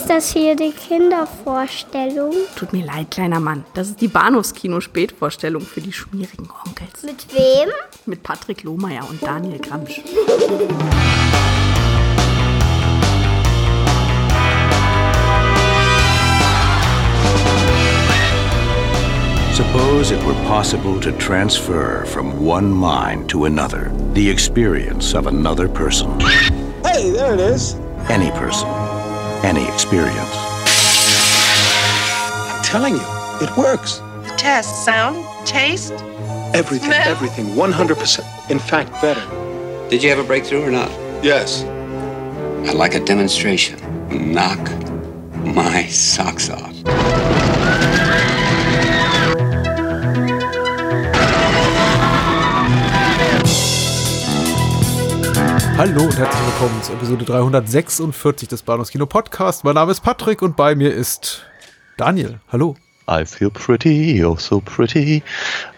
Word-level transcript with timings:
Ist 0.00 0.08
das 0.08 0.32
hier 0.32 0.56
die 0.56 0.70
Kindervorstellung? 0.72 2.32
Tut 2.56 2.72
mir 2.72 2.86
leid, 2.86 3.10
kleiner 3.10 3.38
Mann. 3.38 3.66
Das 3.74 3.88
ist 3.88 4.00
die 4.00 4.08
Bahnhofskino-Spätvorstellung 4.08 5.60
für 5.60 5.82
die 5.82 5.92
schmierigen 5.92 6.48
Onkels. 6.66 7.02
Mit 7.02 7.26
wem? 7.34 7.68
Mit 8.06 8.22
Patrick 8.22 8.62
Lohmeier 8.62 9.06
und 9.06 9.22
Daniel 9.22 9.58
Gramsch. 9.58 10.00
Suppose 19.52 20.12
it 20.12 20.24
were 20.24 20.34
possible 20.48 20.98
to 21.00 21.12
transfer 21.18 22.06
from 22.06 22.42
one 22.42 22.72
mind 22.72 23.28
to 23.28 23.44
another 23.44 23.92
the 24.14 24.30
experience 24.30 25.14
of 25.14 25.26
another 25.26 25.68
person. 25.68 26.08
Hey, 26.82 27.10
there 27.10 27.34
it 27.34 27.40
is. 27.40 27.76
Any 28.08 28.30
person, 28.30 28.66
any 29.44 29.66
experience. 29.68 30.34
I'm 32.50 32.62
telling 32.64 32.94
you, 32.94 33.06
it 33.40 33.56
works. 33.56 33.98
The 33.98 34.34
test, 34.36 34.84
sound, 34.84 35.24
taste. 35.46 35.92
Everything, 36.54 36.90
Smell. 36.90 37.08
everything, 37.08 37.46
100%. 37.54 38.50
In 38.50 38.58
fact, 38.58 38.90
better. 39.00 39.20
Did 39.88 40.02
you 40.02 40.10
have 40.10 40.18
a 40.18 40.24
breakthrough 40.24 40.62
or 40.62 40.70
not? 40.70 40.90
Yes. 41.24 41.64
I'd 42.68 42.74
like 42.74 42.94
a 42.94 43.00
demonstration. 43.04 43.78
Knock 44.32 44.58
my 45.44 45.86
socks 45.86 46.50
off. 46.50 46.69
Hallo 55.80 56.02
und 56.02 56.18
herzlich 56.18 56.46
willkommen 56.46 56.82
zu 56.82 56.92
Episode 56.92 57.24
346 57.24 58.48
des 58.48 58.62
Bahnhofskino 58.62 59.06
Podcast. 59.06 59.64
Mein 59.64 59.76
Name 59.76 59.92
ist 59.92 60.00
Patrick 60.00 60.42
und 60.42 60.54
bei 60.54 60.74
mir 60.74 60.92
ist 60.92 61.46
Daniel. 61.96 62.38
Hallo. 62.52 62.76
I 63.10 63.24
feel 63.24 63.48
pretty, 63.48 64.22
oh 64.22 64.36
so 64.36 64.60
pretty. 64.60 65.22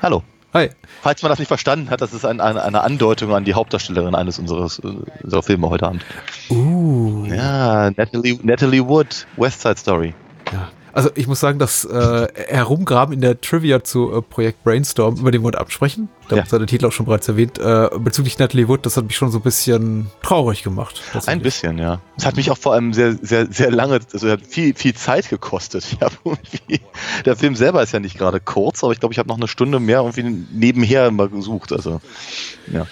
Hallo. 0.03 0.25
Hi. 0.55 0.71
Falls 1.03 1.23
man 1.23 1.31
das 1.31 1.39
nicht 1.39 1.47
verstanden 1.47 1.89
hat, 1.89 2.01
das 2.01 2.13
ist 2.13 2.25
ein, 2.25 2.41
ein, 2.41 2.59
eine 2.59 2.81
Andeutung 2.81 3.33
an 3.33 3.45
die 3.45 3.55
Hauptdarstellerin 3.55 4.17
eines 4.17 4.41
unseres, 4.41 4.81
unserer 4.81 5.43
Filme 5.45 5.71
heute 5.71 5.87
Abend. 5.87 6.05
Uh. 6.51 7.25
Ja, 7.27 7.93
Natalie, 7.93 8.41
Natalie 8.43 8.85
Wood, 8.85 9.29
West 9.37 9.61
Side 9.61 9.77
Story. 9.77 10.15
Ja. 10.53 10.69
Also 10.93 11.11
ich 11.15 11.27
muss 11.27 11.41
sagen, 11.41 11.59
das 11.59 11.85
äh, 11.85 12.29
Herumgraben 12.49 13.15
in 13.15 13.21
der 13.21 13.41
Trivia 13.41 13.83
zu 13.83 14.13
äh, 14.13 14.23
Projekt 14.23 14.63
Brainstorm, 14.63 15.17
über 15.17 15.31
den 15.31 15.43
wir 15.43 15.47
heute 15.47 15.61
absprechen, 15.61 16.09
da 16.29 16.37
Ja. 16.37 16.45
ja 16.51 16.59
der 16.59 16.67
Titel 16.67 16.87
auch 16.87 16.93
schon 16.93 17.07
bereits 17.07 17.29
erwähnt, 17.29 17.59
äh, 17.59 17.89
bezüglich 17.99 18.39
Natalie 18.39 18.69
Wood, 18.69 18.85
das 18.85 18.97
hat 18.97 19.05
mich 19.05 19.17
schon 19.17 19.31
so 19.31 19.39
ein 19.39 19.43
bisschen 19.43 20.11
traurig 20.23 20.63
gemacht. 20.63 21.03
Ein 21.27 21.41
bisschen, 21.41 21.79
ja. 21.79 22.01
Es 22.17 22.27
hat 22.27 22.37
mich 22.37 22.51
auch 22.51 22.59
vor 22.59 22.75
allem 22.75 22.93
sehr, 22.93 23.17
sehr, 23.23 23.47
sehr 23.51 23.71
lange, 23.71 24.01
also 24.13 24.29
hat 24.31 24.47
viel, 24.47 24.75
viel 24.75 24.95
Zeit 24.95 25.29
gekostet. 25.29 25.87
Ich 25.93 26.01
hab 26.01 26.13
irgendwie, 26.25 26.81
der 27.25 27.37
Film 27.37 27.55
selber 27.55 27.83
ist 27.83 27.93
ja 27.93 28.01
nicht 28.01 28.19
gerade 28.19 28.41
kurz, 28.41 28.83
aber 28.83 28.93
ich 28.93 29.01
glaube, 29.01 29.13
ich 29.13 29.19
habe 29.19 29.29
noch 29.29 29.37
eine 29.37 29.47
Stunde 29.47 29.79
mehr 29.79 29.99
irgendwie 29.99 30.47
nebenher 30.53 31.11
mal 31.11 31.29
gesucht. 31.29 31.73
Also, 31.73 32.01
ja. 32.73 32.87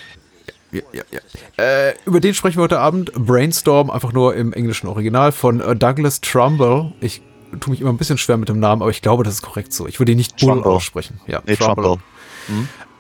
Ja, 0.73 0.83
ja, 0.93 1.03
ja. 1.11 1.65
Äh, 1.65 1.95
über 2.05 2.21
den 2.21 2.34
sprechen 2.34 2.59
wir 2.59 2.62
heute 2.62 2.78
Abend. 2.78 3.12
Brainstorm, 3.15 3.91
einfach 3.91 4.12
nur 4.12 4.37
im 4.37 4.53
englischen 4.53 4.87
Original 4.87 5.33
von 5.33 5.61
äh, 5.61 5.75
Douglas 5.75 6.21
Trumbull. 6.21 6.93
Ich 7.01 7.23
tue 7.59 7.70
mich 7.73 7.81
immer 7.81 7.91
ein 7.91 7.97
bisschen 7.97 8.19
schwer 8.19 8.37
mit 8.37 8.48
dem 8.48 8.61
Namen, 8.61 8.83
aber 8.83 8.91
ich 8.91 9.03
glaube, 9.03 9.25
das 9.25 9.34
ist 9.34 9.43
korrekt 9.43 9.73
so. 9.73 9.87
Ich 9.87 9.98
würde 9.98 10.12
ihn 10.12 10.19
nicht 10.19 10.37
Bull 10.37 10.62
aussprechen. 10.62 11.20
Ja, 11.27 11.43
Nee, 11.47 11.56
Trumbull. 11.56 11.98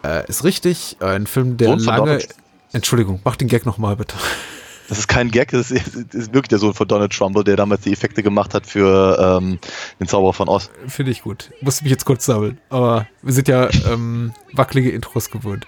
Äh, 0.02 0.28
ist 0.28 0.44
richtig. 0.44 0.96
Ein 1.00 1.26
Film, 1.26 1.56
der 1.56 1.68
Sohn 1.70 1.80
lange. 1.80 2.18
Entschuldigung, 2.72 3.20
mach 3.24 3.36
den 3.36 3.48
Gag 3.48 3.66
nochmal 3.66 3.96
bitte. 3.96 4.14
Das 4.90 4.98
ist 4.98 5.06
kein 5.06 5.30
Gag, 5.30 5.52
das 5.52 5.70
ist, 5.70 5.94
ist 6.12 6.34
wirklich 6.34 6.48
der 6.48 6.58
Sohn 6.58 6.74
von 6.74 6.88
Donald 6.88 7.12
Trumbull, 7.12 7.44
der 7.44 7.54
damals 7.54 7.82
die 7.82 7.92
Effekte 7.92 8.24
gemacht 8.24 8.54
hat 8.54 8.66
für 8.66 9.38
ähm, 9.40 9.60
den 10.00 10.08
Zauberer 10.08 10.32
von 10.32 10.48
Oz. 10.48 10.68
Finde 10.88 11.12
ich 11.12 11.22
gut. 11.22 11.52
Musste 11.60 11.84
mich 11.84 11.92
jetzt 11.92 12.04
kurz 12.04 12.26
sammeln. 12.26 12.58
Aber 12.70 13.06
wir 13.22 13.32
sind 13.32 13.46
ja 13.46 13.68
ähm, 13.88 14.32
wackelige 14.52 14.90
Intros 14.90 15.30
gewöhnt. 15.30 15.64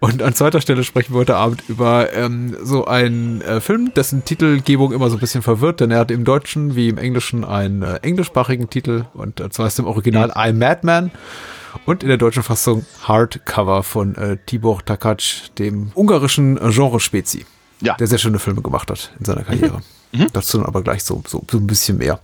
Und 0.00 0.20
an 0.20 0.34
zweiter 0.34 0.60
Stelle 0.60 0.82
sprechen 0.82 1.14
wir 1.14 1.20
heute 1.20 1.36
Abend 1.36 1.62
über 1.68 2.12
ähm, 2.12 2.56
so 2.60 2.86
einen 2.86 3.40
äh, 3.42 3.60
Film, 3.60 3.94
dessen 3.94 4.24
Titelgebung 4.24 4.92
immer 4.92 5.10
so 5.10 5.16
ein 5.16 5.20
bisschen 5.20 5.42
verwirrt, 5.42 5.78
denn 5.78 5.92
er 5.92 6.00
hat 6.00 6.10
im 6.10 6.24
Deutschen 6.24 6.74
wie 6.74 6.88
im 6.88 6.98
Englischen 6.98 7.44
einen 7.44 7.82
äh, 7.82 8.00
englischsprachigen 8.02 8.68
Titel 8.68 9.04
und 9.14 9.38
äh, 9.38 9.48
zwar 9.48 9.68
ist 9.68 9.78
im 9.78 9.86
Original 9.86 10.32
I'm 10.32 10.54
Madman 10.54 11.12
und 11.84 12.02
in 12.02 12.08
der 12.08 12.18
deutschen 12.18 12.42
Fassung 12.42 12.84
Hardcover 13.04 13.84
von 13.84 14.16
äh, 14.16 14.38
Tibor 14.44 14.84
Takac, 14.84 15.22
dem 15.58 15.92
ungarischen 15.94 16.56
äh, 16.56 16.70
Genre-Spezi, 16.72 17.46
Ja. 17.80 17.94
der 17.94 18.06
sehr 18.06 18.18
schöne 18.18 18.38
Filme 18.38 18.62
gemacht 18.62 18.90
hat 18.90 19.12
in 19.18 19.24
seiner 19.24 19.44
Karriere. 19.44 19.82
Dazu 20.32 20.58
dann 20.58 20.66
aber 20.66 20.82
gleich 20.82 21.04
so, 21.04 21.22
so, 21.26 21.44
so 21.50 21.58
ein 21.58 21.66
bisschen 21.66 21.98
mehr. 21.98 22.20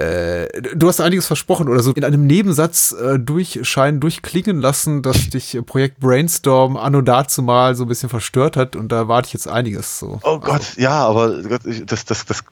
Äh, 0.00 0.62
du 0.74 0.88
hast 0.88 1.00
einiges 1.00 1.26
versprochen 1.26 1.68
oder 1.68 1.82
so 1.82 1.92
in 1.92 2.04
einem 2.04 2.26
Nebensatz 2.26 2.92
äh, 2.92 3.18
durchscheinen, 3.18 4.00
durchklingen 4.00 4.58
lassen, 4.58 5.02
dass 5.02 5.28
dich 5.28 5.58
Projekt 5.66 6.00
Brainstorm 6.00 6.78
anno 6.78 7.02
dazu 7.02 7.42
mal 7.42 7.74
so 7.74 7.84
ein 7.84 7.88
bisschen 7.88 8.08
verstört 8.08 8.56
hat 8.56 8.76
und 8.76 8.90
da 8.90 9.08
warte 9.08 9.26
ich 9.26 9.34
jetzt 9.34 9.46
einiges 9.46 9.98
so. 9.98 10.18
Oh 10.22 10.38
Gott, 10.38 10.62
ja, 10.78 11.06
aber 11.06 11.42
das, 11.42 12.06
das, 12.06 12.24
das, 12.24 12.44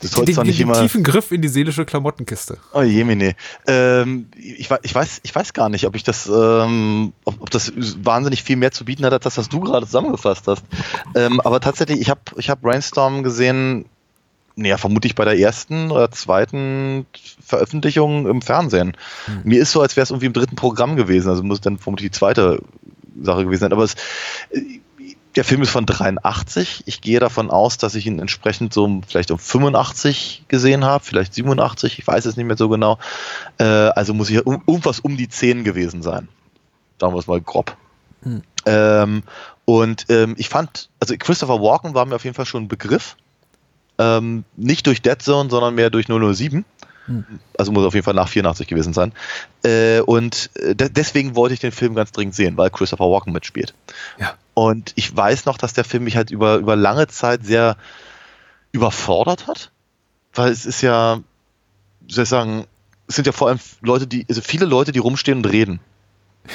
das 0.00 0.12
soll 0.12 0.24
den, 0.24 0.34
zwar 0.34 0.44
nicht 0.44 0.58
den 0.58 0.68
immer. 0.68 0.80
tiefen 0.80 1.02
Griff 1.02 1.32
in 1.32 1.42
die 1.42 1.48
seelische 1.48 1.84
Klamottenkiste. 1.84 2.58
Oh 2.72 2.82
Jemine. 2.82 3.34
Ähm, 3.66 4.28
ich, 4.36 4.68
ich, 4.82 4.94
weiß, 4.94 5.20
ich 5.22 5.34
weiß 5.34 5.52
gar 5.52 5.68
nicht, 5.68 5.86
ob 5.86 5.96
ich 5.96 6.02
das, 6.02 6.26
ähm, 6.26 7.12
ob, 7.24 7.42
ob 7.42 7.50
das 7.50 7.72
wahnsinnig 7.76 8.42
viel 8.42 8.56
mehr 8.56 8.72
zu 8.72 8.84
bieten 8.84 9.04
hat, 9.04 9.12
als 9.12 9.24
das, 9.24 9.38
was 9.38 9.48
du 9.48 9.60
gerade 9.60 9.86
zusammengefasst 9.86 10.46
hast. 10.46 10.64
Ähm, 11.14 11.40
aber 11.40 11.60
tatsächlich, 11.60 12.00
ich 12.00 12.10
habe 12.10 12.20
ich 12.36 12.50
hab 12.50 12.60
Brainstorm 12.62 13.22
gesehen, 13.22 13.86
naja, 14.56 14.76
vermutlich 14.76 15.14
bei 15.14 15.24
der 15.24 15.38
ersten 15.38 15.90
oder 15.90 16.10
zweiten 16.10 17.06
Veröffentlichung 17.44 18.26
im 18.26 18.42
Fernsehen. 18.42 18.96
Mir 19.44 19.62
ist 19.62 19.72
so, 19.72 19.80
als 19.80 19.96
wäre 19.96 20.02
es 20.02 20.10
irgendwie 20.10 20.26
im 20.26 20.32
dritten 20.32 20.56
Programm 20.56 20.96
gewesen, 20.96 21.30
also 21.30 21.42
muss 21.42 21.60
dann 21.60 21.78
vermutlich 21.78 22.10
die 22.10 22.18
zweite 22.18 22.60
Sache 23.22 23.44
gewesen 23.44 23.60
sein. 23.60 23.72
Aber 23.72 23.84
es, 23.84 23.94
äh, 24.50 24.80
der 25.36 25.44
Film 25.44 25.62
ist 25.62 25.70
von 25.70 25.86
83. 25.86 26.84
Ich 26.86 27.00
gehe 27.00 27.20
davon 27.20 27.50
aus, 27.50 27.78
dass 27.78 27.94
ich 27.94 28.06
ihn 28.06 28.18
entsprechend 28.18 28.72
so 28.72 29.00
vielleicht 29.06 29.30
um 29.30 29.38
85 29.38 30.44
gesehen 30.48 30.84
habe, 30.84 31.04
vielleicht 31.04 31.34
87, 31.34 31.98
ich 31.98 32.06
weiß 32.06 32.24
es 32.26 32.36
nicht 32.36 32.46
mehr 32.46 32.56
so 32.56 32.68
genau. 32.68 32.98
Äh, 33.58 33.64
also 33.64 34.12
muss 34.14 34.30
ich 34.30 34.44
um, 34.44 34.62
irgendwas 34.66 35.00
um 35.00 35.16
die 35.16 35.28
10 35.28 35.64
gewesen 35.64 36.02
sein. 36.02 36.28
Sagen 37.00 37.14
wir 37.14 37.18
es 37.18 37.26
mal 37.26 37.40
grob. 37.40 37.76
Ähm, 38.66 39.22
und 39.64 40.06
ähm, 40.08 40.34
ich 40.36 40.48
fand, 40.48 40.90
also 40.98 41.14
Christopher 41.18 41.62
Walken 41.62 41.94
war 41.94 42.04
mir 42.06 42.16
auf 42.16 42.24
jeden 42.24 42.34
Fall 42.34 42.46
schon 42.46 42.64
ein 42.64 42.68
Begriff. 42.68 43.16
Ähm, 43.98 44.44
nicht 44.56 44.86
durch 44.86 45.00
Dead 45.02 45.20
Zone, 45.20 45.48
sondern 45.50 45.74
mehr 45.74 45.90
durch 45.90 46.06
007. 46.06 46.64
Also 47.58 47.72
muss 47.72 47.84
auf 47.84 47.94
jeden 47.94 48.04
Fall 48.04 48.14
nach 48.14 48.28
84 48.28 48.66
gewesen 48.66 48.92
sein. 48.92 49.12
Äh, 49.64 50.00
und 50.00 50.50
äh, 50.54 50.74
de 50.74 50.88
deswegen 50.88 51.34
wollte 51.34 51.54
ich 51.54 51.60
den 51.60 51.72
Film 51.72 51.94
ganz 51.94 52.12
dringend 52.12 52.34
sehen, 52.34 52.56
weil 52.56 52.70
Christopher 52.70 53.10
Walken 53.10 53.32
mitspielt. 53.32 53.74
Ja. 54.18 54.34
Und 54.54 54.92
ich 54.96 55.14
weiß 55.14 55.46
noch, 55.46 55.58
dass 55.58 55.72
der 55.72 55.84
Film 55.84 56.04
mich 56.04 56.16
halt 56.16 56.30
über, 56.30 56.56
über 56.56 56.76
lange 56.76 57.06
Zeit 57.08 57.44
sehr 57.44 57.76
überfordert 58.72 59.46
hat. 59.46 59.70
Weil 60.34 60.50
es 60.50 60.66
ist 60.66 60.82
ja, 60.82 61.20
soll 62.08 62.24
ich 62.24 62.28
sagen, 62.28 62.66
es 63.08 63.16
sind 63.16 63.26
ja 63.26 63.32
vor 63.32 63.48
allem 63.48 63.58
Leute, 63.80 64.06
die, 64.06 64.26
also 64.28 64.40
viele 64.40 64.66
Leute, 64.66 64.92
die 64.92 64.98
rumstehen 64.98 65.38
und 65.38 65.46
reden. 65.46 65.80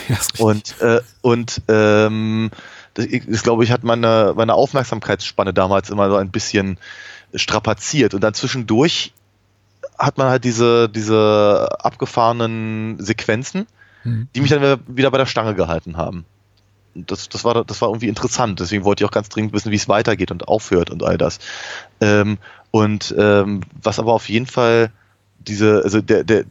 Ja. 0.09 0.17
Und, 0.39 0.81
äh, 0.81 0.99
und 1.21 1.61
ähm, 1.67 2.49
das, 2.95 3.05
das 3.27 3.43
glaube 3.43 3.63
ich, 3.63 3.71
hat 3.71 3.83
meine, 3.83 4.33
meine 4.35 4.55
Aufmerksamkeitsspanne 4.55 5.53
damals 5.53 5.91
immer 5.91 6.09
so 6.09 6.15
ein 6.15 6.31
bisschen 6.31 6.79
strapaziert. 7.35 8.15
Und 8.15 8.21
dann 8.21 8.33
zwischendurch 8.33 9.13
hat 9.97 10.17
man 10.17 10.27
halt 10.27 10.43
diese, 10.43 10.89
diese 10.89 11.69
abgefahrenen 11.79 12.99
Sequenzen, 12.99 13.67
Mhm. 14.05 14.27
die 14.35 14.41
mich 14.41 14.51
dann 14.51 14.79
wieder 14.87 15.11
bei 15.11 15.17
der 15.17 15.25
Stange 15.25 15.55
gehalten 15.55 15.97
haben. 15.97 16.25
Das, 16.95 17.29
das, 17.29 17.43
war, 17.43 17.65
das 17.65 17.81
war 17.81 17.89
irgendwie 17.89 18.07
interessant. 18.07 18.59
Deswegen 18.59 18.85
wollte 18.85 19.03
ich 19.03 19.07
auch 19.07 19.13
ganz 19.13 19.29
dringend 19.29 19.53
wissen, 19.53 19.71
wie 19.71 19.75
es 19.75 19.89
weitergeht 19.89 20.31
und 20.31 20.47
aufhört 20.47 20.89
und 20.89 21.03
all 21.03 21.17
das. 21.17 21.39
Ähm, 21.99 22.37
und 22.71 23.13
ähm, 23.17 23.61
was 23.81 23.99
aber 23.99 24.13
auf 24.13 24.29
jeden 24.29 24.47
Fall 24.47 24.91
diese, 25.39 25.81
also 25.83 26.01
der, 26.01 26.23
der, 26.23 26.45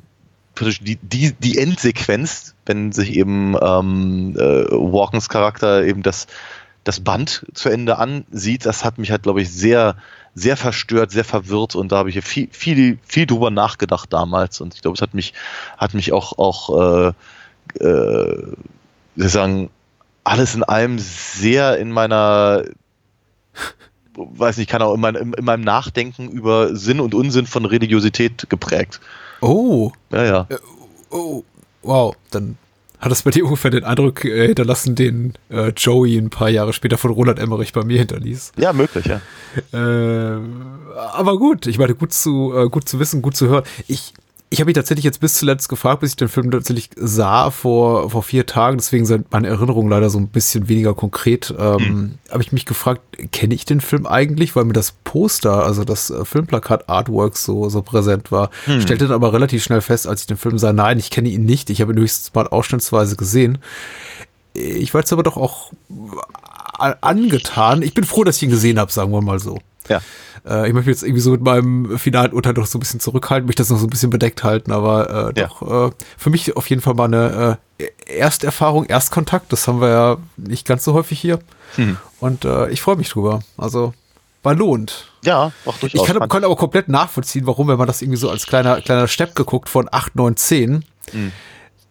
die, 0.81 0.97
die, 0.97 1.33
die 1.33 1.59
Endsequenz, 1.59 2.55
wenn 2.67 2.93
sich 2.93 3.15
eben 3.15 3.57
ähm, 3.61 4.37
äh, 4.39 4.67
Walkens 4.71 5.29
Charakter 5.29 5.85
eben 5.85 6.03
das, 6.03 6.27
das 6.85 7.01
Band 7.01 7.47
zu 7.55 7.69
Ende 7.69 7.99
ansieht, 7.99 8.67
das 8.67 8.85
hat 8.85 8.99
mich 8.99 9.11
halt, 9.11 9.23
glaube 9.23 9.43
ich, 9.43 9.51
sehr, 9.51 9.97
sehr 10.35 10.57
verstört, 10.57 11.11
sehr 11.11 11.25
verwirrt 11.25 11.75
und 11.75 11.91
da 11.93 11.99
habe 11.99 12.11
ich 12.11 12.21
viel, 12.25 12.49
viel, 12.51 12.99
viel 13.07 13.27
drüber 13.27 13.51
nachgedacht 13.51 14.13
damals 14.13 14.61
und 14.61 14.75
ich 14.75 14.83
glaube, 14.83 14.97
es 14.97 15.03
hat 15.03 15.15
mich, 15.15 15.33
hat 15.79 15.95
mich 15.95 16.13
auch, 16.13 16.39
auch 16.39 17.13
äh, 17.79 17.85
äh, 17.85 18.53
sagen, 19.17 19.71
alles 20.25 20.55
in 20.55 20.63
allem 20.63 20.99
sehr 20.99 21.79
in 21.79 21.93
meiner 21.93 22.65
weiß 24.17 24.59
nicht, 24.59 24.71
kann 24.71 24.83
auch 24.83 24.95
in, 24.95 25.01
mein, 25.01 25.15
in, 25.15 25.33
in 25.33 25.45
meinem 25.45 25.65
Nachdenken 25.65 26.29
über 26.29 26.77
Sinn 26.77 27.01
und 27.01 27.15
Unsinn 27.15 27.47
von 27.47 27.65
Religiosität 27.65 28.49
geprägt. 28.49 29.01
Oh, 29.41 29.93
Ja, 30.13 30.25
ja. 30.25 30.47
oh, 31.11 31.43
wow, 31.83 32.15
dann 32.31 32.57
hat 33.01 33.11
das 33.11 33.23
bei 33.23 33.31
dir 33.31 33.45
ungefähr 33.45 33.71
den 33.71 33.85
Eindruck 33.85 34.25
äh, 34.25 34.47
hinterlassen, 34.47 34.95
den 34.95 35.35
äh, 35.51 35.73
Joey 35.77 36.17
ein 36.17 36.31
paar 36.31 36.49
Jahre 36.49 36.73
später 36.73 36.97
von 36.97 37.11
Roland 37.11 37.39
Emmerich 37.39 37.73
bei 37.73 37.85
mir 37.85 37.99
hinterließ. 37.99 38.53
Ja, 38.57 38.73
möglich, 38.73 39.05
ja. 39.05 39.21
Äh, 39.73 40.41
aber 41.13 41.39
gut, 41.39 41.67
ich 41.67 41.77
meine, 41.77 41.95
gut 41.95 42.13
zu, 42.13 42.55
äh, 42.57 42.69
gut 42.71 42.89
zu 42.89 42.99
wissen, 42.99 43.21
gut 43.21 43.37
zu 43.37 43.49
hören. 43.49 43.65
Ich, 43.89 44.15
ich 44.55 44.61
habe 44.61 44.69
mich 44.69 44.75
tatsächlich 44.77 45.05
jetzt 45.05 45.21
bis 45.21 45.35
zuletzt 45.35 45.69
gefragt, 45.69 46.01
bis 46.01 46.11
ich 46.11 46.17
den 46.17 46.29
Film 46.29 46.51
tatsächlich 46.51 46.91
sah 46.97 47.51
vor, 47.51 48.09
vor 48.11 48.23
vier 48.23 48.47
Tagen, 48.47 48.79
deswegen 48.79 49.05
sind 49.05 49.31
meine 49.33 49.49
Erinnerungen 49.49 49.91
leider 49.91 50.09
so 50.11 50.19
ein 50.19 50.29
bisschen 50.29 50.69
weniger 50.69 50.95
konkret. 50.95 51.53
Ähm, 51.59 51.79
Hm. 51.79 52.15
Habe 52.31 52.43
ich 52.43 52.53
mich 52.53 52.65
gefragt, 52.65 53.01
kenne 53.33 53.55
ich 53.55 53.65
den 53.65 53.81
Film 53.81 54.07
eigentlich, 54.07 54.55
weil 54.57 54.65
mir 54.65 54.73
das 54.73 54.93
Poster, 55.05 55.65
also 55.65 55.85
das 55.85 56.11
äh, 56.11 56.25
Filmplakat 56.25 56.89
Artwork 56.89 57.37
so, 57.37 57.69
so 57.69 57.83
präsent 57.83 58.33
war. 58.33 58.51
Hm. 58.65 58.81
Stellte 58.81 59.07
dann 59.09 59.15
aber 59.17 59.33
relativ 59.33 59.63
schnell 59.63 59.81
fest, 59.81 60.07
als 60.07 60.23
ich 60.23 60.27
den 60.29 60.37
Film 60.37 60.57
sah, 60.59 60.73
nein, 60.73 60.99
ich 60.99 61.11
kenne 61.11 61.29
ihn 61.29 61.45
nicht. 61.45 61.69
Ich 61.71 61.81
habe 61.81 61.93
ihn 61.93 61.99
höchstens 61.99 62.33
mal 62.35 62.47
ausschnittsweise 62.49 63.17
gesehen. 63.17 63.59
Ich 64.55 64.95
war 64.95 65.01
jetzt 65.01 65.13
aber 65.13 65.25
doch 65.25 65.37
auch 65.37 65.73
a- 66.79 66.95
angetan. 67.01 67.83
Ich 67.83 67.93
bin 67.95 68.05
froh, 68.05 68.25
dass 68.25 68.37
ich 68.37 68.45
ihn 68.45 68.51
gesehen 68.51 68.79
habe, 68.79 68.93
sagen 68.93 69.11
wir 69.13 69.21
mal 69.21 69.41
so. 69.41 69.59
Ja. 69.89 70.01
Äh, 70.47 70.69
ich 70.69 70.73
möchte 70.75 70.89
mich 70.91 70.97
jetzt 70.97 71.03
irgendwie 71.03 71.21
so 71.21 71.31
mit 71.31 71.43
meinem 71.43 71.99
finalen 71.99 72.33
Urteil 72.33 72.55
doch 72.55 72.67
so 72.67 72.79
ein 72.79 72.81
bisschen 72.81 73.01
zurückhalten, 73.01 73.47
mich 73.47 73.57
das 73.57 73.71
noch 73.71 73.79
so 73.79 73.87
ein 73.87 73.91
bisschen 73.91 74.11
bedeckt 74.11 74.45
halten, 74.45 74.73
aber 74.73 75.33
äh, 75.35 75.41
Ja. 75.41 75.47
doch 75.49 75.89
äh, 75.89 75.91
für 76.17 76.31
mich 76.31 76.57
auf 76.57 76.69
jeden 76.71 76.83
Fall 76.83 76.95
mal 76.95 77.05
eine 77.05 77.59
äh, 77.79 77.87
Ersterfahrung, 78.19 78.85
Erstkontakt. 78.87 79.53
Das 79.53 79.67
haben 79.69 79.81
wir 79.81 79.89
ja 79.89 80.17
nicht 80.37 80.67
ganz 80.67 80.85
so 80.85 80.95
häufig 80.95 81.19
hier. 81.21 81.39
Hm. 81.77 81.97
Und 82.21 82.45
äh, 82.45 82.69
ich 82.71 82.81
freue 82.83 82.97
mich 82.97 83.09
drüber. 83.11 83.41
Also 83.57 83.95
war 84.43 84.55
lohnt. 84.55 85.11
Ja, 85.25 85.53
auch 85.65 85.77
durchaus. 85.79 86.03
Ich 86.09 86.15
kann, 86.15 86.29
kann 86.29 86.45
aber 86.45 86.57
komplett 86.57 86.89
nachvollziehen, 86.89 87.47
warum, 87.47 87.69
wenn 87.69 87.79
man 87.79 87.87
das 87.87 88.03
irgendwie 88.03 88.19
so 88.19 88.29
als 88.31 88.47
kleiner, 88.47 88.81
kleiner 88.83 89.09
Stepp 89.09 89.35
geguckt 89.35 89.69
von 89.71 89.89
8, 89.91 90.17
9, 90.17 90.37
10, 90.37 90.85
Hm. 91.13 91.33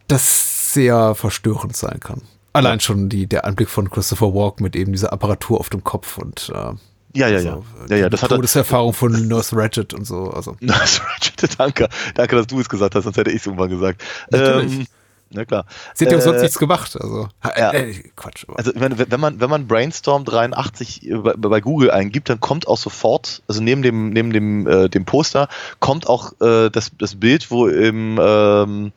das 0.08 0.74
sehr 0.74 1.16
verstörend 1.16 1.76
sein 1.76 2.00
kann. 2.00 2.22
Allein 2.54 2.80
schon 2.80 3.10
die, 3.10 3.26
der 3.28 3.46
Anblick 3.46 3.70
von 3.70 3.90
Christopher 3.90 4.34
Walken 4.36 4.64
mit 4.64 4.76
eben 4.76 4.92
dieser 4.92 5.12
Apparatur 5.14 5.60
auf 5.60 5.70
dem 5.70 5.84
Kopf 5.84 6.18
und 6.20 6.52
äh, 6.54 6.74
ja, 7.16 7.28
ja, 7.28 7.40
ja. 7.40 7.42
so, 7.42 7.64
ja, 7.90 7.96
ja, 7.96 8.04
die 8.06 8.12
das 8.12 8.24
hat 8.24 8.32
er, 8.32 8.38
Todeserfahrung 8.38 8.94
von 8.94 9.28
Nurse 9.28 9.56
Ratchet 9.56 9.94
und 9.94 10.06
so. 10.06 10.32
Also 10.32 10.56
Nice, 10.60 11.02
Ratchet, 11.02 11.60
danke. 11.60 11.90
Danke, 12.16 12.36
dass 12.36 12.48
du 12.48 12.60
es 12.60 12.70
gesagt 12.70 12.96
hast, 12.96 13.04
sonst 13.04 13.18
hätte 13.18 13.32
ich 13.32 13.38
es 13.38 13.46
irgendwann 13.46 13.70
gesagt. 13.70 14.04
Natürlich. 14.32 14.74
Ähm, 14.74 14.88
na 15.34 15.46
klar. 15.46 15.66
sie 15.96 16.06
hat 16.06 16.12
ja 16.12 16.20
Äh, 16.20 16.22
sonst 16.22 16.42
nichts 16.42 16.60
gemacht. 16.60 16.96
Also 17.00 17.28
ja. 17.58 17.72
äh, 17.72 17.94
Quatsch. 18.16 18.46
Aber. 18.48 18.58
Also 18.58 18.72
meine, 18.76 18.98
wenn 18.98 19.20
man, 19.20 19.40
wenn 19.40 19.50
man 19.50 19.68
Brainstorm 19.68 20.26
83 20.26 21.10
bei, 21.24 21.34
bei 21.34 21.62
Google 21.62 21.92
eingibt, 21.92 22.30
dann 22.30 22.40
kommt 22.40 22.68
auch 22.68 22.78
sofort, 22.78 23.42
also 23.48 23.62
neben 23.62 23.82
dem, 23.82 24.12
neben 24.12 24.32
dem, 24.32 24.68
äh, 24.68 24.90
dem 24.90 25.06
Poster, 25.06 25.48
kommt 25.80 26.08
auch 26.08 26.34
äh, 26.40 26.70
das, 26.70 26.92
das 27.00 27.16
Bild, 27.16 27.50
wo 27.50 27.68
im 27.68 28.20
ähm, 28.22 28.92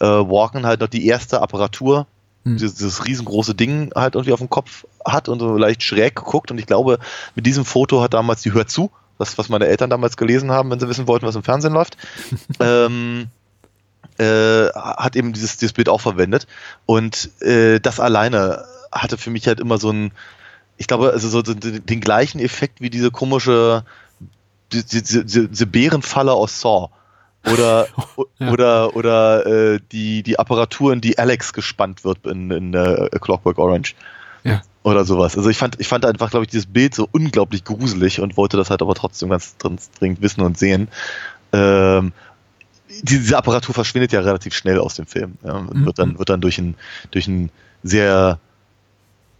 äh, 0.00 0.06
Walken 0.06 0.64
halt 0.64 0.80
noch 0.80 0.88
die 0.88 1.06
erste 1.06 1.42
Apparatur, 1.42 2.06
Hm. 2.44 2.56
dieses, 2.56 2.74
dieses 2.76 3.06
riesengroße 3.06 3.54
Ding 3.54 3.92
halt 3.94 4.14
irgendwie 4.14 4.32
auf 4.32 4.38
dem 4.40 4.48
Kopf 4.50 4.86
hat 5.04 5.28
und 5.28 5.40
so 5.40 5.56
leicht 5.56 5.82
schräg 5.82 6.16
geguckt. 6.16 6.50
Und 6.50 6.58
ich 6.58 6.66
glaube, 6.66 6.98
mit 7.34 7.46
diesem 7.46 7.64
Foto 7.64 8.00
hat 8.02 8.14
damals 8.14 8.42
die 8.42 8.52
Hör 8.52 8.66
zu, 8.66 8.90
das, 9.18 9.36
was 9.36 9.48
meine 9.50 9.66
Eltern 9.66 9.90
damals 9.90 10.16
gelesen 10.16 10.50
haben, 10.50 10.70
wenn 10.70 10.80
sie 10.80 10.88
wissen 10.88 11.06
wollten, 11.06 11.26
was 11.26 11.36
im 11.36 11.42
Fernsehen 11.42 11.74
läuft. 11.74 11.96
ähm, 12.60 13.26
äh, 14.18 14.68
hat 14.74 15.16
eben 15.16 15.32
dieses, 15.32 15.56
dieses 15.58 15.72
Bild 15.72 15.88
auch 15.88 16.00
verwendet. 16.00 16.46
Und 16.86 17.30
äh, 17.42 17.80
das 17.80 18.00
alleine 18.00 18.64
hatte 18.92 19.18
für 19.18 19.30
mich 19.30 19.46
halt 19.46 19.60
immer 19.60 19.78
so 19.78 19.90
ein, 19.90 20.12
ich 20.78 20.86
glaube, 20.86 21.10
also 21.12 21.28
so 21.28 21.42
den, 21.42 21.84
den 21.84 22.00
gleichen 22.00 22.38
Effekt 22.40 22.80
wie 22.80 22.90
diese 22.90 23.10
komische, 23.10 23.84
die- 24.72 24.84
die- 24.84 25.02
diese, 25.02 25.24
diese, 25.24 25.48
diese 25.48 25.66
Bärenfalle 25.66 26.32
aus 26.32 26.60
Saw. 26.60 26.88
Oder, 27.46 27.88
Ja. 28.38 28.50
oder, 28.52 28.96
oder 28.96 29.46
äh, 29.46 29.80
die, 29.92 30.22
die 30.22 30.38
Apparatur, 30.38 30.92
in 30.92 31.00
die 31.00 31.18
Alex 31.18 31.52
gespannt 31.52 32.04
wird 32.04 32.26
in, 32.26 32.50
in 32.50 32.74
äh, 32.74 33.08
A 33.12 33.18
Clockwork 33.18 33.58
Orange. 33.58 33.94
Ja. 34.44 34.62
Oder 34.82 35.04
sowas. 35.04 35.36
Also 35.36 35.50
ich 35.50 35.58
fand, 35.58 35.78
ich 35.78 35.88
fand 35.88 36.04
einfach, 36.06 36.30
glaube 36.30 36.44
ich, 36.44 36.50
dieses 36.50 36.66
Bild 36.66 36.94
so 36.94 37.06
unglaublich 37.12 37.64
gruselig 37.64 38.20
und 38.20 38.36
wollte 38.38 38.56
das 38.56 38.70
halt 38.70 38.80
aber 38.82 38.94
trotzdem 38.94 39.28
ganz 39.28 39.56
ganz 39.58 39.90
dringend 39.90 40.22
wissen 40.22 40.40
und 40.40 40.56
sehen. 40.58 40.88
Ähm, 41.52 42.12
die- 42.88 43.18
diese 43.18 43.36
Apparatur 43.36 43.74
verschwindet 43.74 44.12
ja 44.12 44.20
relativ 44.20 44.54
schnell 44.54 44.78
aus 44.78 44.94
dem 44.94 45.06
Film. 45.06 45.36
Ja, 45.44 45.52
und 45.56 45.74
Mhm. 45.80 45.86
wird 45.86 45.98
dann, 45.98 46.18
wird 46.18 46.28
dann 46.30 46.40
durch 46.40 46.58
ein, 46.58 46.74
durch 47.10 47.26
ein 47.28 47.50
sehr 47.82 48.38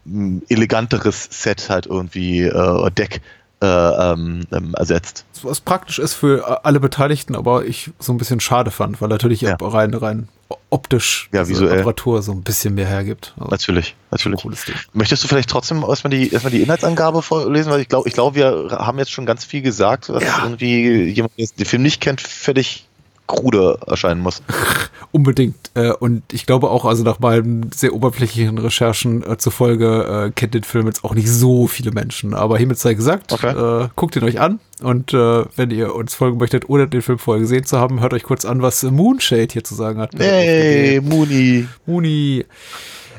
mh, 0.04 0.42
eleganteres 0.48 1.28
Set 1.30 1.68
halt 1.70 1.86
irgendwie 1.86 2.42
äh, 2.42 2.90
Deck 2.90 3.22
äh, 3.62 3.66
ähm, 3.66 4.42
ähm, 4.52 4.74
ersetzt. 4.74 5.24
Was 5.42 5.60
praktisch 5.60 5.98
ist 5.98 6.14
für 6.14 6.64
alle 6.64 6.80
Beteiligten, 6.80 7.34
aber 7.36 7.64
ich 7.64 7.90
so 7.98 8.12
ein 8.12 8.18
bisschen 8.18 8.40
schade 8.40 8.70
fand, 8.70 9.00
weil 9.00 9.08
natürlich 9.08 9.40
Ja. 9.42 9.56
rein, 9.60 9.94
rein 9.94 10.28
optisch 10.70 11.28
Ja, 11.32 11.46
visuell. 11.48 11.78
Apparatur 11.78 12.22
so 12.22 12.32
ein 12.32 12.42
bisschen 12.42 12.74
mehr 12.74 12.86
hergibt. 12.86 13.34
Also, 13.38 13.50
Natürlich, 13.50 13.94
natürlich. 14.10 14.40
cooles 14.42 14.64
Ding. 14.64 14.74
Möchtest 14.92 15.22
du 15.24 15.28
vielleicht 15.28 15.50
trotzdem 15.50 15.82
erstmal 15.82 16.10
die, 16.10 16.30
erstmal 16.30 16.50
die 16.50 16.62
Inhaltsangabe 16.62 17.22
vorlesen? 17.22 17.70
Weil 17.72 17.80
ich 17.80 17.88
glaube, 17.88 18.08
ich 18.08 18.14
glaube, 18.14 18.36
wir 18.36 18.68
haben 18.78 18.98
jetzt 18.98 19.10
schon 19.12 19.26
ganz 19.26 19.44
viel 19.44 19.62
gesagt, 19.62 20.08
was 20.10 20.22
Ja. 20.24 20.40
irgendwie 20.42 21.04
jemand, 21.04 21.32
der 21.38 21.46
den 21.58 21.66
Film 21.66 21.82
nicht 21.82 22.00
kennt, 22.00 22.20
völlig 22.20 22.86
krude 23.30 23.78
erscheinen 23.86 24.20
muss. 24.20 24.42
Unbedingt. 25.12 25.56
Äh, 25.74 25.92
und 25.92 26.22
ich 26.32 26.46
glaube 26.46 26.70
auch, 26.70 26.84
also 26.84 27.02
nach 27.04 27.20
meinen 27.20 27.70
sehr 27.72 27.94
oberflächlichen 27.94 28.58
Recherchen 28.58 29.22
äh, 29.28 29.38
zufolge 29.38 30.26
äh, 30.26 30.30
kennt 30.32 30.54
den 30.54 30.64
Film 30.64 30.86
jetzt 30.86 31.04
auch 31.04 31.14
nicht 31.14 31.30
so 31.30 31.66
viele 31.66 31.92
Menschen. 31.92 32.34
Aber 32.34 32.58
hiermit 32.58 32.78
sei 32.78 32.94
gesagt, 32.94 33.32
Okay. 33.32 33.88
guckt 33.96 34.16
ihn 34.16 34.24
euch 34.24 34.40
an. 34.40 34.60
Und 34.82 35.12
wenn 35.12 35.70
ihr 35.70 35.94
uns 35.94 36.14
folgen 36.14 36.38
möchtet, 36.38 36.68
ohne 36.70 36.88
den 36.88 37.02
Film 37.02 37.18
vorher 37.18 37.40
gesehen 37.42 37.66
zu 37.66 37.78
haben, 37.78 38.00
hört 38.00 38.14
euch 38.14 38.22
kurz 38.22 38.44
an, 38.46 38.62
was 38.62 38.82
Moonshade 38.82 39.48
hier 39.52 39.62
zu 39.62 39.74
sagen 39.74 40.00
hat. 40.00 40.12
Hey, 40.16 41.00
Mooney. 41.02 41.66
Mooney. 41.86 42.46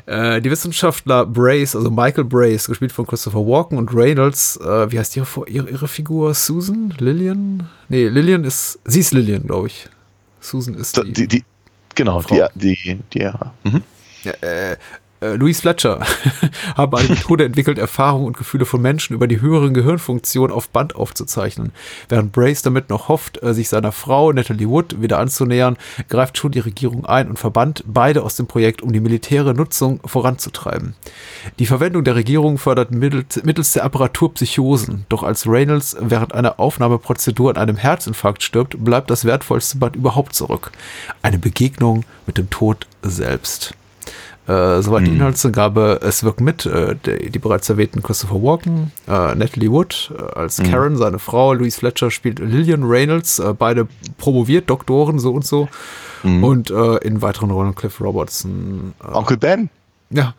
Die 0.08 0.50
Wissenschaftler 0.50 1.24
Brace, 1.24 1.76
also 1.76 1.88
Michael 1.88 2.24
Brace, 2.24 2.66
gespielt 2.66 2.90
von 2.90 3.06
Christopher 3.06 3.46
Walken 3.46 3.78
und 3.78 3.94
Reynolds, 3.94 4.56
äh, 4.56 4.90
wie 4.90 4.98
heißt 4.98 5.16
ihre, 5.16 5.26
ihre, 5.48 5.70
ihre 5.70 5.86
Figur? 5.86 6.34
Susan? 6.34 6.92
Lillian? 6.98 7.68
Nee, 7.88 8.08
Lillian 8.08 8.42
ist, 8.42 8.80
sie 8.84 8.98
ist 8.98 9.12
Lillian, 9.12 9.46
glaube 9.46 9.68
ich. 9.68 9.88
Susan 10.42 10.74
ist 10.74 10.96
die, 10.96 11.12
Die, 11.12 11.26
die, 11.28 11.44
genau, 11.94 12.20
Frau. 12.20 12.48
die, 12.54 12.74
die, 12.76 13.00
die, 13.12 13.18
ja. 13.20 13.54
Mhm. 13.64 13.82
äh, 14.24 14.76
äh, 15.22 15.34
Louise 15.36 15.62
Fletcher 15.62 16.00
haben 16.76 16.96
eine 16.96 17.08
Methode 17.08 17.44
entwickelt, 17.44 17.78
Erfahrungen 17.78 18.26
und 18.26 18.36
Gefühle 18.36 18.66
von 18.66 18.82
Menschen 18.82 19.14
über 19.14 19.26
die 19.26 19.40
höheren 19.40 19.72
Gehirnfunktionen 19.72 20.54
auf 20.54 20.68
Band 20.68 20.96
aufzuzeichnen. 20.96 21.72
Während 22.08 22.32
Brace 22.32 22.62
damit 22.62 22.90
noch 22.90 23.08
hofft, 23.08 23.42
äh, 23.42 23.54
sich 23.54 23.68
seiner 23.68 23.92
Frau 23.92 24.32
Natalie 24.32 24.68
Wood 24.68 25.00
wieder 25.00 25.18
anzunähern, 25.18 25.76
greift 26.08 26.36
schon 26.36 26.52
die 26.52 26.58
Regierung 26.58 27.06
ein 27.06 27.28
und 27.28 27.38
verbannt 27.38 27.84
beide 27.86 28.22
aus 28.22 28.36
dem 28.36 28.46
Projekt, 28.46 28.82
um 28.82 28.92
die 28.92 29.00
militäre 29.00 29.54
Nutzung 29.54 30.00
voranzutreiben. 30.04 30.94
Die 31.58 31.66
Verwendung 31.66 32.04
der 32.04 32.16
Regierung 32.16 32.58
fördert 32.58 32.90
mittels, 32.90 33.42
mittels 33.44 33.72
der 33.72 33.84
Apparatur 33.84 34.34
Psychosen, 34.34 35.06
doch 35.08 35.22
als 35.22 35.46
Reynolds 35.46 35.96
während 36.00 36.34
einer 36.34 36.58
Aufnahmeprozedur 36.58 37.50
an 37.50 37.56
einem 37.56 37.76
Herzinfarkt 37.76 38.42
stirbt, 38.42 38.82
bleibt 38.84 39.10
das 39.10 39.24
wertvollste 39.24 39.78
Band 39.78 39.96
überhaupt 39.96 40.34
zurück. 40.34 40.72
Eine 41.22 41.38
Begegnung 41.38 42.04
mit 42.26 42.38
dem 42.38 42.50
Tod 42.50 42.86
selbst. 43.02 43.74
Äh, 44.48 44.82
soweit 44.82 45.06
die 45.06 45.12
Inhaltsangabe, 45.12 46.00
es 46.02 46.24
wirken 46.24 46.42
mit 46.42 46.66
äh, 46.66 46.96
die, 47.06 47.30
die 47.30 47.38
bereits 47.38 47.68
erwähnten 47.68 48.02
Christopher 48.02 48.42
Walken, 48.42 48.90
äh, 49.06 49.34
Natalie 49.36 49.70
Wood 49.70 50.12
äh, 50.18 50.38
als 50.38 50.60
Karen, 50.62 50.96
seine 50.96 51.20
Frau, 51.20 51.52
Louise 51.52 51.78
Fletcher 51.78 52.10
spielt 52.10 52.40
Lillian 52.40 52.82
Reynolds, 52.82 53.38
äh, 53.38 53.54
beide 53.56 53.86
promoviert, 54.18 54.68
Doktoren, 54.68 55.20
so 55.20 55.32
und 55.32 55.46
so. 55.46 55.68
Und 56.24 56.70
äh, 56.70 56.96
in 56.98 57.20
weiteren 57.20 57.50
Rollen 57.50 57.74
Cliff 57.74 58.00
Robertson. 58.00 58.94
Äh, 59.02 59.12
Onkel 59.12 59.36
Ben. 59.36 59.70
ja, 60.10 60.34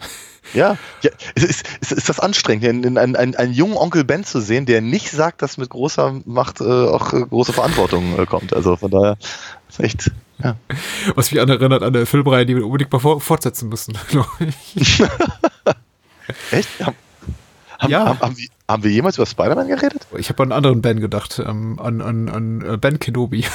Ja, 0.54 0.78
ja 1.02 1.12
es 1.36 1.44
ist, 1.44 1.66
es 1.82 1.92
ist 1.92 2.10
das 2.10 2.20
anstrengend, 2.20 2.66
einen, 2.66 2.98
einen, 2.98 3.16
einen, 3.16 3.36
einen 3.36 3.54
jungen 3.54 3.78
Onkel 3.78 4.04
Ben 4.04 4.24
zu 4.24 4.42
sehen, 4.42 4.66
der 4.66 4.82
nicht 4.82 5.10
sagt, 5.12 5.42
dass 5.42 5.58
mit 5.58 5.70
großer 5.70 6.22
Macht 6.26 6.62
äh, 6.62 6.64
auch 6.64 7.14
äh, 7.14 7.22
große 7.22 7.54
Verantwortung 7.54 8.18
äh, 8.20 8.26
kommt. 8.26 8.54
Also 8.54 8.76
von 8.76 8.92
daher 8.92 9.18
ist 9.70 9.80
echt, 9.80 10.12
ja. 10.42 10.56
was 11.16 11.32
mich 11.32 11.42
an 11.42 11.50
erinnert 11.50 11.84
an 11.84 11.96
eine 11.96 12.06
Filmreihe, 12.06 12.46
die 12.46 12.56
wir 12.56 12.66
unbedingt 12.66 12.92
mal 12.92 13.20
fortsetzen 13.20 13.70
müssen, 13.70 13.98
glaube 14.10 14.30
ich. 14.40 15.02
Echt? 16.52 16.70
Haben, 16.80 16.96
haben, 17.80 17.92
Ja. 17.92 18.06
haben, 18.06 18.20
haben, 18.20 18.38
wir, 18.38 18.48
haben 18.70 18.84
wir 18.84 18.92
jemals 18.92 19.18
über 19.18 19.26
Spider-Man 19.26 19.68
geredet? 19.68 20.08
Ich 20.18 20.30
habe 20.30 20.44
an 20.44 20.52
einen 20.52 20.58
anderen 20.58 20.82
Ben 20.82 21.00
gedacht, 21.00 21.42
ähm, 21.46 21.80
an, 21.80 22.02
an, 22.02 22.30
an 22.30 22.62
äh, 22.62 22.78
Ben 22.78 23.00
Kenobi. 23.00 23.46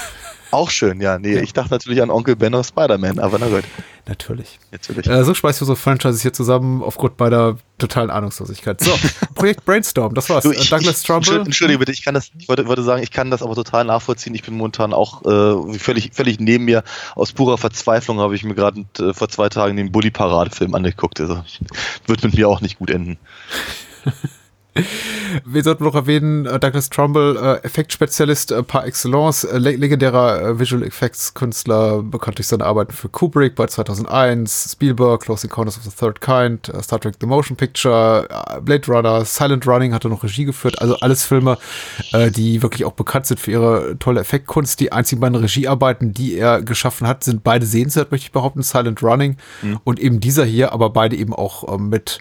Auch 0.51 0.71
schön, 0.71 1.01
ja. 1.01 1.19
Nee, 1.19 1.39
ich 1.41 1.53
dachte 1.53 1.71
natürlich 1.71 2.01
an 2.01 2.11
Onkel 2.11 2.37
Ben 2.37 2.55
aus 2.55 2.69
Spider-Man, 2.69 3.19
aber 3.19 3.39
na 3.39 3.49
gut, 3.49 3.65
Natürlich. 4.07 4.59
natürlich. 4.73 5.07
Äh, 5.07 5.23
so 5.23 5.35
schmeißen 5.35 5.61
wir 5.61 5.67
so 5.67 5.75
Franchises 5.75 6.23
hier 6.23 6.33
zusammen 6.33 6.83
aufgrund 6.83 7.21
meiner 7.21 7.59
totalen 7.77 8.09
Ahnungslosigkeit. 8.09 8.81
So, 8.81 8.91
Projekt 9.35 9.67
Brainstorm, 9.67 10.15
das 10.15 10.31
war's. 10.31 10.45
Du, 10.45 10.51
Äh, 10.51 10.65
Douglas 10.65 11.03
Trumbull. 11.03 11.17
Entschuldige, 11.19 11.45
Entschuldige 11.45 11.79
bitte, 11.81 11.93
ich 11.93 12.03
kann 12.03 12.15
das, 12.15 12.31
ich 12.39 12.49
wollte, 12.49 12.67
wollte 12.67 12.83
sagen, 12.83 13.03
ich 13.03 13.11
kann 13.11 13.31
das 13.31 13.43
aber 13.43 13.55
total 13.55 13.85
nachvollziehen. 13.85 14.35
Ich 14.35 14.43
bin 14.43 14.57
momentan 14.57 14.95
auch 14.95 15.25
äh, 15.27 15.79
völlig, 15.79 16.13
völlig 16.15 16.41
neben 16.41 16.65
mir. 16.65 16.83
Aus 17.15 17.33
purer 17.33 17.59
Verzweiflung 17.59 18.19
habe 18.21 18.35
ich 18.35 18.45
mir 18.45 18.55
gerade 18.55 18.87
äh, 18.99 19.13
vor 19.13 19.29
zwei 19.29 19.51
Tagen 19.51 19.77
den 19.77 19.93
Bully-Parade-Film 19.93 20.75
angeguckt. 20.75 21.21
Also 21.21 21.45
wird 22.07 22.23
mit 22.23 22.35
mir 22.35 22.49
auch 22.49 22.63
nicht 22.63 22.79
gut 22.79 22.91
enden. 22.91 23.19
Wir 25.45 25.63
sollten 25.63 25.85
noch 25.85 25.95
erwähnen, 25.95 26.47
äh, 26.47 26.59
Douglas 26.59 26.91
Trumbull, 26.91 27.37
äh, 27.37 27.65
Effektspezialist 27.65 28.53
äh, 28.53 28.63
par 28.63 28.87
excellence, 28.87 29.47
le 29.53 29.77
legendärer 29.77 30.59
Visual 30.59 30.83
Effects 30.83 31.35
Künstler, 31.35 32.03
bekannt 32.03 32.39
durch 32.39 32.47
seine 32.47 32.65
Arbeiten 32.65 32.93
für 32.93 33.09
Kubrick 33.09 33.55
bei 33.55 33.67
2001, 33.67 34.71
Spielberg, 34.73 35.23
Close 35.23 35.47
Encounters 35.47 35.77
of 35.77 35.85
the 35.85 35.91
Third 35.91 36.21
Kind, 36.21 36.73
Star 36.83 37.01
Trek 37.01 37.17
The 37.21 37.27
Motion 37.27 37.57
Picture, 37.57 38.27
Blade 38.63 38.87
Runner, 38.89 39.25
Silent 39.25 39.67
Running 39.67 39.93
hat 39.93 40.05
er 40.05 40.11
noch 40.11 40.23
Regie 40.23 40.45
geführt, 40.45 40.81
also 40.81 40.97
alles 41.01 41.25
Filme, 41.25 41.59
die 42.31 42.63
wirklich 42.63 42.85
auch 42.85 42.93
bekannt 42.93 43.27
sind 43.27 43.41
für 43.41 43.51
ihre 43.51 43.99
tolle 43.99 44.21
Effektkunst. 44.21 44.81
Die 44.81 44.93
einzigen 44.93 45.21
beiden 45.21 45.37
Regiearbeiten, 45.37 46.13
die 46.13 46.37
er 46.37 46.63
geschaffen 46.63 47.07
hat, 47.07 47.25
sind 47.25 47.45
beide 47.45 47.67
sehenswert, 47.67 48.11
möchte 48.11 48.27
ich 48.27 48.33
behaupten, 48.33 48.63
Silent 48.63 49.03
Running 49.03 49.37
und 49.85 50.01
eben 50.01 50.21
dieser 50.21 50.45
hier, 50.45 50.73
aber 50.73 50.91
beide 50.91 51.17
eben 51.17 51.35
auch 51.35 51.79
mit 51.79 52.21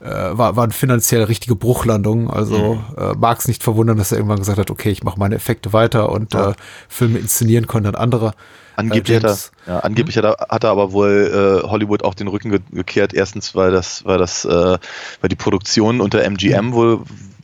äh, 0.00 0.06
war, 0.06 0.56
waren 0.56 0.70
finanziell 0.72 1.24
richtige 1.24 1.56
Bruchlandungen. 1.56 2.30
Also 2.30 2.82
äh, 2.96 3.14
mag 3.14 3.38
es 3.38 3.48
nicht 3.48 3.62
verwundern, 3.62 3.96
dass 3.96 4.12
er 4.12 4.18
irgendwann 4.18 4.38
gesagt 4.38 4.58
hat, 4.58 4.70
okay, 4.70 4.90
ich 4.90 5.02
mache 5.02 5.18
meine 5.18 5.34
Effekte 5.34 5.72
weiter 5.72 6.10
und 6.10 6.34
äh, 6.34 6.52
Filme 6.88 7.18
inszenieren 7.18 7.66
können 7.66 7.84
dann 7.84 7.94
andere. 7.94 8.32
Angeblich, 8.76 9.24
Äh, 9.24 9.28
hat, 9.28 9.50
er, 9.66 9.72
ja, 9.74 9.80
angeblich 9.80 10.16
hat, 10.16 10.24
er, 10.24 10.36
hat 10.48 10.62
er 10.62 10.70
aber 10.70 10.92
wohl 10.92 11.62
äh, 11.64 11.68
Hollywood 11.68 12.04
auch 12.04 12.14
den 12.14 12.28
Rücken 12.28 12.50
ge 12.50 12.60
gekehrt. 12.70 13.12
Erstens, 13.12 13.56
weil 13.56 13.72
das, 13.72 14.04
weil 14.04 14.18
das, 14.18 14.44
äh, 14.44 14.78
weil 15.20 15.28
die 15.28 15.36
Produktion 15.36 16.00
unter 16.00 16.22
MGM 16.22 16.72
wohl 16.72 17.00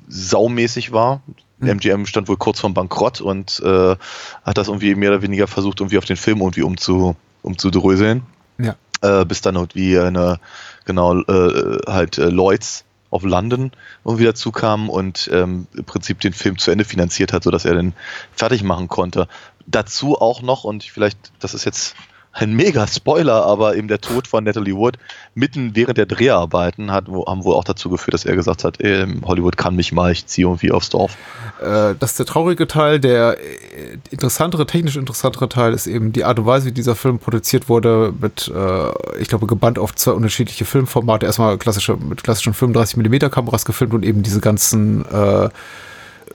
saumäßig 0.08 0.92
war. 0.92 1.22
MGM 1.60 2.06
stand 2.06 2.28
wohl 2.28 2.36
kurz 2.36 2.60
vorm 2.60 2.74
Bankrott 2.74 3.20
und 3.20 3.60
äh, 3.64 3.96
hat 4.44 4.58
das 4.58 4.68
irgendwie 4.68 4.94
mehr 4.94 5.10
oder 5.10 5.22
weniger 5.22 5.46
versucht, 5.46 5.80
irgendwie 5.80 5.98
auf 5.98 6.04
den 6.04 6.16
Film 6.16 6.40
irgendwie 6.40 6.62
umzu, 6.62 7.16
umzudröseln. 7.42 8.22
Ja. 8.58 8.76
Äh, 9.00 9.24
bis 9.24 9.40
dann 9.40 9.56
irgendwie 9.56 9.98
eine, 9.98 10.38
genau, 10.84 11.20
äh, 11.20 11.78
halt 11.86 12.18
äh, 12.18 12.28
Lloyds 12.28 12.84
auf 13.10 13.22
London 13.22 13.70
irgendwie 14.04 14.24
dazu 14.24 14.50
kam 14.50 14.90
und 14.90 15.30
ähm, 15.32 15.66
im 15.74 15.84
Prinzip 15.84 16.20
den 16.20 16.32
Film 16.32 16.58
zu 16.58 16.70
Ende 16.70 16.84
finanziert 16.84 17.32
hat, 17.32 17.44
sodass 17.44 17.64
er 17.64 17.74
den 17.74 17.92
fertig 18.32 18.64
machen 18.64 18.88
konnte. 18.88 19.28
Dazu 19.66 20.20
auch 20.20 20.42
noch, 20.42 20.64
und 20.64 20.82
vielleicht, 20.82 21.32
das 21.38 21.54
ist 21.54 21.64
jetzt 21.64 21.94
ein 22.34 22.52
mega 22.52 22.86
Spoiler, 22.86 23.44
aber 23.46 23.76
eben 23.76 23.86
der 23.88 24.00
Tod 24.00 24.26
von 24.26 24.44
Natalie 24.44 24.74
Wood 24.74 24.98
mitten 25.34 25.76
während 25.76 25.98
der 25.98 26.06
Dreharbeiten 26.06 26.90
hat, 26.90 27.04
wo, 27.06 27.24
haben 27.26 27.44
wohl 27.44 27.54
auch 27.54 27.64
dazu 27.64 27.88
geführt, 27.88 28.12
dass 28.14 28.24
er 28.24 28.34
gesagt 28.34 28.64
hat, 28.64 28.78
ähm, 28.80 29.22
Hollywood 29.24 29.56
kann 29.56 29.76
mich 29.76 29.92
mal, 29.92 30.10
ich 30.10 30.26
ziehe 30.26 30.46
irgendwie 30.46 30.72
aufs 30.72 30.90
Dorf. 30.90 31.16
Äh, 31.62 31.94
das 31.98 32.12
ist 32.12 32.18
der 32.18 32.26
traurige 32.26 32.66
Teil. 32.66 32.98
Der 32.98 33.38
äh, 33.38 33.98
interessantere, 34.10 34.66
technisch 34.66 34.96
interessantere 34.96 35.48
Teil 35.48 35.72
ist 35.72 35.86
eben 35.86 36.12
die 36.12 36.24
Art 36.24 36.38
und 36.40 36.46
Weise, 36.46 36.66
wie 36.66 36.72
dieser 36.72 36.96
Film 36.96 37.20
produziert 37.20 37.68
wurde, 37.68 38.12
mit, 38.20 38.52
äh, 38.54 39.20
ich 39.20 39.28
glaube, 39.28 39.46
gebannt 39.46 39.78
auf 39.78 39.94
zwei 39.94 40.12
unterschiedliche 40.12 40.64
Filmformate. 40.64 41.26
Erstmal 41.26 41.56
klassische, 41.56 41.96
mit 41.96 42.24
klassischen 42.24 42.52
35mm 42.52 43.28
Kameras 43.28 43.64
gefilmt 43.64 43.94
und 43.94 44.04
eben 44.04 44.24
diese 44.24 44.40
ganzen 44.40 45.04
äh, 45.06 45.48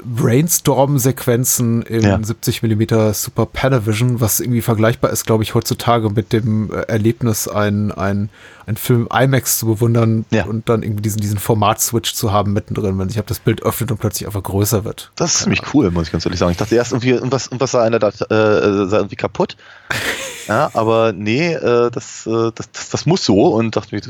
Brainstorm-Sequenzen 0.03 1.81
in 1.83 2.01
Ja. 2.01 2.19
70 2.21 2.63
mm 2.63 3.13
Super 3.13 3.45
Panavision, 3.45 4.21
was 4.21 4.39
irgendwie 4.39 4.61
vergleichbar 4.61 5.11
ist, 5.11 5.25
glaube 5.25 5.43
ich, 5.43 5.55
heutzutage 5.55 6.09
mit 6.09 6.33
dem 6.33 6.71
äh, 6.71 6.81
Erlebnis, 6.83 7.47
ein, 7.47 7.91
ein, 7.91 8.29
Film 8.75 9.07
IMAX 9.11 9.57
zu 9.59 9.65
bewundern 9.65 10.25
Ja. 10.29 10.45
und 10.45 10.69
dann 10.69 10.83
irgendwie 10.83 11.01
diesen, 11.01 11.19
diesen 11.21 11.39
Format-Switch 11.39 12.13
zu 12.13 12.31
haben 12.31 12.53
mittendrin, 12.53 12.99
wenn 12.99 13.09
sich 13.09 13.17
ab 13.17 13.25
das 13.25 13.39
Bild 13.39 13.63
öffnet 13.63 13.91
und 13.91 13.99
plötzlich 13.99 14.27
einfach 14.27 14.43
größer 14.43 14.83
wird. 14.83 15.11
Das 15.15 15.33
ist 15.33 15.41
ziemlich 15.41 15.73
cool, 15.73 15.89
muss 15.89 16.07
ich 16.07 16.11
ganz 16.11 16.25
ehrlich 16.25 16.39
sagen. 16.39 16.51
Ich 16.51 16.57
dachte 16.57 16.75
erst 16.75 16.91
irgendwie, 16.91 17.09
irgendwas, 17.09 17.47
irgendwas 17.47 17.71
sei 17.71 17.81
einer 17.81 17.97
da, 17.97 18.09
äh, 18.09 18.87
sei 18.87 18.97
irgendwie 18.97 19.15
kaputt. 19.15 19.57
ja, 20.47 20.69
aber 20.73 21.13
nee, 21.13 21.51
äh, 21.53 21.89
das, 21.89 22.27
äh, 22.27 22.51
das, 22.53 22.71
das, 22.71 22.89
das 22.89 23.05
muss 23.07 23.25
so 23.25 23.47
und 23.55 23.75
dachte 23.75 23.95
mir, 23.95 24.01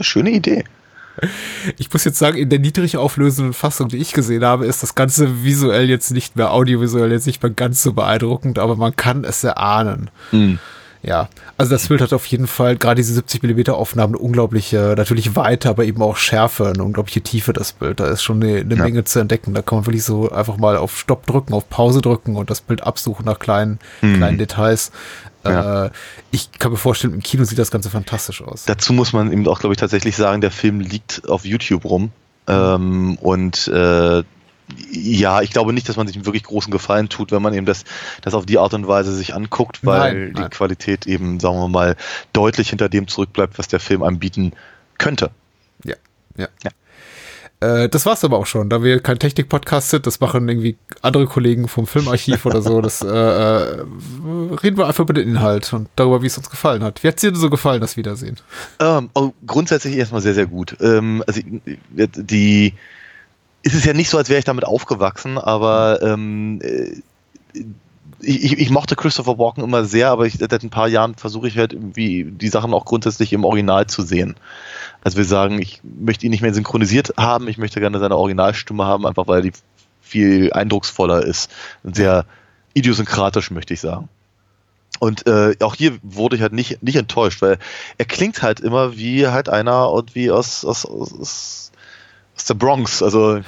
schöne 0.00 0.30
Idee. 0.30 0.64
Ich 1.78 1.92
muss 1.92 2.04
jetzt 2.04 2.18
sagen, 2.18 2.36
in 2.38 2.48
der 2.48 2.58
niedrig 2.58 2.96
auflösenden 2.96 3.52
Fassung, 3.52 3.88
die 3.88 3.98
ich 3.98 4.12
gesehen 4.12 4.44
habe, 4.44 4.66
ist 4.66 4.82
das 4.82 4.94
Ganze 4.94 5.44
visuell 5.44 5.88
jetzt 5.88 6.10
nicht 6.10 6.36
mehr, 6.36 6.52
audiovisuell 6.52 7.12
jetzt 7.12 7.26
nicht 7.26 7.42
mehr 7.42 7.52
ganz 7.52 7.82
so 7.82 7.92
beeindruckend, 7.92 8.58
aber 8.58 8.76
man 8.76 8.96
kann 8.96 9.24
es 9.24 9.44
erahnen. 9.44 10.10
Ja, 11.04 11.28
also 11.58 11.72
das 11.72 11.88
Bild 11.88 12.00
hat 12.00 12.12
auf 12.12 12.24
jeden 12.26 12.46
Fall, 12.46 12.76
gerade 12.76 12.94
diese 12.94 13.12
70 13.14 13.42
mm 13.42 13.72
Aufnahmen, 13.72 14.14
eine 14.14 14.22
unglaubliche, 14.22 14.94
natürlich 14.96 15.34
Weite, 15.34 15.68
aber 15.68 15.84
eben 15.84 16.00
auch 16.00 16.16
Schärfe, 16.16 16.68
eine 16.68 16.84
unglaubliche 16.84 17.20
Tiefe, 17.22 17.52
das 17.52 17.72
Bild. 17.72 17.98
Da 17.98 18.06
ist 18.06 18.22
schon 18.22 18.40
eine, 18.40 18.58
eine 18.60 18.76
Ja. 18.76 18.82
Menge 18.84 19.02
zu 19.02 19.18
entdecken. 19.18 19.52
Da 19.52 19.62
kann 19.62 19.78
man 19.78 19.86
wirklich 19.86 20.04
so 20.04 20.30
einfach 20.30 20.58
mal 20.58 20.76
auf 20.76 20.96
Stopp 20.96 21.26
drücken, 21.26 21.54
auf 21.54 21.68
Pause 21.68 22.02
drücken 22.02 22.36
und 22.36 22.50
das 22.50 22.60
Bild 22.60 22.84
absuchen 22.84 23.24
nach 23.26 23.40
kleinen, 23.40 23.80
kleinen 24.00 24.38
Details. 24.38 24.92
Ja. 25.44 25.86
Äh, 25.86 25.90
ich 26.30 26.52
kann 26.52 26.72
mir 26.72 26.78
vorstellen, 26.78 27.14
im 27.14 27.22
Kino 27.22 27.44
sieht 27.44 27.58
das 27.58 27.70
Ganze 27.70 27.90
fantastisch 27.90 28.42
aus. 28.42 28.64
Dazu 28.64 28.92
muss 28.92 29.12
man 29.12 29.32
eben 29.32 29.46
auch, 29.48 29.60
glaube 29.60 29.74
ich, 29.74 29.78
tatsächlich 29.78 30.16
sagen, 30.16 30.40
der 30.40 30.50
Film 30.50 30.80
liegt 30.80 31.28
auf 31.28 31.44
YouTube 31.44 31.84
rum. 31.84 32.12
Ähm, 32.46 33.16
und 33.20 33.68
äh, 33.68 34.22
ja, 34.90 35.42
ich 35.42 35.50
glaube 35.50 35.72
nicht, 35.72 35.88
dass 35.88 35.96
man 35.96 36.06
sich 36.06 36.16
einen 36.16 36.26
wirklich 36.26 36.44
großen 36.44 36.70
Gefallen 36.70 37.08
tut, 37.08 37.32
wenn 37.32 37.42
man 37.42 37.54
eben 37.54 37.66
das, 37.66 37.84
das 38.22 38.34
auf 38.34 38.46
die 38.46 38.58
Art 38.58 38.74
und 38.74 38.86
Weise 38.88 39.14
sich 39.14 39.34
anguckt, 39.34 39.84
weil 39.84 40.14
Nein, 40.14 40.34
die 40.34 40.40
nein. 40.40 40.50
Qualität 40.50 41.06
eben, 41.06 41.40
sagen 41.40 41.58
wir 41.58 41.68
mal, 41.68 41.96
deutlich 42.32 42.70
hinter 42.70 42.88
dem 42.88 43.08
zurückbleibt, 43.08 43.58
was 43.58 43.68
der 43.68 43.80
Film 43.80 44.02
anbieten 44.02 44.52
könnte. 44.98 45.30
Ja, 46.36 46.48
ja. 46.62 46.70
Äh, 47.62 47.88
das 47.88 48.04
war's 48.06 48.24
aber 48.24 48.38
auch 48.38 48.46
schon, 48.46 48.68
da 48.68 48.82
wir 48.82 49.00
kein 49.00 49.18
Technik-Podcast 49.18 49.90
sind, 49.90 50.06
das 50.06 50.18
machen 50.20 50.48
irgendwie 50.48 50.76
andere 51.00 51.26
Kollegen 51.26 51.68
vom 51.68 51.86
Filmarchiv 51.86 52.44
oder 52.44 52.60
so, 52.60 52.80
das 52.80 53.02
äh, 53.02 53.06
äh, 53.06 53.84
reden 54.62 54.76
wir 54.76 54.86
einfach 54.86 55.04
über 55.04 55.12
den 55.14 55.28
Inhalt 55.28 55.72
und 55.72 55.88
darüber, 55.96 56.22
wie 56.22 56.26
es 56.26 56.36
uns 56.36 56.50
gefallen 56.50 56.82
hat. 56.82 57.02
Wie 57.04 57.08
hat 57.08 57.16
es 57.16 57.20
dir 57.20 57.34
so 57.34 57.50
gefallen, 57.50 57.80
das 57.80 57.96
Wiedersehen? 57.96 58.36
Ähm, 58.80 59.10
oh, 59.14 59.32
grundsätzlich 59.46 59.96
erstmal 59.96 60.20
sehr, 60.22 60.34
sehr 60.34 60.46
gut. 60.46 60.76
Ähm, 60.80 61.22
also 61.26 61.40
äh, 61.96 62.08
die 62.16 62.74
es 63.64 63.74
ist 63.74 63.84
ja 63.86 63.92
nicht 63.92 64.10
so, 64.10 64.18
als 64.18 64.28
wäre 64.28 64.40
ich 64.40 64.44
damit 64.44 64.64
aufgewachsen, 64.64 65.38
aber 65.38 66.00
ähm, 66.02 66.60
äh, 66.62 66.96
ich, 68.20 68.44
ich- 68.44 68.58
ich 68.58 68.70
mochte 68.70 68.96
Christopher 68.96 69.38
Walken 69.38 69.62
immer 69.62 69.84
sehr, 69.84 70.10
aber 70.10 70.26
ich, 70.26 70.34
seit 70.38 70.62
ein 70.62 70.70
paar 70.70 70.88
Jahren 70.88 71.14
versuche 71.14 71.46
ich 71.48 71.56
halt 71.58 71.72
irgendwie 71.72 72.24
die 72.24 72.48
Sachen 72.48 72.74
auch 72.74 72.84
grundsätzlich 72.84 73.32
im 73.32 73.44
Original 73.44 73.86
zu 73.86 74.02
sehen. 74.02 74.34
Also 75.04 75.16
wir 75.16 75.24
sagen, 75.24 75.60
ich 75.60 75.80
möchte 75.82 76.26
ihn 76.26 76.30
nicht 76.30 76.42
mehr 76.42 76.54
synchronisiert 76.54 77.14
haben, 77.16 77.48
ich 77.48 77.58
möchte 77.58 77.80
gerne 77.80 77.98
seine 77.98 78.16
Originalstimme 78.16 78.84
haben, 78.84 79.06
einfach 79.06 79.26
weil 79.26 79.42
die 79.42 79.52
viel 80.00 80.52
eindrucksvoller 80.52 81.24
ist 81.24 81.50
und 81.82 81.96
sehr 81.96 82.26
idiosynkratisch, 82.74 83.50
möchte 83.50 83.74
ich 83.74 83.80
sagen. 83.80 84.08
Und 85.00 85.26
äh, 85.26 85.56
auch 85.60 85.74
hier 85.74 85.98
wurde 86.02 86.36
ich 86.36 86.42
halt 86.42 86.52
nicht, 86.52 86.82
nicht 86.82 86.96
enttäuscht, 86.96 87.42
weil 87.42 87.58
er 87.98 88.04
klingt 88.04 88.42
halt 88.42 88.60
immer 88.60 88.96
wie 88.96 89.26
halt 89.26 89.48
einer 89.48 89.90
und 89.90 90.14
wie 90.14 90.30
aus, 90.30 90.64
aus, 90.64 90.86
aus, 90.86 91.72
aus 92.36 92.44
der 92.44 92.54
Bronx, 92.54 93.02
also 93.02 93.40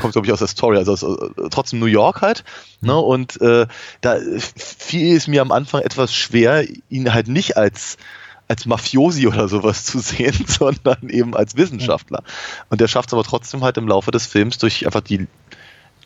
kommt 0.00 0.12
glaube 0.12 0.26
ich 0.28 0.32
aus 0.32 0.42
Astoria, 0.42 0.78
also 0.78 0.92
aus, 0.92 1.02
äh, 1.02 1.48
trotzdem 1.50 1.80
New 1.80 1.86
York 1.86 2.22
halt. 2.22 2.44
Ne? 2.80 2.96
Und 2.96 3.40
äh, 3.40 3.66
da 4.02 4.18
fiel 4.56 5.16
es 5.16 5.26
mir 5.26 5.42
am 5.42 5.50
Anfang 5.50 5.82
etwas 5.82 6.14
schwer, 6.14 6.64
ihn 6.90 7.12
halt 7.12 7.26
nicht 7.26 7.56
als 7.56 7.96
als 8.50 8.66
Mafiosi 8.66 9.28
oder 9.28 9.48
sowas 9.48 9.84
zu 9.84 10.00
sehen, 10.00 10.34
sondern 10.46 11.08
eben 11.08 11.36
als 11.36 11.56
Wissenschaftler. 11.56 12.22
Und 12.68 12.80
der 12.80 12.88
schafft 12.88 13.10
es 13.10 13.14
aber 13.14 13.22
trotzdem 13.22 13.62
halt 13.62 13.78
im 13.78 13.86
Laufe 13.86 14.10
des 14.10 14.26
Films 14.26 14.58
durch 14.58 14.84
einfach 14.84 15.02
die 15.02 15.28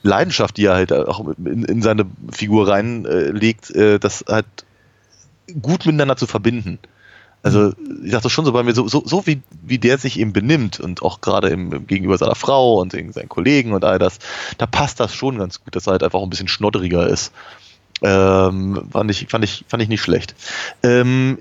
Leidenschaft, 0.03 0.59
die 0.59 0.67
er 0.67 0.75
halt 0.75 0.93
auch 0.93 1.27
in, 1.39 1.65
in 1.65 1.81
seine 1.81 2.05
Figur 2.31 2.69
reinlegt, 2.69 3.71
äh, 3.71 3.99
das 3.99 4.25
halt 4.29 4.45
gut 5.63 5.87
miteinander 5.87 6.17
zu 6.17 6.27
verbinden. 6.27 6.79
Also 7.43 7.73
ich 8.03 8.11
dachte 8.11 8.29
schon 8.29 8.45
so 8.45 8.53
bei 8.53 8.63
mir, 8.63 8.75
so, 8.75 8.89
so, 8.89 9.03
so 9.07 9.27
wie, 9.27 9.43
wie 9.63 9.79
der 9.79 9.97
sich 9.97 10.19
eben 10.19 10.33
benimmt 10.35 10.81
und 10.81 11.03
auch 11.03 11.23
gerade 11.23 11.49
im, 11.49 11.87
gegenüber 11.87 12.19
seiner 12.19 12.35
Frau 12.35 12.81
und 12.81 12.93
seinen 12.93 13.29
Kollegen 13.29 13.73
und 13.73 13.85
all 13.85 13.99
das, 13.99 14.19
da 14.59 14.67
passt 14.67 15.01
das 15.01 15.15
schon 15.15 15.39
ganz 15.39 15.63
gut, 15.63 15.75
dass 15.75 15.87
er 15.87 15.93
halt 15.93 16.03
einfach 16.03 16.19
auch 16.19 16.25
ein 16.25 16.31
bisschen 16.31 16.49
schnodderiger 16.49 17.07
ist. 17.07 17.33
Ähm, 18.03 18.89
fand, 18.91 19.11
ich, 19.11 19.27
fand, 19.29 19.45
ich, 19.45 19.65
fand 19.69 19.83
ich 19.83 19.89
nicht 19.89 20.03
schlecht. 20.03 20.35
Ähm, 20.83 21.39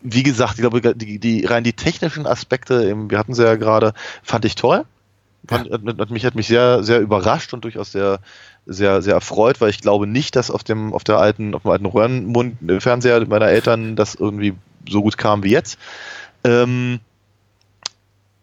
wie 0.00 0.22
gesagt, 0.22 0.54
ich 0.54 0.60
glaube, 0.60 0.94
die, 0.94 1.18
die 1.18 1.44
rein 1.44 1.64
die 1.64 1.72
technischen 1.72 2.26
Aspekte, 2.26 2.94
wir 3.10 3.18
hatten 3.18 3.34
sie 3.34 3.44
ja 3.44 3.56
gerade, 3.56 3.92
fand 4.22 4.44
ich 4.44 4.54
toll. 4.54 4.84
Fand, 5.46 5.70
hat, 5.70 5.82
hat 5.98 6.10
mich 6.10 6.26
hat 6.26 6.34
mich 6.34 6.48
sehr 6.48 6.82
sehr 6.82 7.00
überrascht 7.00 7.54
und 7.54 7.64
durchaus 7.64 7.92
sehr 7.92 8.18
sehr 8.66 9.00
sehr 9.02 9.14
erfreut, 9.14 9.60
weil 9.60 9.70
ich 9.70 9.80
glaube 9.80 10.06
nicht, 10.06 10.36
dass 10.36 10.50
auf 10.50 10.62
dem 10.64 10.92
auf 10.92 11.04
der 11.04 11.18
alten 11.18 11.54
auf 11.54 11.62
dem 11.62 11.70
alten 11.70 11.86
Röhrenmund-Fernseher 11.86 13.26
meiner 13.26 13.46
Eltern 13.46 13.96
das 13.96 14.14
irgendwie 14.14 14.54
so 14.88 15.00
gut 15.00 15.16
kam 15.16 15.42
wie 15.44 15.50
jetzt. 15.50 15.78
Ähm, 16.44 17.00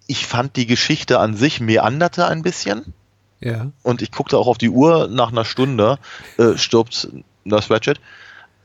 ich 0.07 0.25
fand 0.25 0.55
die 0.55 0.65
Geschichte 0.67 1.19
an 1.19 1.35
sich 1.35 1.59
meanderte 1.59 2.27
ein 2.27 2.41
bisschen 2.41 2.93
Ja. 3.41 3.71
und 3.83 4.01
ich 4.01 4.11
guckte 4.11 4.37
auch 4.37 4.47
auf 4.47 4.57
die 4.57 4.69
Uhr 4.69 5.07
nach 5.07 5.31
einer 5.31 5.45
Stunde 5.45 5.99
äh, 6.37 6.57
stirbt 6.57 7.09
Nurse 7.43 7.69
Ratchet, 7.71 7.99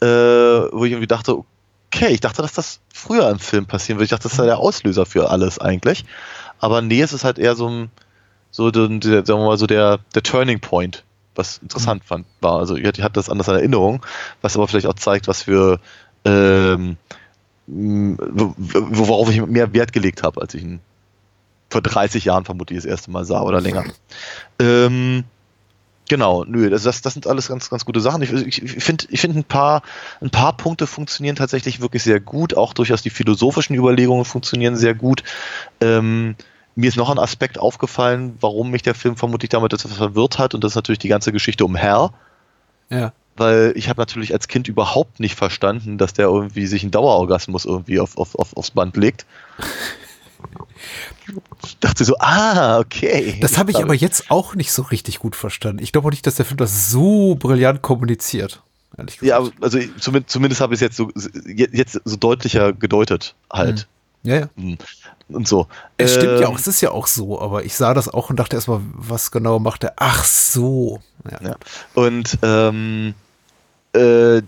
äh, 0.01 0.07
wo 0.07 0.85
ich 0.85 0.93
irgendwie 0.93 1.07
dachte, 1.07 1.45
okay, 1.93 2.09
ich 2.13 2.21
dachte, 2.21 2.43
dass 2.43 2.53
das 2.53 2.81
früher 2.93 3.29
im 3.31 3.39
Film 3.39 3.67
passieren 3.67 3.99
würde. 3.99 4.05
Ich 4.05 4.11
dachte, 4.11 4.29
das 4.29 4.37
sei 4.37 4.47
der 4.47 4.59
Auslöser 4.59 5.07
für 5.07 5.31
alles 5.31 5.59
eigentlich. 5.59 6.05
Aber 6.59 6.83
nee, 6.83 7.01
es 7.03 7.13
ist 7.13 7.25
halt 7.25 7.39
eher 7.39 7.57
so 7.57 7.69
ein, 7.69 7.91
so 8.51 8.73
sagen 8.73 9.01
wir 9.03 9.37
mal 9.37 9.59
so 9.59 9.67
der, 9.67 9.99
der 10.15 10.23
Turning 10.23 10.61
Point, 10.61 11.05
was 11.35 11.59
interessant 11.59 12.05
fand, 12.05 12.27
war. 12.41 12.59
Also 12.59 12.77
ich 12.77 12.87
hatte 12.87 13.13
das 13.13 13.29
anders 13.29 13.49
in 13.49 13.55
Erinnerung, 13.55 14.05
was 14.43 14.57
aber 14.57 14.69
vielleicht 14.69 14.87
auch 14.87 14.95
zeigt, 14.95 15.27
was 15.27 15.43
für 15.43 15.81
ähm, 16.25 16.97
worauf 17.67 19.31
ich 19.31 19.45
mehr 19.47 19.73
Wert 19.73 19.93
gelegt 19.93 20.23
habe, 20.23 20.41
als 20.41 20.55
ich 20.55 20.63
ihn 20.63 20.81
vor 21.71 21.83
30 21.83 22.25
Jahren 22.25 22.45
vermutlich 22.45 22.79
das 22.79 22.85
erste 22.85 23.11
Mal 23.11 23.25
sah 23.25 23.43
oder 23.43 23.61
länger. 23.61 23.85
Ähm, 24.59 25.25
genau, 26.11 26.45
nö, 26.45 26.69
das, 26.71 26.83
das, 26.83 27.03
das 27.03 27.15
sind 27.15 27.29
alles 27.29 27.49
ganz, 27.49 27.71
ganz 27.71 27.85
gute 27.85 28.01
Sachen. 28.01 28.21
Ich, 28.21 28.33
ich 28.33 28.85
finde, 28.85 29.07
ich 29.09 29.21
finde 29.21 29.39
ein 29.39 29.45
paar, 29.45 29.83
ein 30.21 30.31
paar 30.31 30.57
Punkte 30.57 30.89
funktionieren 30.89 31.37
tatsächlich 31.37 31.81
wirklich 31.81 32.03
sehr 32.03 32.19
gut. 32.19 32.57
Auch 32.57 32.75
durchaus 32.75 33.01
die 33.01 33.11
philosophischen 33.11 33.77
Überlegungen 33.77 34.25
funktionieren 34.25 34.77
sehr 34.77 34.95
gut. 34.95 35.23
Ähm, 35.81 36.35
mir 36.75 36.89
ist 36.89 36.97
noch 36.97 37.11
ein 37.11 37.19
Aspekt 37.21 37.61
aufgefallen, 37.61 38.37
warum 38.41 38.73
mich 38.73 38.83
der 38.83 38.97
Film 38.97 39.17
vermutlich 39.17 39.51
damit 39.51 39.73
etwas 39.73 39.93
verwirrt 39.93 40.39
hat, 40.39 40.53
und 40.53 40.65
das 40.65 40.73
ist 40.73 40.77
natürlich 40.77 40.99
die 40.99 41.09
ganze 41.09 41.31
Geschichte 41.31 41.65
um 41.65 41.81
Hal. 41.81 42.11
Ja. 42.91 43.13
Weil 43.37 43.73
ich 43.77 43.89
habe 43.89 44.01
natürlich 44.01 44.33
als 44.33 44.49
Kind 44.49 44.67
überhaupt 44.67 45.21
nicht 45.21 45.37
verstanden, 45.37 45.97
dass 45.97 46.13
der 46.13 46.27
irgendwie 46.27 46.67
sich 46.67 46.83
einen 46.83 46.91
Dauerorgasmus 46.91 47.67
irgendwie 47.67 48.01
auf, 48.01 48.19
auf, 48.19 48.35
auf, 48.35 48.57
aufs 48.57 48.73
Band 48.73 48.97
legt. 48.97 49.27
Ich 51.65 51.79
dachte 51.79 52.05
so, 52.05 52.17
ah, 52.19 52.79
okay. 52.79 53.39
Das 53.41 53.57
habe 53.59 53.71
ich 53.71 53.79
aber 53.79 53.95
jetzt 53.95 54.31
auch 54.31 54.55
nicht 54.55 54.73
so 54.73 54.83
richtig 54.83 55.19
gut 55.19 55.35
verstanden. 55.37 55.83
Ich 55.83 55.93
glaube 55.93 56.09
auch 56.09 56.11
nicht, 56.11 56.27
dass 56.27 56.35
der 56.37 56.45
Film 56.45 56.59
das 56.59 56.91
so 56.91 57.37
brillant 57.37 57.81
kommuniziert. 57.83 58.63
Ja, 59.21 59.41
also 59.61 59.79
zumindest, 59.99 60.31
zumindest 60.31 60.61
habe 60.61 60.75
ich 60.75 60.79
es 60.79 60.83
jetzt 60.83 60.97
so, 60.97 61.11
jetzt 61.47 62.01
so 62.05 62.17
deutlicher 62.17 62.73
gedeutet 62.73 63.35
halt. 63.51 63.87
ja, 64.25 64.41
ja. 64.41 64.49
Und 65.29 65.47
so. 65.47 65.69
Es 65.97 66.15
stimmt 66.15 66.41
ja 66.41 66.49
Ähm, 66.49 66.53
auch, 66.53 66.59
es 66.59 66.67
ist 66.67 66.81
ja 66.81 66.91
auch 66.91 67.07
so, 67.07 67.41
aber 67.41 67.65
ich 67.65 67.77
sah 67.77 67.95
das 67.95 68.09
auch 68.09 68.31
und 68.31 68.37
dachte 68.37 68.57
erstmal, 68.57 68.81
was 68.93 69.31
genau 69.31 69.61
macht 69.61 69.85
er? 69.85 69.93
Ach 69.97 70.25
so. 70.25 71.01
Ja. 71.31 71.41
Ja. 71.51 71.57
Und 71.95 72.37
ähm, 72.43 73.15
äh, 73.93 74.43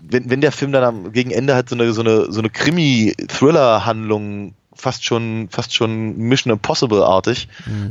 wenn, 0.00 0.30
wenn 0.30 0.40
der 0.40 0.52
Film 0.52 0.72
dann 0.72 0.84
am, 0.84 1.12
gegen 1.12 1.30
Ende 1.30 1.54
halt 1.54 1.68
so 1.68 1.74
eine, 1.74 1.92
so 1.92 2.00
eine, 2.00 2.32
so 2.32 2.38
eine 2.40 2.48
Krimi-Thriller-Handlung 2.50 4.54
fast 4.76 5.04
schon, 5.04 5.48
fast 5.50 5.74
schon 5.74 6.16
Mission 6.16 6.52
Impossible-artig 6.52 7.48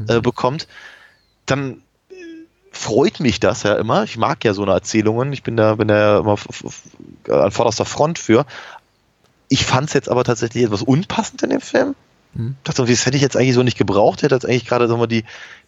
äh, 0.07 0.21
bekommt, 0.21 0.67
dann 1.45 1.81
äh, 2.09 2.13
freut 2.71 3.19
mich 3.19 3.39
das 3.39 3.63
ja 3.63 3.75
immer. 3.75 4.03
Ich 4.03 4.17
mag 4.17 4.43
ja 4.43 4.53
so 4.53 4.63
eine 4.63 4.71
Erzählungen. 4.71 5.33
Ich 5.33 5.43
bin 5.43 5.57
da, 5.57 5.75
bin 5.75 5.87
da 5.87 6.19
immer 6.19 6.37
an 7.29 7.51
vorderster 7.51 7.85
Front 7.85 8.19
für. 8.19 8.45
Ich 9.49 9.65
fand 9.65 9.89
es 9.89 9.93
jetzt 9.93 10.09
aber 10.09 10.23
tatsächlich 10.23 10.63
etwas 10.63 10.81
unpassend 10.81 11.43
in 11.43 11.49
dem 11.51 11.61
Film. 11.61 11.95
Mhm. 12.35 12.57
dachte, 12.63 12.85
das 12.85 13.05
hätte 13.05 13.15
ich 13.15 13.23
jetzt 13.23 13.37
eigentlich 13.37 13.53
so 13.53 13.63
nicht 13.63 13.77
gebraucht. 13.77 14.21
Hätte 14.21 14.35
jetzt 14.35 14.45
eigentlich 14.45 14.65
gerade, 14.65 14.87
sagen 14.87 14.99
wir, 14.99 15.07
die, 15.07 15.23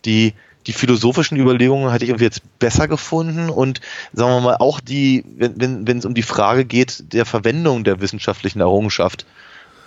die, 0.05 0.33
die 0.67 0.73
philosophischen 0.73 1.37
Überlegungen 1.37 1.91
hätte 1.91 2.03
ich 2.03 2.09
irgendwie 2.09 2.25
jetzt 2.25 2.41
besser 2.59 2.87
gefunden 2.87 3.49
und 3.49 3.79
sagen 4.13 4.31
wir 4.31 4.41
mal 4.41 4.57
auch 4.57 4.81
die, 4.81 5.23
wenn, 5.37 5.59
wenn, 5.59 5.87
wenn 5.87 5.97
es 5.97 6.05
um 6.05 6.13
die 6.13 6.23
Frage 6.23 6.65
geht 6.65 7.13
der 7.13 7.25
Verwendung 7.25 7.85
der 7.85 8.01
wissenschaftlichen 8.01 8.59
Errungenschaft, 8.59 9.25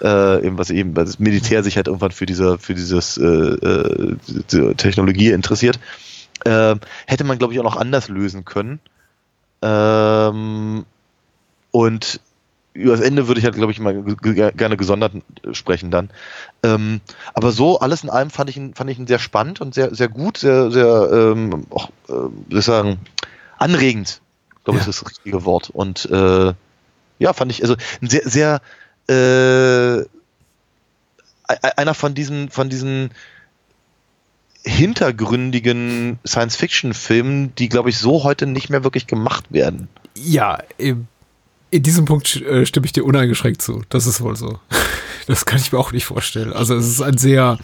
äh, 0.02 0.46
eben 0.46 0.58
was 0.58 0.70
eben 0.70 0.94
das 0.94 1.18
Militär 1.18 1.62
sich 1.62 1.76
halt 1.76 1.86
irgendwann 1.88 2.10
für 2.12 2.26
diese, 2.26 2.58
für 2.58 2.74
dieses 2.74 3.16
äh, 3.18 3.24
äh, 3.24 4.16
diese 4.28 4.74
Technologie 4.76 5.30
interessiert, 5.30 5.78
äh, 6.44 6.76
hätte 7.06 7.24
man 7.24 7.38
glaube 7.38 7.52
ich 7.52 7.60
auch 7.60 7.64
noch 7.64 7.76
anders 7.76 8.08
lösen 8.08 8.44
können. 8.44 8.80
Ähm, 9.62 10.84
und 11.70 12.20
über 12.72 12.92
das 12.92 13.00
Ende 13.00 13.26
würde 13.26 13.40
ich 13.40 13.44
halt, 13.44 13.56
glaube 13.56 13.72
ich, 13.72 13.80
mal 13.80 14.02
gerne 14.02 14.76
gesondert 14.76 15.12
sprechen 15.52 15.90
dann. 15.90 16.08
Ähm, 16.62 17.00
aber 17.34 17.50
so, 17.50 17.80
alles 17.80 18.04
in 18.04 18.10
allem 18.10 18.30
fand 18.30 18.48
ich 18.48 18.56
ihn, 18.56 18.74
fand 18.74 18.88
ich 18.90 18.98
ihn 18.98 19.06
sehr 19.06 19.18
spannend 19.18 19.60
und 19.60 19.74
sehr, 19.74 19.94
sehr 19.94 20.08
gut, 20.08 20.38
sehr, 20.38 20.70
sehr, 20.70 21.10
ähm, 21.12 21.66
auch, 21.70 21.88
äh, 22.08 22.12
soll 22.12 22.58
ich 22.58 22.64
sagen, 22.64 22.98
anregend, 23.58 24.20
glaube 24.64 24.78
ich, 24.78 24.84
Ja. 24.84 24.90
ist 24.90 25.02
das 25.02 25.10
richtige 25.10 25.44
Wort. 25.44 25.70
Und 25.70 26.08
äh, 26.10 26.54
ja, 27.18 27.32
fand 27.32 27.50
ich, 27.50 27.62
also 27.62 27.74
ein 28.00 28.08
sehr, 28.08 28.22
sehr, 28.24 28.62
äh, 29.08 30.00
e- 30.00 30.04
e- 31.48 31.76
einer 31.76 31.94
von 31.94 32.14
diesen, 32.14 32.50
von 32.50 32.68
diesen 32.68 33.10
hintergründigen 34.64 36.18
Science-Fiction-Filmen, 36.26 37.54
die, 37.56 37.68
glaube 37.68 37.90
ich, 37.90 37.98
so 37.98 38.24
heute 38.24 38.46
nicht 38.46 38.68
mehr 38.68 38.84
wirklich 38.84 39.06
gemacht 39.06 39.44
werden. 39.50 39.88
Ja, 40.14 40.58
in 40.78 41.82
diesem 41.82 42.04
Punkt 42.04 42.36
äh, 42.36 42.66
stimme 42.66 42.86
ich 42.86 42.92
dir 42.92 43.04
uneingeschränkt 43.04 43.62
zu. 43.62 43.82
Das 43.88 44.06
ist 44.06 44.20
wohl 44.20 44.36
so. 44.36 44.58
Das 45.26 45.44
kann 45.44 45.60
ich 45.60 45.70
mir 45.70 45.78
auch 45.78 45.92
nicht 45.92 46.06
vorstellen. 46.06 46.52
Also 46.52 46.74
es 46.74 46.88
ist 46.88 47.02
ein 47.02 47.16
sehr 47.16 47.58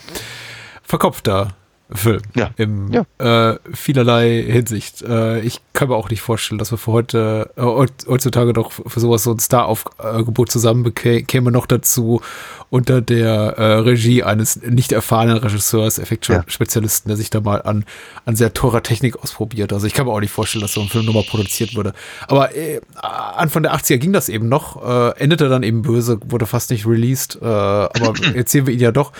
verkopfter 0.85 1.57
Film 1.93 2.21
Ja. 2.35 2.51
im 2.57 2.91
Ja. 2.93 3.05
Äh, 3.53 3.59
vielerlei 3.73 4.43
Hinsicht. 4.43 5.03
Äh, 5.03 5.41
ich 5.41 5.61
kann 5.73 5.89
mir 5.89 5.95
auch 5.95 6.11
nicht 6.11 6.21
vorstellen, 6.21 6.59
dass 6.59 6.73
wir 6.73 6.79
für 6.79 6.91
heute 6.93 7.51
äh, 7.57 7.61
heut- 7.63 8.07
heutzutage 8.09 8.53
doch 8.53 8.73
für 8.73 8.99
sowas 9.01 9.23
so 9.23 9.31
ein 9.33 9.39
Star-Aufgebot 9.39 10.51
zusammenbekäme 10.51 11.53
noch 11.53 11.67
dazu 11.67 12.23
unter 12.71 13.01
der 13.01 13.31
äh, 13.57 13.75
Regie 13.79 14.25
eines 14.25 14.57
nicht 14.63 14.91
erfahrenen 14.91 15.37
Regisseurs, 15.39 16.01
Effektspezialisten, 16.01 17.09
der 17.09 17.17
sich 17.17 17.31
da 17.31 17.41
mal 17.41 17.63
an, 17.63 17.85
an 18.25 18.35
sehr 18.35 18.53
teurer 18.53 18.83
Technik 18.83 19.23
ausprobiert. 19.23 19.73
Also 19.73 19.87
ich 19.87 19.95
kann 19.95 20.07
mir 20.07 20.13
auch 20.13 20.21
nicht 20.21 20.33
vorstellen, 20.33 20.63
dass 20.63 20.73
so 20.73 20.81
ein 20.81 20.89
Film 20.89 21.05
nochmal 21.07 21.23
produziert 21.23 21.77
wurde. 21.77 21.93
Aber 22.27 22.57
äh, 22.57 22.81
Anfang 23.01 23.63
der 23.63 23.75
80er 23.77 23.99
ging 23.99 24.13
das 24.13 24.29
eben 24.29 24.49
noch, 24.49 24.85
äh, 24.85 25.19
endete 25.21 25.49
dann 25.49 25.63
eben 25.63 25.83
böse, 25.83 26.19
wurde 26.27 26.47
fast 26.47 26.71
nicht 26.71 26.85
released, 26.87 27.41
aber 27.41 28.13
jetzt 28.35 28.51
sehen 28.51 28.67
wir 28.67 28.75
ihn 28.75 28.81
ja 28.81 28.91
doch. 28.91 29.13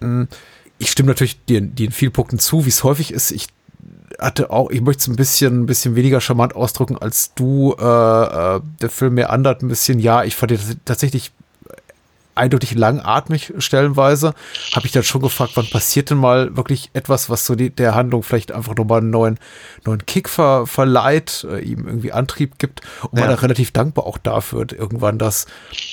Mm, 0.00 0.24
Ich 0.80 0.90
stimme 0.90 1.08
natürlich 1.08 1.44
dir, 1.44 1.60
dir 1.60 1.86
in 1.86 1.92
vielen 1.92 2.12
Punkten 2.12 2.38
zu, 2.38 2.64
wie 2.64 2.70
es 2.70 2.84
häufig 2.84 3.12
ist. 3.12 3.32
Ich 3.32 3.48
hatte 4.18 4.50
auch, 4.50 4.70
ich 4.70 4.80
möchte 4.80 5.02
es 5.02 5.08
ein 5.08 5.16
bisschen, 5.16 5.62
ein 5.62 5.66
bisschen 5.66 5.94
weniger 5.94 6.22
charmant 6.22 6.56
ausdrücken 6.56 6.96
als 6.96 7.34
du. 7.34 7.74
Äh, 7.78 7.84
äh, 7.84 8.60
der 8.80 8.88
Film 8.88 9.14
mehr 9.14 9.30
andert 9.30 9.62
ein 9.62 9.68
bisschen. 9.68 9.98
Ja, 9.98 10.24
ich 10.24 10.36
fand 10.36 10.52
tatsächlich 10.86 11.32
eindeutig 12.34 12.74
langatmig 12.74 13.52
stellenweise. 13.58 14.34
Habe 14.74 14.86
ich 14.86 14.92
dann 14.92 15.02
schon 15.02 15.22
gefragt, 15.22 15.52
wann 15.56 15.66
passiert 15.66 16.10
denn 16.10 16.18
mal 16.18 16.56
wirklich 16.56 16.90
etwas, 16.92 17.28
was 17.30 17.46
so 17.46 17.54
die, 17.54 17.70
der 17.70 17.94
Handlung 17.94 18.22
vielleicht 18.22 18.52
einfach 18.52 18.74
nochmal 18.76 19.00
einen 19.00 19.10
neuen, 19.10 19.38
neuen 19.84 20.04
Kick 20.06 20.28
ver, 20.28 20.66
verleiht, 20.66 21.46
äh, 21.50 21.60
ihm 21.60 21.86
irgendwie 21.86 22.12
Antrieb 22.12 22.58
gibt. 22.58 22.80
Und 23.10 23.18
Ja. 23.18 23.26
da 23.26 23.34
relativ 23.34 23.70
dankbar 23.72 24.06
auch 24.06 24.18
dafür, 24.18 24.66
irgendwann, 24.72 25.18
dass 25.18 25.46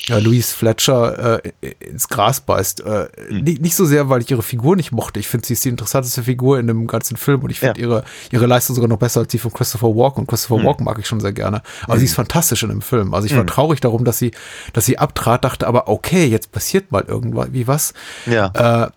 äh, 0.10 0.20
Louise 0.20 0.54
Fletcher 0.56 1.44
äh, 1.44 1.52
ins 1.80 2.08
Gras 2.08 2.40
beißt. 2.42 2.82
Äh, 2.82 3.08
nicht, 3.30 3.62
nicht 3.62 3.76
so 3.76 3.86
sehr, 3.86 4.10
weil 4.10 4.22
ich 4.22 4.32
ihre 4.32 4.44
Figur 4.44 4.76
nicht 4.76 4.92
mochte. 4.92 5.20
Ich 5.20 5.28
finde, 5.28 5.46
sie 5.48 5.54
ist 5.54 5.66
die 5.66 5.70
interessanteste 5.70 6.24
Figur 6.24 6.60
in 6.60 6.68
dem 6.68 6.88
ganzen 6.88 7.18
Film 7.18 7.42
und 7.42 7.50
ich 7.50 7.60
finde 7.60 7.80
Ja. 7.82 7.88
ihre, 7.88 8.04
ihre 8.32 8.46
Leistung 8.46 8.76
sogar 8.76 8.88
noch 8.90 9.00
besser 9.00 9.22
als 9.22 9.30
die 9.30 9.38
von 9.40 9.52
Christopher 9.52 9.88
Walken. 9.96 10.22
Und 10.22 10.28
Christopher 10.28 10.64
Walken 10.64 10.86
mag 10.86 10.98
ich 11.00 11.08
schon 11.08 11.20
sehr 11.20 11.34
gerne. 11.34 11.62
Aber 11.84 11.98
sie 11.98 12.06
ist 12.06 12.16
fantastisch 12.16 12.64
in 12.64 12.70
dem 12.70 12.82
Film. 12.82 13.14
Also 13.14 13.26
ich 13.28 13.36
war 13.36 13.46
traurig 13.46 13.82
darum, 13.82 14.06
dass 14.06 14.18
sie, 14.18 14.32
dass 14.74 14.86
sie 14.86 14.98
abtrat, 14.98 15.44
dachte 15.44 15.68
aber, 15.68 15.88
okay, 15.88 16.27
jetzt 16.28 16.52
passiert 16.52 16.92
mal 16.92 17.04
irgendwas, 17.04 17.50
wie 17.52 17.68
was. 17.68 17.94
Ja. 18.26 18.52
Äh, 18.54 18.90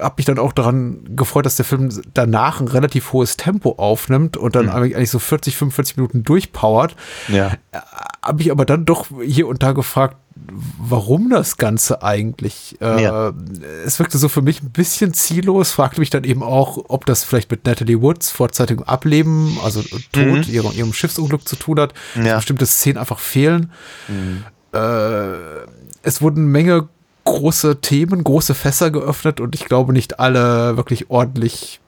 hab 0.00 0.16
mich 0.18 0.26
dann 0.26 0.38
auch 0.38 0.52
daran 0.52 1.16
gefreut, 1.16 1.46
dass 1.46 1.56
der 1.56 1.64
Film 1.64 1.90
danach 2.14 2.60
ein 2.60 2.68
relativ 2.68 3.12
hohes 3.12 3.36
Tempo 3.36 3.72
aufnimmt 3.78 4.36
und 4.36 4.54
dann 4.54 4.68
eigentlich 4.68 5.10
so 5.10 5.18
40, 5.18 5.56
45 5.56 5.96
Minuten 5.96 6.22
durchpowert. 6.22 6.96
Ja. 7.28 7.52
Habe 8.22 8.42
ich 8.42 8.50
aber 8.50 8.64
dann 8.64 8.84
doch 8.84 9.06
hier 9.24 9.46
und 9.48 9.62
da 9.62 9.72
gefragt, 9.72 10.16
warum 10.78 11.30
das 11.30 11.56
Ganze 11.56 12.02
eigentlich? 12.02 12.76
Äh, 12.80 13.02
Ja. 13.02 13.32
Es 13.84 13.98
wirkte 13.98 14.18
so 14.18 14.28
für 14.28 14.42
mich 14.42 14.62
ein 14.62 14.70
bisschen 14.70 15.12
ziellos, 15.12 15.72
fragte 15.72 15.98
mich 16.00 16.10
dann 16.10 16.24
eben 16.24 16.42
auch, 16.42 16.78
ob 16.88 17.06
das 17.06 17.24
vielleicht 17.24 17.50
mit 17.50 17.66
Natalie 17.66 18.00
Woods 18.00 18.30
vorzeitigem 18.30 18.84
Ableben, 18.84 19.58
also 19.64 19.82
Tod, 20.12 20.46
ihrem, 20.48 20.72
ihrem 20.72 20.92
Schiffsunglück 20.92 21.48
zu 21.48 21.56
tun 21.56 21.80
hat. 21.80 21.94
Ja. 22.22 22.36
Bestimmte 22.36 22.66
Szenen 22.66 22.98
einfach 22.98 23.18
fehlen. 23.18 23.72
Äh, 24.72 24.78
es 26.02 26.20
wurden 26.22 26.42
eine 26.42 26.48
Menge 26.50 26.88
große 27.24 27.80
Themen, 27.80 28.24
große 28.24 28.54
Fässer 28.54 28.90
geöffnet 28.90 29.40
und 29.40 29.54
ich 29.54 29.66
glaube 29.66 29.92
nicht 29.92 30.18
alle 30.18 30.76
wirklich 30.76 31.10
ordentlich 31.10 31.80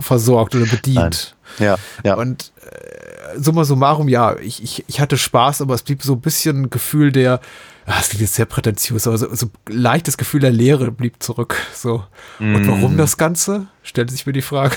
versorgt 0.00 0.54
oder 0.54 0.66
bedient. 0.66 1.34
Ja, 1.58 1.76
ja. 2.04 2.14
Und 2.14 2.52
äh, 2.70 3.38
summa 3.38 3.64
summarum, 3.64 4.08
ja, 4.08 4.36
ich, 4.38 4.62
ich, 4.62 4.84
ich 4.88 5.00
hatte 5.00 5.16
Spaß, 5.18 5.60
aber 5.62 5.74
es 5.74 5.82
blieb 5.82 6.02
so 6.02 6.14
ein 6.14 6.20
bisschen 6.20 6.62
ein 6.62 6.70
Gefühl 6.70 7.12
der, 7.12 7.40
ah, 7.86 7.96
es 8.00 8.08
klingt 8.08 8.22
jetzt 8.22 8.34
sehr 8.34 8.46
prätentiös, 8.46 9.06
aber 9.06 9.18
so, 9.18 9.34
so 9.34 9.46
leichtes 9.68 10.16
Gefühl 10.16 10.40
der 10.40 10.50
Leere 10.52 10.90
blieb 10.90 11.22
zurück. 11.22 11.56
So. 11.74 12.04
Und 12.38 12.62
Mm. 12.62 12.68
warum 12.68 12.96
das 12.96 13.16
Ganze? 13.18 13.66
Stellte 13.82 14.12
sich 14.12 14.24
mir 14.26 14.32
die 14.32 14.42
Frage. 14.42 14.76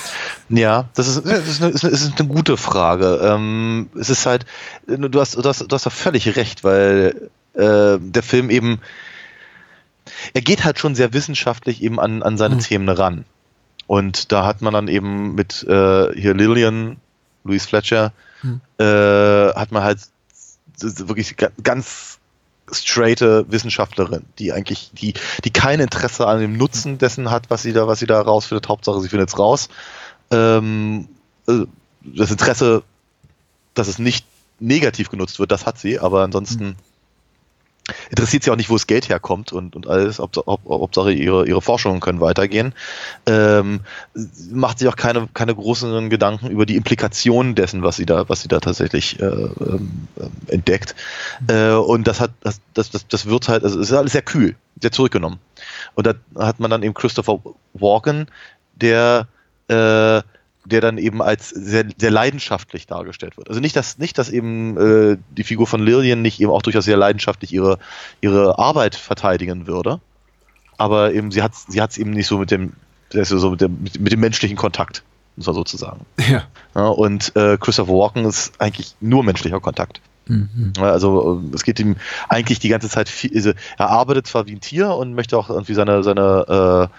Ja, 0.50 0.90
das 0.96 1.08
ist, 1.08 1.26
das 1.26 1.48
ist, 1.48 1.62
eine, 1.62 1.72
ist, 1.72 1.84
eine, 1.86 1.94
ist 1.94 2.20
eine 2.20 2.28
gute 2.30 2.58
Frage. 2.58 3.20
Ähm, 3.24 3.90
es 4.00 4.10
ist 4.10 4.26
halt, 4.26 4.46
du 4.88 5.20
hast, 5.20 5.36
du 5.36 5.44
hast, 5.44 5.62
du 5.62 5.74
hast 5.74 5.86
da 5.86 5.90
völlig 5.90 6.36
recht, 6.36 6.64
weil 6.66 7.30
äh, 7.58 7.98
der 8.00 8.24
Film 8.24 8.50
eben, 8.50 8.80
er 10.34 10.42
geht 10.42 10.64
halt 10.64 10.80
schon 10.80 10.96
sehr 10.96 11.14
wissenschaftlich 11.14 11.82
eben 11.84 12.00
an, 12.00 12.24
an 12.24 12.38
seine 12.38 12.56
Themen 12.60 12.90
ran. 12.90 13.26
Und 13.88 14.32
da 14.32 14.46
hat 14.46 14.62
man 14.62 14.74
dann 14.74 14.88
eben 14.88 15.36
mit 15.36 15.64
äh, 15.64 16.14
hier 16.14 16.34
Lillian, 16.34 16.98
Louise 17.44 17.68
Fletcher, 17.68 18.12
äh, 18.78 19.54
hat 19.54 19.72
man 19.72 19.84
halt 19.84 20.00
wirklich 20.82 21.38
ga- 21.38 21.52
ganz 21.64 22.20
straighte 22.72 23.46
Wissenschaftlerin, 23.50 24.26
die 24.40 24.52
eigentlich, 24.52 24.92
die, 24.94 25.14
die 25.44 25.50
kein 25.52 25.80
Interesse 25.80 26.28
an 26.28 26.40
dem 26.40 26.58
Nutzen 26.58 26.98
dessen 26.98 27.32
hat, 27.32 27.50
was 27.50 27.62
sie 27.62 27.72
da, 27.74 27.88
was 27.88 28.00
sie 28.00 28.06
da 28.06 28.22
rausfindet. 28.22 28.68
Hauptsache, 28.68 29.00
sie 29.00 29.10
findet 29.10 29.30
es 29.30 29.40
raus. 29.40 29.70
Ähm, 30.32 31.08
äh, 31.48 31.64
das 32.04 32.30
Interesse, 32.30 32.84
dass 33.74 33.88
es 33.88 34.00
nicht 34.00 34.26
negativ 34.60 35.10
genutzt 35.10 35.40
wird, 35.40 35.52
das 35.52 35.66
hat 35.66 35.80
sie, 35.80 36.00
aber 36.00 36.24
ansonsten 36.24 36.76
interessiert 38.10 38.44
sie 38.44 38.52
auch 38.52 38.56
nicht, 38.56 38.70
wo 38.70 38.76
das 38.76 38.88
Geld 38.88 39.10
herkommt 39.10 39.54
und, 39.54 39.76
und 39.76 39.88
alles. 39.88 40.20
Hauptsache, 40.20 40.46
Hauptsache 40.46 41.12
ihre, 41.12 41.48
ihre 41.48 41.62
Forschungen 41.62 42.00
können 42.00 42.22
weitergehen. 42.22 42.74
Ähm, 43.26 43.82
macht 44.52 44.80
sich 44.80 44.88
auch 44.88 44.96
keine, 44.96 45.28
keine 45.34 45.56
großen 45.56 46.10
Gedanken 46.10 46.50
über 46.50 46.66
die 46.66 46.76
Implikationen 46.76 47.56
dessen, 47.56 47.84
was 47.84 47.96
sie 47.98 48.06
da, 48.06 48.28
was 48.30 48.42
sie 48.42 48.48
da 48.48 48.60
tatsächlich 48.60 49.20
äh, 49.20 49.26
ähm, 49.26 50.08
entdeckt. 50.48 50.96
Äh, 51.48 51.72
und 51.72 52.08
das 52.08 52.20
hat, 52.20 52.32
das, 52.42 52.60
das, 52.74 52.92
das, 52.92 53.08
das 53.08 53.26
wird 53.26 53.48
halt, 53.48 53.64
also 53.64 53.80
es 53.80 53.90
ist 53.90 53.98
alles 53.98 54.14
sehr 54.14 54.22
kühl, 54.22 54.56
sehr 54.82 54.92
zurückgenommen. 54.92 55.40
Und 55.96 56.08
da 56.08 56.14
hat 56.38 56.60
man 56.60 56.72
dann 56.72 56.84
eben 56.84 56.94
Christopher 56.94 57.40
Walken, 57.74 58.28
der 58.76 59.28
äh, 59.68 60.22
der 60.68 60.82
dann 60.82 60.98
eben 60.98 61.22
als 61.22 61.50
sehr, 61.50 61.86
sehr 61.98 62.12
leidenschaftlich 62.12 62.88
dargestellt 62.88 63.38
wird. 63.38 63.50
Also 63.50 63.62
nicht, 63.62 63.76
dass, 63.76 63.98
nicht, 63.98 64.18
dass 64.18 64.30
eben 64.30 64.78
äh, 64.78 65.18
die 65.32 65.44
Figur 65.44 65.68
von 65.68 65.82
Lillian 65.84 66.22
nicht 66.22 66.42
eben 66.42 66.52
auch 66.52 66.62
durchaus 66.62 66.86
sehr 66.86 66.98
leidenschaftlich 66.98 67.54
ihre, 67.54 67.80
ihre 68.22 68.60
Arbeit 68.60 68.96
verteidigen 68.96 69.68
würde, 69.68 70.02
aber 70.78 71.14
eben 71.14 71.32
sie 71.32 71.42
hat 71.42 71.54
sie 71.56 71.82
hat 71.82 71.92
es 71.92 71.98
eben 71.98 72.12
nicht 72.12 72.28
so 72.28 72.38
mit 72.38 72.52
dem, 72.52 72.74
so 73.12 73.52
mit 73.52 73.62
dem, 73.62 73.82
mit, 73.82 74.00
mit 74.00 74.12
dem 74.12 74.20
menschlichen 74.20 74.58
Kontakt, 74.58 75.04
muss 75.38 75.48
man 75.48 75.56
sozusagen. 75.56 76.06
Ja. 76.30 76.44
ja 76.76 76.88
und 76.88 77.36
äh, 77.36 77.58
Christopher 77.58 77.94
Walken 77.94 78.26
ist 78.26 78.60
eigentlich 78.60 78.96
nur 79.00 79.24
menschlicher 79.24 79.62
Kontakt. 79.62 80.02
Mhm. 80.28 80.74
Also 80.78 81.42
es 81.54 81.64
geht 81.64 81.80
ihm 81.80 81.96
eigentlich 82.28 82.60
die 82.60 82.70
ganze 82.70 82.90
Zeit 82.90 83.08
viel, 83.08 83.32
also, 83.34 83.54
er 83.78 83.90
arbeitet 83.90 84.28
zwar 84.28 84.46
wie 84.48 84.54
ein 84.54 84.60
Tier 84.62 84.90
und 84.90 85.14
möchte 85.14 85.38
auch 85.38 85.50
irgendwie 85.50 85.74
seine, 85.74 86.04
seine, 86.04 86.90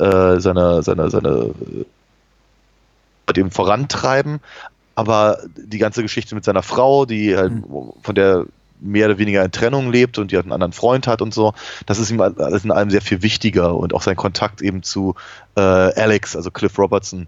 äh, 0.00 0.04
äh, 0.04 0.40
seine, 0.40 0.82
seine, 0.82 1.10
seine 1.10 1.54
dem 3.32 3.50
vorantreiben, 3.50 4.40
aber 4.94 5.38
die 5.56 5.78
ganze 5.78 6.02
Geschichte 6.02 6.34
mit 6.34 6.44
seiner 6.44 6.62
Frau, 6.62 7.06
die 7.06 7.36
halt 7.36 7.52
von 8.02 8.14
der 8.14 8.46
mehr 8.80 9.06
oder 9.06 9.18
weniger 9.18 9.44
in 9.44 9.50
Trennung 9.50 9.90
lebt 9.90 10.18
und 10.18 10.30
die 10.30 10.36
halt 10.36 10.46
einen 10.46 10.52
anderen 10.52 10.72
Freund 10.72 11.06
hat 11.06 11.22
und 11.22 11.34
so, 11.34 11.52
das 11.86 11.98
ist 11.98 12.10
ihm 12.10 12.20
alles 12.20 12.64
in 12.64 12.70
allem 12.70 12.90
sehr 12.90 13.02
viel 13.02 13.22
wichtiger 13.22 13.76
und 13.76 13.94
auch 13.94 14.02
sein 14.02 14.16
Kontakt 14.16 14.62
eben 14.62 14.82
zu 14.82 15.14
äh, 15.56 15.60
Alex, 15.60 16.36
also 16.36 16.50
Cliff 16.50 16.78
Robertson 16.78 17.26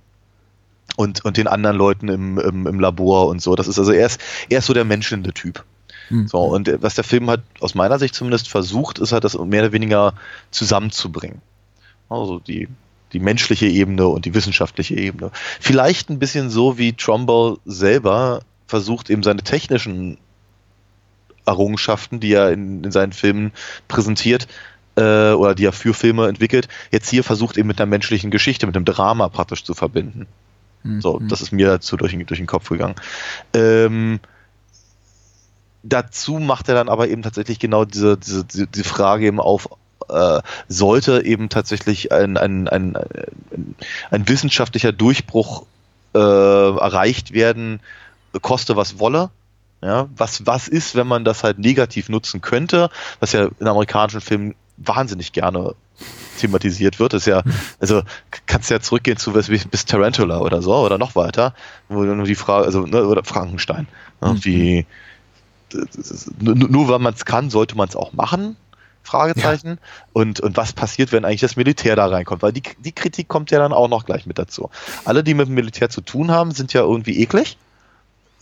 und, 0.96 1.24
und 1.24 1.36
den 1.36 1.46
anderen 1.46 1.76
Leuten 1.76 2.08
im, 2.08 2.38
im, 2.38 2.66
im 2.66 2.80
Labor 2.80 3.28
und 3.28 3.42
so. 3.42 3.54
Das 3.56 3.68
ist 3.68 3.78
also 3.78 3.92
er 3.92 4.06
ist, 4.06 4.20
er 4.48 4.58
ist 4.58 4.66
so 4.66 4.74
der 4.74 4.84
menschelnde 4.84 5.32
Typ. 5.32 5.64
Mhm. 6.10 6.28
So, 6.28 6.40
und 6.40 6.70
was 6.82 6.94
der 6.94 7.04
Film 7.04 7.30
hat 7.30 7.42
aus 7.60 7.74
meiner 7.74 7.98
Sicht 7.98 8.14
zumindest 8.14 8.48
versucht, 8.48 8.98
ist 8.98 9.12
halt 9.12 9.24
das 9.24 9.38
mehr 9.38 9.62
oder 9.62 9.72
weniger 9.72 10.14
zusammenzubringen. 10.50 11.40
Also 12.08 12.40
die 12.40 12.68
die 13.12 13.20
menschliche 13.20 13.66
Ebene 13.66 14.06
und 14.06 14.24
die 14.24 14.34
wissenschaftliche 14.34 14.94
Ebene. 14.94 15.30
Vielleicht 15.60 16.10
ein 16.10 16.18
bisschen 16.18 16.50
so, 16.50 16.78
wie 16.78 16.92
Trumbull 16.92 17.58
selber 17.64 18.40
versucht, 18.66 19.10
eben 19.10 19.22
seine 19.22 19.42
technischen 19.42 20.18
Errungenschaften, 21.46 22.20
die 22.20 22.32
er 22.32 22.52
in, 22.52 22.84
in 22.84 22.92
seinen 22.92 23.12
Filmen 23.12 23.52
präsentiert, 23.88 24.46
äh, 24.96 25.32
oder 25.32 25.54
die 25.54 25.64
er 25.64 25.72
für 25.72 25.94
Filme 25.94 26.28
entwickelt, 26.28 26.68
jetzt 26.90 27.08
hier 27.08 27.24
versucht, 27.24 27.56
eben 27.56 27.68
mit 27.68 27.80
einer 27.80 27.90
menschlichen 27.90 28.30
Geschichte, 28.30 28.66
mit 28.66 28.76
einem 28.76 28.84
Drama 28.84 29.28
praktisch 29.28 29.64
zu 29.64 29.74
verbinden. 29.74 30.26
Mhm. 30.82 31.00
So, 31.00 31.18
das 31.18 31.40
ist 31.40 31.52
mir 31.52 31.66
dazu 31.66 31.96
durch, 31.96 32.12
durch 32.12 32.40
den 32.40 32.46
Kopf 32.46 32.68
gegangen. 32.68 32.94
Ähm, 33.54 34.20
dazu 35.82 36.38
macht 36.38 36.68
er 36.68 36.74
dann 36.74 36.88
aber 36.88 37.08
eben 37.08 37.22
tatsächlich 37.22 37.58
genau 37.58 37.84
diese, 37.84 38.16
diese, 38.16 38.44
diese 38.44 38.84
Frage 38.84 39.26
eben 39.26 39.40
auf, 39.40 39.68
äh, 40.08 40.40
sollte 40.68 41.24
eben 41.24 41.48
tatsächlich 41.48 42.12
ein, 42.12 42.36
ein, 42.36 42.68
ein, 42.68 42.96
ein, 42.96 43.74
ein 44.10 44.28
wissenschaftlicher 44.28 44.92
Durchbruch 44.92 45.66
äh, 46.14 46.18
erreicht 46.18 47.32
werden, 47.32 47.80
koste 48.40 48.76
was 48.76 48.98
wolle. 48.98 49.30
Ja, 49.82 50.08
was, 50.14 50.46
was 50.46 50.68
ist, 50.68 50.94
wenn 50.94 51.06
man 51.06 51.24
das 51.24 51.42
halt 51.42 51.58
negativ 51.58 52.10
nutzen 52.10 52.42
könnte, 52.42 52.90
was 53.18 53.32
ja 53.32 53.48
in 53.58 53.66
amerikanischen 53.66 54.20
Filmen 54.20 54.54
wahnsinnig 54.76 55.32
gerne 55.32 55.74
thematisiert 56.38 56.98
wird. 56.98 57.14
Das 57.14 57.22
ist 57.22 57.26
ja, 57.26 57.42
also 57.80 58.02
kannst 58.46 58.70
ja 58.70 58.80
zurückgehen 58.80 59.16
zu 59.16 59.32
bis, 59.32 59.48
bis 59.48 59.84
Tarantula 59.86 60.40
oder 60.40 60.60
so 60.62 60.74
oder 60.74 60.98
noch 60.98 61.14
weiter, 61.14 61.54
wo 61.88 62.02
nur 62.02 62.26
die 62.26 62.34
Frage, 62.34 62.66
also 62.66 62.82
ne, 62.82 63.06
oder 63.06 63.24
Frankenstein, 63.24 63.86
ne, 64.20 64.34
mhm. 64.34 64.44
wie 64.44 64.86
nur, 66.38 66.54
nur 66.56 66.88
weil 66.88 66.98
man 66.98 67.14
es 67.14 67.24
kann, 67.24 67.50
sollte 67.50 67.76
man 67.76 67.88
es 67.88 67.96
auch 67.96 68.12
machen. 68.12 68.56
Fragezeichen. 69.02 69.68
Ja. 69.68 70.04
Und, 70.12 70.40
und 70.40 70.56
was 70.56 70.72
passiert, 70.72 71.12
wenn 71.12 71.24
eigentlich 71.24 71.40
das 71.40 71.56
Militär 71.56 71.96
da 71.96 72.06
reinkommt? 72.06 72.42
Weil 72.42 72.52
die, 72.52 72.62
die 72.78 72.92
Kritik 72.92 73.28
kommt 73.28 73.50
ja 73.50 73.58
dann 73.58 73.72
auch 73.72 73.88
noch 73.88 74.04
gleich 74.04 74.26
mit 74.26 74.38
dazu. 74.38 74.70
Alle, 75.04 75.24
die 75.24 75.34
mit 75.34 75.48
dem 75.48 75.54
Militär 75.54 75.90
zu 75.90 76.00
tun 76.00 76.30
haben, 76.30 76.52
sind 76.52 76.72
ja 76.72 76.82
irgendwie 76.82 77.20
eklig. 77.20 77.56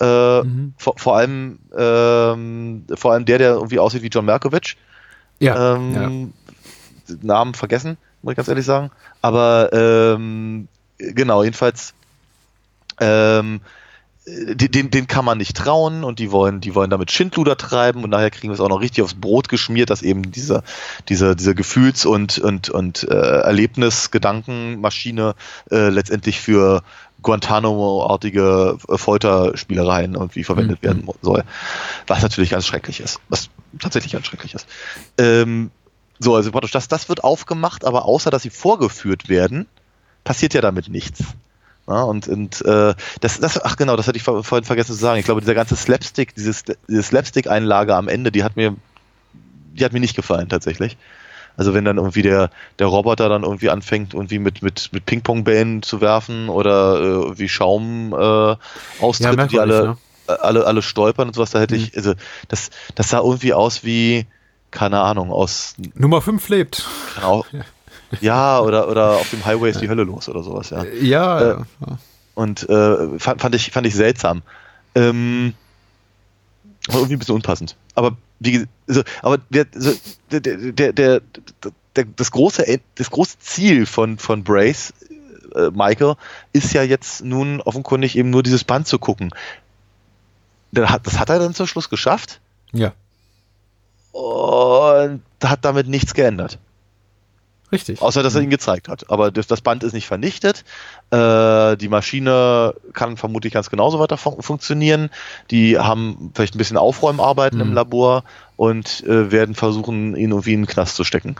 Äh, 0.00 0.42
mhm. 0.42 0.74
vor, 0.76 0.94
vor, 0.96 1.16
allem 1.16 1.58
ähm, 1.76 2.84
vor 2.94 3.12
allem 3.12 3.24
der, 3.24 3.38
der 3.38 3.50
irgendwie 3.54 3.80
aussieht 3.80 4.02
wie 4.02 4.08
John 4.08 4.26
Malkovich. 4.26 4.76
Ja, 5.40 5.74
ähm, 5.74 6.32
ja. 7.08 7.16
Namen 7.22 7.54
vergessen, 7.54 7.96
muss 8.22 8.32
ich 8.32 8.36
ganz 8.36 8.48
ehrlich 8.48 8.64
sagen. 8.64 8.90
Aber 9.22 9.70
ähm, 9.72 10.68
genau, 10.98 11.42
jedenfalls 11.42 11.94
ähm, 13.00 13.60
den, 14.54 14.90
den 14.90 15.06
kann 15.06 15.24
man 15.24 15.38
nicht 15.38 15.56
trauen 15.56 16.04
und 16.04 16.18
die 16.18 16.30
wollen, 16.30 16.60
die 16.60 16.74
wollen 16.74 16.90
damit 16.90 17.10
Schindluder 17.10 17.56
treiben 17.56 18.04
und 18.04 18.10
nachher 18.10 18.30
kriegen 18.30 18.50
wir 18.50 18.54
es 18.54 18.60
auch 18.60 18.68
noch 18.68 18.80
richtig 18.80 19.04
aufs 19.04 19.14
Brot 19.14 19.48
geschmiert, 19.48 19.90
dass 19.90 20.02
eben 20.02 20.30
diese, 20.30 20.62
diese, 21.08 21.36
diese 21.36 21.54
Gefühls- 21.54 22.04
und, 22.04 22.38
und, 22.38 22.68
und 22.68 23.04
äh, 23.04 23.14
Erlebnis-Gedankenmaschine 23.14 25.34
äh, 25.70 25.88
letztendlich 25.88 26.40
für 26.40 26.82
Guantanamo-artige 27.22 28.78
Folterspielereien 28.78 30.14
irgendwie 30.14 30.44
verwendet 30.44 30.82
mhm. 30.82 30.86
werden 30.86 31.08
soll. 31.22 31.44
Was 32.06 32.22
natürlich 32.22 32.50
ganz 32.50 32.66
schrecklich 32.66 33.00
ist. 33.00 33.20
Was 33.28 33.50
tatsächlich 33.78 34.12
ganz 34.12 34.26
schrecklich 34.26 34.54
ist. 34.54 34.66
Ähm, 35.18 35.70
so, 36.18 36.34
also 36.34 36.50
praktisch, 36.50 36.72
das, 36.72 36.88
das 36.88 37.08
wird 37.08 37.24
aufgemacht, 37.24 37.84
aber 37.84 38.04
außer 38.04 38.30
dass 38.30 38.42
sie 38.42 38.50
vorgeführt 38.50 39.28
werden, 39.28 39.66
passiert 40.24 40.54
ja 40.54 40.60
damit 40.60 40.88
nichts. 40.88 41.22
Ja, 41.88 42.02
und 42.02 42.28
und 42.28 42.60
äh, 42.66 42.94
das, 43.20 43.40
das, 43.40 43.64
ach 43.64 43.76
genau, 43.76 43.96
das 43.96 44.06
hatte 44.06 44.18
ich 44.18 44.22
vorhin 44.22 44.64
vergessen 44.64 44.92
zu 44.92 44.98
sagen. 44.98 45.18
Ich 45.18 45.24
glaube, 45.24 45.40
dieser 45.40 45.54
ganze 45.54 45.74
Slapstick, 45.74 46.34
dieses, 46.34 46.64
diese 46.86 47.02
Slapstick-Einlage 47.02 47.96
am 47.96 48.08
Ende, 48.08 48.30
die 48.30 48.44
hat 48.44 48.56
mir, 48.56 48.76
die 49.72 49.84
hat 49.84 49.94
mir 49.94 50.00
nicht 50.00 50.14
gefallen 50.14 50.50
tatsächlich. 50.50 50.98
Also 51.56 51.72
wenn 51.72 51.86
dann 51.86 51.96
irgendwie 51.96 52.22
der, 52.22 52.50
der 52.78 52.86
Roboter 52.88 53.30
dann 53.30 53.42
irgendwie 53.42 53.70
anfängt, 53.70 54.12
irgendwie 54.12 54.38
mit, 54.38 54.62
mit, 54.62 54.90
mit 54.92 55.06
Ping-Pong-Bällen 55.06 55.82
zu 55.82 56.00
werfen 56.02 56.50
oder 56.50 57.00
äh, 57.00 57.04
irgendwie 57.04 57.48
Schaum 57.48 58.12
äh, 58.12 58.56
austritt, 59.00 59.38
ja, 59.38 59.46
die 59.46 59.58
alle, 59.58 59.88
nicht, 59.88 59.98
ne? 60.28 60.40
alle, 60.40 60.66
alle 60.66 60.82
stolpern 60.82 61.28
und 61.28 61.34
sowas, 61.34 61.50
da 61.50 61.58
hätte 61.58 61.74
mhm. 61.74 61.84
ich, 61.84 61.96
also 61.96 62.12
das, 62.48 62.68
das 62.94 63.08
sah 63.08 63.20
irgendwie 63.20 63.54
aus 63.54 63.82
wie, 63.82 64.26
keine 64.70 65.00
Ahnung, 65.00 65.32
aus 65.32 65.74
Nummer 65.94 66.20
5 66.20 66.48
lebt. 66.50 66.86
Genau. 67.16 67.46
Ja, 68.20 68.60
oder, 68.60 68.88
oder 68.88 69.10
auf 69.12 69.30
dem 69.30 69.44
Highway 69.44 69.70
ist 69.70 69.80
die 69.80 69.88
Hölle 69.88 70.04
los 70.04 70.28
oder 70.28 70.42
sowas, 70.42 70.70
ja. 70.70 70.84
Ja, 70.84 71.40
äh, 71.40 71.56
ja. 71.86 71.98
Und 72.34 72.68
äh, 72.68 73.18
fand, 73.18 73.40
fand, 73.40 73.54
ich, 73.54 73.70
fand 73.70 73.86
ich 73.86 73.94
seltsam. 73.94 74.42
Ähm, 74.94 75.54
war 76.86 76.96
irgendwie 76.96 77.16
ein 77.16 77.18
bisschen 77.18 77.34
unpassend. 77.34 77.76
Aber 77.94 78.16
wie 78.40 78.66
also, 78.88 79.02
aber 79.22 79.38
der, 79.50 79.66
der, 80.30 80.40
der, 80.40 80.92
der, 80.92 81.20
der, 81.94 82.04
das, 82.16 82.30
große, 82.30 82.80
das 82.94 83.10
große 83.10 83.38
Ziel 83.40 83.86
von, 83.86 84.18
von 84.18 84.44
Brace, 84.44 84.94
äh, 85.54 85.70
Michael, 85.70 86.14
ist 86.52 86.72
ja 86.72 86.82
jetzt 86.82 87.24
nun 87.24 87.60
offenkundig 87.60 88.16
eben 88.16 88.30
nur 88.30 88.42
dieses 88.42 88.64
Band 88.64 88.86
zu 88.86 88.98
gucken. 88.98 89.30
Das 90.70 91.18
hat 91.18 91.30
er 91.30 91.38
dann 91.38 91.54
zum 91.54 91.66
Schluss 91.66 91.88
geschafft. 91.88 92.40
Ja. 92.72 92.92
Und 94.12 95.22
hat 95.42 95.64
damit 95.64 95.88
nichts 95.88 96.14
geändert. 96.14 96.58
Richtig. 97.70 98.00
Außer, 98.00 98.22
dass 98.22 98.34
er 98.34 98.40
ihn 98.40 98.50
gezeigt 98.50 98.88
hat. 98.88 99.10
Aber 99.10 99.30
das, 99.30 99.46
das 99.46 99.60
Band 99.60 99.84
ist 99.84 99.92
nicht 99.92 100.06
vernichtet. 100.06 100.64
Äh, 101.10 101.76
die 101.76 101.88
Maschine 101.88 102.74
kann 102.94 103.16
vermutlich 103.16 103.52
ganz 103.52 103.68
genauso 103.68 103.98
weiter 103.98 104.16
fun 104.16 104.40
funktionieren. 104.40 105.10
Die 105.50 105.78
haben 105.78 106.30
vielleicht 106.34 106.54
ein 106.54 106.58
bisschen 106.58 106.78
Aufräumarbeiten 106.78 107.58
mhm. 107.58 107.66
im 107.66 107.72
Labor 107.74 108.24
und 108.56 109.04
äh, 109.04 109.30
werden 109.30 109.54
versuchen, 109.54 110.16
ihn 110.16 110.30
irgendwie 110.30 110.54
in 110.54 110.62
den 110.62 110.66
Knast 110.66 110.96
zu 110.96 111.04
stecken. 111.04 111.36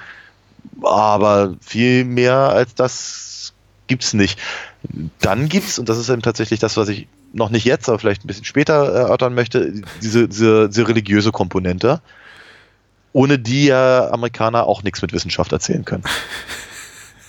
Aber 0.83 1.55
viel 1.61 2.05
mehr 2.05 2.51
als 2.51 2.75
das 2.75 3.55
gibt's 3.87 4.13
nicht. 4.13 4.39
Dann 5.21 5.49
gibt's, 5.49 5.79
und 5.79 5.89
das 5.89 5.99
ist 5.99 6.11
eben 6.11 6.23
tatsächlich 6.23 6.61
das, 6.61 6.77
was 6.77 6.89
ich 6.89 7.09
noch 7.33 7.51
nicht 7.51 7.65
jetzt, 7.65 7.89
aber 7.89 7.99
vielleicht 7.99 8.25
ein 8.25 8.27
bisschen 8.27 8.45
später 8.45 8.75
erörtern 8.75 9.35
möchte, 9.35 9.83
diese, 10.03 10.29
diese, 10.29 10.69
diese 10.69 10.89
religiöse 10.89 11.33
Komponente 11.33 12.01
ohne 13.19 13.37
die 13.37 13.65
ja 13.65 14.13
Amerikaner 14.13 14.69
auch 14.69 14.85
nichts 14.85 15.03
mit 15.03 15.13
Wissenschaft 15.13 15.51
erzählen 15.51 15.85
können. 15.85 16.05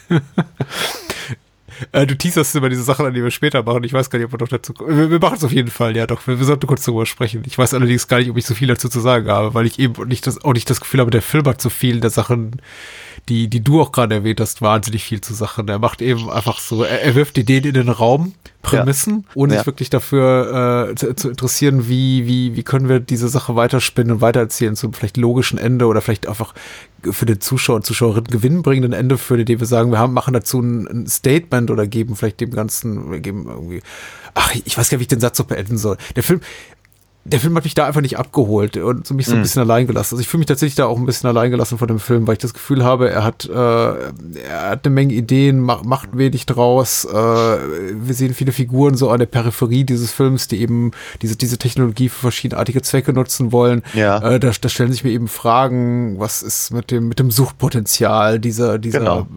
Äh, 1.93 2.05
du 2.05 2.17
teaserst 2.17 2.53
immer 2.57 2.67
diese 2.67 2.83
Sachen, 2.83 3.05
an 3.05 3.13
die 3.13 3.23
wir 3.23 3.31
später 3.31 3.63
machen. 3.63 3.85
Ich 3.85 3.93
weiß 3.93 4.09
gar 4.09 4.19
nicht, 4.19 4.25
ob 4.25 4.33
wir 4.33 4.39
noch 4.39 4.49
dazu. 4.49 4.73
Wir, 4.85 5.09
wir 5.09 5.19
machen 5.19 5.37
es 5.37 5.45
auf 5.45 5.53
jeden 5.53 5.69
Fall, 5.71 5.95
ja 5.95 6.07
doch. 6.07 6.27
Wir, 6.27 6.37
wir 6.37 6.45
sollten 6.45 6.67
kurz 6.67 6.83
darüber 6.83 7.05
sprechen. 7.05 7.41
Ich 7.45 7.57
weiß 7.57 7.73
allerdings 7.73 8.09
gar 8.09 8.17
nicht, 8.19 8.29
ob 8.29 8.35
ich 8.35 8.45
so 8.45 8.53
viel 8.53 8.67
dazu 8.67 8.89
zu 8.89 8.99
sagen 8.99 9.29
habe, 9.29 9.53
weil 9.53 9.65
ich 9.65 9.79
eben 9.79 9.93
nicht 10.09 10.27
das, 10.27 10.43
auch 10.43 10.51
nicht 10.51 10.69
das 10.69 10.81
Gefühl 10.81 10.99
habe, 10.99 11.09
der 11.09 11.21
Film 11.21 11.45
hat 11.45 11.61
so 11.61 11.69
viel 11.69 12.01
der 12.01 12.09
Sachen, 12.09 12.61
die, 13.27 13.47
die 13.47 13.61
du 13.61 13.81
auch 13.81 13.91
gerade 13.91 14.15
erwähnt 14.15 14.39
hast, 14.39 14.61
wahnsinnig 14.61 15.03
viel 15.03 15.21
zu 15.21 15.33
Sachen. 15.33 15.67
Er 15.67 15.79
macht 15.79 16.01
eben 16.01 16.29
einfach 16.29 16.59
so, 16.59 16.83
er, 16.83 17.01
er 17.01 17.15
wirft 17.15 17.37
Ideen 17.37 17.63
in 17.65 17.73
den 17.73 17.89
Raum, 17.89 18.33
Prämissen, 18.61 19.25
ohne 19.35 19.53
Ja. 19.53 19.59
sich 19.59 19.67
wirklich 19.67 19.89
dafür 19.89 20.89
äh, 20.91 20.95
zu, 20.95 21.15
zu 21.15 21.29
interessieren, 21.29 21.87
wie, 21.87 22.25
wie, 22.27 22.55
wie 22.55 22.63
können 22.63 22.89
wir 22.89 22.99
diese 22.99 23.29
Sache 23.29 23.55
weiterspinnen 23.55 24.13
und 24.15 24.21
weitererzählen 24.21 24.75
zum 24.75 24.93
vielleicht 24.93 25.15
logischen 25.17 25.57
Ende 25.57 25.85
oder 25.85 26.01
vielleicht 26.01 26.27
einfach 26.27 26.53
für 27.09 27.25
den 27.25 27.39
Zuschauer 27.39 27.77
und 27.77 27.85
Zuschauerinnen 27.85 28.25
gewinnbringenden 28.25 28.91
Ende 28.91 29.17
führen, 29.17 29.41
indem 29.41 29.59
wir 29.61 29.67
sagen, 29.67 29.91
wir 29.91 29.99
haben, 29.99 30.13
machen 30.13 30.33
dazu 30.33 30.59
ein, 30.59 30.87
ein 30.87 31.07
Statement 31.07 31.71
oder 31.71 31.87
geben 31.87 32.17
vielleicht 32.17 32.41
dem 32.41 32.51
Ganzen, 32.51 33.09
wir 33.11 33.21
geben 33.21 33.45
irgendwie, 33.47 33.81
ach, 34.33 34.53
ich 34.53 34.77
weiß 34.77 34.89
gar 34.89 34.97
nicht, 34.97 34.99
wie 34.99 35.03
ich 35.03 35.07
den 35.07 35.21
Satz 35.21 35.37
so 35.37 35.45
beenden 35.45 35.77
soll. 35.77 35.97
Der 36.17 36.23
Film, 36.23 36.41
der 37.25 37.39
Film 37.39 37.55
hat 37.55 37.63
mich 37.65 37.75
da 37.75 37.85
einfach 37.85 38.01
nicht 38.01 38.17
abgeholt 38.17 38.77
und 38.77 39.05
so 39.05 39.13
mich 39.13 39.27
so 39.27 39.35
ein 39.35 39.41
bisschen 39.43 39.61
allein 39.61 39.85
gelassen. 39.85 40.15
Also 40.15 40.21
ich 40.21 40.27
fühle 40.27 40.39
mich 40.39 40.47
tatsächlich 40.47 40.75
da 40.75 40.85
auch 40.85 40.97
ein 40.97 41.05
bisschen 41.05 41.29
allein 41.29 41.51
gelassen 41.51 41.77
von 41.77 41.87
dem 41.87 41.99
Film, 41.99 42.25
weil 42.25 42.33
ich 42.33 42.39
das 42.39 42.53
Gefühl 42.55 42.83
habe, 42.83 43.09
er 43.11 43.23
hat, 43.23 43.45
äh, 43.45 43.53
er 43.53 44.69
hat 44.71 44.85
eine 44.85 44.95
Menge 44.95 45.13
Ideen, 45.13 45.59
ma 45.59 45.81
macht 45.83 46.17
wenig 46.17 46.45
draus. 46.47 47.05
Äh, 47.05 47.13
wir 47.13 48.13
sehen 48.15 48.33
viele 48.33 48.51
Figuren 48.51 48.95
so 48.95 49.09
an 49.11 49.19
der 49.19 49.27
Peripherie 49.27 49.83
dieses 49.83 50.11
Films, 50.11 50.47
die 50.47 50.59
eben 50.61 50.91
diese, 51.21 51.35
diese 51.35 51.57
Technologie 51.59 52.09
für 52.09 52.19
verschiedenartige 52.21 52.81
Zwecke 52.81 53.13
nutzen 53.13 53.51
wollen. 53.51 53.83
Ja. 53.93 54.17
Äh, 54.17 54.39
da, 54.39 54.49
da 54.59 54.69
stellen 54.69 54.91
sich 54.91 55.03
mir 55.03 55.11
eben 55.11 55.27
Fragen, 55.27 56.17
was 56.19 56.41
ist 56.41 56.71
mit 56.71 56.89
dem, 56.89 57.09
mit 57.09 57.19
dem 57.19 57.29
Suchtpotenzial 57.29 58.39
dieser, 58.39 58.79
dieser, 58.79 58.99
Genau. 58.99 59.27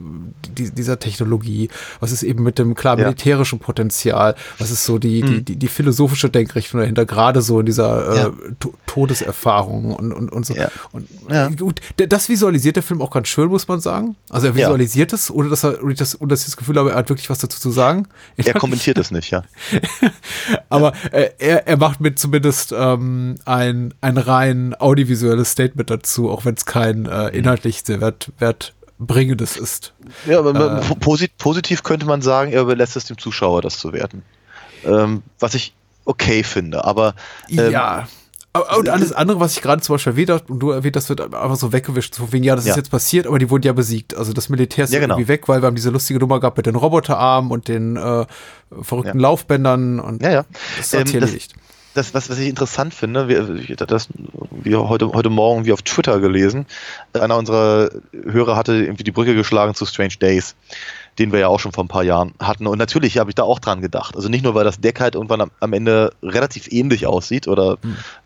die, 0.56 0.70
dieser 0.70 0.98
Technologie? 0.98 1.68
Was 2.00 2.12
ist 2.12 2.22
eben 2.22 2.42
mit 2.42 2.58
dem 2.58 2.74
klar 2.74 2.96
Ja. 2.98 3.04
militärischen 3.04 3.58
Potenzial? 3.58 4.34
Was 4.58 4.70
ist 4.70 4.84
so 4.84 4.98
die, 4.98 5.20
die, 5.22 5.42
die, 5.42 5.56
die 5.56 5.68
philosophische 5.68 6.30
Denkrichtung 6.30 6.80
dahinter, 6.80 7.04
gerade 7.04 7.42
so 7.42 7.60
in 7.60 7.66
dieser 7.72 8.12
äh, 8.12 8.16
Ja. 8.18 8.30
To 8.60 8.74
Todeserfahrung 8.86 9.94
und, 9.94 10.12
und, 10.12 10.30
und 10.30 10.44
so. 10.46 10.54
Ja. 10.54 10.68
Und 10.92 11.08
Ja. 11.30 11.48
gut, 11.48 11.80
d- 11.98 12.06
das 12.06 12.28
visualisiert 12.28 12.76
der 12.76 12.82
Film 12.82 13.00
auch 13.00 13.10
ganz 13.10 13.28
schön, 13.28 13.48
muss 13.48 13.66
man 13.68 13.80
sagen. 13.80 14.16
Also 14.30 14.48
er 14.48 14.54
visualisiert 14.54 15.12
es, 15.14 15.30
ohne 15.30 15.48
dass 15.48 15.64
er, 15.64 15.78
dass, 15.96 16.20
ohne 16.20 16.28
dass 16.28 16.40
ich 16.40 16.46
das 16.46 16.56
Gefühl 16.58 16.76
habe, 16.78 16.90
er 16.90 16.96
hat 16.96 17.08
wirklich 17.08 17.30
was 17.30 17.38
dazu 17.38 17.58
zu 17.58 17.70
sagen. 17.70 18.06
Er 18.36 18.54
kommentiert 18.54 18.98
es 18.98 19.10
nicht, 19.10 19.30
ja. 19.30 19.42
Aber 20.68 20.92
äh, 21.10 21.30
er, 21.38 21.66
er 21.66 21.76
macht 21.76 22.00
mir 22.00 22.14
zumindest 22.14 22.72
ähm, 22.76 23.36
ein, 23.44 23.94
ein 24.00 24.18
rein 24.18 24.74
audiovisuelles 24.78 25.50
Statement 25.52 25.90
dazu, 25.90 26.30
auch 26.30 26.44
wenn 26.44 26.54
es 26.54 26.64
kein 26.66 27.06
äh, 27.06 27.28
inhaltlich 27.28 27.82
sehr 27.84 28.00
wert, 28.00 28.30
wertbringendes 28.38 29.56
ist. 29.56 29.92
Ja, 30.26 30.38
aber 30.40 30.78
Äh. 30.82 30.86
po- 30.86 30.94
posit 30.96 31.36
positiv 31.38 31.82
könnte 31.82 32.06
man 32.06 32.20
sagen, 32.22 32.52
er 32.52 32.62
überlässt 32.62 32.96
es 32.96 33.04
dem 33.06 33.18
Zuschauer, 33.18 33.62
das 33.62 33.78
zu 33.78 33.92
werten. 33.92 34.22
Ähm, 34.84 35.22
was 35.38 35.54
ich 35.54 35.72
okay 36.04 36.42
finde, 36.42 36.84
aber 36.84 37.14
ähm, 37.48 37.70
ja. 37.70 38.08
Und 38.78 38.90
alles 38.90 39.14
andere, 39.14 39.40
was 39.40 39.54
ich 39.56 39.62
gerade 39.62 39.80
zum 39.80 39.94
Beispiel 39.94 40.12
erwähnt 40.12 40.28
habe, 40.28 40.44
und 40.52 40.58
du 40.58 40.72
erwähnt, 40.72 40.94
das 40.94 41.08
wird 41.08 41.22
einfach 41.22 41.56
so 41.56 41.72
weggewischt, 41.72 42.14
so 42.14 42.32
wegen, 42.34 42.44
ja, 42.44 42.54
das 42.54 42.66
Ja. 42.66 42.72
ist 42.72 42.76
jetzt 42.76 42.90
passiert, 42.90 43.26
aber 43.26 43.38
die 43.38 43.48
wurden 43.48 43.62
ja 43.64 43.72
besiegt. 43.72 44.14
Also 44.14 44.34
das 44.34 44.50
Militär 44.50 44.84
ist 44.84 44.92
Ja, 44.92 45.00
genau. 45.00 45.14
irgendwie 45.14 45.28
weg, 45.28 45.48
weil 45.48 45.62
wir 45.62 45.68
haben 45.68 45.74
diese 45.74 45.88
lustige 45.88 46.18
Nummer 46.20 46.38
gehabt 46.38 46.58
mit 46.58 46.66
den 46.66 46.76
Roboterarmen 46.76 47.50
und 47.50 47.68
den 47.68 47.96
äh, 47.96 48.26
verrückten 48.82 49.18
Ja. 49.18 49.22
Laufbändern 49.22 50.00
und 50.00 50.20
ja, 50.22 50.30
ja. 50.30 50.44
das 50.76 50.92
hat 50.92 51.08
Ähm, 51.14 51.22
erledigt. 51.22 51.54
das, 51.94 52.12
was, 52.12 52.28
was 52.28 52.36
ich 52.36 52.48
interessant 52.48 52.92
finde, 52.92 53.26
wir, 53.28 53.74
das 53.86 54.08
wir 54.50 54.86
heute, 54.86 55.10
heute 55.12 55.30
Morgen 55.30 55.64
wie 55.64 55.72
auf 55.72 55.80
Twitter 55.80 56.20
gelesen. 56.20 56.66
Einer 57.14 57.38
unserer 57.38 57.88
Hörer 58.12 58.54
hatte 58.56 58.74
irgendwie 58.74 59.04
die 59.04 59.12
Brücke 59.12 59.34
geschlagen 59.34 59.74
zu 59.74 59.86
Strange 59.86 60.16
Days, 60.20 60.56
den 61.18 61.32
wir 61.32 61.40
ja 61.40 61.48
auch 61.48 61.60
schon 61.60 61.72
vor 61.72 61.84
ein 61.84 61.88
paar 61.88 62.04
Jahren 62.04 62.34
hatten. 62.40 62.66
Und 62.66 62.78
natürlich 62.78 63.18
habe 63.18 63.30
ich 63.30 63.34
da 63.34 63.42
auch 63.42 63.58
dran 63.58 63.80
gedacht. 63.80 64.16
Also 64.16 64.28
nicht 64.28 64.44
nur, 64.44 64.54
weil 64.54 64.64
das 64.64 64.80
Deck 64.80 65.00
halt 65.00 65.14
irgendwann 65.14 65.50
am, 65.60 65.72
Ende 65.72 66.12
relativ 66.22 66.72
ähnlich 66.72 67.06
aussieht 67.06 67.48
oder 67.48 67.78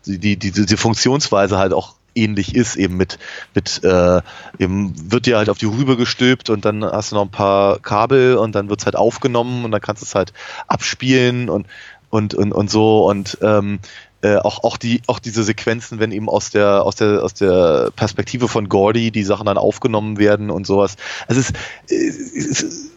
die, 0.05 0.17
die, 0.17 0.37
die, 0.37 0.51
die 0.51 0.77
Funktionsweise 0.77 1.57
halt 1.57 1.73
auch 1.73 1.95
ähnlich 2.17 2.55
ist, 2.55 2.75
eben 2.75 2.97
mit, 2.97 3.19
mit 3.53 3.83
äh, 3.83 4.21
eben 4.57 5.11
wird 5.11 5.25
dir 5.25 5.37
halt 5.37 5.49
auf 5.49 5.57
die 5.57 5.65
Rübe 5.65 5.97
gestülpt 5.97 6.49
und 6.49 6.65
dann 6.65 6.83
hast 6.83 7.11
du 7.11 7.15
noch 7.15 7.23
ein 7.23 7.31
paar 7.31 7.79
Kabel 7.79 8.37
und 8.37 8.55
dann 8.55 8.69
wird's 8.69 8.85
halt 8.85 8.95
aufgenommen 8.95 9.63
und 9.63 9.71
dann 9.71 9.81
kannst 9.81 10.01
du 10.01 10.05
es 10.05 10.15
halt 10.15 10.33
abspielen 10.67 11.49
und 11.49 11.67
und, 12.09 12.33
und, 12.33 12.53
und 12.53 12.71
so 12.71 13.05
und 13.05 13.37
ähm, 13.41 13.79
äh, 14.21 14.37
auch, 14.37 14.63
auch, 14.63 14.77
die, 14.77 15.01
auch 15.07 15.19
diese 15.19 15.43
Sequenzen, 15.43 15.99
wenn 15.99 16.11
eben 16.11 16.29
aus 16.29 16.49
der, 16.49 16.83
aus 16.83 16.95
der, 16.95 17.23
aus 17.23 17.33
der 17.33 17.91
Perspektive 17.95 18.47
von 18.47 18.67
Gordy 18.67 19.11
die 19.11 19.23
Sachen 19.23 19.45
dann 19.45 19.57
aufgenommen 19.57 20.17
werden 20.17 20.49
und 20.49 20.65
sowas. 20.65 20.95
Es 21.27 21.37
ist, 21.37 21.53
es 21.87 22.61
ist 22.63 22.91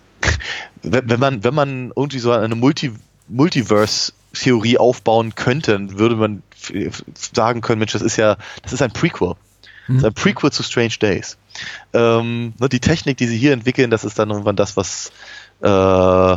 wenn 0.82 1.20
man, 1.20 1.44
wenn 1.44 1.54
man 1.54 1.92
irgendwie 1.94 2.18
so 2.18 2.32
eine 2.32 2.54
Multi, 2.54 2.92
Multiverse-Theorie 3.28 4.78
aufbauen 4.78 5.34
könnte, 5.34 5.72
dann 5.72 5.98
würde 5.98 6.16
man 6.16 6.42
sagen 7.14 7.60
können, 7.60 7.78
Mensch, 7.78 7.92
das 7.92 8.02
ist 8.02 8.16
ja, 8.16 8.36
das 8.62 8.72
ist 8.72 8.82
ein 8.82 8.92
Prequel. 8.92 9.34
Das 9.88 9.96
ist 9.98 10.04
ein 10.04 10.14
Prequel 10.14 10.52
zu 10.52 10.62
Strange 10.62 10.94
Days. 11.00 11.36
Ähm, 11.92 12.54
ne, 12.58 12.68
die 12.68 12.80
Technik, 12.80 13.16
die 13.16 13.26
sie 13.26 13.38
hier 13.38 13.52
entwickeln, 13.52 13.90
das 13.90 14.04
ist 14.04 14.18
dann 14.18 14.30
irgendwann 14.30 14.56
das, 14.56 14.76
was 14.76 15.10
äh, 15.60 16.36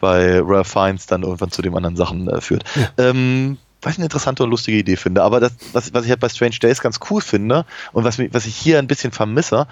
bei 0.00 0.40
Ralph 0.40 0.68
Fiennes 0.68 1.06
dann 1.06 1.22
irgendwann 1.22 1.50
zu 1.50 1.62
den 1.62 1.74
anderen 1.74 1.96
Sachen 1.96 2.28
äh, 2.28 2.40
führt. 2.40 2.64
Ähm, 2.98 3.56
was 3.82 3.92
ich 3.92 3.98
eine 3.98 4.06
interessante 4.06 4.44
und 4.44 4.50
lustige 4.50 4.78
Idee 4.78 4.96
finde. 4.96 5.22
Aber 5.22 5.40
das, 5.40 5.52
was, 5.72 5.92
was 5.92 6.04
ich 6.04 6.10
halt 6.10 6.20
bei 6.20 6.28
Strange 6.28 6.56
Days 6.60 6.80
ganz 6.80 7.00
cool 7.10 7.20
finde 7.20 7.66
und 7.92 8.04
was, 8.04 8.18
was 8.18 8.46
ich 8.46 8.56
hier 8.56 8.78
ein 8.78 8.86
bisschen 8.86 9.12
vermisse, 9.12 9.66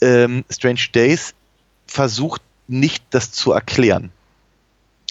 ähm, 0.00 0.44
Strange 0.50 0.80
Days 0.92 1.34
versucht 1.86 2.42
nicht, 2.68 3.04
das 3.10 3.32
zu 3.32 3.52
erklären. 3.52 4.10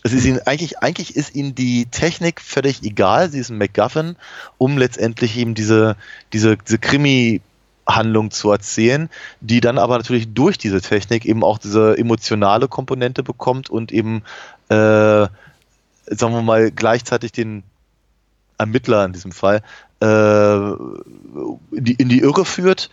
Es 0.02 0.14
ist 0.14 0.26
ihnen 0.26 0.40
eigentlich, 0.46 0.80
eigentlich 0.80 1.16
ist 1.16 1.36
ihnen 1.36 1.56
die 1.56 1.86
Technik 1.86 2.40
völlig 2.40 2.84
egal. 2.84 3.30
Sie 3.30 3.40
ist 3.40 3.50
ein 3.50 3.58
MacGuffin, 3.58 4.16
um 4.58 4.78
letztendlich 4.78 5.38
eben 5.38 5.56
diese, 5.56 5.98
diese, 6.32 6.56
diese 6.58 6.80
Krimi-Handlung 6.80 8.32
zu 8.32 8.50
erzählen, 8.50 9.10
die 9.42 9.60
dann 9.60 9.78
aber 9.78 9.98
natürlich 9.98 10.34
durch 10.34 10.58
diese 10.58 10.82
Technik 10.82 11.26
eben 11.26 11.44
auch 11.44 11.58
diese 11.58 11.98
emotionale 11.98 12.70
Komponente 12.70 13.24
bekommt 13.24 13.70
und 13.70 13.92
eben, 13.92 14.24
äh, 14.70 15.28
sagen 16.06 16.34
wir 16.34 16.42
mal, 16.42 16.72
gleichzeitig 16.72 17.34
den 17.34 17.64
Ermittler 18.60 19.06
in 19.06 19.14
diesem 19.14 19.32
Fall 19.32 19.64
äh, 20.02 20.06
in, 20.06 21.60
die, 21.72 21.94
in 21.94 22.10
die 22.10 22.20
Irre 22.20 22.46
führt 22.46 22.90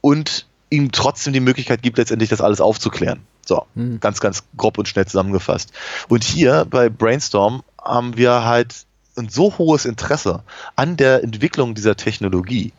und 0.00 0.46
ihm 0.70 0.92
trotzdem 0.92 1.32
die 1.32 1.40
Möglichkeit 1.40 1.82
gibt, 1.82 1.98
letztendlich 1.98 2.30
das 2.30 2.40
alles 2.40 2.60
aufzuklären. 2.60 3.20
So, 3.46 3.64
ganz, 4.00 4.20
ganz 4.20 4.44
grob 4.58 4.76
und 4.76 4.88
schnell 4.88 5.06
zusammengefasst. 5.06 5.72
Und 6.08 6.22
hier 6.22 6.66
bei 6.68 6.90
Brainstorm 6.90 7.62
haben 7.82 8.18
wir 8.18 8.44
halt 8.44 8.84
ein 9.16 9.30
so 9.30 9.56
hohes 9.56 9.86
Interesse 9.86 10.42
an 10.76 10.98
der 10.98 11.24
Entwicklung 11.24 11.74
dieser 11.74 11.96
Technologie, 11.96 12.72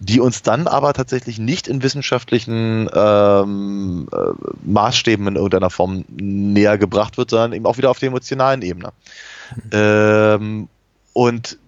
die 0.00 0.20
uns 0.20 0.42
dann 0.42 0.66
aber 0.66 0.94
tatsächlich 0.94 1.38
nicht 1.38 1.68
in 1.68 1.82
wissenschaftlichen 1.82 2.88
ähm, 2.92 4.08
äh, 4.10 4.16
Maßstäben 4.64 5.26
in 5.26 5.36
irgendeiner 5.36 5.70
Form 5.70 6.06
näher 6.08 6.78
gebracht 6.78 7.18
wird, 7.18 7.30
sondern 7.30 7.52
eben 7.52 7.66
auch 7.66 7.76
wieder 7.76 7.90
auf 7.90 7.98
der 7.98 8.08
emotionalen 8.08 8.62
Ebene. 8.62 8.92
Ähm, 9.72 10.68
und 11.18 11.58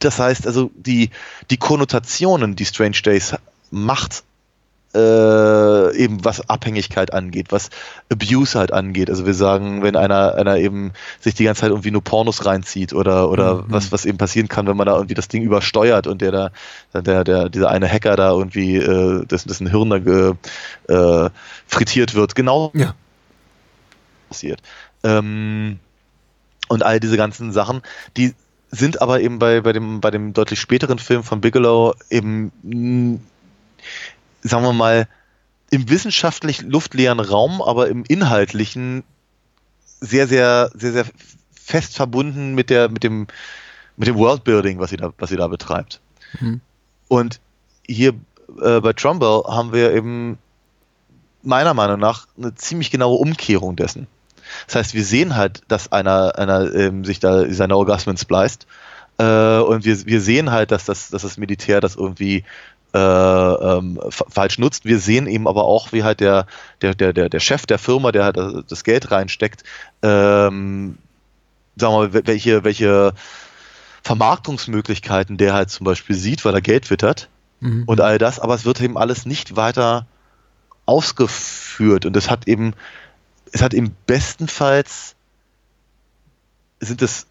das 0.00 0.18
heißt 0.18 0.46
also, 0.46 0.70
die, 0.76 1.08
die 1.48 1.56
Konnotationen, 1.56 2.56
die 2.56 2.66
Strange 2.66 2.98
Days 3.02 3.36
macht, 3.70 4.22
äh, 4.94 5.96
eben 5.96 6.22
was 6.26 6.46
Abhängigkeit 6.50 7.14
angeht, 7.14 7.46
was 7.48 7.70
Abuse 8.12 8.58
halt 8.58 8.70
angeht. 8.70 9.08
Also 9.08 9.24
wir 9.24 9.32
sagen, 9.32 9.82
wenn 9.82 9.96
einer, 9.96 10.34
einer 10.34 10.58
eben 10.58 10.92
sich 11.20 11.36
die 11.36 11.44
ganze 11.44 11.62
Zeit 11.62 11.70
irgendwie 11.70 11.90
nur 11.90 12.04
Pornos 12.04 12.44
reinzieht 12.44 12.92
oder, 12.92 13.30
oder 13.30 13.64
was, 13.70 13.92
was 13.92 14.04
eben 14.04 14.18
passieren 14.18 14.48
kann, 14.48 14.66
wenn 14.66 14.76
man 14.76 14.86
da 14.86 14.96
irgendwie 14.96 15.14
das 15.14 15.28
Ding 15.28 15.42
übersteuert 15.42 16.06
und 16.06 16.20
der 16.20 16.52
da, 16.92 17.00
der, 17.00 17.24
der, 17.24 17.48
dieser 17.48 17.70
eine 17.70 17.88
Hacker 17.88 18.14
da 18.16 18.30
irgendwie, 18.30 18.76
äh, 18.76 19.24
dessen, 19.24 19.48
dessen 19.48 19.70
Hirn 19.70 19.88
da 19.88 19.98
ge, 20.00 20.34
äh, 20.88 21.30
frittiert 21.66 22.14
wird. 22.14 22.34
Genau 22.34 22.72
Ja. 22.74 22.94
passiert. 24.28 24.60
Ähm, 25.02 25.78
und 26.68 26.82
all 26.82 27.00
diese 27.00 27.16
ganzen 27.16 27.52
Sachen, 27.52 27.82
die 28.16 28.34
sind 28.70 29.00
aber 29.00 29.20
eben 29.20 29.38
bei, 29.38 29.62
bei, 29.62 29.72
dem, 29.72 30.00
bei 30.00 30.10
dem 30.10 30.32
deutlich 30.34 30.60
späteren 30.60 30.98
Film 30.98 31.22
von 31.22 31.40
Bigelow 31.40 31.94
eben, 32.10 32.52
mh, 32.62 33.20
sagen 34.42 34.64
wir 34.64 34.72
mal, 34.72 35.08
im 35.70 35.88
wissenschaftlich 35.88 36.62
luftleeren 36.62 37.20
Raum, 37.20 37.60
aber 37.62 37.88
im 37.88 38.04
inhaltlichen 38.06 39.04
sehr, 40.00 40.26
sehr, 40.28 40.70
sehr, 40.74 40.92
sehr 40.92 41.04
fest 41.52 41.96
verbunden 41.96 42.54
mit 42.54 42.70
der, 42.70 42.88
mit 42.88 43.04
dem, 43.04 43.26
mit 43.96 44.08
dem 44.08 44.16
Worldbuilding, 44.16 44.78
was 44.78 44.90
sie 44.90 44.96
da, 44.96 45.12
was 45.18 45.30
sie 45.30 45.36
da 45.36 45.48
betreibt. 45.48 46.00
Und 47.08 47.40
hier 47.86 48.14
äh, 48.60 48.80
bei 48.80 48.92
Trumbull 48.92 49.44
haben 49.44 49.72
wir 49.72 49.92
eben 49.92 50.38
meiner 51.42 51.74
Meinung 51.74 51.98
nach 51.98 52.26
eine 52.36 52.54
ziemlich 52.54 52.90
genaue 52.90 53.18
Umkehrung 53.18 53.76
dessen. 53.76 54.06
Das 54.66 54.76
heißt, 54.76 54.94
wir 54.94 55.04
sehen 55.04 55.36
halt, 55.36 55.62
dass 55.68 55.92
einer, 55.92 56.38
einer 56.38 56.72
ähm, 56.74 57.04
sich 57.04 57.20
da 57.20 57.44
seine 57.52 57.76
Orgasmen 57.76 58.16
spleist. 58.16 58.66
Äh, 59.18 59.58
und 59.58 59.84
wir, 59.84 60.06
wir 60.06 60.20
sehen 60.20 60.50
halt, 60.50 60.70
dass 60.70 60.84
das, 60.84 61.10
dass 61.10 61.22
das 61.22 61.36
Militär 61.38 61.80
das 61.80 61.96
irgendwie 61.96 62.44
äh, 62.94 62.98
ähm, 62.98 63.98
fa- 64.08 64.24
falsch 64.28 64.58
nutzt. 64.58 64.84
Wir 64.84 64.98
sehen 64.98 65.26
eben 65.26 65.46
aber 65.48 65.64
auch, 65.64 65.92
wie 65.92 66.04
halt 66.04 66.20
der, 66.20 66.46
der, 66.80 66.94
der, 66.94 67.12
der, 67.28 67.40
Chef 67.40 67.66
der 67.66 67.78
Firma, 67.78 68.12
der 68.12 68.24
halt 68.24 68.38
das 68.68 68.84
Geld 68.84 69.10
reinsteckt, 69.10 69.62
ähm, 70.02 70.96
sagen 71.76 71.92
wir 71.94 71.98
mal, 71.98 72.06
wel- 72.08 72.26
welche, 72.26 72.64
welche 72.64 73.12
Vermarktungsmöglichkeiten 74.02 75.36
der 75.36 75.52
halt 75.52 75.70
zum 75.70 75.84
Beispiel 75.84 76.16
sieht, 76.16 76.44
weil 76.44 76.54
er 76.54 76.60
Geld 76.62 76.90
wittert 76.90 77.28
Mhm. 77.60 77.82
und 77.86 78.00
all 78.00 78.18
das, 78.18 78.38
aber 78.38 78.54
es 78.54 78.64
wird 78.64 78.80
eben 78.80 78.96
alles 78.96 79.26
nicht 79.26 79.56
weiter 79.56 80.06
ausgeführt 80.86 82.06
und 82.06 82.16
es 82.16 82.30
hat 82.30 82.46
eben, 82.48 82.72
es 83.52 83.62
hat 83.62 83.74
eben 83.74 83.94
bestenfalls 84.06 85.14
sind 86.80 87.02
es 87.02 87.26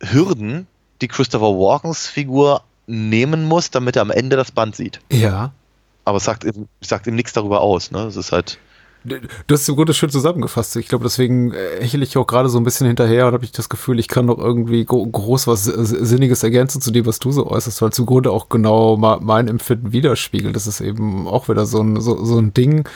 Hürden, 0.00 0.66
die 1.00 1.08
Christopher 1.08 1.46
Walkens 1.46 2.06
Figur 2.06 2.62
nehmen 2.86 3.44
muss, 3.44 3.70
damit 3.70 3.96
er 3.96 4.02
am 4.02 4.10
Ende 4.10 4.36
das 4.36 4.52
Band 4.52 4.76
sieht. 4.76 5.00
Ja. 5.10 5.52
Aber 6.04 6.18
es 6.18 6.24
sagt 6.24 6.44
eben, 6.44 6.68
sagt 6.80 7.06
eben 7.06 7.16
nichts 7.16 7.32
darüber 7.32 7.60
aus. 7.60 7.90
Ne? 7.90 8.00
Es 8.00 8.16
ist 8.16 8.32
halt. 8.32 8.58
Du 9.04 9.54
hast 9.54 9.68
im 9.68 9.76
Grunde 9.76 9.92
schön 9.92 10.08
zusammengefasst. 10.08 10.76
Ich 10.76 10.88
glaube, 10.88 11.04
deswegen 11.04 11.52
äh, 11.52 11.80
hechel 11.80 12.02
ich 12.02 12.16
auch 12.16 12.26
gerade 12.26 12.48
so 12.48 12.56
ein 12.56 12.64
bisschen 12.64 12.86
hinterher 12.86 13.26
und 13.26 13.34
habe 13.34 13.44
ich 13.44 13.52
das 13.52 13.68
Gefühl, 13.68 13.98
ich 13.98 14.08
kann 14.08 14.24
noch 14.24 14.38
irgendwie 14.38 14.86
gro 14.86 15.04
groß 15.06 15.46
was 15.46 15.66
S- 15.66 15.90
Sinniges 15.90 16.42
ergänzen 16.42 16.80
zu 16.80 16.90
dem, 16.90 17.04
was 17.04 17.18
du 17.18 17.30
so 17.30 17.46
äußerst, 17.46 17.82
weil 17.82 17.90
es 17.90 17.98
im 17.98 18.06
Grunde 18.06 18.30
auch 18.30 18.48
genau 18.48 18.96
mein 18.96 19.48
Empfinden 19.48 19.92
widerspiegelt. 19.92 20.56
Das 20.56 20.66
ist 20.66 20.80
eben 20.80 21.28
auch 21.28 21.50
wieder 21.50 21.66
so 21.66 21.82
ein, 21.82 22.00
so, 22.00 22.24
so 22.24 22.38
ein 22.38 22.54
Ding, 22.54 22.88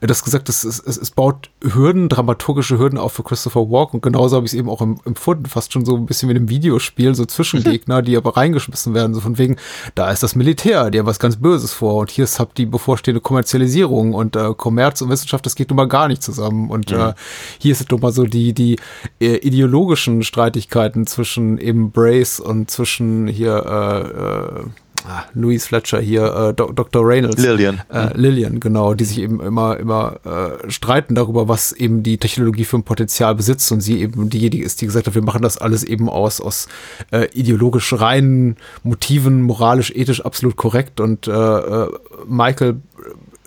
äh, 0.00 0.06
das 0.06 0.22
gesagt, 0.22 0.48
es, 0.48 0.62
es, 0.62 0.78
es 0.78 1.10
baut 1.10 1.50
Hürden, 1.64 2.08
dramaturgische 2.08 2.78
Hürden 2.78 2.98
auf 2.98 3.14
für 3.14 3.24
Christopher 3.24 3.68
Walken 3.68 3.96
und 3.96 4.02
genauso 4.02 4.36
habe 4.36 4.46
ich 4.46 4.52
es 4.52 4.58
eben 4.58 4.70
auch 4.70 4.80
empfunden, 4.80 5.46
fast 5.46 5.72
schon 5.72 5.84
so 5.84 5.96
ein 5.96 6.06
bisschen 6.06 6.28
wie 6.28 6.32
in 6.34 6.38
einem 6.38 6.48
Videospiel, 6.48 7.16
so 7.16 7.24
Zwischengegner, 7.24 8.02
die 8.02 8.16
aber 8.16 8.36
reingeschmissen 8.36 8.94
werden, 8.94 9.14
so 9.14 9.20
von 9.20 9.36
wegen, 9.36 9.56
da 9.96 10.12
ist 10.12 10.22
das 10.22 10.36
Militär, 10.36 10.92
die 10.92 11.00
haben 11.00 11.06
was 11.06 11.18
ganz 11.18 11.36
Böses 11.36 11.72
vor 11.72 11.96
und 11.96 12.10
hier 12.12 12.22
ist 12.22 12.38
hab 12.38 12.54
die 12.54 12.66
bevorstehende 12.66 13.20
Kommerzialisierung 13.20 14.14
und 14.14 14.36
äh, 14.36 14.54
Kommerz 14.56 15.00
und 15.00 15.08
Wissenschaft, 15.08 15.44
das 15.56 15.58
geht 15.58 15.70
nun 15.70 15.76
mal 15.76 15.88
gar 15.88 16.06
nicht 16.08 16.22
zusammen 16.22 16.68
und 16.68 16.92
äh, 16.92 17.14
hier 17.58 17.72
ist 17.72 17.80
es 17.80 17.88
nun 17.88 18.00
mal 18.00 18.12
so 18.12 18.24
die, 18.24 18.52
die 18.52 18.76
äh, 19.20 19.36
ideologischen 19.36 20.22
Streitigkeiten 20.22 21.06
zwischen 21.06 21.56
eben 21.56 21.92
Brace 21.92 22.40
und 22.40 22.70
zwischen 22.70 23.26
hier 23.26 23.64
äh, 23.64 24.60
äh, 24.60 25.08
ah, 25.08 25.24
Louise 25.32 25.66
Fletcher 25.66 25.98
hier, 25.98 26.24
äh, 26.50 26.54
Dr. 26.54 27.08
Reynolds. 27.08 27.42
Lillian. 27.42 27.80
Äh, 27.90 28.10
Lillian, 28.14 28.60
genau, 28.60 28.92
die 28.92 29.06
sich 29.06 29.18
eben 29.20 29.40
immer, 29.40 29.78
immer 29.78 30.20
äh, 30.26 30.70
streiten 30.70 31.14
darüber, 31.14 31.48
was 31.48 31.72
eben 31.72 32.02
die 32.02 32.18
Technologie 32.18 32.64
für 32.64 32.76
ein 32.76 32.84
Potenzial 32.84 33.34
besitzt 33.34 33.72
und 33.72 33.80
sie 33.80 34.02
eben 34.02 34.28
diejenige 34.28 34.62
ist, 34.62 34.82
die 34.82 34.86
gesagt 34.86 35.06
hat, 35.06 35.14
wir 35.14 35.22
machen 35.22 35.40
das 35.40 35.56
alles 35.56 35.84
eben 35.84 36.10
aus, 36.10 36.42
aus 36.42 36.68
äh, 37.12 37.28
ideologisch 37.32 37.94
reinen 37.94 38.56
Motiven, 38.82 39.40
moralisch, 39.40 39.90
ethisch 39.90 40.20
absolut 40.20 40.56
korrekt 40.56 41.00
und 41.00 41.26
äh, 41.28 41.32
äh, 41.32 41.88
Michael 42.28 42.82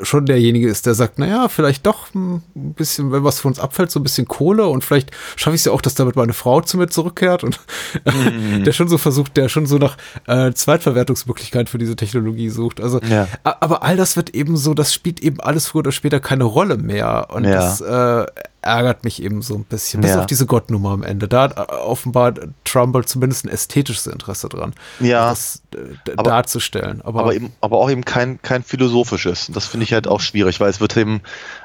schon 0.02 0.26
derjenige 0.26 0.68
ist, 0.68 0.86
der 0.86 0.94
sagt, 0.94 1.20
naja, 1.20 1.48
vielleicht 1.50 1.86
doch 1.86 2.14
ein 2.16 2.42
bisschen, 2.56 3.12
wenn 3.12 3.24
was 3.24 3.40
von 3.40 3.52
uns 3.52 3.60
abfällt, 3.60 3.92
so 3.92 4.00
ein 4.00 4.04
bisschen 4.04 4.28
Kohle 4.28 4.68
und 4.68 4.84
vielleicht 4.84 5.12
schaffe 5.36 5.56
ich 5.56 5.62
es 5.62 5.66
ja 5.66 5.72
auch, 5.72 5.82
dass 5.82 5.96
damit 5.96 6.16
meine 6.16 6.34
Frau 6.34 6.62
zu 6.62 6.78
mir 6.78 6.88
zurückkehrt 6.88 7.44
und 7.44 7.60
der 8.66 8.72
schon 8.72 8.88
so 8.88 8.98
versucht, 8.98 9.38
der 9.38 9.50
schon 9.50 9.66
so 9.66 9.78
nach 9.78 9.98
äh, 10.28 10.52
Zweitverwertungsmöglichkeiten 10.54 11.68
für 11.68 11.78
diese 11.78 11.96
Technologie 11.96 12.50
sucht. 12.50 12.82
Also, 12.82 13.00
Ja. 13.10 13.28
aber 13.44 13.84
all 13.84 13.98
das 13.98 14.16
wird 14.16 14.32
eben 14.32 14.58
so, 14.58 14.74
das 14.74 14.94
spielt 14.94 15.20
eben 15.22 15.40
alles 15.40 15.68
früher 15.68 15.80
oder 15.80 15.92
später 15.92 16.20
keine 16.20 16.44
Rolle 16.46 16.78
mehr 16.78 17.28
und 17.32 17.44
Ja. 17.46 17.52
das 17.52 17.82
äh, 17.82 18.26
ärgert 18.62 19.04
mich 19.04 19.22
eben 19.24 19.42
so 19.42 19.56
ein 19.56 19.64
bisschen. 19.64 20.02
Bis 20.02 20.12
Ja. 20.12 20.20
auf 20.20 20.26
diese 20.26 20.46
Gottnummer 20.46 20.90
am 20.92 21.04
Ende. 21.04 21.28
Da 21.28 21.44
hat 21.44 21.58
äh, 21.58 21.62
offenbar 21.74 22.34
Trumbull 22.66 23.06
zumindest 23.06 23.46
ein 23.46 23.50
ästhetisches 23.50 24.08
Interesse 24.08 24.50
dran, 24.50 24.74
Ja. 25.00 25.30
das 25.30 25.62
äh, 25.76 26.12
Aber- 26.18 26.30
darzustellen. 26.30 27.02
Aber, 27.02 27.22
aber 27.22 27.34
eben, 27.36 27.52
aber 27.62 27.78
auch 27.78 27.90
eben 27.90 28.04
kein, 28.06 28.42
kein 28.42 28.64
philosophisches. 28.64 29.50
Das 29.54 29.66
finde 29.66 29.86
ich 29.86 29.94
halt 29.94 30.08
auch 30.08 30.20
schwierig, 30.22 30.60
weil 30.60 30.70
es 30.70 30.80
wird 30.82 30.96
eben, 30.98 31.22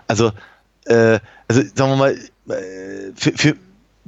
also, 0.07 0.33
äh, 0.87 1.19
also 1.49 1.63
sagen 1.75 1.91
wir 1.91 1.97
mal, 1.97 2.13
äh, 2.49 3.13
für, 3.17 3.33
für, 3.33 3.57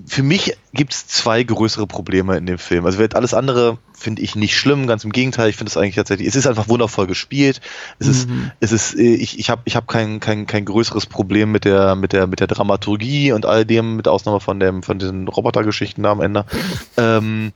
für 0.04 0.22
mich 0.22 0.56
gibt 0.74 0.92
es 0.92 1.06
zwei 1.06 1.42
größere 1.42 1.86
Probleme 1.86 2.36
in 2.36 2.44
dem 2.44 2.58
Film. 2.58 2.84
Also 2.84 3.02
alles 3.14 3.32
andere 3.32 3.78
finde 3.94 4.20
ich 4.20 4.36
nicht 4.36 4.54
schlimm, 4.54 4.86
ganz 4.86 5.04
im 5.04 5.12
Gegenteil, 5.12 5.48
ich 5.48 5.56
finde 5.56 5.70
es 5.70 5.76
eigentlich 5.78 5.94
tatsächlich, 5.94 6.28
es 6.28 6.36
ist 6.36 6.46
einfach 6.46 6.68
wundervoll 6.68 7.06
gespielt. 7.06 7.62
Es 7.98 8.06
ist, 8.06 8.28
es 8.60 8.72
ist, 8.72 8.94
äh, 8.94 9.14
ich, 9.14 9.38
ich 9.38 9.48
habe 9.48 9.62
ich 9.64 9.74
hab 9.74 9.88
kein, 9.88 10.20
kein, 10.20 10.46
kein 10.46 10.66
größeres 10.66 11.06
Problem 11.06 11.50
mit 11.50 11.64
der, 11.64 11.96
mit 11.96 12.12
der, 12.12 12.26
mit 12.26 12.40
der 12.40 12.46
Dramaturgie 12.46 13.32
und 13.32 13.46
all 13.46 13.64
dem, 13.64 13.96
mit 13.96 14.06
Ausnahme 14.06 14.40
von 14.40 14.60
dem, 14.60 14.82
von 14.82 14.98
den 14.98 15.28
Robotergeschichten 15.28 16.02
da 16.02 16.12
am 16.12 16.20
Ende. 16.20 16.44
ähm, 16.98 17.52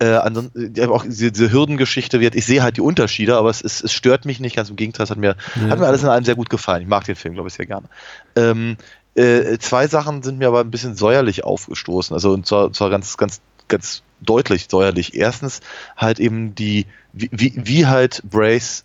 äh, 0.00 0.06
ansonsten, 0.06 0.74
ja, 0.74 0.88
auch 0.88 1.04
diese, 1.04 1.30
diese 1.30 1.52
Hürdengeschichte 1.52 2.18
wird, 2.18 2.34
ich 2.34 2.44
sehe 2.44 2.64
halt 2.64 2.76
die 2.76 2.80
Unterschiede, 2.80 3.36
aber 3.36 3.50
es, 3.50 3.62
es, 3.62 3.84
es 3.84 3.92
stört 3.92 4.24
mich 4.24 4.40
nicht, 4.40 4.56
ganz 4.56 4.68
im 4.68 4.74
Gegenteil, 4.74 5.04
es 5.04 5.10
hat 5.10 5.18
mir, 5.18 5.36
hat 5.68 5.78
mir 5.78 5.86
alles 5.86 6.02
in 6.02 6.08
allem 6.08 6.24
sehr 6.24 6.34
gut 6.34 6.50
gefallen. 6.50 6.82
Ich 6.82 6.88
mag 6.88 7.04
den 7.04 7.14
Film, 7.14 7.34
glaube 7.34 7.48
ich, 7.48 7.54
sehr 7.54 7.66
gerne. 7.66 7.88
Ähm, 8.34 8.76
äh, 9.14 9.58
zwei 9.58 9.86
Sachen 9.86 10.22
sind 10.22 10.38
mir 10.38 10.48
aber 10.48 10.60
ein 10.60 10.70
bisschen 10.70 10.96
säuerlich 10.96 11.44
aufgestoßen, 11.44 12.14
also 12.14 12.32
und 12.32 12.46
zwar, 12.46 12.72
zwar 12.72 12.90
ganz, 12.90 13.16
ganz, 13.16 13.40
ganz 13.68 14.02
deutlich 14.20 14.66
säuerlich. 14.70 15.14
Erstens 15.14 15.60
halt 15.96 16.18
eben 16.18 16.54
die, 16.54 16.86
wie, 17.12 17.28
wie, 17.32 17.52
wie 17.56 17.86
halt 17.86 18.22
Brace 18.24 18.84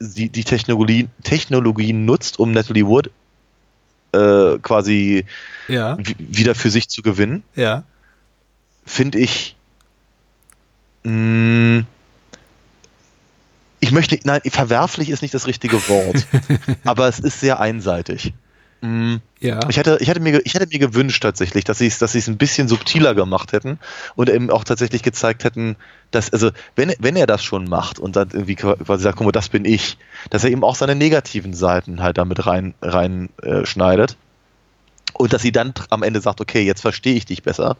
die, 0.00 0.28
die 0.28 0.44
Technologie, 0.44 1.08
Technologie 1.22 1.92
nutzt, 1.92 2.38
um 2.38 2.52
Natalie 2.52 2.86
Wood 2.86 3.10
äh, 4.12 4.58
quasi 4.58 5.24
ja, 5.68 5.96
wieder 6.18 6.54
für 6.54 6.70
sich 6.70 6.88
zu 6.88 7.02
gewinnen 7.02 7.42
ja. 7.54 7.84
finde 8.84 9.18
ich. 9.18 9.56
Mh, 11.04 11.84
ich 13.80 13.90
möchte, 13.90 14.18
nein, 14.24 14.40
verwerflich 14.44 15.10
ist 15.10 15.22
nicht 15.22 15.34
das 15.34 15.46
richtige 15.46 15.76
Wort, 15.88 16.26
aber 16.84 17.08
es 17.08 17.18
ist 17.18 17.40
sehr 17.40 17.58
einseitig. 17.58 18.32
Mh, 18.82 19.20
Ja. 19.38 19.60
ich 19.68 19.76
hätte, 19.76 19.98
ich 20.00 20.08
hätte 20.08 20.18
mir, 20.20 20.40
ich 20.44 20.54
hätte 20.54 20.66
mir 20.66 20.80
gewünscht 20.80 21.22
tatsächlich, 21.22 21.62
dass 21.64 21.78
sie 21.78 21.86
es, 21.86 21.98
dass 21.98 22.12
sie 22.12 22.18
es 22.18 22.28
ein 22.28 22.36
bisschen 22.36 22.66
subtiler 22.66 23.14
gemacht 23.14 23.52
hätten 23.52 23.78
und 24.16 24.28
eben 24.28 24.50
auch 24.50 24.64
tatsächlich 24.64 25.04
gezeigt 25.04 25.44
hätten, 25.44 25.76
dass, 26.10 26.32
also, 26.32 26.50
wenn, 26.74 26.92
wenn 26.98 27.14
er 27.14 27.28
das 27.28 27.44
schon 27.44 27.64
macht 27.68 28.00
und 28.00 28.16
dann 28.16 28.30
irgendwie 28.32 28.56
quasi 28.56 29.04
sagt, 29.04 29.16
guck 29.18 29.26
mal, 29.26 29.32
das 29.32 29.48
bin 29.48 29.64
ich, 29.64 29.98
dass 30.30 30.42
er 30.44 30.50
eben 30.50 30.64
auch 30.64 30.74
seine 30.74 30.96
negativen 30.96 31.54
Seiten 31.54 32.02
halt 32.02 32.18
damit 32.18 32.44
rein, 32.44 32.74
rein 32.82 33.28
äh, 33.42 33.64
schneidet 33.64 34.16
und 35.14 35.32
dass 35.32 35.42
sie 35.42 35.52
dann 35.52 35.72
am 35.90 36.02
Ende 36.02 36.20
sagt, 36.20 36.40
okay, 36.40 36.62
jetzt 36.62 36.80
verstehe 36.80 37.14
ich 37.14 37.24
dich 37.24 37.44
besser, 37.44 37.76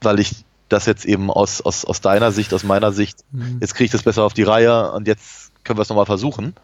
weil 0.00 0.18
ich 0.18 0.44
das 0.70 0.86
jetzt 0.86 1.04
eben 1.04 1.30
aus, 1.30 1.60
aus, 1.60 1.84
aus 1.84 2.00
deiner 2.00 2.32
Sicht, 2.32 2.54
aus 2.54 2.64
meiner 2.64 2.92
Sicht, 2.92 3.18
jetzt 3.60 3.74
kriege 3.74 3.86
ich 3.86 3.90
das 3.90 4.02
besser 4.04 4.22
auf 4.22 4.32
die 4.32 4.44
Reihe 4.44 4.92
und 4.92 5.06
jetzt 5.08 5.52
können 5.64 5.78
wir 5.78 5.82
es 5.82 5.88
nochmal 5.90 6.06
versuchen. 6.06 6.54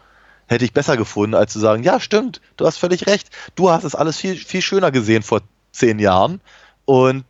Hätte 0.47 0.65
ich 0.65 0.73
besser 0.73 0.97
gefunden, 0.97 1.35
als 1.35 1.53
zu 1.53 1.59
sagen, 1.59 1.83
ja, 1.83 1.99
stimmt, 1.99 2.41
du 2.55 2.65
hast 2.65 2.77
völlig 2.77 3.05
recht. 3.07 3.29
Du 3.55 3.69
hast 3.69 3.83
es 3.83 3.95
alles 3.95 4.17
viel, 4.17 4.35
viel 4.35 4.61
schöner 4.61 4.91
gesehen 4.91 5.23
vor 5.23 5.41
zehn 5.71 5.99
Jahren. 5.99 6.41
Und 6.85 7.25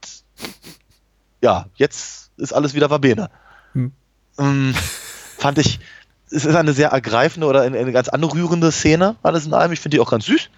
ja, 1.42 1.66
jetzt 1.76 2.32
ist 2.38 2.54
alles 2.54 2.74
wieder 2.74 2.90
Verbene. 2.90 3.30
Hm. 3.74 3.92
Ähm, 4.40 4.76
fand 5.38 5.58
ich, 5.58 5.80
es 6.30 6.46
ist 6.46 6.56
eine 6.56 6.74
sehr 6.74 6.90
ergreifende 6.90 7.48
oder 7.48 7.62
eine, 7.62 7.78
eine 7.80 7.92
ganz 7.92 8.10
anrührende 8.10 8.72
Szene, 8.72 9.16
alles 9.24 9.46
in 9.46 9.54
allem. 9.54 9.72
Ich 9.72 9.80
finde 9.80 9.98
die 9.98 10.02
auch 10.02 10.12
ganz 10.12 10.26
süß. 10.26 10.50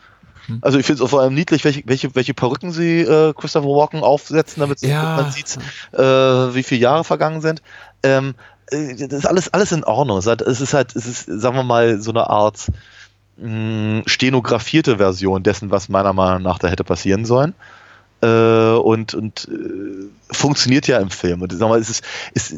Also 0.61 0.79
ich 0.79 0.85
finde 0.87 1.03
es 1.03 1.05
auch 1.05 1.11
vor 1.11 1.21
allem 1.21 1.35
niedlich, 1.35 1.63
welche, 1.63 1.83
welche, 1.85 2.15
welche 2.15 2.33
Perücken 2.33 2.71
sie 2.71 3.01
äh, 3.01 3.33
Christopher 3.33 3.67
Walken 3.67 4.01
aufsetzen, 4.01 4.61
damit 4.61 4.81
Ja. 4.81 5.17
man 5.17 5.31
sieht, 5.31 5.57
äh, 5.93 6.01
wie 6.01 6.63
viele 6.63 6.81
Jahre 6.81 7.03
vergangen 7.03 7.41
sind. 7.41 7.61
Ähm, 8.01 8.33
äh, 8.33 8.58
das 8.71 9.19
ist 9.19 9.25
alles, 9.25 9.53
alles 9.53 9.71
in 9.71 9.83
Ordnung. 9.83 10.17
Es 10.17 10.25
ist 10.25 10.29
halt, 10.29 10.41
es 10.41 10.61
ist, 10.61 10.73
halt, 10.73 10.95
es 10.95 11.05
ist, 11.05 11.25
sagen 11.25 11.55
wir 11.55 11.63
mal, 11.63 12.01
so 12.01 12.11
eine 12.11 12.29
Art 12.29 12.67
mh, 13.37 14.03
stenografierte 14.05 14.97
Version 14.97 15.43
dessen, 15.43 15.71
was 15.71 15.89
meiner 15.89 16.13
Meinung 16.13 16.43
nach 16.43 16.59
da 16.59 16.67
hätte 16.67 16.83
passieren 16.83 17.25
sollen. 17.25 17.53
Äh, 18.21 18.73
und 18.73 19.13
und 19.13 19.47
äh, 19.47 20.33
funktioniert 20.33 20.87
ja 20.87 20.99
im 20.99 21.09
Film. 21.09 21.41
Und 21.41 21.51
sagen 21.51 21.63
wir 21.63 21.69
mal, 21.69 21.79
es 21.79 21.89
ist, 21.89 22.03
es 22.33 22.53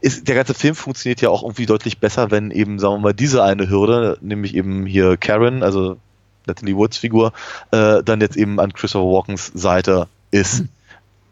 ist, 0.00 0.26
der 0.26 0.34
ganze 0.34 0.54
Film 0.54 0.74
funktioniert 0.74 1.20
ja 1.20 1.28
auch 1.28 1.42
irgendwie 1.42 1.66
deutlich 1.66 1.98
besser, 1.98 2.30
wenn 2.30 2.50
eben, 2.50 2.78
sagen 2.78 2.94
wir 2.94 3.00
mal, 3.00 3.12
diese 3.12 3.42
eine 3.42 3.68
Hürde, 3.68 4.16
nämlich 4.22 4.54
eben 4.54 4.86
hier 4.86 5.18
Karen, 5.18 5.62
also 5.62 5.98
Natalie 6.46 6.76
Woods 6.76 6.96
Figur, 6.96 7.32
äh, 7.72 8.02
dann 8.02 8.22
jetzt 8.22 8.36
eben 8.36 8.58
an 8.58 8.72
Christopher 8.72 9.04
Walkens 9.04 9.52
Seite 9.54 10.08
ist. 10.30 10.64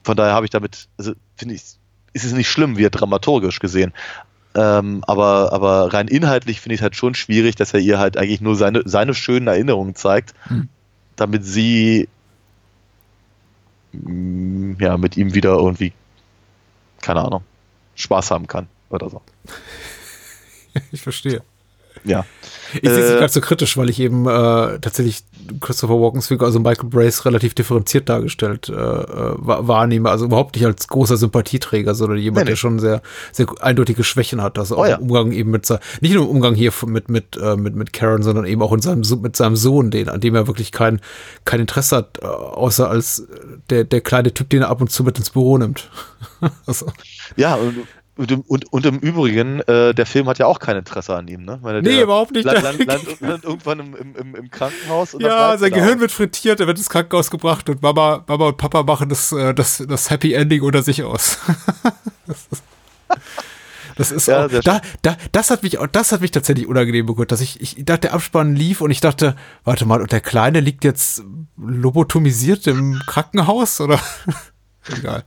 Von 0.05 0.17
daher 0.17 0.35
habe 0.35 0.45
ich 0.45 0.51
damit, 0.51 0.89
also 0.99 1.13
finde 1.37 1.55
ich, 1.55 1.63
ist 2.13 2.25
es 2.25 2.33
nicht 2.33 2.49
schlimm, 2.51 2.77
wie 2.77 2.89
dramaturgisch 2.91 3.59
gesehen. 3.61 3.93
Ähm, 4.55 5.05
aber, 5.07 5.53
aber 5.53 5.93
rein 5.93 6.09
inhaltlich 6.09 6.61
finde 6.61 6.75
ich 6.75 6.81
es 6.81 6.83
halt 6.83 6.97
schon 6.97 7.15
schwierig, 7.15 7.55
dass 7.55 7.73
er 7.73 7.81
ihr 7.81 7.99
halt 7.99 8.17
eigentlich 8.17 8.41
nur 8.41 8.57
seine, 8.57 8.83
seine 8.85 9.15
schönen 9.15 9.47
Erinnerungen 9.47 9.95
zeigt, 9.95 10.35
Hm. 10.49 10.69
damit 11.17 11.45
sie 11.45 12.09
mm, 13.93 14.73
ja, 14.81 14.97
mit 14.97 15.17
ihm 15.17 15.35
wieder 15.35 15.51
irgendwie, 15.55 15.93
keine 17.01 17.25
Ahnung, 17.25 17.43
Spaß 17.95 18.31
haben 18.33 18.47
kann 18.47 18.67
oder 18.91 19.09
so. 19.11 19.23
Ich 20.93 21.03
verstehe. 21.03 21.43
ja. 22.05 22.25
Ich 22.75 22.89
sehe 22.89 23.01
es 23.01 23.09
Äh, 23.09 23.11
nicht 23.11 23.21
ganz 23.21 23.35
so 23.35 23.41
kritisch, 23.41 23.77
weil 23.77 23.91
ich 23.91 23.99
eben 23.99 24.25
äh, 24.29 24.79
tatsächlich 24.79 25.25
Christopher 25.61 25.95
Walkens 26.01 26.29
Figur, 26.29 26.47
also 26.47 26.61
Michael 26.61 26.89
Brace, 26.89 27.25
relativ 27.25 27.55
differenziert 27.55 28.09
dargestellt 28.09 28.69
äh, 28.69 28.73
äh, 28.73 29.35
wa- 29.37 29.67
wahrnehme. 29.67 30.11
Also 30.11 30.27
überhaupt 30.27 30.55
nicht 30.57 30.65
als 30.67 30.87
großer 30.89 31.17
Sympathieträger, 31.17 31.95
sondern 31.95 32.19
jemand, 32.19 32.45
Nee, 32.47 32.51
der 32.53 32.57
schon 32.57 32.79
sehr, 32.79 33.03
sehr 33.33 33.47
eindeutige 33.61 34.05
Schwächen 34.05 34.43
hat. 34.43 34.59
Also 34.59 34.77
auch 34.77 34.81
Oh 34.83 34.87
ja. 34.87 34.97
im 34.97 35.03
Umgang 35.03 35.33
eben 35.33 35.51
mit, 35.51 35.69
nicht 36.01 36.15
nur 36.15 36.25
im 36.25 36.31
Umgang 36.31 36.55
hier 36.55 36.73
mit, 36.87 37.09
mit, 37.09 37.37
äh, 37.37 37.57
mit, 37.57 37.75
mit 37.75 37.93
Karen, 37.93 38.23
sondern 38.23 38.45
eben 38.45 38.63
auch 38.63 38.73
in 38.73 38.81
seinem, 38.81 39.03
mit 39.23 39.37
seinem 39.37 39.57
Sohn, 39.57 39.91
den, 39.91 40.09
an 40.09 40.21
dem 40.21 40.35
er 40.35 40.47
wirklich 40.47 40.73
kein, 40.73 41.01
kein 41.45 41.61
Interesse 41.61 41.97
hat, 41.97 42.19
äh, 42.23 42.27
außer 42.27 42.89
als 42.89 43.27
der, 43.71 43.85
der 43.85 44.01
kleine 44.01 44.33
Typ, 44.35 44.51
den 44.51 44.63
er 44.63 44.69
ab 44.69 44.81
und 44.81 44.91
zu 44.91 45.05
mit 45.05 45.19
ins 45.19 45.31
Büro 45.31 45.59
nimmt. 45.59 45.91
also, 46.67 46.87
Ja, 47.37 47.55
und, 47.57 47.77
und, 48.21 48.31
im- 48.31 48.41
und, 48.43 48.73
und 48.73 48.87
im 48.87 48.99
Übrigen, 48.99 49.61
äh, 49.61 49.95
der 49.95 50.07
Film 50.07 50.29
hat 50.29 50.39
ja 50.39 50.47
auch 50.47 50.59
kein 50.59 50.77
Interesse 50.77 51.15
an 51.17 51.27
ihm, 51.29 51.45
ne? 51.45 51.59
Weil 51.63 51.81
Nee, 51.83 52.03
überhaupt 52.03 52.33
nicht. 52.33 52.45
Land, 52.45 52.63
land, 52.63 52.79
land, 52.87 53.21
land 53.21 53.45
irgendwann 53.45 53.81
im, 53.81 53.95
im, 54.15 54.35
im, 54.35 54.51
Krankenhaus. 54.51 55.17
Ja, 55.19 55.57
sein. 55.59 55.73
Gehirn 55.73 56.01
wird 56.01 56.13
frittiert, 56.13 56.61
er 56.61 56.67
wird 56.67 56.79
ins 56.79 56.91
Krankenhaus 56.91 57.31
gebracht 57.31 57.69
und 57.69 57.81
Mama, 57.83 58.25
Mama 58.29 58.49
und 58.49 58.57
Papa 58.59 58.83
machen 58.83 59.09
das, 59.09 59.33
äh, 59.33 59.55
das, 59.55 59.83
das 59.89 60.11
Happy 60.11 60.35
Ending 60.35 60.63
unter 60.63 60.83
sich 60.83 61.03
aus. 61.03 61.39
das 62.29 62.39
ist, 62.53 62.63
das 63.97 64.11
ist 64.13 64.27
Ja, 64.29 64.47
auch, 64.47 64.51
da, 64.63 64.81
da, 65.03 65.17
das 65.33 65.51
hat 65.51 65.63
mich, 65.63 65.79
auch- 65.79 65.87
das 65.87 66.13
hat 66.13 66.21
mich 66.21 66.31
tatsächlich 66.31 66.67
unangenehm 66.67 67.07
berührt, 67.07 67.33
dass 67.33 67.41
ich, 67.41 67.61
ich 67.61 67.77
dachte, 67.85 68.01
der 68.03 68.15
Abspann 68.15 68.55
lief 68.55 68.81
und 68.81 68.91
ich 68.91 69.01
dachte, 69.01 69.35
warte 69.65 69.85
mal, 69.87 70.01
und 70.01 70.13
der 70.13 70.21
Kleine 70.21 70.61
liegt 70.61 70.85
jetzt 70.85 71.23
lobotomisiert 71.57 72.67
im 72.67 73.01
Krankenhaus 73.07 73.81
oder? 73.81 74.01
Egal. 74.99 75.25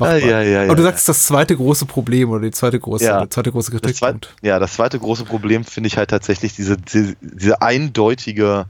Mach 0.00 0.08
Ah, 0.08 0.12
mal. 0.12 0.18
ja, 0.24 0.40
ja, 0.42 0.62
Aber 0.64 0.74
du 0.74 0.82
ja. 0.82 0.88
sagst, 0.90 1.08
das 1.08 1.26
zweite 1.26 1.54
große 1.56 1.86
Problem 1.86 2.30
oder 2.30 2.40
die 2.42 2.50
zweite 2.50 2.80
große, 2.80 3.04
Ja. 3.04 3.20
der 3.20 3.30
zweite 3.30 3.52
große 3.52 3.70
Das 3.70 3.80
zweite, 3.80 3.92
Kritikpunkt. 4.18 4.34
ja, 4.42 4.58
das 4.58 4.72
zweite 4.74 4.98
große 4.98 5.24
Problem 5.24 5.64
finde 5.64 5.86
ich 5.88 5.96
halt 5.96 6.10
tatsächlich 6.10 6.54
diese, 6.56 6.76
diese, 6.76 7.14
diese 7.20 7.62
eindeutige 7.62 8.66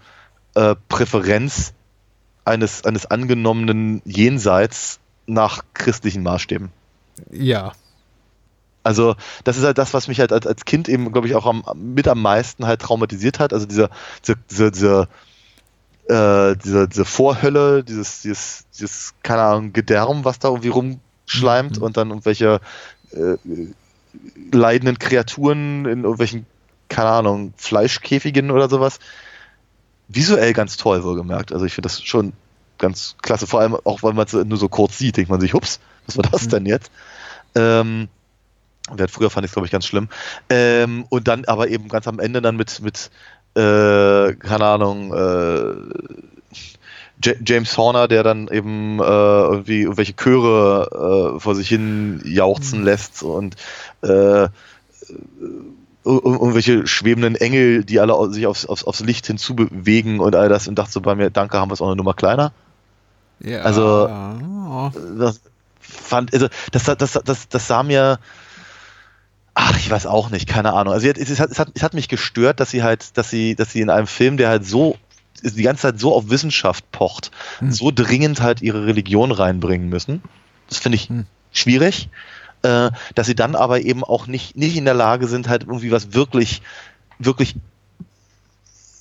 äh, 0.54 0.74
Präferenz 0.88 1.72
eines, 2.44 2.84
eines 2.84 3.06
angenommenen 3.06 4.02
Jenseits 4.04 4.98
nach 5.26 5.62
christlichen 5.74 6.22
Maßstäben. 6.22 6.70
Ja. 7.30 7.72
Also, 8.82 9.14
das 9.44 9.58
ist 9.58 9.64
halt 9.64 9.76
das, 9.78 9.92
was 9.94 10.08
mich 10.08 10.20
halt 10.20 10.32
als, 10.32 10.46
als 10.46 10.64
Kind 10.64 10.88
eben, 10.88 11.12
glaube 11.12 11.28
ich, 11.28 11.34
auch 11.36 11.46
am, 11.46 11.62
mit 11.76 12.08
am 12.08 12.22
meisten 12.22 12.66
halt 12.66 12.80
traumatisiert 12.80 13.38
hat. 13.38 13.52
Also 13.52 13.66
diese, 13.66 13.90
diese, 14.26 14.36
diese, 14.50 14.70
diese, 14.72 15.08
äh, 16.08 16.56
diese, 16.56 16.88
diese 16.88 17.04
Vorhölle, 17.04 17.84
dieses, 17.84 18.22
dieses, 18.22 18.64
dieses, 18.78 19.14
keine 19.22 19.42
Ahnung, 19.42 19.72
Gedärm, 19.74 20.24
was 20.24 20.38
da 20.38 20.48
irgendwie 20.48 20.70
rumschleimt 21.30 21.78
Mhm. 21.78 21.82
und 21.82 21.96
dann 21.96 22.10
irgendwelche 22.10 22.60
äh, 23.12 23.36
leidenden 24.52 24.98
Kreaturen 24.98 25.84
in 25.86 26.02
irgendwelchen, 26.02 26.46
keine 26.88 27.10
Ahnung, 27.10 27.54
Fleischkäfigen 27.56 28.50
oder 28.50 28.68
sowas. 28.68 28.98
Visuell 30.08 30.52
ganz 30.52 30.76
toll, 30.76 31.04
wohlgemerkt. 31.04 31.52
Also 31.52 31.64
ich 31.64 31.74
finde 31.74 31.88
das 31.88 32.02
schon 32.02 32.32
ganz 32.78 33.16
klasse. 33.22 33.46
Vor 33.46 33.60
allem 33.60 33.74
auch, 33.84 34.02
weil 34.02 34.12
man 34.12 34.26
es 34.26 34.32
nur 34.32 34.58
so 34.58 34.68
kurz 34.68 34.98
sieht, 34.98 35.16
denkt 35.16 35.30
man 35.30 35.40
sich, 35.40 35.54
hups, 35.54 35.78
was 36.06 36.16
war 36.16 36.24
das 36.30 36.46
Mhm. 36.46 36.50
denn 36.50 36.66
jetzt? 36.66 36.90
Ähm, 37.54 38.08
früher 39.08 39.30
fand 39.30 39.44
ich 39.44 39.50
es, 39.50 39.54
glaube 39.54 39.66
ich, 39.66 39.72
ganz 39.72 39.86
schlimm. 39.86 40.08
Ähm, 40.48 41.04
und 41.10 41.28
dann 41.28 41.44
aber 41.44 41.68
eben 41.68 41.88
ganz 41.88 42.08
am 42.08 42.18
Ende 42.18 42.42
dann 42.42 42.56
mit, 42.56 42.80
mit 42.80 43.10
äh, 43.54 44.34
keine 44.34 44.64
Ahnung, 44.64 45.12
äh, 45.12 46.39
J 47.22 47.36
James 47.44 47.76
Horner, 47.76 48.08
der 48.08 48.22
dann 48.22 48.48
eben 48.48 48.98
äh, 48.98 49.02
irgendwie 49.02 49.82
irgendwelche 49.82 50.14
Chöre 50.16 51.34
äh, 51.36 51.40
vor 51.40 51.54
sich 51.54 51.68
hin 51.68 52.20
jauchzen 52.24 52.82
lässt 52.84 53.22
und 53.22 53.56
äh, 54.02 54.08
ir- 54.08 54.48
irgendwelche 56.04 56.86
schwebenden 56.86 57.34
Engel, 57.36 57.84
die 57.84 58.00
alle 58.00 58.32
sich 58.32 58.46
aufs, 58.46 58.66
aufs, 58.66 58.84
aufs 58.84 59.00
Licht 59.00 59.26
hinzubewegen 59.26 60.20
und 60.20 60.34
all 60.34 60.48
das 60.48 60.68
und 60.68 60.78
dachte 60.78 60.92
so 60.92 61.00
bei 61.00 61.14
mir, 61.14 61.30
danke, 61.30 61.58
haben 61.58 61.70
wir 61.70 61.74
es 61.74 61.80
auch 61.80 61.86
eine 61.88 61.96
Nummer 61.96 62.14
kleiner. 62.14 62.52
ja. 63.40 63.62
Also- 63.62 64.08
das 65.18 65.40
fand, 65.80 66.32
also 66.32 66.48
das, 66.72 66.84
das, 66.84 67.18
das, 67.24 67.48
das 67.48 67.66
sah 67.66 67.82
mir, 67.82 68.18
ach, 69.54 69.76
ich 69.76 69.90
weiß 69.90 70.06
auch 70.06 70.30
nicht, 70.30 70.48
keine 70.48 70.72
Ahnung. 70.72 70.92
Also 70.94 71.08
es, 71.08 71.30
es, 71.30 71.40
hat, 71.40 71.50
es, 71.50 71.58
hat, 71.58 71.68
es 71.74 71.82
hat 71.82 71.94
mich 71.94 72.08
gestört, 72.08 72.60
dass 72.60 72.70
sie 72.70 72.82
halt, 72.82 73.16
dass 73.18 73.30
sie, 73.30 73.54
dass 73.54 73.72
sie 73.72 73.80
in 73.80 73.90
einem 73.90 74.06
Film, 74.06 74.36
der 74.36 74.48
halt 74.48 74.64
so 74.64 74.96
die 75.42 75.62
ganze 75.62 75.82
Zeit 75.82 76.00
so 76.00 76.14
auf 76.14 76.30
Wissenschaft 76.30 76.90
pocht, 76.92 77.30
Hm. 77.58 77.72
so 77.72 77.90
dringend 77.94 78.40
halt 78.40 78.62
ihre 78.62 78.86
Religion 78.86 79.32
reinbringen 79.32 79.88
müssen. 79.88 80.22
Das 80.68 80.78
finde 80.78 80.96
ich 80.96 81.08
Hm. 81.08 81.26
schwierig. 81.52 82.08
Äh, 82.62 82.90
dass 83.14 83.26
sie 83.26 83.34
dann 83.34 83.54
aber 83.56 83.80
eben 83.80 84.04
auch 84.04 84.26
nicht, 84.26 84.54
nicht 84.56 84.76
in 84.76 84.84
der 84.84 84.92
Lage 84.94 85.26
sind, 85.28 85.48
halt 85.48 85.62
irgendwie 85.62 85.90
was 85.92 86.12
wirklich, 86.12 86.60
wirklich, 87.18 87.54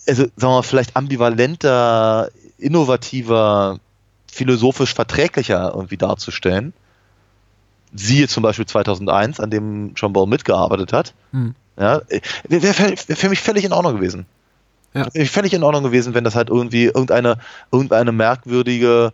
also 0.07 0.23
sagen 0.23 0.33
wir 0.37 0.47
mal, 0.49 0.63
vielleicht 0.63 0.95
ambivalenter, 0.95 2.29
innovativer, 2.57 3.79
philosophisch 4.31 4.93
verträglicher 4.93 5.73
irgendwie 5.75 5.97
darzustellen. 5.97 6.73
Siehe 7.93 8.27
zum 8.27 8.43
Beispiel 8.43 8.65
2001, 8.65 9.39
an 9.39 9.49
dem 9.49 9.93
John 9.95 10.13
Ball 10.13 10.27
mitgearbeitet 10.27 10.93
hat. 10.93 11.13
Hm. 11.31 11.55
Ja, 11.77 12.01
wäre 12.47 12.61
wär, 12.63 12.77
wär 13.07 13.15
für 13.17 13.29
mich 13.29 13.39
völlig 13.41 13.63
in 13.65 13.73
Ordnung 13.73 13.95
gewesen. 13.95 14.25
Ja. 14.93 15.07
Wäre 15.13 15.25
völlig 15.25 15.53
in 15.53 15.63
Ordnung 15.63 15.83
gewesen, 15.83 16.13
wenn 16.13 16.23
das 16.23 16.35
halt 16.35 16.49
irgendwie 16.49 16.85
irgendeine, 16.85 17.37
irgendeine 17.71 18.11
merkwürdige 18.11 19.13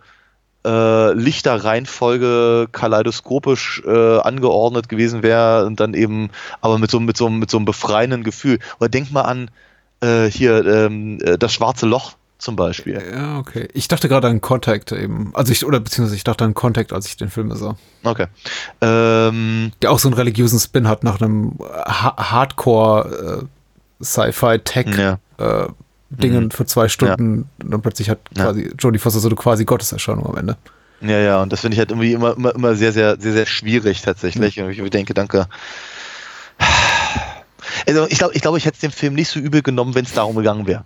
äh, 0.65 1.13
Lichterreihenfolge 1.13 2.67
kaleidoskopisch 2.71 3.83
äh, 3.85 4.19
angeordnet 4.19 4.89
gewesen 4.89 5.21
wäre 5.21 5.65
und 5.65 5.79
dann 5.79 5.93
eben, 5.93 6.29
aber 6.61 6.79
mit 6.79 6.89
so, 6.89 6.99
mit 6.99 7.17
so, 7.17 7.29
mit 7.29 7.51
so 7.51 7.57
einem 7.57 7.65
befreienden 7.65 8.23
Gefühl. 8.23 8.59
Oder 8.79 8.89
denk 8.89 9.11
mal 9.11 9.21
an 9.21 9.51
äh, 10.01 10.25
hier 10.25 10.65
ähm, 10.65 11.19
äh, 11.21 11.37
das 11.37 11.53
schwarze 11.53 11.85
Loch 11.85 12.13
zum 12.37 12.55
Beispiel. 12.55 13.01
Ja, 13.13 13.39
okay. 13.39 13.67
Ich 13.73 13.87
dachte 13.87 14.09
gerade 14.09 14.27
an 14.27 14.41
Contact 14.41 14.91
eben. 14.91 15.31
Also 15.33 15.51
ich, 15.51 15.65
oder 15.65 15.79
beziehungsweise 15.79 16.15
ich 16.15 16.23
dachte 16.23 16.43
an 16.43 16.53
Contact, 16.53 16.93
als 16.93 17.07
ich 17.07 17.15
den 17.17 17.29
Film 17.29 17.55
sah. 17.55 17.77
Okay. 18.03 18.27
Ähm, 18.81 19.71
Der 19.81 19.91
auch 19.91 19.99
so 19.99 20.09
einen 20.09 20.15
religiösen 20.15 20.59
Spin 20.59 20.87
hat 20.87 21.03
nach 21.03 21.21
einem 21.21 21.57
ha 21.59 22.15
Hardcore 22.17 23.43
äh, 23.43 24.03
Sci-Fi-Tech 24.03 24.97
ja. 24.97 25.19
Äh, 25.37 25.67
Dingen 26.09 26.51
für 26.51 26.65
zwei 26.65 26.87
Stunden 26.87 27.49
und 27.63 27.71
dann 27.71 27.81
plötzlich 27.81 28.09
hat 28.09 28.19
Ja. 28.37 28.45
quasi 28.45 28.71
Jodie 28.79 28.99
Foster 28.99 29.19
so 29.19 29.27
eine 29.27 29.35
quasi 29.35 29.65
Gotteserscheinung 29.65 30.25
am 30.25 30.37
Ende. 30.37 30.57
Ja, 31.01 31.19
ja, 31.19 31.41
und 31.41 31.51
das 31.51 31.59
finde 31.61 31.75
ich 31.75 31.79
halt 31.79 31.91
irgendwie 31.91 32.13
immer, 32.13 32.35
immer, 32.37 32.55
immer 32.55 32.75
sehr, 32.75 32.93
sehr, 32.93 33.19
sehr, 33.19 33.33
sehr 33.33 33.45
schwierig 33.45 34.01
tatsächlich. 34.01 34.59
Und 34.61 34.69
ich 34.71 34.89
denke, 34.91 35.13
danke. 35.13 35.47
Also 37.87 38.07
ich 38.07 38.17
glaube, 38.17 38.33
ich, 38.33 38.41
glaube, 38.41 38.57
ich 38.57 38.65
hätte 38.65 38.75
es 38.75 38.81
dem 38.81 38.91
Film 38.91 39.13
nicht 39.13 39.29
so 39.29 39.39
übel 39.39 39.61
genommen, 39.61 39.95
wenn 39.95 40.05
es 40.05 40.13
darum 40.13 40.35
gegangen 40.35 40.67
wäre. 40.67 40.83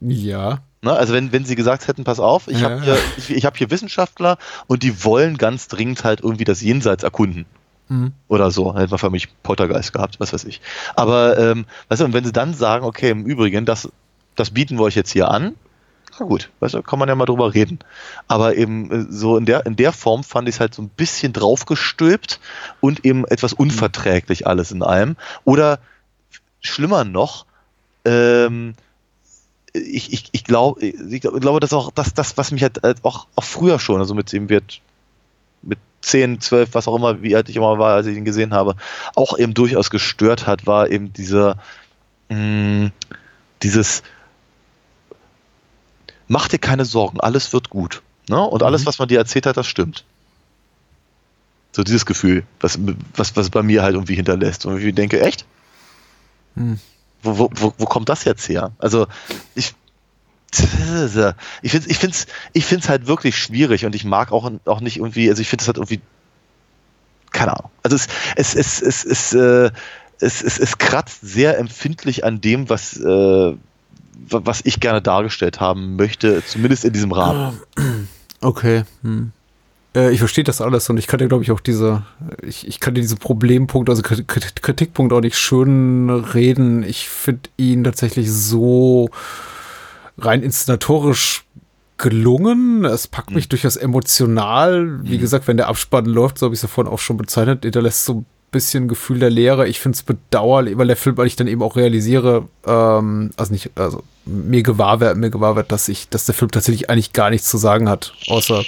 Ja. 0.00 0.58
Ne? 0.82 0.92
Also 0.92 1.12
wenn, 1.12 1.30
wenn 1.32 1.44
sie 1.44 1.56
gesagt 1.56 1.88
hätten, 1.88 2.04
pass 2.04 2.18
auf, 2.20 2.48
ich 2.48 2.60
Ja. 2.60 2.70
habe 2.70 2.82
hier, 2.82 2.98
ich, 3.18 3.30
ich 3.30 3.44
hab 3.46 3.56
hier 3.56 3.70
Wissenschaftler 3.70 4.38
und 4.66 4.82
die 4.82 5.04
wollen 5.04 5.36
ganz 5.38 5.68
dringend 5.68 6.04
halt 6.04 6.20
irgendwie 6.22 6.44
das 6.44 6.60
Jenseits 6.62 7.04
erkunden. 7.04 7.46
Mhm. 7.90 8.12
Oder 8.28 8.50
so. 8.50 8.74
Hätten 8.74 8.92
wir 8.92 8.98
für 8.98 9.10
mich 9.10 9.28
Poltergeist 9.42 9.92
gehabt, 9.92 10.20
was 10.20 10.32
weiß 10.32 10.44
ich. 10.44 10.60
Aber 10.94 11.36
ähm, 11.38 11.66
weißt 11.88 12.00
du, 12.00 12.06
und 12.06 12.12
wenn 12.14 12.24
sie 12.24 12.32
dann 12.32 12.54
sagen, 12.54 12.86
okay, 12.86 13.10
im 13.10 13.26
Übrigen, 13.26 13.66
das, 13.66 13.90
das 14.36 14.50
bieten 14.50 14.78
wir 14.78 14.84
euch 14.84 14.94
jetzt 14.94 15.10
hier 15.10 15.28
an, 15.28 15.56
na 16.18 16.26
gut, 16.26 16.50
weißt 16.60 16.74
du, 16.74 16.82
kann 16.82 16.98
man 16.98 17.08
ja 17.08 17.14
mal 17.14 17.26
drüber 17.26 17.52
reden. 17.52 17.80
Aber 18.28 18.54
eben 18.54 18.90
äh, 18.90 19.06
so 19.10 19.36
in 19.36 19.44
der, 19.44 19.66
in 19.66 19.74
der 19.74 19.92
Form 19.92 20.22
fand 20.22 20.48
ich 20.48 20.56
es 20.56 20.60
halt 20.60 20.72
so 20.72 20.82
ein 20.82 20.88
bisschen 20.88 21.32
draufgestülpt 21.32 22.40
und 22.80 23.04
eben 23.04 23.26
etwas 23.26 23.52
unverträglich 23.52 24.46
alles 24.46 24.70
in 24.70 24.82
allem. 24.82 25.16
Oder 25.44 25.80
schlimmer 26.60 27.04
noch, 27.04 27.44
ähm, 28.04 28.74
ich, 29.72 30.12
ich, 30.12 30.28
ich 30.32 30.44
glaube, 30.44 30.84
ich 30.84 31.20
glaube, 31.20 31.60
dass 31.60 31.72
auch 31.72 31.90
das, 31.90 32.14
das, 32.14 32.36
was 32.36 32.52
mich 32.52 32.62
halt 32.62 32.84
äh, 32.84 32.94
auch, 33.02 33.26
auch 33.34 33.44
früher 33.44 33.78
schon, 33.78 34.00
also 34.00 34.14
mit 34.14 34.32
dem 34.32 34.48
wird 34.48 34.80
10, 36.02 36.40
12, 36.40 36.74
was 36.74 36.88
auch 36.88 36.96
immer, 36.96 37.22
wie 37.22 37.36
alt 37.36 37.48
ich 37.48 37.56
immer 37.56 37.78
war, 37.78 37.94
als 37.96 38.06
ich 38.06 38.16
ihn 38.16 38.24
gesehen 38.24 38.54
habe, 38.54 38.76
auch 39.14 39.38
eben 39.38 39.54
durchaus 39.54 39.90
gestört 39.90 40.46
hat, 40.46 40.66
war 40.66 40.88
eben 40.90 41.12
dieser, 41.12 41.56
mh, 42.28 42.90
dieses 43.62 44.02
Mach 46.28 46.46
dir 46.46 46.58
keine 46.58 46.84
Sorgen, 46.84 47.18
alles 47.20 47.52
wird 47.52 47.70
gut. 47.70 48.02
Ne? 48.28 48.40
Und 48.40 48.62
alles, 48.62 48.82
Mhm. 48.82 48.86
was 48.86 48.98
man 49.00 49.08
dir 49.08 49.18
erzählt 49.18 49.46
hat, 49.46 49.56
das 49.56 49.66
stimmt. 49.66 50.04
So 51.72 51.82
dieses 51.82 52.06
Gefühl, 52.06 52.44
was, 52.60 52.78
was, 53.16 53.34
was 53.36 53.50
bei 53.50 53.62
mir 53.62 53.82
halt 53.82 53.94
irgendwie 53.94 54.14
hinterlässt. 54.14 54.64
Und 54.64 54.80
ich 54.80 54.94
denke, 54.94 55.20
echt? 55.20 55.44
Hm. 56.54 56.78
Wo, 57.22 57.38
wo, 57.38 57.50
wo, 57.54 57.74
wo 57.78 57.84
kommt 57.86 58.08
das 58.08 58.24
jetzt 58.24 58.48
her? 58.48 58.70
Also, 58.78 59.08
ich, 59.56 59.74
ich 60.52 61.70
finde 61.72 61.84
es 61.86 61.86
ich 61.86 61.98
find's, 61.98 62.26
ich 62.52 62.64
find's 62.64 62.88
halt 62.88 63.06
wirklich 63.06 63.36
schwierig 63.36 63.84
und 63.86 63.94
ich 63.94 64.04
mag 64.04 64.32
auch, 64.32 64.50
auch 64.64 64.80
nicht 64.80 64.96
irgendwie, 64.96 65.28
also 65.28 65.40
ich 65.42 65.48
finde 65.48 65.62
es 65.62 65.68
halt 65.68 65.76
irgendwie, 65.76 66.00
keine 67.32 67.52
Ahnung. 67.56 67.70
Also 67.82 67.96
es, 67.96 68.08
es, 68.36 68.54
es, 68.54 68.82
es, 68.82 69.04
es, 69.04 69.32
äh, 69.32 69.70
es, 70.20 70.42
es, 70.42 70.58
es 70.58 70.78
kratzt 70.78 71.20
sehr 71.22 71.58
empfindlich 71.58 72.24
an 72.24 72.40
dem, 72.40 72.68
was, 72.68 72.96
äh, 72.96 73.54
was 74.28 74.60
ich 74.64 74.80
gerne 74.80 75.00
dargestellt 75.00 75.60
haben 75.60 75.96
möchte, 75.96 76.44
zumindest 76.44 76.84
in 76.84 76.92
diesem 76.92 77.12
Rahmen. 77.12 77.60
Okay. 78.42 78.84
Hm. 79.02 79.32
Äh, 79.94 80.12
ich 80.12 80.18
verstehe 80.18 80.44
das 80.44 80.62
alles 80.62 80.88
und 80.88 80.96
ich 80.96 81.06
kann 81.06 81.18
dir, 81.18 81.28
glaube 81.28 81.44
ich, 81.44 81.50
auch 81.50 81.60
diese, 81.60 82.04
ich, 82.42 82.66
ich 82.66 82.80
kann 82.80 82.94
dir 82.94 83.02
diese 83.02 83.16
Problempunkte, 83.16 83.92
also 83.92 84.00
Krit- 84.02 84.24
Krit- 84.24 84.62
Kritikpunkte 84.62 85.14
auch 85.14 85.20
nicht 85.20 85.36
schön 85.36 86.08
reden. 86.08 86.82
Ich 86.82 87.10
finde 87.10 87.50
ihn 87.58 87.84
tatsächlich 87.84 88.32
so 88.32 89.10
rein 90.24 90.42
inszenatorisch 90.42 91.44
gelungen. 91.98 92.84
Es 92.84 93.06
packt 93.06 93.30
mich 93.30 93.48
durchaus 93.48 93.76
emotional. 93.76 95.00
Wie 95.02 95.18
gesagt, 95.18 95.46
wenn 95.48 95.58
der 95.58 95.68
Abspann 95.68 96.06
läuft, 96.06 96.38
so 96.38 96.46
habe 96.46 96.54
ich 96.54 96.58
es 96.58 96.62
ja 96.62 96.68
vorhin 96.68 96.92
auch 96.92 96.98
schon 96.98 97.16
bezeichnet, 97.16 97.62
hinterlässt 97.62 98.04
so 98.04 98.14
ein 98.14 98.26
bisschen 98.50 98.88
Gefühl 98.88 99.18
der 99.18 99.30
Leere. 99.30 99.68
Ich 99.68 99.80
finde 99.80 99.96
es 99.96 100.02
bedauerlich, 100.02 100.78
weil 100.78 100.86
der 100.86 100.96
Film, 100.96 101.16
weil 101.16 101.26
ich 101.26 101.36
dann 101.36 101.46
eben 101.46 101.62
auch 101.62 101.76
realisiere, 101.76 102.48
ähm, 102.66 103.30
also 103.36 103.52
nicht, 103.52 103.70
also 103.76 104.02
mir 104.24 104.62
gewahr 104.62 105.00
wird, 105.00 105.16
mir 105.16 105.30
gewahr 105.30 105.56
wird, 105.56 105.72
dass 105.72 105.88
ich, 105.88 106.08
dass 106.08 106.24
der 106.24 106.34
Film 106.34 106.50
tatsächlich 106.50 106.88
eigentlich 106.88 107.12
gar 107.12 107.30
nichts 107.30 107.48
zu 107.48 107.58
sagen 107.58 107.88
hat, 107.88 108.14
außer 108.28 108.64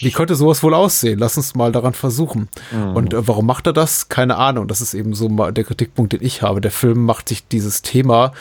wie 0.00 0.10
könnte 0.10 0.34
sowas 0.34 0.62
wohl 0.62 0.74
aussehen? 0.74 1.18
Lass 1.18 1.36
uns 1.36 1.54
mal 1.54 1.72
daran 1.72 1.94
versuchen. 1.94 2.48
Und 2.94 3.14
äh, 3.14 3.26
warum 3.26 3.46
macht 3.46 3.66
er 3.66 3.72
das? 3.72 4.08
Keine 4.08 4.36
Ahnung. 4.36 4.68
Das 4.68 4.82
ist 4.82 4.92
eben 4.92 5.14
so 5.14 5.30
mal 5.30 5.52
der 5.52 5.64
Kritikpunkt, 5.64 6.12
den 6.12 6.22
ich 6.22 6.42
habe. 6.42 6.60
Der 6.60 6.72
Film 6.72 7.06
macht 7.06 7.28
sich 7.28 7.46
dieses 7.48 7.80
Thema 7.80 8.32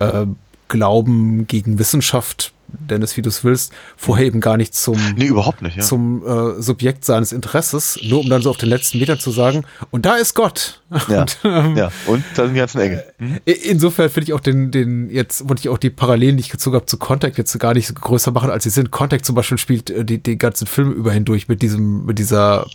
äh, 0.00 0.26
Glauben 0.74 1.46
gegen 1.46 1.78
Wissenschaft, 1.78 2.52
nenn 2.88 3.02
es 3.02 3.16
wie 3.16 3.22
du 3.22 3.28
es 3.28 3.44
willst, 3.44 3.72
vorher 3.96 4.26
eben 4.26 4.40
gar 4.40 4.56
nicht 4.56 4.74
zum, 4.74 4.98
Nee, 5.16 5.26
überhaupt 5.26 5.62
nicht, 5.62 5.76
ja. 5.76 5.82
zum 5.82 6.24
äh, 6.26 6.60
Subjekt 6.62 7.04
seines 7.04 7.32
Interesses, 7.32 7.98
nur 8.02 8.20
um 8.20 8.28
dann 8.28 8.42
so 8.42 8.50
auf 8.50 8.56
den 8.56 8.68
letzten 8.68 8.98
Metern 8.98 9.18
zu 9.18 9.30
sagen, 9.30 9.64
und 9.90 10.06
da 10.06 10.14
ist 10.16 10.34
Gott. 10.34 10.80
ja. 11.08 11.22
Und, 11.22 11.38
ähm, 11.44 11.76
ja. 11.76 11.90
Und 12.06 12.24
da 12.36 12.44
sind 12.44 12.54
die 12.54 12.58
ganzen 12.60 12.80
Engel. 12.80 13.04
I- 13.48 13.52
Insofern 13.52 14.08
finde 14.10 14.28
ich 14.28 14.32
auch 14.32 14.40
den, 14.40 14.70
den, 14.70 15.10
jetzt 15.10 15.48
wollte 15.48 15.60
ich 15.60 15.68
auch 15.68 15.78
die 15.78 15.90
Parallelen, 15.90 16.36
die 16.36 16.42
ich 16.42 16.50
gezogen 16.50 16.76
habe 16.76 16.86
zu 16.86 16.96
Contact, 16.98 17.36
jetzt 17.38 17.58
gar 17.58 17.74
nicht 17.74 17.88
so 17.88 17.94
größer 17.94 18.30
machen, 18.30 18.50
als 18.50 18.64
sie 18.64 18.70
sind. 18.70 18.90
Contact 18.90 19.24
zum 19.26 19.34
Beispiel 19.34 19.58
spielt 19.58 19.90
äh, 19.90 20.04
die, 20.04 20.22
den 20.22 20.38
ganzen 20.38 20.66
Film 20.66 20.92
über 20.92 21.10
hindurch 21.12 21.48
mit 21.48 21.62
diesem, 21.62 22.04
mit 22.06 22.18
dieser, 22.18 22.66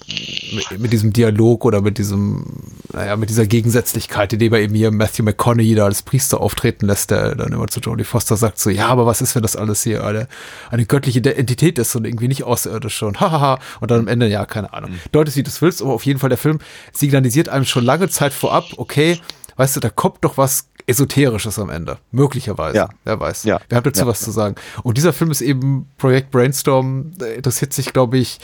mit, 0.54 0.80
mit 0.80 0.92
diesem 0.94 1.14
Dialog 1.14 1.64
oder 1.66 1.82
mit 1.82 1.98
diesem, 1.98 2.46
naja, 2.92 3.16
mit 3.16 3.30
dieser 3.30 3.46
Gegensätzlichkeit, 3.48 4.34
indem 4.34 4.54
er 4.54 4.60
eben 4.60 4.76
hier 4.76 4.92
Matthew 4.92 5.24
McConaughey 5.24 5.76
da 5.76 5.86
als 5.86 6.04
Priester 6.04 6.42
auftreten 6.42 6.88
lässt, 6.88 7.12
der 7.12 7.36
dann 7.36 7.54
immer 7.54 7.68
zu 7.68 7.80
Jodie 7.80 8.04
Foster 8.04 8.36
sagt 8.36 8.60
so, 8.60 8.70
ja, 8.70 8.88
aber 8.88 9.06
was 9.06 9.22
ist, 9.22 9.36
wenn 9.36 9.42
das 9.44 9.56
alles 9.56 9.84
hier 9.84 9.89
eine, 9.98 10.28
eine 10.72 10.86
göttliche 10.86 11.20
Entität 11.36 11.80
ist 11.80 11.96
und 11.96 12.06
irgendwie 12.06 12.28
nicht 12.28 12.44
außerirdisch 12.44 13.04
und 13.04 13.20
hahaha. 13.20 13.60
Und 13.80 13.92
dann 13.92 14.02
am 14.02 14.08
Ende, 14.08 14.28
ja, 14.28 14.46
keine 14.46 14.74
Ahnung. 14.74 14.92
Deutet, 15.12 15.36
wie 15.36 15.44
du 15.44 15.50
es 15.50 15.62
willst, 15.62 15.82
aber 15.82 15.94
auf 15.94 16.06
jeden 16.06 16.20
Fall 16.20 16.30
der 16.30 16.38
Film 16.38 16.60
signalisiert 16.92 17.50
einem 17.50 17.66
schon 17.66 17.84
lange 17.84 18.10
Zeit 18.10 18.34
vorab, 18.34 18.66
okay, 18.78 19.20
weißt 19.56 19.76
du, 19.76 19.80
da 19.80 19.90
kommt 19.90 20.20
doch 20.22 20.38
was 20.38 20.70
Esoterisches 20.88 21.60
am 21.60 21.70
Ende. 21.70 21.98
Möglicherweise. 22.12 22.78
Ja. 22.78 22.90
Wer 23.04 23.20
weiß. 23.20 23.44
Ja. 23.44 23.60
Wer 23.70 23.78
hat 23.78 23.86
dazu 23.86 24.02
Ja. 24.02 24.08
was 24.08 24.22
zu 24.22 24.32
sagen? 24.32 24.56
Und 24.82 24.98
dieser 24.98 25.14
Film 25.14 25.30
ist 25.30 25.42
eben 25.42 25.88
Projekt 25.98 26.32
Brainstorm, 26.32 27.12
der 27.18 27.36
interessiert 27.36 27.74
sich, 27.74 27.94
glaube 27.94 28.18
ich, 28.18 28.40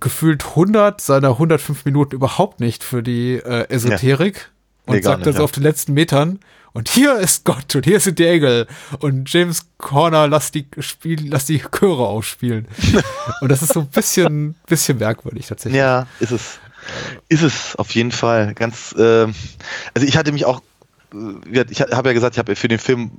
gefühlt 0.00 0.44
100 0.44 1.00
seiner 1.00 1.30
105 1.30 1.84
Minuten 1.84 2.14
überhaupt 2.14 2.60
nicht 2.60 2.82
für 2.82 3.02
die 3.02 3.34
äh, 3.34 3.68
Esoterik 3.68 4.50
und 4.86 4.94
Nee, 4.96 5.00
gar 5.02 5.12
sagt 5.14 5.26
dann 5.26 5.34
so 5.34 5.40
ja. 5.40 5.44
auf 5.44 5.52
den 5.52 5.62
letzten 5.62 5.92
Metern, 5.92 6.40
und 6.78 6.88
hier 6.88 7.16
ist 7.16 7.44
Gott 7.44 7.74
und 7.74 7.84
hier 7.84 7.98
sind 7.98 8.20
die 8.20 8.26
Engel 8.26 8.68
und 9.00 9.28
James 9.32 9.66
Corner, 9.78 10.28
lass 10.28 10.52
die 10.52 10.64
spielen, 10.78 11.26
lass 11.26 11.44
die 11.44 11.58
Chöre 11.58 12.06
aufspielen. 12.06 12.68
und 13.40 13.50
das 13.50 13.62
ist 13.62 13.72
so 13.72 13.80
ein 13.80 13.88
bisschen, 13.88 14.54
bisschen 14.64 14.98
merkwürdig 14.98 15.48
tatsächlich. 15.48 15.76
Ja, 15.76 16.06
ist 16.20 16.30
es. 16.30 16.60
Ist 17.28 17.42
es 17.42 17.74
auf 17.74 17.90
jeden 17.96 18.12
Fall. 18.12 18.54
Ganz, 18.54 18.94
ähm, 18.96 19.34
also 19.92 20.06
ich 20.06 20.16
hatte 20.16 20.30
mich 20.30 20.44
auch, 20.44 20.62
äh, 21.12 21.64
ich 21.68 21.80
habe 21.80 22.10
ja 22.10 22.12
gesagt, 22.12 22.36
ich 22.36 22.38
habe 22.38 22.54
für 22.54 22.68
den 22.68 22.78
Film 22.78 23.10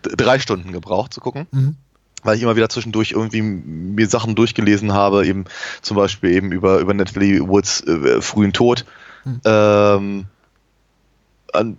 drei 0.00 0.38
Stunden 0.38 0.72
gebraucht 0.72 1.12
zu 1.12 1.20
gucken. 1.20 1.46
Mhm. 1.50 1.76
Weil 2.22 2.38
ich 2.38 2.42
immer 2.42 2.56
wieder 2.56 2.70
zwischendurch 2.70 3.10
irgendwie 3.10 3.42
mir 3.42 4.08
Sachen 4.08 4.34
durchgelesen 4.34 4.94
habe, 4.94 5.26
eben 5.26 5.44
zum 5.82 5.98
Beispiel 5.98 6.30
eben 6.30 6.52
über, 6.52 6.78
über 6.78 6.94
Natalie 6.94 7.46
Woods 7.46 7.82
äh, 7.82 8.22
frühen 8.22 8.54
Tod. 8.54 8.86
Mhm. 9.26 9.40
Ähm, 9.44 10.26
an, 11.52 11.76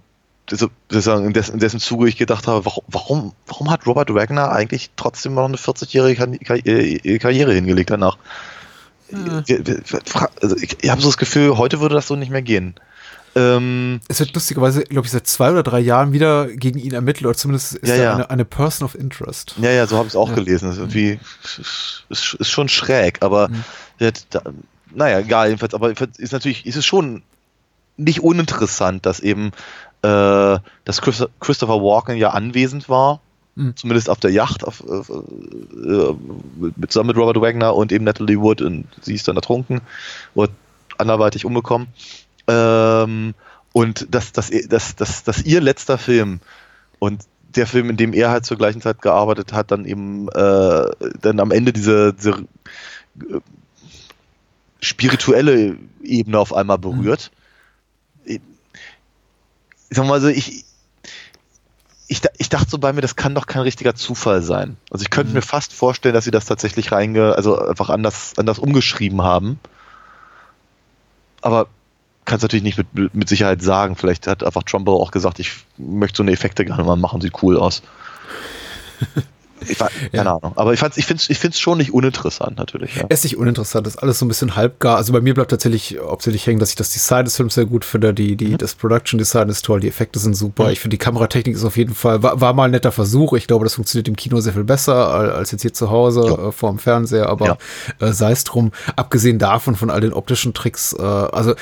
sozusagen 0.58 1.26
in, 1.26 1.34
dessen, 1.34 1.54
in 1.54 1.60
dessen 1.60 1.80
Zuge 1.80 2.08
ich 2.10 2.18
gedacht 2.18 2.47
habe, 2.47 2.66
warum, 2.66 3.34
warum, 3.47 3.70
hat 3.72 3.86
Robert 3.88 4.14
Wagner 4.14 4.52
eigentlich 4.52 4.91
trotzdem 4.95 5.34
noch 5.36 5.45
eine 5.45 5.58
40-jährige 5.58 6.22
Karri- 6.24 6.43
Karri- 6.43 7.06
äh, 7.06 7.18
Karriere 7.20 7.54
hingelegt 7.54 7.89
danach? 7.89 8.18
Fra- 10.06 10.30
Also 10.41 10.56
ich, 10.58 10.78
ich 10.82 10.89
habe 10.89 11.02
so 11.02 11.08
das 11.08 11.18
Gefühl, 11.18 11.58
heute 11.58 11.80
würde 11.82 11.95
das 11.95 12.08
so 12.08 12.16
nicht 12.16 12.32
mehr 12.32 12.41
gehen. 12.41 12.76
Ähm, 13.36 14.02
Es 14.10 14.20
wird 14.20 14.34
lustigerweise, 14.34 14.84
glaube 14.84 15.06
ich, 15.06 15.12
seit 15.12 15.26
zwei 15.26 15.52
oder 15.52 15.64
drei 15.64 15.80
Jahren 15.80 16.12
wieder 16.12 16.47
gegen 16.47 16.80
ihn 16.80 16.93
ermittelt, 16.93 17.26
oder 17.26 17.38
zumindest 17.38 17.76
ist 17.76 17.88
Ja, 17.89 17.95
er 17.95 18.04
ja. 18.04 18.14
Eine, 18.16 18.30
eine 18.30 18.45
Person 18.45 18.86
of 18.86 18.95
Interest. 18.95 19.56
ja, 19.62 19.72
ja, 19.72 19.88
so 19.88 19.97
habe 19.97 20.08
ich 20.08 20.14
es 20.14 20.18
auch 20.18 20.30
Ja. 20.30 20.36
gelesen. 20.36 20.68
Das 20.68 20.76
ist 20.78 20.82
irgendwie 20.82 21.20
ist, 22.10 22.36
ist, 22.39 22.49
schon 22.49 22.68
schräg, 22.68 23.20
aber 23.22 23.47
Mhm. 23.49 23.64
hat 24.06 24.26
da, 24.32 24.41
naja, 24.93 25.20
egal, 25.20 25.47
jedenfalls, 25.47 25.74
aber 25.74 25.91
ist 26.18 26.34
natürlich, 26.34 26.66
ist 26.66 26.76
es 26.76 26.86
schon 26.86 27.24
nicht 27.95 28.22
uninteressant, 28.22 29.06
dass 29.06 29.20
eben 29.22 29.52
äh, 30.04 30.60
dass 30.86 31.02
Christo- 31.02 31.30
Christopher 31.39 31.82
Walken 31.82 32.18
ja 32.18 32.30
anwesend 32.32 32.89
war, 32.89 33.22
Mhm. 33.56 33.76
zumindest 33.76 34.10
auf 34.10 34.20
der 34.20 34.32
Yacht, 34.32 34.64
auf, 34.64 34.82
äh, 34.82 34.93
äh, 35.14 36.16
mit, 36.78 36.91
zusammen 36.91 37.08
mit 37.08 37.18
Robert 37.18 37.41
Wagner 37.41 37.76
und 37.76 37.91
eben 37.91 38.06
Natalie 38.06 38.39
Wood 38.39 38.62
und 38.62 38.88
sie 39.02 39.14
ist 39.14 39.28
dann 39.28 39.36
ertrunken 39.36 39.82
oder 40.36 40.52
anderweitig 40.97 41.43
umgekommen. 41.43 41.88
Ähm, 42.47 43.34
und 43.74 44.08
dass, 44.14 44.32
dass, 44.32 44.52
dass, 44.70 44.95
dass, 44.95 45.24
dass 45.24 45.43
ihr 45.43 45.60
letzter 45.60 45.97
Film 45.97 46.39
und 46.99 47.24
der 47.56 47.68
Film, 47.68 47.89
in 47.89 47.97
dem 47.97 48.14
er 48.14 48.32
halt 48.32 48.45
zur 48.45 48.58
gleichen 48.58 48.80
Zeit 48.82 49.02
gearbeitet 49.02 49.52
hat, 49.52 49.72
dann 49.72 49.84
eben 49.84 50.30
äh, 50.30 50.86
dann 51.22 51.39
am 51.41 51.52
Ende 51.52 51.74
diese, 51.74 52.14
diese 52.14 52.32
äh, 52.32 53.39
spirituelle 54.80 55.78
Ebene 56.02 56.39
auf 56.39 56.54
einmal 56.54 56.78
berührt. 56.78 57.32
Ich, 58.24 58.39
ich 59.91 59.97
sag 59.97 60.07
mal 60.07 60.21
so, 60.21 60.29
ich, 60.29 60.63
ich, 62.07 62.21
ich 62.37 62.49
dachte 62.49 62.69
so 62.69 62.77
bei 62.77 62.93
mir, 62.93 63.01
das 63.01 63.17
kann 63.17 63.35
doch 63.35 63.45
kein 63.45 63.61
richtiger 63.61 63.93
Zufall 63.93 64.41
sein. 64.41 64.77
Also 64.89 65.03
ich 65.03 65.09
könnte 65.09 65.33
mir 65.33 65.41
fast 65.41 65.73
vorstellen, 65.73 66.15
dass 66.15 66.23
sie 66.23 66.31
das 66.31 66.45
tatsächlich 66.45 66.93
reinge, 66.93 67.35
also 67.35 67.59
einfach 67.59 67.89
anders, 67.89 68.33
anders 68.37 68.57
umgeschrieben 68.57 69.21
haben. 69.21 69.59
Aber 71.41 71.67
kann 72.23 72.37
es 72.37 72.41
natürlich 72.41 72.63
nicht 72.63 72.77
mit, 72.77 73.13
mit 73.13 73.27
Sicherheit 73.27 73.61
sagen. 73.61 73.97
Vielleicht 73.97 74.27
hat 74.27 74.45
einfach 74.45 74.63
Trumbo 74.63 74.95
auch 74.95 75.11
gesagt, 75.11 75.39
ich 75.39 75.51
möchte 75.77 76.17
so 76.17 76.23
eine 76.23 76.31
Effekte 76.31 76.63
gerne 76.63 76.85
mal 76.85 76.95
machen, 76.95 77.19
sieht 77.19 77.43
cool 77.43 77.57
aus. 77.57 77.83
Ich 79.68 79.80
war, 79.80 79.89
keine 80.12 80.24
Ja. 80.26 80.36
Ahnung. 80.38 80.53
Aber 80.55 80.74
ich, 80.74 80.80
fand's- 80.80 80.97
ich 80.97 81.05
finde 81.05 81.22
es 81.22 81.30
ich 81.30 81.38
find's 81.39 81.59
schon 81.59 81.78
nicht 81.78 81.93
uninteressant, 81.93 82.57
natürlich. 82.57 82.95
Ja. 82.95 83.05
Es 83.09 83.20
ist 83.20 83.24
nicht 83.26 83.38
uninteressant, 83.38 83.86
das 83.88 83.95
ist 83.95 83.99
alles 84.01 84.20
so 84.20 84.26
ein 84.26 84.28
bisschen 84.28 84.55
halbgar. 84.55 84.97
Also 84.97 85.14
bei 85.14 85.22
mir 85.22 85.34
bleibt 85.34 85.51
tatsächlich 85.51 85.97
hauptsächlich 86.01 86.45
hängen, 86.47 86.59
dass 86.59 86.70
ich 86.70 86.76
das 86.76 86.91
Design 86.91 87.26
des 87.26 87.36
Films 87.36 87.55
sehr 87.55 87.66
gut 87.66 87.86
finde. 87.86 88.14
Die, 88.14 88.34
Mhm. 88.34 88.38
die, 88.38 88.57
Das 88.57 88.76
Production 88.76 89.18
Design 89.18 89.49
ist 89.49 89.64
toll, 89.66 89.80
die 89.80 89.88
Effekte 89.88 90.20
sind 90.20 90.36
super. 90.36 90.72
Ich 90.72 90.80
finde, 90.80 90.95
die 90.95 90.99
Kameratechnik 90.99 91.55
ist 91.55 91.64
auf 91.64 91.78
jeden 91.78 91.93
Fall, 91.95 92.22
war, 92.24 92.39
war 92.41 92.53
mal 92.53 92.66
ein 92.66 92.72
netter 92.72 92.91
Versuch. 92.91 93.34
Ich 93.34 93.47
glaube, 93.47 93.66
das 93.66 93.76
funktioniert 93.76 94.07
im 94.07 94.16
Kino 94.16 94.39
sehr 94.39 94.53
viel 94.53 94.64
besser 94.64 95.14
al- 95.14 95.32
als 95.32 95.51
jetzt 95.51 95.62
hier 95.62 95.74
zu 95.74 95.89
Hause 95.89 96.24
Ja. 96.26 96.47
äh, 96.47 96.51
vor 96.51 96.70
dem 96.72 96.80
Fernseher, 96.80 97.28
aber 97.30 97.57
äh, 97.99 98.12
sei 98.12 98.32
es 98.32 98.43
drum. 98.43 98.72
Abgesehen 98.95 99.39
davon, 99.39 99.76
von 99.76 99.89
all 99.89 100.01
den 100.01 100.14
optischen 100.14 100.53
Tricks, 100.53 100.93
äh, 100.93 101.01
also 101.01 101.53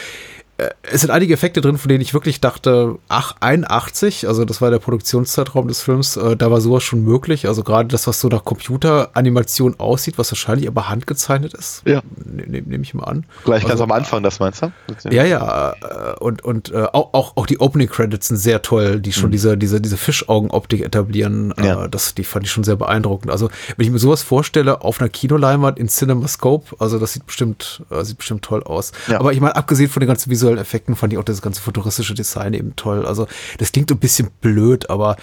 es 0.83 1.01
sind 1.01 1.11
einige 1.11 1.33
Effekte 1.33 1.61
drin, 1.61 1.77
von 1.77 1.89
denen 1.89 2.01
ich 2.01 2.13
wirklich 2.13 2.41
dachte, 2.41 2.97
ach, 3.07 3.35
81, 3.39 4.27
also 4.27 4.45
das 4.45 4.61
war 4.61 4.71
der 4.71 4.79
Produktionszeitraum 4.79 5.67
des 5.67 5.81
Films, 5.81 6.17
äh, 6.17 6.35
da 6.35 6.51
war 6.51 6.59
sowas 6.61 6.83
schon 6.83 7.03
möglich. 7.03 7.47
Also 7.47 7.63
gerade 7.63 7.87
das, 7.87 8.07
was 8.07 8.19
so 8.19 8.27
nach 8.27 8.43
Computeranimation 8.43 9.79
aussieht, 9.79 10.17
was 10.17 10.31
wahrscheinlich 10.31 10.67
aber 10.67 10.89
handgezeichnet 10.89 11.53
ist. 11.53 11.83
Ja. 11.85 12.01
Nehme 12.25 12.47
nehm, 12.51 12.65
nehm 12.67 12.81
ich 12.83 12.93
mal 12.93 13.03
an. 13.05 13.25
Gleich 13.45 13.61
ganz 13.61 13.71
Also, 13.71 13.83
am 13.83 13.91
Anfang, 13.91 14.23
das 14.23 14.39
meinst 14.39 14.61
du? 14.63 14.71
Ja, 15.09 15.23
ja, 15.23 15.73
äh, 15.73 16.19
und, 16.19 16.43
und 16.43 16.71
äh, 16.71 16.83
auch, 16.91 17.13
auch, 17.13 17.37
auch 17.37 17.45
die 17.45 17.59
Opening 17.59 17.87
Credits 17.89 18.27
sind 18.27 18.37
sehr 18.37 18.61
toll, 18.61 18.99
die 18.99 19.13
schon 19.13 19.31
diese, 19.31 19.57
diese, 19.57 19.79
diese 19.81 19.97
Fischaugen-Optik 19.97 20.81
etablieren. 20.83 21.51
Äh, 21.57 21.59
Mhm. 21.59 21.65
Ja. 21.65 21.87
das, 21.87 22.15
die 22.15 22.23
fand 22.23 22.45
ich 22.45 22.51
schon 22.51 22.63
sehr 22.63 22.75
beeindruckend. 22.77 23.31
Also, 23.31 23.49
wenn 23.77 23.85
ich 23.85 23.91
mir 23.91 23.99
sowas 23.99 24.21
vorstelle, 24.23 24.81
auf 24.81 24.99
einer 24.99 25.09
Kinoleinwand 25.09 25.77
in 25.77 25.87
CinemaScope, 25.89 26.75
also 26.79 26.97
das 26.99 27.13
sieht 27.13 27.25
bestimmt, 27.25 27.83
äh, 27.91 28.03
sieht 28.03 28.17
bestimmt 28.17 28.43
toll 28.43 28.63
aus. 28.63 28.91
Ja. 29.07 29.19
Aber 29.19 29.33
ich 29.33 29.39
meine, 29.39 29.55
abgesehen 29.55 29.89
von 29.89 29.99
den 29.99 30.07
ganzen 30.07 30.29
visuellen 30.31 30.48
Effekten, 30.57 30.95
fand 30.95 31.13
ich 31.13 31.19
auch 31.19 31.23
das 31.23 31.41
ganze 31.41 31.61
futuristische 31.61 32.13
Design 32.13 32.53
eben 32.53 32.75
toll. 32.75 33.05
Also, 33.05 33.27
das 33.57 33.71
klingt 33.71 33.91
ein 33.91 33.99
bisschen 33.99 34.29
blöd, 34.41 34.89
aber 34.89 35.15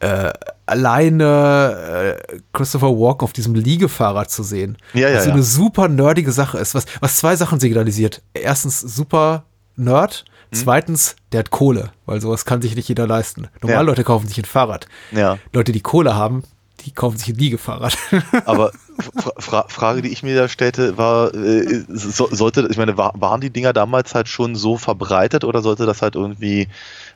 äh, 0.00 0.32
alleine 0.66 2.16
äh, 2.30 2.38
Christopher 2.52 2.88
Walken 2.88 3.24
auf 3.24 3.32
diesem 3.32 3.54
Liegefahrrad 3.54 4.30
zu 4.30 4.42
sehen, 4.42 4.76
Ja, 4.94 5.08
ja, 5.08 5.16
was 5.16 5.24
so 5.24 5.28
ja. 5.30 5.34
eine 5.34 5.42
super 5.42 5.88
nerdige 5.88 6.32
Sache 6.32 6.58
ist, 6.58 6.74
was, 6.74 6.86
was 7.00 7.16
zwei 7.16 7.36
Sachen 7.36 7.60
signalisiert. 7.60 8.22
Erstens 8.34 8.80
super 8.80 9.44
Nerd, 9.76 10.24
Hm? 10.52 10.58
zweitens, 10.58 11.16
der 11.32 11.40
hat 11.40 11.50
Kohle, 11.50 11.90
weil 12.06 12.20
sowas 12.20 12.44
kann 12.44 12.60
sich 12.60 12.74
nicht 12.76 12.88
jeder 12.88 13.06
leisten. 13.06 13.48
Normal 13.62 13.76
Ja. 13.76 13.80
Leute 13.82 14.04
kaufen 14.04 14.26
sich 14.26 14.38
ein 14.38 14.44
Fahrrad. 14.44 14.86
Ja. 15.12 15.38
Leute, 15.52 15.72
die 15.72 15.80
Kohle 15.80 16.16
haben, 16.16 16.42
die 16.84 16.92
kaufen 16.92 17.16
sich 17.18 17.28
ein 17.28 17.36
Liegefahrrad. 17.36 17.96
Aber 18.46 18.72
Fra 19.16 19.32
Fra 19.38 19.64
Frage, 19.68 20.02
die 20.02 20.08
ich 20.10 20.22
mir 20.22 20.36
da 20.36 20.48
stellte, 20.48 20.96
war, 20.98 21.34
äh, 21.34 21.84
so, 21.88 22.28
sollte, 22.30 22.68
ich 22.70 22.76
meine, 22.76 22.96
war, 22.96 23.12
waren 23.18 23.40
die 23.40 23.50
Dinger 23.50 23.72
damals 23.72 24.14
halt 24.14 24.28
schon 24.28 24.54
so 24.56 24.76
verbreitet 24.76 25.44
oder 25.44 25.62
sollte 25.62 25.86
das 25.86 26.02
halt 26.02 26.14
irgendwie, 26.16 26.68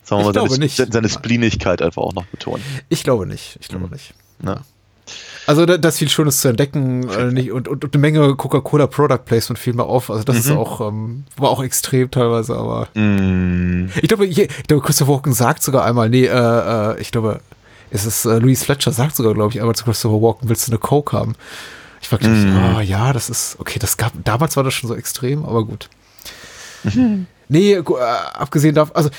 sagen 0.03 0.23
wir 0.25 0.31
Ich 0.31 0.37
mal, 0.37 0.49
seine, 0.49 0.65
nicht. 0.65 0.93
seine 0.93 1.09
Spleenigkeit 1.09 1.83
einfach 1.83 2.03
auch 2.03 2.15
noch 2.15 2.27
betonen? 2.27 2.63
ich 2.89 3.05
glaube 3.05 3.27
nicht. 3.27 3.59
Ich 3.61 3.69
Hm. 3.69 3.79
glaube 3.79 3.93
nicht. 3.95 4.15
Ne? 4.41 4.61
Also 5.47 5.67
da, 5.67 5.77
da 5.77 5.89
ist 5.91 5.99
viel 5.99 6.09
Schönes 6.09 6.41
zu 6.41 6.49
entdecken 6.49 7.07
äh, 7.11 7.31
nicht, 7.31 7.53
und, 7.53 7.69
und, 7.69 7.85
und 7.85 7.95
eine 7.95 8.01
Menge 8.01 8.35
Coca-Cola 8.35 8.87
Product 8.87 9.19
Placement 9.27 9.59
fiel 9.59 9.75
mir 9.75 9.85
auf. 9.85 10.11
Also 10.11 10.25
das 10.25 10.39
ist 10.39 10.51
auch, 10.51 10.81
ähm, 10.81 11.25
war 11.37 11.51
auch 11.51 11.63
extrem 11.63 12.11
teilweise, 12.11 12.57
aber 12.57 12.89
Mm, 12.95 13.89
ich 14.01 14.09
glaube, 14.09 14.25
hier, 14.25 14.45
ich 14.49 14.67
glaube, 14.67 14.83
Christopher 14.83 15.13
Walken 15.13 15.35
sagt 15.35 15.63
sogar 15.63 15.85
einmal, 15.85 16.09
nee, 16.09 16.25
äh, 16.25 16.31
äh, 16.95 16.99
ich 17.01 17.13
glaube, 17.13 17.41
es 17.95 18.05
ist 18.05 18.25
äh, 18.25 18.39
Louise 18.39 18.65
Fletcher 18.65 18.93
sagt 18.93 19.17
sogar, 19.17 19.35
glaube 19.35 19.53
ich, 19.53 19.61
einmal 19.61 19.75
zu 19.75 19.85
Christopher 19.85 20.21
Walken, 20.21 20.49
willst 20.49 20.67
du 20.69 20.73
eine 20.73 20.79
Coke 20.79 21.17
haben? 21.17 21.35
Ich 22.03 22.11
war 22.13 22.19
gleich, 22.19 22.45
ah 22.55 22.81
ja, 22.83 23.13
das 23.15 23.31
ist, 23.31 23.57
okay, 23.59 23.79
das 23.79 23.97
gab, 23.97 24.13
damals 24.25 24.57
war 24.57 24.65
das 24.65 24.75
schon 24.75 24.89
so 24.89 24.95
extrem, 24.95 25.45
aber 25.45 25.65
gut. 25.65 25.89
Nee, 27.49 27.81
gu- 27.83 27.97
äh, 27.97 28.01
abgesehen 28.03 28.75
davon, 28.75 28.95
also, 28.97 29.11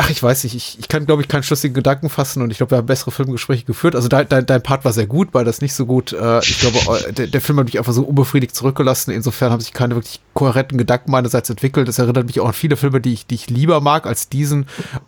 ach, 0.00 0.08
ich 0.08 0.22
weiß 0.22 0.44
nicht, 0.44 0.54
ich, 0.54 0.78
ich 0.78 0.88
kann, 0.88 1.04
glaube 1.04 1.20
ich, 1.20 1.28
keinen 1.28 1.42
schlüssigen 1.42 1.74
Gedanken 1.74 2.08
fassen 2.08 2.42
und 2.42 2.50
ich 2.50 2.56
glaube, 2.56 2.70
wir 2.70 2.78
haben 2.78 2.86
bessere 2.86 3.10
Filmgespräche 3.10 3.66
geführt. 3.66 3.94
Also 3.94 4.08
dein, 4.08 4.26
dein, 4.30 4.46
dein 4.46 4.62
Part 4.62 4.86
war 4.86 4.94
sehr 4.94 5.06
gut, 5.06 5.28
weil 5.32 5.44
das 5.44 5.60
nicht 5.60 5.74
so 5.74 5.84
gut, 5.84 6.14
äh, 6.14 6.38
ich 6.38 6.58
glaube, 6.58 6.78
der, 7.12 7.26
der 7.26 7.40
Film 7.42 7.58
hat 7.58 7.66
mich 7.66 7.76
einfach 7.76 7.92
so 7.92 8.04
unbefriedigt 8.04 8.56
zurückgelassen. 8.56 9.10
Insofern 9.10 9.52
haben 9.52 9.60
sich 9.60 9.74
keine 9.74 9.96
wirklich 9.96 10.20
kohärenten 10.32 10.78
Gedanken 10.78 11.10
meinerseits 11.10 11.50
entwickelt. 11.50 11.86
Das 11.86 11.98
erinnert 11.98 12.26
mich 12.26 12.40
auch 12.40 12.46
an 12.46 12.54
viele 12.54 12.78
Filme, 12.78 13.02
die 13.02 13.12
ich, 13.12 13.26
die 13.26 13.34
ich 13.34 13.50
lieber 13.50 13.82
mag 13.82 14.06
als 14.06 14.30
diesen, 14.30 14.64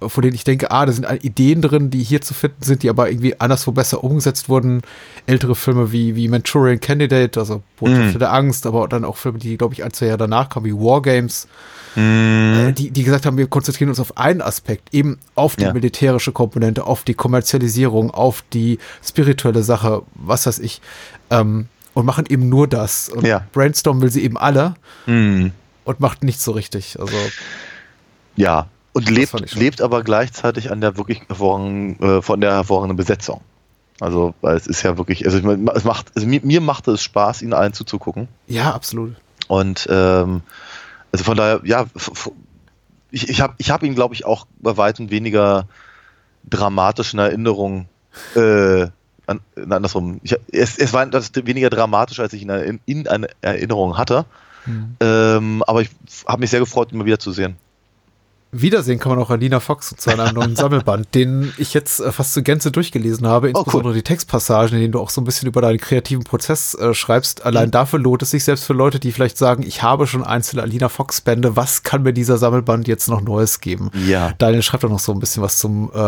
von 0.07 0.21
denen 0.21 0.35
ich 0.35 0.45
denke, 0.45 0.71
ah, 0.71 0.85
da 0.85 0.93
sind 0.93 1.07
Ideen 1.25 1.63
drin, 1.63 1.89
die 1.89 2.03
hier 2.03 2.21
zu 2.21 2.35
finden 2.35 2.63
sind, 2.63 2.83
die 2.83 2.91
aber 2.91 3.09
irgendwie 3.11 3.41
anderswo 3.41 3.73
besser 3.73 4.05
umgesetzt 4.05 4.51
wurden. 4.51 4.83
Ältere 5.25 5.55
Filme 5.55 5.93
wie, 5.93 6.17
wie 6.17 6.29
Manchurian 6.29 6.81
Candidate, 6.81 7.41
also 7.41 7.63
Botschaft 7.79 8.21
der 8.21 8.33
Angst, 8.35 8.67
aber 8.67 8.89
dann 8.89 9.07
auch 9.07 9.17
Filme, 9.17 9.39
die, 9.39 9.57
glaube 9.57 9.73
ich, 9.73 9.85
ein, 9.85 9.93
zwei 9.95 10.07
Jahre 10.07 10.19
danach 10.19 10.51
kamen, 10.51 10.67
wie 10.67 10.75
War 10.75 11.01
Games 11.01 11.49
äh, 11.97 12.73
die, 12.73 12.91
die 12.91 13.03
gesagt 13.05 13.27
haben, 13.27 13.37
wir 13.37 13.47
konzentrieren 13.47 13.91
uns 13.91 14.01
auf 14.01 14.17
einen 14.17 14.41
Aspekt, 14.43 14.93
eben 14.95 15.19
auf 15.35 15.57
die 15.57 15.65
Ja. 15.65 15.73
militärische 15.73 16.33
Komponente, 16.33 16.85
auf 16.87 17.05
die 17.05 17.15
Kommerzialisierung, 17.15 18.11
auf 18.11 18.45
die 18.53 18.79
spirituelle 19.05 19.63
Sache, 19.63 20.03
was 20.15 20.47
weiß 20.47 20.59
ich, 20.61 20.81
ähm, 21.31 21.69
und 21.95 22.07
machen 22.07 22.25
eben 22.29 22.49
nur 22.49 22.69
das. 22.69 23.09
Und 23.09 23.27
Ja. 23.27 23.47
Brainstorm 23.53 24.01
will 24.01 24.11
sie 24.11 24.23
eben 24.25 24.39
alle 24.39 24.75
mm, 25.07 25.49
und 25.85 26.01
macht 26.01 26.25
nicht 26.25 26.41
so 26.41 26.53
richtig. 26.53 26.99
Also, 26.99 27.17
ja. 28.37 28.67
Und 28.95 29.09
lebt, 29.09 29.55
lebt 29.55 29.81
aber 29.81 30.03
gleichzeitig 30.03 30.71
an 30.71 30.83
der 30.83 30.99
wirklich 30.99 31.23
hervorragenden, 31.27 32.19
äh, 32.19 32.23
von 32.23 32.41
der 32.43 32.53
hervorragenden 32.53 32.97
Besetzung. 32.97 33.41
Also, 34.01 34.35
weil 34.43 34.57
es 34.57 34.67
ist 34.67 34.83
ja 34.83 34.99
wirklich, 34.99 35.25
also 35.25 35.39
ich 35.39 35.45
meine, 35.45 35.71
es 35.75 35.85
macht, 35.85 36.13
also 36.15 36.27
mir, 36.27 36.41
mir 36.43 36.61
machte 36.61 36.91
es 36.93 37.03
Spaß, 37.03 37.41
ihnen 37.43 37.53
allen 37.55 37.73
zuzugucken. 37.73 38.29
ja, 38.49 38.73
absolut. 38.75 39.15
Und 39.49 39.87
ähm, 39.91 40.43
also 41.13 41.25
von 41.25 41.37
daher, 41.37 41.61
ja, 41.65 41.87
ich, 43.11 43.29
ich 43.29 43.41
habe 43.41 43.55
ich 43.59 43.71
hab 43.71 43.83
ihn, 43.83 43.95
glaube 43.95 44.15
ich, 44.15 44.25
auch 44.25 44.47
bei 44.59 44.77
weitem 44.77 45.11
weniger 45.11 45.69
dramatischen 46.45 47.19
Erinnerungen. 47.19 47.89
Äh, 48.35 48.89
an, 49.27 49.41
andersrum. 49.57 50.21
Ich, 50.23 50.37
es, 50.51 50.79
es 50.79 50.93
war 50.93 51.07
das 51.07 51.31
weniger 51.35 51.71
dramatisch, 51.71 52.21
als 52.21 52.33
ich 52.33 52.43
ihn 52.43 52.51
in, 52.51 52.81
in 52.87 53.09
eine 53.09 53.29
Erinnerung 53.41 53.97
hatte. 53.97 54.25
Ähm, 55.01 55.63
aber 55.67 55.83
ich 55.83 55.91
habe 56.27 56.41
mich 56.41 56.51
sehr 56.51 56.61
gefreut, 56.61 56.93
ihn 56.93 56.99
mal 56.99 57.05
wieder 57.05 57.19
zu 57.19 57.33
sehen. 57.33 57.57
Wiedersehen 58.55 58.99
kann 58.99 59.11
man 59.11 59.19
auch 59.19 59.31
Alina 59.31 59.61
Fox 59.61 59.95
zu 59.97 60.11
einem 60.11 60.35
neuen 60.35 60.57
Sammelband, 60.57 61.15
den 61.15 61.53
ich 61.57 61.73
jetzt 61.73 62.01
äh, 62.01 62.13
fast 62.13 62.35
zur 62.35 62.43
Gänze 62.43 62.71
durchgelesen 62.71 63.27
habe, 63.27 63.49
Oh, 63.49 63.51
cool. 63.53 63.59
insbesondere 63.61 63.95
die 63.95 64.03
Textpassagen, 64.03 64.75
in 64.75 64.81
denen 64.83 64.93
du 64.93 65.01
auch 65.01 65.09
so 65.09 65.23
ein 65.23 65.25
bisschen 65.25 65.49
über 65.49 65.63
deinen 65.63 65.79
kreativen 65.79 66.23
Prozess 66.25 66.75
äh, 66.75 66.93
schreibst. 66.93 67.47
Allein 67.47 67.69
Mhm. 67.69 67.71
dafür 67.73 67.99
lohnt 67.99 68.21
es 68.23 68.31
sich 68.31 68.45
selbst 68.45 68.65
für 68.65 68.75
Leute, 68.75 69.01
die 69.01 69.11
vielleicht 69.11 69.39
sagen, 69.39 69.63
ich 69.67 69.83
habe 69.83 70.07
schon 70.07 70.23
einzelne 70.23 70.61
Alina 70.63 70.91
Fox 70.91 71.23
Bände, 71.23 71.57
was 71.57 71.83
kann 71.83 72.03
mir 72.03 72.13
dieser 72.13 72.37
Sammelband 72.37 72.87
jetzt 72.89 73.09
noch 73.09 73.23
Neues 73.23 73.61
geben? 73.61 73.91
Ja. 74.07 74.33
Daniel 74.37 74.63
schreibt 74.63 74.85
auch 74.85 74.91
noch 74.91 74.99
so 74.99 75.13
ein 75.13 75.19
bisschen 75.21 75.43
was 75.43 75.57
zum 75.57 75.91
äh, 75.95 75.99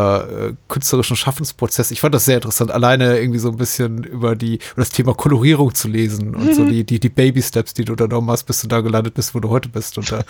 äh, 0.49 0.55
künstlerischen 0.69 1.17
Schaffensprozess. 1.17 1.91
Ich 1.93 2.01
fand 2.03 2.15
das 2.15 2.27
sehr 2.27 2.37
interessant, 2.37 2.71
alleine 2.71 3.19
irgendwie 3.19 3.39
so 3.41 3.49
ein 3.49 3.57
bisschen 3.57 4.05
über 4.05 4.37
die 4.37 4.57
über 4.57 4.83
das 4.83 4.91
Thema 4.91 5.15
Kolorierung 5.15 5.75
zu 5.75 5.89
lesen 5.89 6.35
und 6.35 6.45
Mhm. 6.49 6.53
so 6.55 6.65
die, 6.67 6.85
die, 6.85 7.01
die 7.01 7.09
Baby-Steps, 7.09 7.73
die 7.73 7.87
du 7.87 7.93
unternommen 7.93 8.29
hast, 8.31 8.45
bis 8.45 8.61
du 8.61 8.69
da 8.69 8.83
gelandet 8.83 9.15
bist, 9.15 9.35
wo 9.35 9.41
du 9.41 9.49
heute 9.49 9.71
bist. 9.71 9.97
Und 9.97 10.13
da 10.13 10.25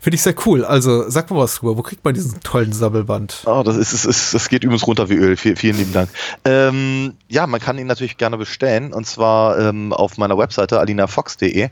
finde 0.00 0.14
ich 0.14 0.22
sehr 0.22 0.34
cool. 0.46 0.64
Also 0.64 1.10
sag 1.10 1.28
mal 1.32 1.38
was 1.40 1.47
drüber. 1.56 1.76
Wo 1.76 1.82
kriegt 1.82 2.04
man 2.04 2.14
diesen 2.14 2.40
tollen 2.40 2.72
Sammelband? 2.72 3.42
Oh, 3.46 3.62
das 3.64 3.76
ist, 3.76 3.92
ist, 4.04 4.34
es 4.34 4.48
geht 4.48 4.64
übrigens 4.64 4.86
runter 4.86 5.08
wie 5.08 5.14
Öl. 5.14 5.36
Vielen, 5.36 5.56
vielen 5.56 5.76
lieben 5.76 5.92
Dank. 5.92 6.10
Ähm, 6.44 7.14
ja, 7.28 7.46
man 7.46 7.60
kann 7.60 7.78
ihn 7.78 7.86
natürlich 7.86 8.16
gerne 8.16 8.36
bestellen 8.38 8.92
und 8.92 9.06
zwar 9.06 9.58
ähm, 9.58 9.92
auf 9.92 10.18
meiner 10.18 10.38
Webseite 10.38 10.80
alinafox.de. 10.80 11.70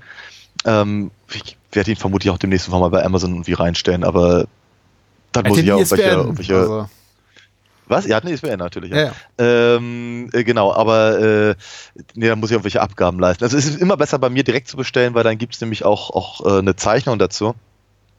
Ähm, 0.64 1.10
ich 1.32 1.56
werde 1.72 1.90
ihn 1.90 1.96
vermutlich 1.96 2.32
auch 2.32 2.38
demnächst 2.38 2.68
mal 2.68 2.88
bei 2.88 3.04
Amazon 3.04 3.32
irgendwie 3.32 3.52
reinstellen, 3.52 4.04
aber 4.04 4.46
dann 5.32 5.46
muss 5.46 5.58
ich 5.58 5.66
ja 5.66 5.76
irgendwelche, 5.76 6.10
irgendwelche 6.10 6.56
Also, 6.56 6.88
was? 7.88 8.06
Ja, 8.06 8.16
hat 8.16 8.24
eine 8.24 8.32
ISBN 8.32 8.58
natürlich. 8.58 8.90
ja, 8.90 9.12
ja. 9.12 9.12
Ähm, 9.38 10.28
äh, 10.32 10.42
genau, 10.42 10.72
aber 10.72 11.20
äh, 11.20 11.54
nee, 12.14 12.26
da 12.26 12.34
muss 12.34 12.50
ich 12.50 12.54
irgendwelche 12.54 12.82
Abgaben 12.82 13.20
leisten. 13.20 13.44
Also 13.44 13.56
es 13.56 13.64
ist 13.64 13.80
immer 13.80 13.96
besser 13.96 14.18
bei 14.18 14.28
mir 14.28 14.42
direkt 14.42 14.68
zu 14.68 14.76
bestellen, 14.76 15.14
weil 15.14 15.22
dann 15.22 15.38
gibt 15.38 15.54
es 15.54 15.60
nämlich 15.60 15.84
auch, 15.84 16.10
auch 16.10 16.44
äh, 16.44 16.58
eine 16.58 16.74
Zeichnung 16.74 17.18
dazu. 17.18 17.54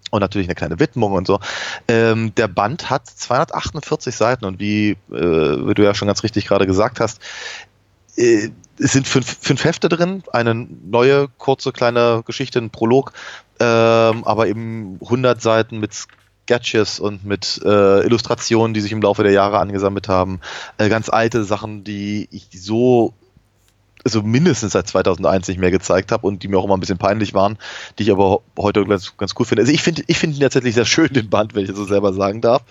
Und 0.09 0.21
natürlich 0.21 0.47
eine 0.47 0.55
kleine 0.55 0.79
Widmung 0.79 1.11
und 1.11 1.27
so. 1.27 1.39
Ähm, 1.87 2.33
der 2.35 2.47
Band 2.47 2.89
hat 2.89 3.07
248 3.07 4.15
Seiten 4.15 4.45
und 4.45 4.59
wie, 4.59 4.91
äh, 4.91 4.97
wie 5.11 5.73
du 5.73 5.83
ja 5.83 5.93
schon 5.93 6.07
ganz 6.07 6.23
richtig 6.23 6.47
gerade 6.47 6.65
gesagt 6.65 7.01
hast, 7.01 7.19
äh, 8.15 8.49
es 8.79 8.93
sind 8.93 9.07
fünf, 9.07 9.37
fünf 9.41 9.63
Hefte 9.63 9.89
drin, 9.89 10.23
eine 10.31 10.53
neue 10.53 11.27
kurze 11.37 11.71
kleine 11.71 12.23
Geschichte, 12.25 12.59
ein 12.59 12.69
Prolog, 12.69 13.11
ähm, 13.59 14.23
aber 14.23 14.47
eben 14.47 14.99
100 15.01 15.41
Seiten 15.41 15.79
mit 15.79 15.93
Sketches 15.93 16.99
und 16.99 17.25
mit 17.25 17.59
äh, 17.65 18.05
Illustrationen, 18.05 18.73
die 18.73 18.81
sich 18.81 18.91
im 18.91 19.01
Laufe 19.01 19.23
der 19.23 19.31
Jahre 19.31 19.59
angesammelt 19.59 20.07
haben. 20.07 20.39
Äh, 20.77 20.89
ganz 20.89 21.09
alte 21.09 21.43
Sachen, 21.43 21.83
die 21.83 22.27
ich 22.31 22.49
so 22.53 23.13
also 24.03 24.21
mindestens 24.21 24.73
seit 24.73 24.87
2001 24.87 25.47
nicht 25.47 25.59
mehr 25.59 25.71
gezeigt 25.71 26.11
habe 26.11 26.25
und 26.27 26.43
die 26.43 26.47
mir 26.47 26.57
auch 26.57 26.65
immer 26.65 26.77
ein 26.77 26.79
bisschen 26.79 26.97
peinlich 26.97 27.33
waren, 27.33 27.57
die 27.97 28.03
ich 28.03 28.11
aber 28.11 28.41
heute 28.57 28.85
ganz, 28.85 29.15
ganz 29.17 29.33
cool 29.37 29.45
finde. 29.45 29.61
Also 29.63 29.73
ich 29.73 29.81
finde 29.81 30.03
ich 30.07 30.17
finde 30.17 30.35
ihn 30.37 30.41
tatsächlich 30.41 30.75
sehr 30.75 30.85
schön, 30.85 31.11
den 31.13 31.29
Band, 31.29 31.55
wenn 31.55 31.63
ich 31.63 31.69
das 31.69 31.77
so 31.77 31.85
selber 31.85 32.13
sagen 32.13 32.41
darf. 32.41 32.61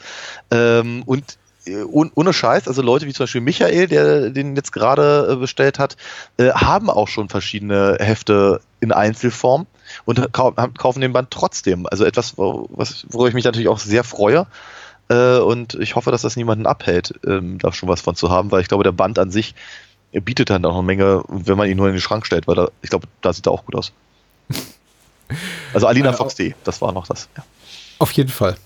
Ähm, 0.51 1.03
und 1.05 1.39
äh, 1.67 1.83
ohne 1.83 2.33
Scheiß, 2.33 2.69
also 2.69 2.81
Leute 2.83 3.07
wie 3.07 3.13
zum 3.13 3.25
Beispiel 3.25 3.41
Michael, 3.41 3.89
der 3.89 4.31
den 4.31 4.57
jetzt 4.57 4.73
gerade 4.73 5.29
äh, 5.33 5.37
bestellt 5.37 5.79
hat, 5.79 5.97
äh, 6.37 6.51
haben 6.51 6.89
auch 6.91 7.09
schon 7.09 7.29
verschiedene 7.29 7.97
Hefte 8.01 8.61
in 8.81 8.93
Einzelform 8.93 9.67
und 10.05 10.33
kaufen 10.33 11.01
den 11.01 11.13
Band 11.13 11.31
trotzdem. 11.31 11.87
Also 11.91 12.05
etwas, 12.05 12.39
wo- 12.39 12.69
was, 12.71 13.07
worüber 13.09 13.29
ich 13.29 13.35
mich 13.35 13.45
natürlich 13.45 13.69
auch 13.69 13.79
sehr 13.79 14.05
freue. 14.05 14.47
Und 15.09 15.75
ich 15.75 15.95
hoffe, 15.95 16.11
dass 16.11 16.23
das 16.23 16.35
niemanden 16.35 16.67
abhält, 16.67 17.15
ähm, 17.25 17.59
da 17.61 17.73
schon 17.73 17.89
was 17.89 18.01
von 18.01 18.17
zu 18.17 18.29
haben, 18.29 18.51
weil 18.51 18.63
ich 18.63 18.67
glaube, 18.67 18.83
der 18.83 18.91
Band 18.91 19.21
an 19.21 19.31
sich 19.31 19.55
er 20.13 20.21
bietet 20.21 20.51
dann 20.51 20.65
auch 20.65 20.75
eine 20.75 20.83
Menge, 20.83 21.23
wenn 21.29 21.57
man 21.57 21.69
ihn 21.69 21.77
nur 21.77 21.89
in 21.89 21.95
den 21.95 22.01
Schrank 22.01 22.27
stellt, 22.27 22.47
weil 22.47 22.55
da, 22.55 22.69
ich 22.83 22.91
glaube, 22.91 23.07
da 23.21 23.33
sieht 23.33 23.47
er 23.47 23.53
auch 23.53 23.65
gut 23.65 23.77
aus. 23.77 23.93
Also 25.75 25.89
alinafox.de, 25.89 26.55
das 26.63 26.81
war 26.81 26.93
noch 26.93 27.09
das. 27.09 27.29
Ja, 27.37 27.45
Auf 27.99 28.13
jeden 28.13 28.29
Fall. 28.31 28.57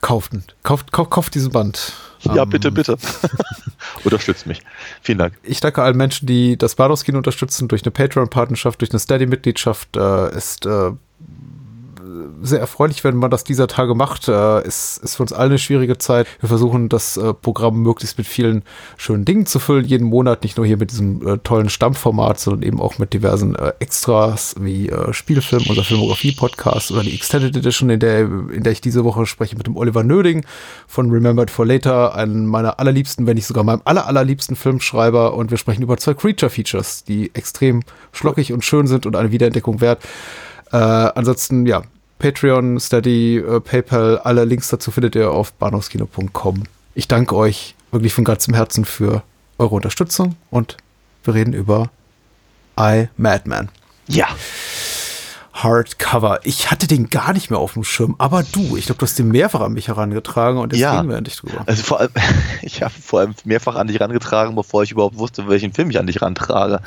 Kauft, 0.00 0.32
kauft, 0.62 0.90
kauft, 0.90 1.10
kauft 1.10 1.34
diesen 1.34 1.52
Band. 1.52 1.92
ja 2.22 2.44
Ähm, 2.44 2.48
bitte, 2.48 2.72
bitte. 2.72 2.96
Unterstützt 4.04 4.46
mich. 4.46 4.62
Vielen 5.02 5.18
Dank. 5.18 5.34
Ich 5.42 5.60
danke 5.60 5.82
allen 5.82 5.96
Menschen, 5.96 6.26
die 6.26 6.56
das 6.56 6.76
Bahnhofskino 6.76 7.18
unterstützen 7.18 7.68
durch 7.68 7.82
eine 7.82 7.90
Patreon-Partnerschaft, 7.90 8.80
durch 8.80 8.90
eine 8.90 9.00
Steady-Mitgliedschaft. 9.00 9.96
Äh, 9.96 10.34
ist 10.36 10.64
äh, 10.64 10.92
sehr 12.42 12.60
erfreulich, 12.60 13.04
wenn 13.04 13.16
man 13.16 13.30
das 13.30 13.44
dieser 13.44 13.66
Tage 13.66 13.94
macht. 13.94 14.28
Äh, 14.28 14.66
ist, 14.66 14.98
ist 14.98 15.16
für 15.16 15.22
uns 15.22 15.32
alle 15.32 15.46
eine 15.46 15.58
schwierige 15.58 15.98
Zeit. 15.98 16.26
Wir 16.40 16.48
versuchen, 16.48 16.88
das 16.88 17.16
äh, 17.16 17.34
Programm 17.34 17.82
möglichst 17.82 18.18
mit 18.18 18.26
vielen 18.26 18.62
schönen 18.96 19.24
Dingen 19.24 19.46
zu 19.46 19.58
füllen. 19.58 19.84
Jeden 19.84 20.06
Monat 20.06 20.42
nicht 20.42 20.56
nur 20.56 20.66
hier 20.66 20.76
mit 20.76 20.90
diesem 20.90 21.26
äh, 21.26 21.38
tollen 21.38 21.68
Stammformat, 21.68 22.38
sondern 22.38 22.62
eben 22.62 22.80
auch 22.80 22.98
mit 22.98 23.12
diversen 23.12 23.54
äh, 23.54 23.72
Extras 23.78 24.54
wie 24.60 24.88
äh, 24.88 25.12
Spielfilm, 25.12 25.64
unser 25.68 25.84
Filmografie-Podcast 25.84 26.92
oder 26.92 27.02
die 27.02 27.14
Extended 27.14 27.56
Edition, 27.56 27.90
in 27.90 28.00
der, 28.00 28.20
in 28.20 28.62
der 28.62 28.72
ich 28.72 28.80
diese 28.80 29.04
Woche 29.04 29.26
spreche 29.26 29.56
mit 29.56 29.66
dem 29.66 29.76
Oliver 29.76 30.02
Nöding 30.02 30.44
von 30.86 31.10
Remembered 31.10 31.50
for 31.50 31.66
Later, 31.66 32.14
einem 32.14 32.46
meiner 32.46 32.78
allerliebsten, 32.78 33.26
wenn 33.26 33.36
nicht 33.36 33.46
sogar 33.46 33.64
meinem 33.64 33.82
aller, 33.84 34.06
allerliebsten 34.06 34.56
Filmschreiber. 34.56 35.34
Und 35.34 35.50
wir 35.50 35.58
sprechen 35.58 35.82
über 35.82 35.96
zwei 35.96 36.14
Creature-Features, 36.14 37.04
die 37.04 37.34
extrem 37.34 37.82
schlockig 38.12 38.52
und 38.52 38.64
schön 38.64 38.86
sind 38.86 39.06
und 39.06 39.16
eine 39.16 39.30
Wiederentdeckung 39.30 39.80
wert. 39.80 40.02
Äh, 40.72 40.76
ansonsten, 40.76 41.66
ja, 41.66 41.82
Patreon, 42.18 42.80
Steady, 42.80 43.38
äh, 43.38 43.60
PayPal, 43.60 44.18
alle 44.18 44.44
Links 44.44 44.68
dazu 44.68 44.90
findet 44.90 45.14
ihr 45.14 45.30
auf 45.30 45.52
bahnhofskino.com. 45.52 46.64
Ich 46.94 47.08
danke 47.08 47.36
euch 47.36 47.74
wirklich 47.92 48.14
von 48.14 48.24
ganzem 48.24 48.54
Herzen 48.54 48.84
für 48.84 49.22
eure 49.58 49.74
Unterstützung 49.74 50.36
und 50.50 50.76
wir 51.24 51.34
reden 51.34 51.52
über 51.52 51.90
I 52.78 53.08
Madman. 53.16 53.68
Ja. 54.08 54.28
Hardcover. 55.52 56.40
Ich 56.44 56.70
hatte 56.70 56.86
den 56.86 57.08
gar 57.08 57.32
nicht 57.32 57.50
mehr 57.50 57.58
auf 57.58 57.72
dem 57.72 57.84
Schirm, 57.84 58.14
aber 58.18 58.42
du, 58.42 58.76
ich 58.76 58.86
glaube, 58.86 58.98
du 58.98 59.06
hast 59.06 59.18
den 59.18 59.28
mehrfach 59.28 59.60
an 59.62 59.72
mich 59.72 59.88
herangetragen 59.88 60.58
und 60.60 60.72
jetzt 60.72 60.80
Ja. 60.82 60.96
reden 60.98 61.08
wir 61.08 61.16
endlich 61.16 61.36
drüber. 61.36 61.64
Also 61.66 61.82
vor 61.82 62.00
allem, 62.00 62.10
ich 62.62 62.82
habe 62.82 62.92
vor 63.02 63.20
allem 63.20 63.34
mehrfach 63.44 63.74
an 63.76 63.86
dich 63.86 63.98
rangetragen, 64.00 64.54
bevor 64.54 64.82
ich 64.82 64.90
überhaupt 64.92 65.16
wusste, 65.18 65.48
welchen 65.48 65.72
Film 65.72 65.88
ich 65.90 65.98
an 65.98 66.06
dich 66.06 66.20
rantrage. 66.20 66.80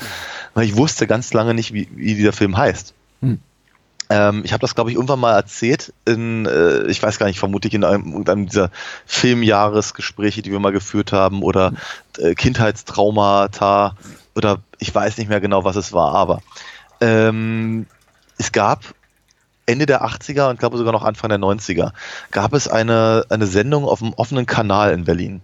Weil 0.54 0.64
ich 0.66 0.76
wusste 0.76 1.06
ganz 1.08 1.32
lange 1.32 1.54
nicht, 1.54 1.72
wie, 1.72 1.88
wie 1.94 2.14
dieser 2.14 2.32
Film 2.32 2.56
heißt. 2.56 2.94
Hm. 3.22 3.40
Ähm, 4.10 4.42
ich 4.44 4.52
habe 4.52 4.60
das, 4.60 4.74
glaube 4.74 4.90
ich, 4.90 4.96
irgendwann 4.96 5.20
mal 5.20 5.34
erzählt, 5.34 5.94
in, 6.04 6.44
äh, 6.44 6.82
ich 6.88 7.00
weiß 7.00 7.18
gar 7.18 7.26
nicht, 7.26 7.38
vermutlich 7.38 7.72
in 7.74 7.84
einem, 7.84 8.08
irgendeinem 8.08 8.46
dieser 8.46 8.70
Filmjahresgespräche, 9.06 10.42
die 10.42 10.50
wir 10.50 10.58
mal 10.58 10.72
geführt 10.72 11.12
haben, 11.12 11.42
oder 11.42 11.72
äh, 12.18 12.34
Kindheitstraumata. 12.34 13.96
oder 14.34 14.58
ich 14.78 14.92
weiß 14.92 15.16
nicht 15.16 15.28
mehr 15.28 15.40
genau, 15.40 15.64
was 15.64 15.76
es 15.76 15.92
war, 15.92 16.14
aber 16.14 16.42
ähm, 17.00 17.86
es 18.36 18.52
gab 18.52 18.82
Ende 19.66 19.86
der 19.86 20.04
80er 20.04 20.50
und 20.50 20.58
glaube 20.58 20.76
sogar 20.76 20.92
noch 20.92 21.04
Anfang 21.04 21.28
der 21.28 21.38
90er 21.38 21.92
gab 22.32 22.52
es 22.52 22.66
eine, 22.66 23.24
eine 23.28 23.46
Sendung 23.46 23.84
auf 23.84 24.00
dem 24.00 24.12
offenen 24.14 24.46
Kanal 24.46 24.92
in 24.92 25.04
Berlin. 25.04 25.42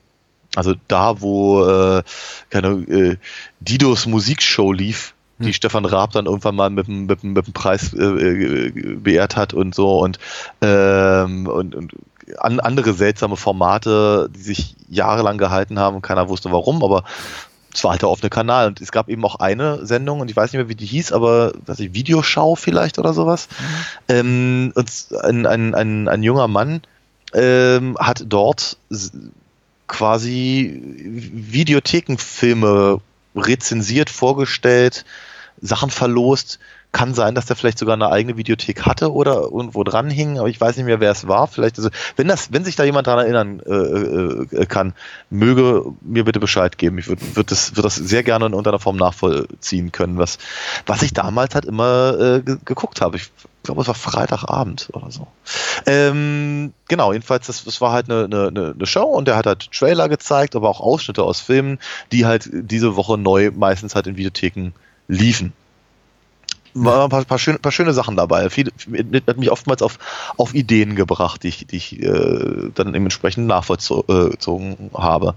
Also 0.57 0.75
da, 0.89 1.21
wo 1.21 1.65
äh, 1.65 2.03
keine 2.51 2.69
äh, 2.69 3.17
Didos 3.61 4.07
Musikshow 4.07 4.73
lief, 4.73 5.15
die 5.39 5.53
Stefan 5.53 5.85
Raab 5.85 6.13
dann 6.13 6.27
irgendwann 6.27 6.57
mal 6.57 6.71
mit 6.71 6.87
dem, 6.87 7.07
mit 7.07 7.23
dem, 7.23 7.33
mit 7.33 7.47
dem 7.47 7.53
Preis 7.53 7.93
äh, 7.93 8.03
äh, 8.03 8.97
beehrt 8.97 9.37
hat 9.37 9.55
und 9.55 9.75
so 9.75 9.99
und, 9.99 10.19
ähm, 10.63 11.47
und, 11.47 11.75
und 11.75 11.93
an, 12.39 12.61
andere 12.61 12.95
seltsame 12.95 13.37
Formate, 13.37 14.31
die 14.35 14.41
sich 14.41 14.77
jahrelang 14.89 15.39
gehalten 15.39 15.79
haben 15.79 15.97
und 15.97 16.03
keiner 16.03 16.29
wusste 16.29 16.53
warum, 16.53 16.83
aber 16.83 17.05
es 17.77 17.85
war 17.85 17.93
halt 17.93 18.03
der 18.03 18.09
offene 18.09 18.31
Kanal. 18.31 18.69
Und 18.69 18.81
es 18.81 18.91
gab 18.91 19.09
eben 19.09 19.25
auch 19.25 19.37
eine 19.37 19.85
Sendung 19.85 20.21
und 20.21 20.31
ich 20.31 20.37
weiß 20.37 20.53
nicht 20.53 20.59
mehr, 20.59 20.69
wie 20.69 20.75
die 20.75 20.87
hieß, 20.87 21.13
aber 21.13 21.53
was 21.67 21.79
ich, 21.79 21.95
Videoschau 21.95 22.55
vielleicht 22.55 22.99
oder 22.99 23.13
sowas. 23.13 23.49
Ähm, 24.09 24.73
und 24.75 24.91
ein, 25.23 25.47
ein, 25.47 25.75
ein, 25.75 26.09
ein 26.09 26.23
junger 26.23 26.49
Mann 26.49 26.83
ähm, 27.35 27.97
hat 27.99 28.25
dort 28.27 28.79
quasi 29.87 30.81
Videothekenfilme 30.83 33.01
rezensiert, 33.37 34.11
vorgestellt, 34.11 35.05
Sachen 35.61 35.91
verlost. 35.91 36.59
Kann 36.93 37.13
sein, 37.13 37.35
dass 37.35 37.45
der 37.45 37.57
vielleicht 37.57 37.79
sogar 37.79 37.95
eine 37.95 38.11
eigene 38.11 38.39
Videothek 38.39 38.87
hatte 38.87 39.13
oder 39.13 39.43
irgendwo 39.43 39.85
dran 39.85 40.09
hing, 40.09 40.39
aber 40.39 40.49
ich 40.49 40.59
weiß 40.59 40.77
nicht 40.77 40.87
mehr, 40.87 41.01
wer 41.01 41.11
es 41.11 41.29
war. 41.29 41.47
Vielleicht, 41.47 41.77
also, 41.77 41.91
wenn 42.15 42.27
das, 42.27 42.53
wenn 42.53 42.65
sich 42.65 42.75
da 42.75 42.85
jemand 42.85 43.07
daran 43.07 43.27
erinnern 43.27 43.61
äh, 43.61 44.57
äh, 44.63 44.67
kann, 44.67 44.95
möge 45.29 45.85
mir 46.01 46.25
bitte 46.25 46.41
Bescheid 46.41 46.79
geben. 46.79 46.97
Ich 46.97 47.09
würde 47.09 47.21
würd 47.35 47.51
das, 47.51 47.77
würd 47.77 47.85
das 47.85 47.97
sehr 47.97 48.23
gerne 48.23 48.47
in 48.47 48.53
irgendeiner 48.53 48.79
Form 48.79 48.97
nachvollziehen 48.97 49.93
können, 49.93 50.17
was, 50.17 50.39
was 50.87 51.03
ich 51.03 51.13
damals 51.13 51.55
halt 51.55 51.67
immer 51.67 52.19
äh, 52.19 52.41
ge 52.41 52.57
geguckt 52.65 53.03
habe. 53.03 53.19
Ich 53.19 53.31
glaube, 53.67 53.83
es 53.83 53.89
war 53.89 53.95
Freitagabend 53.95 54.89
oder 54.93 55.11
so. 55.11 55.27
Ähm, 55.87 56.73
genau, 56.89 57.13
jedenfalls, 57.13 57.47
das, 57.47 57.65
das 57.65 57.81
war 57.81 57.93
halt 57.93 58.11
eine, 58.11 58.25
eine, 58.25 58.75
eine 58.75 58.87
Show 58.87 59.05
und 59.05 59.29
der 59.29 59.37
hat 59.37 59.47
halt 59.47 59.71
Trailer 59.73 60.09
gezeigt, 60.09 60.57
aber 60.57 60.69
auch 60.69 60.81
Ausschnitte 60.81 61.23
aus 61.23 61.41
Filmen, 61.41 61.79
die 62.13 62.27
halt 62.27 62.49
diese 62.53 62.97
Woche 62.97 63.19
neu 63.19 63.51
meistens 63.55 63.95
halt 63.95 64.07
in 64.07 64.17
Videotheken 64.17 64.73
liefen. 65.09 65.53
War 66.79 67.05
ein 67.05 67.11
paar, 67.11 67.25
paar, 67.25 67.39
schöne, 67.39 67.59
paar 67.59 67.73
schöne 67.73 67.93
Sachen 67.93 68.17
dabei. 68.17 68.51
Viel, 68.51 68.71
hat 69.27 69.39
mich 69.39 69.51
oftmals 69.51 69.81
auf, 69.81 69.99
auf 70.37 70.55
Ideen 70.55 70.95
gebracht, 70.95 71.43
die 71.43 71.49
ich, 71.49 71.67
die 71.67 71.77
ich 71.77 72.03
äh, 72.03 72.71
dann 72.75 72.93
dementsprechend 72.93 73.47
nachvollzogen 73.47 74.91
habe. 74.95 75.35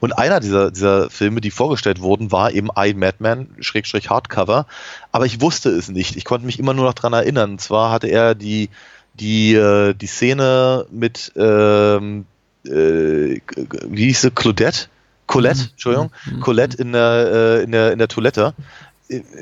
Und 0.00 0.12
einer 0.12 0.40
dieser, 0.40 0.70
dieser 0.70 1.08
Filme, 1.08 1.40
die 1.40 1.50
vorgestellt 1.50 2.00
wurden, 2.00 2.30
war 2.30 2.52
eben 2.52 2.68
I 2.76 2.92
Madman, 2.94 3.48
Schrägstrich 3.60 4.10
Hardcover. 4.10 4.66
Aber 5.12 5.24
ich 5.24 5.40
wusste 5.40 5.70
es 5.70 5.88
nicht. 5.88 6.16
Ich 6.16 6.24
konnte 6.24 6.44
mich 6.44 6.58
immer 6.58 6.74
nur 6.74 6.84
noch 6.84 6.94
dran 6.94 7.14
erinnern. 7.14 7.52
Und 7.52 7.60
zwar 7.60 7.90
hatte 7.90 8.08
er 8.08 8.34
die, 8.34 8.68
die, 9.14 9.54
äh, 9.54 9.94
die 9.94 10.06
Szene 10.06 10.86
mit, 10.90 11.32
ähm, 11.36 12.26
äh, 12.66 13.40
wie 13.86 14.04
hieß 14.04 14.20
sie, 14.20 14.30
Claudette? 14.30 14.88
Colette, 15.26 15.68
Entschuldigung, 15.70 16.10
Colette 16.40 16.76
in 16.76 16.92
der, 16.92 17.30
äh, 17.32 17.62
in 17.62 17.72
der, 17.72 17.92
in 17.92 17.98
der 17.98 18.08
Toilette 18.08 18.54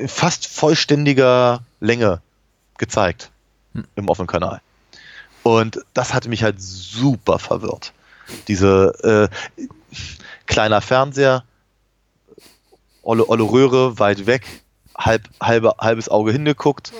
fast 0.07 0.47
vollständiger 0.47 1.61
Länge 1.79 2.21
gezeigt 2.77 3.31
im 3.95 4.09
offenen 4.09 4.27
Kanal. 4.27 4.61
Und 5.43 5.79
das 5.93 6.13
hatte 6.13 6.29
mich 6.29 6.43
halt 6.43 6.61
super 6.61 7.39
verwirrt. 7.39 7.93
Diese 8.47 9.29
äh, 9.41 9.95
kleiner 10.45 10.81
Fernseher, 10.81 11.43
olle, 13.01 13.27
olle 13.27 13.43
Röhre, 13.43 13.99
weit 13.99 14.25
weg, 14.25 14.45
halb, 14.97 15.27
halbe, 15.41 15.75
halbes 15.79 16.09
Auge 16.09 16.31
hingeguckt, 16.31 16.91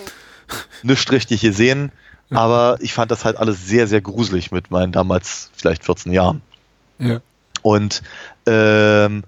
nichts 0.84 1.12
richtig 1.12 1.42
gesehen, 1.42 1.92
aber 2.32 2.78
ich 2.80 2.94
fand 2.94 3.12
das 3.12 3.26
halt 3.26 3.38
alles 3.38 3.68
sehr, 3.68 3.88
sehr 3.88 4.02
gruselig 4.02 4.52
mit 4.52 4.72
meinen 4.72 4.92
damals 4.92 5.52
vielleicht 5.54 5.84
14 5.84 6.12
Jahren. 6.12 6.42
Ja. 6.98 7.22
Und 7.62 8.02
ähm, 8.46 9.24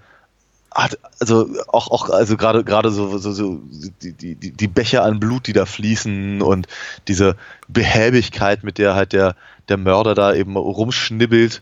hat, 0.73 0.97
also 1.19 1.49
auch, 1.67 1.89
auch 1.89 2.09
also 2.09 2.37
gerade 2.37 2.63
gerade 2.63 2.91
so, 2.91 3.17
so, 3.17 3.31
so 3.31 3.61
die, 4.01 4.13
die, 4.13 4.51
die 4.51 4.67
Becher 4.67 5.03
an 5.03 5.19
Blut, 5.19 5.47
die 5.47 5.53
da 5.53 5.65
fließen 5.65 6.41
und 6.41 6.67
diese 7.07 7.35
Behäbigkeit, 7.67 8.63
mit 8.63 8.77
der 8.77 8.95
halt 8.95 9.13
der, 9.13 9.35
der 9.69 9.77
Mörder 9.77 10.15
da 10.15 10.33
eben 10.33 10.57
rumschnibbelt, 10.57 11.61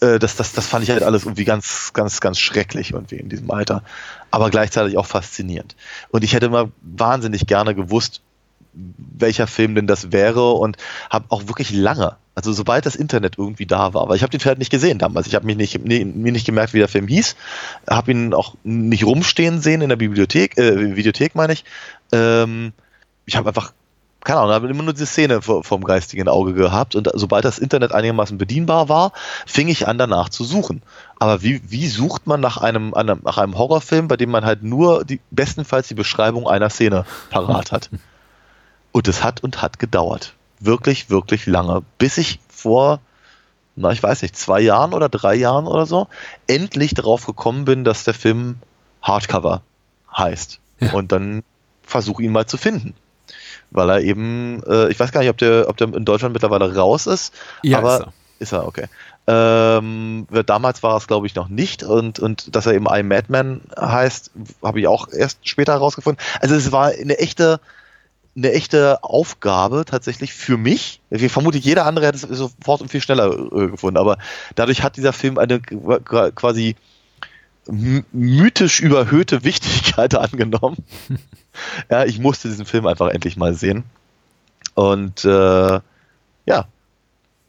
äh, 0.00 0.18
das, 0.18 0.36
das, 0.36 0.52
das 0.52 0.66
fand 0.66 0.84
ich 0.84 0.90
halt 0.90 1.02
alles 1.02 1.24
irgendwie 1.24 1.44
ganz, 1.44 1.92
ganz, 1.92 2.20
ganz 2.20 2.38
schrecklich 2.38 2.92
irgendwie 2.92 3.16
in 3.16 3.28
diesem 3.28 3.50
Alter. 3.50 3.82
Aber 4.30 4.50
gleichzeitig 4.50 4.98
auch 4.98 5.06
faszinierend. 5.06 5.76
Und 6.10 6.24
ich 6.24 6.34
hätte 6.34 6.48
mal 6.48 6.70
wahnsinnig 6.82 7.46
gerne 7.46 7.74
gewusst, 7.74 8.22
welcher 8.74 9.46
Film 9.46 9.74
denn 9.74 9.86
das 9.86 10.12
wäre 10.12 10.52
und 10.52 10.76
habe 11.10 11.26
auch 11.28 11.48
wirklich 11.48 11.70
lange, 11.72 12.16
also 12.34 12.52
sobald 12.52 12.86
das 12.86 12.96
Internet 12.96 13.36
irgendwie 13.38 13.66
da 13.66 13.94
war, 13.94 14.08
weil 14.08 14.16
ich 14.16 14.22
habe 14.22 14.30
den 14.30 14.40
Film 14.40 14.50
halt 14.50 14.58
nicht 14.58 14.70
gesehen 14.70 14.98
damals, 14.98 15.26
ich 15.26 15.34
habe 15.34 15.46
mich 15.46 15.56
nicht, 15.56 15.84
nie, 15.84 16.04
mir 16.04 16.32
nicht 16.32 16.46
gemerkt, 16.46 16.72
wie 16.72 16.78
der 16.78 16.88
Film 16.88 17.08
hieß, 17.08 17.36
habe 17.88 18.10
ihn 18.10 18.34
auch 18.34 18.54
nicht 18.64 19.04
rumstehen 19.04 19.60
sehen 19.60 19.82
in 19.82 19.90
der 19.90 19.96
Bibliothek, 19.96 20.56
äh, 20.58 20.96
Videothek 20.96 21.34
meine 21.34 21.52
ich. 21.52 21.64
Ähm, 22.12 22.72
ich 23.26 23.36
habe 23.36 23.48
einfach 23.48 23.72
keine 24.24 24.38
Ahnung, 24.38 24.52
habe 24.52 24.68
immer 24.68 24.84
nur 24.84 24.92
diese 24.92 25.06
Szene 25.06 25.42
vom 25.42 25.84
geistigen 25.84 26.28
Auge 26.28 26.54
gehabt 26.54 26.94
und 26.94 27.10
sobald 27.14 27.44
das 27.44 27.58
Internet 27.58 27.92
einigermaßen 27.92 28.38
bedienbar 28.38 28.88
war, 28.88 29.12
fing 29.46 29.68
ich 29.68 29.88
an 29.88 29.98
danach 29.98 30.28
zu 30.28 30.44
suchen. 30.44 30.82
Aber 31.18 31.42
wie, 31.42 31.60
wie 31.68 31.88
sucht 31.88 32.26
man 32.26 32.40
nach 32.40 32.56
einem, 32.56 32.94
einem, 32.94 33.20
nach 33.24 33.38
einem 33.38 33.58
Horrorfilm, 33.58 34.08
bei 34.08 34.16
dem 34.16 34.30
man 34.30 34.44
halt 34.44 34.62
nur 34.62 35.04
die, 35.04 35.20
bestenfalls 35.30 35.88
die 35.88 35.94
Beschreibung 35.94 36.46
einer 36.46 36.70
Szene 36.70 37.04
parat 37.30 37.72
hat? 37.72 37.90
Und 38.92 39.08
es 39.08 39.24
hat 39.24 39.42
und 39.42 39.62
hat 39.62 39.78
gedauert. 39.78 40.34
Wirklich, 40.60 41.10
wirklich 41.10 41.46
lange. 41.46 41.82
Bis 41.98 42.18
ich 42.18 42.38
vor, 42.48 43.00
na, 43.74 43.90
ich 43.90 44.02
weiß 44.02 44.22
nicht, 44.22 44.36
zwei 44.36 44.60
Jahren 44.60 44.92
oder 44.92 45.08
drei 45.08 45.34
Jahren 45.34 45.66
oder 45.66 45.86
so, 45.86 46.08
endlich 46.46 46.94
darauf 46.94 47.26
gekommen 47.26 47.64
bin, 47.64 47.84
dass 47.84 48.04
der 48.04 48.14
Film 48.14 48.56
Hardcover 49.00 49.62
heißt. 50.16 50.60
Ja. 50.80 50.92
Und 50.92 51.10
dann 51.12 51.42
versuche 51.82 52.22
ihn 52.22 52.32
mal 52.32 52.46
zu 52.46 52.56
finden. 52.56 52.94
Weil 53.70 53.88
er 53.88 54.00
eben, 54.02 54.62
äh, 54.66 54.88
ich 54.88 55.00
weiß 55.00 55.12
gar 55.12 55.20
nicht, 55.20 55.30
ob 55.30 55.38
der, 55.38 55.68
ob 55.68 55.76
der 55.78 55.92
in 55.94 56.04
Deutschland 56.04 56.34
mittlerweile 56.34 56.74
raus 56.74 57.06
ist, 57.06 57.32
Ja, 57.62 57.78
aber 57.78 57.94
ist 57.94 58.00
er. 58.00 58.12
ist 58.40 58.52
er, 58.52 58.66
okay. 58.66 58.86
Ähm, 59.26 60.26
damals 60.46 60.82
war 60.82 60.96
es, 60.96 61.06
glaube 61.06 61.26
ich, 61.26 61.34
noch 61.34 61.48
nicht 61.48 61.82
und, 61.84 62.18
und 62.18 62.54
dass 62.54 62.66
er 62.66 62.74
eben 62.74 62.86
I 62.90 63.02
Madman 63.02 63.62
heißt, 63.80 64.32
habe 64.62 64.80
ich 64.80 64.88
auch 64.88 65.08
erst 65.08 65.48
später 65.48 65.72
herausgefunden. 65.72 66.22
Also 66.40 66.56
es 66.56 66.72
war 66.72 66.88
eine 66.88 67.18
echte, 67.18 67.60
eine 68.36 68.52
echte 68.52 69.02
Aufgabe 69.04 69.84
tatsächlich 69.84 70.32
für 70.32 70.56
mich. 70.56 71.00
Ich 71.10 71.30
vermute, 71.32 71.58
jeder 71.58 71.84
andere 71.86 72.06
hätte 72.06 72.26
es 72.26 72.38
sofort 72.38 72.80
und 72.80 72.88
viel 72.90 73.02
schneller 73.02 73.30
äh, 73.30 73.68
gefunden, 73.68 73.98
aber 73.98 74.16
dadurch 74.54 74.82
hat 74.82 74.96
dieser 74.96 75.12
Film 75.12 75.38
eine 75.38 75.58
qu- 75.58 76.30
quasi 76.32 76.76
my- 77.68 78.04
mythisch 78.12 78.80
überhöhte 78.80 79.44
Wichtigkeit 79.44 80.14
angenommen. 80.16 80.78
ja, 81.90 82.04
ich 82.04 82.18
musste 82.18 82.48
diesen 82.48 82.64
Film 82.66 82.86
einfach 82.86 83.08
endlich 83.08 83.36
mal 83.36 83.54
sehen. 83.54 83.84
Und 84.74 85.24
äh, 85.26 85.80
ja, 86.46 86.66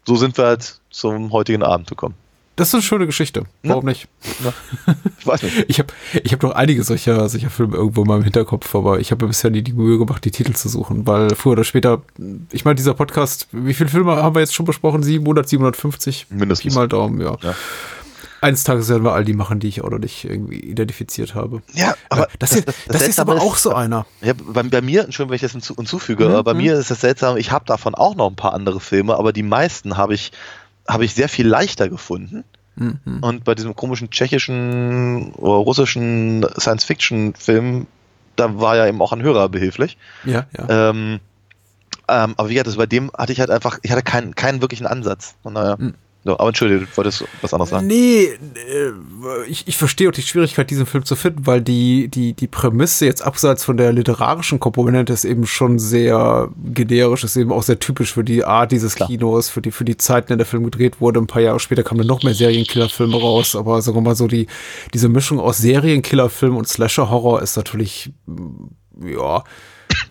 so 0.05 0.15
sind 0.17 0.37
wir 0.37 0.45
halt 0.45 0.81
zum 0.89 1.31
heutigen 1.31 1.63
Abend 1.63 1.87
gekommen. 1.87 2.15
Das 2.55 2.67
ist 2.67 2.75
eine 2.75 2.83
schöne 2.83 3.05
Geschichte. 3.07 3.43
Warum 3.63 3.85
nicht? 3.85 4.07
Ich 5.19 5.25
weiß 5.25 5.41
nicht. 5.41 5.65
Ich 5.69 5.79
habe 5.79 5.93
ich 6.21 6.33
hab 6.33 6.43
noch 6.43 6.51
einige 6.51 6.83
solcher, 6.83 7.27
solcher 7.29 7.49
Filme 7.49 7.77
irgendwo 7.77 8.05
mal 8.05 8.17
im 8.17 8.23
Hinterkopf, 8.23 8.75
aber 8.75 8.99
ich 8.99 9.11
habe 9.11 9.25
mir 9.25 9.29
bisher 9.29 9.49
nie 9.49 9.61
die 9.61 9.73
Mühe 9.73 9.97
gemacht, 9.97 10.23
die 10.25 10.31
Titel 10.31 10.53
zu 10.53 10.69
suchen, 10.69 11.07
weil 11.07 11.33
früher 11.35 11.53
oder 11.53 11.63
später, 11.63 12.01
ich 12.51 12.65
meine, 12.65 12.75
dieser 12.75 12.93
Podcast, 12.93 13.47
wie 13.51 13.73
viele 13.73 13.89
Filme 13.89 14.17
haben 14.17 14.35
wir 14.35 14.41
jetzt 14.41 14.53
schon 14.53 14.65
besprochen? 14.65 15.01
700, 15.01 15.47
750? 15.47 16.27
Mindestens. 16.29 16.73
Pi 16.73 16.77
mal 16.77 16.87
Daumen, 16.87 17.21
ja. 17.21 17.37
Ja. 17.41 17.55
Eines 18.41 18.65
Tages 18.65 18.89
werden 18.89 19.05
wir 19.05 19.13
all 19.13 19.23
die 19.23 19.33
machen, 19.33 19.61
die 19.61 19.69
ich 19.69 19.81
auch 19.81 19.89
noch 19.89 19.99
nicht 19.99 20.25
irgendwie 20.25 20.59
identifiziert 20.59 21.33
habe. 21.33 21.61
Ja, 21.71 21.95
aber 22.09 22.27
das, 22.39 22.51
hier, 22.51 22.63
das, 22.87 23.07
ist 23.07 23.17
aber 23.21 23.41
auch 23.41 23.55
so 23.55 23.73
einer. 23.73 24.05
Ja, 24.21 24.33
bei, 24.33 24.63
bei 24.63 24.81
mir, 24.81 25.05
Entschuldigung, 25.05 25.29
wenn 25.29 25.35
ich 25.37 25.41
das 25.43 25.53
hinzu, 25.53 25.75
hinzufüge, 25.77 26.25
Mhm, 26.25 26.31
aber 26.31 26.43
bei 26.43 26.53
mir 26.53 26.77
ist 26.77 26.91
das 26.91 26.99
seltsam, 26.99 27.37
ich 27.37 27.51
habe 27.51 27.63
davon 27.63 27.95
auch 27.95 28.15
noch 28.15 28.29
ein 28.29 28.35
paar 28.35 28.53
andere 28.53 28.81
Filme, 28.81 29.15
aber 29.15 29.31
die 29.31 29.43
meisten 29.43 29.95
habe 29.95 30.13
ich, 30.13 30.33
habe 30.87 31.05
ich 31.05 31.13
sehr 31.13 31.29
viel 31.29 31.47
leichter 31.47 31.89
gefunden. 31.89 32.43
Mhm. 32.75 33.19
Und 33.21 33.43
bei 33.43 33.55
diesem 33.55 33.75
komischen 33.75 34.09
tschechischen 34.09 35.33
oder 35.33 35.55
russischen 35.55 36.45
Science-Fiction-Film, 36.57 37.87
da 38.35 38.59
war 38.59 38.75
ja 38.75 38.87
eben 38.87 39.01
auch 39.01 39.13
ein 39.13 39.21
Hörer 39.21 39.49
behilflich. 39.49 39.97
Ja, 40.25 40.47
ja. 40.57 40.89
Ähm, 40.89 41.19
ähm, 42.07 42.33
aber 42.35 42.49
wie 42.49 42.53
gesagt, 42.53 42.67
also 42.67 42.79
bei 42.79 42.85
dem 42.85 43.11
hatte 43.15 43.31
ich 43.31 43.39
halt 43.39 43.49
einfach, 43.51 43.79
ich 43.81 43.91
hatte 43.91 44.03
keinen, 44.03 44.35
keinen 44.35 44.61
wirklichen 44.61 44.87
Ansatz. 44.87 45.35
Von 45.43 45.53
daher, 45.55 45.77
Mhm. 45.79 45.93
So, 46.25 46.39
aber 46.39 46.47
entschuldige, 46.47 46.81
du 46.81 46.87
wolltest 46.95 47.25
was 47.41 47.53
anderes 47.53 47.69
sagen. 47.69 47.87
Nee, 47.87 48.23
äh, 48.23 49.45
ich, 49.47 49.67
ich 49.67 49.75
verstehe 49.75 50.07
auch 50.07 50.13
die 50.13 50.21
Schwierigkeit, 50.21 50.69
diesen 50.69 50.85
Film 50.85 51.03
zu 51.03 51.17
finden, 51.17 51.45
weil 51.45 51.61
die, 51.61 52.07
die, 52.07 52.33
die 52.33 52.47
Prämisse 52.47 53.05
jetzt 53.05 53.21
abseits 53.21 53.65
von 53.65 53.75
der 53.75 53.91
literarischen 53.91 54.59
Komponente 54.59 55.11
ist 55.11 55.25
eben 55.25 55.45
schon 55.45 55.79
sehr 55.79 56.49
generisch, 56.63 57.25
ist 57.25 57.35
eben 57.35 57.51
auch 57.51 57.63
sehr 57.63 57.79
typisch 57.79 58.13
für 58.13 58.23
die 58.23 58.45
Art 58.45 58.71
dieses 58.71 58.95
Klar. 58.95 59.09
Kinos, 59.09 59.49
für 59.49 59.61
die, 59.61 59.71
für 59.71 59.83
die 59.83 59.97
Zeiten, 59.97 60.31
in 60.31 60.37
der 60.37 60.47
Film 60.47 60.63
gedreht 60.63 61.01
wurde. 61.01 61.19
Ein 61.19 61.27
paar 61.27 61.41
Jahre 61.41 61.59
später 61.59 61.83
kamen 61.83 61.99
dann 61.99 62.07
noch 62.07 62.23
mehr 62.23 62.33
Serienkillerfilme 62.33 63.17
raus, 63.17 63.55
aber 63.57 63.81
sagen 63.81 63.97
wir 63.97 64.01
mal 64.01 64.15
so, 64.15 64.27
die, 64.27 64.47
diese 64.93 65.09
Mischung 65.09 65.41
aus 65.41 65.57
Serienkillerfilm 65.57 66.55
und 66.55 66.69
Slasher-Horror 66.69 67.41
ist 67.41 67.57
natürlich, 67.57 68.13
mm, 68.27 69.07
ja, 69.07 69.43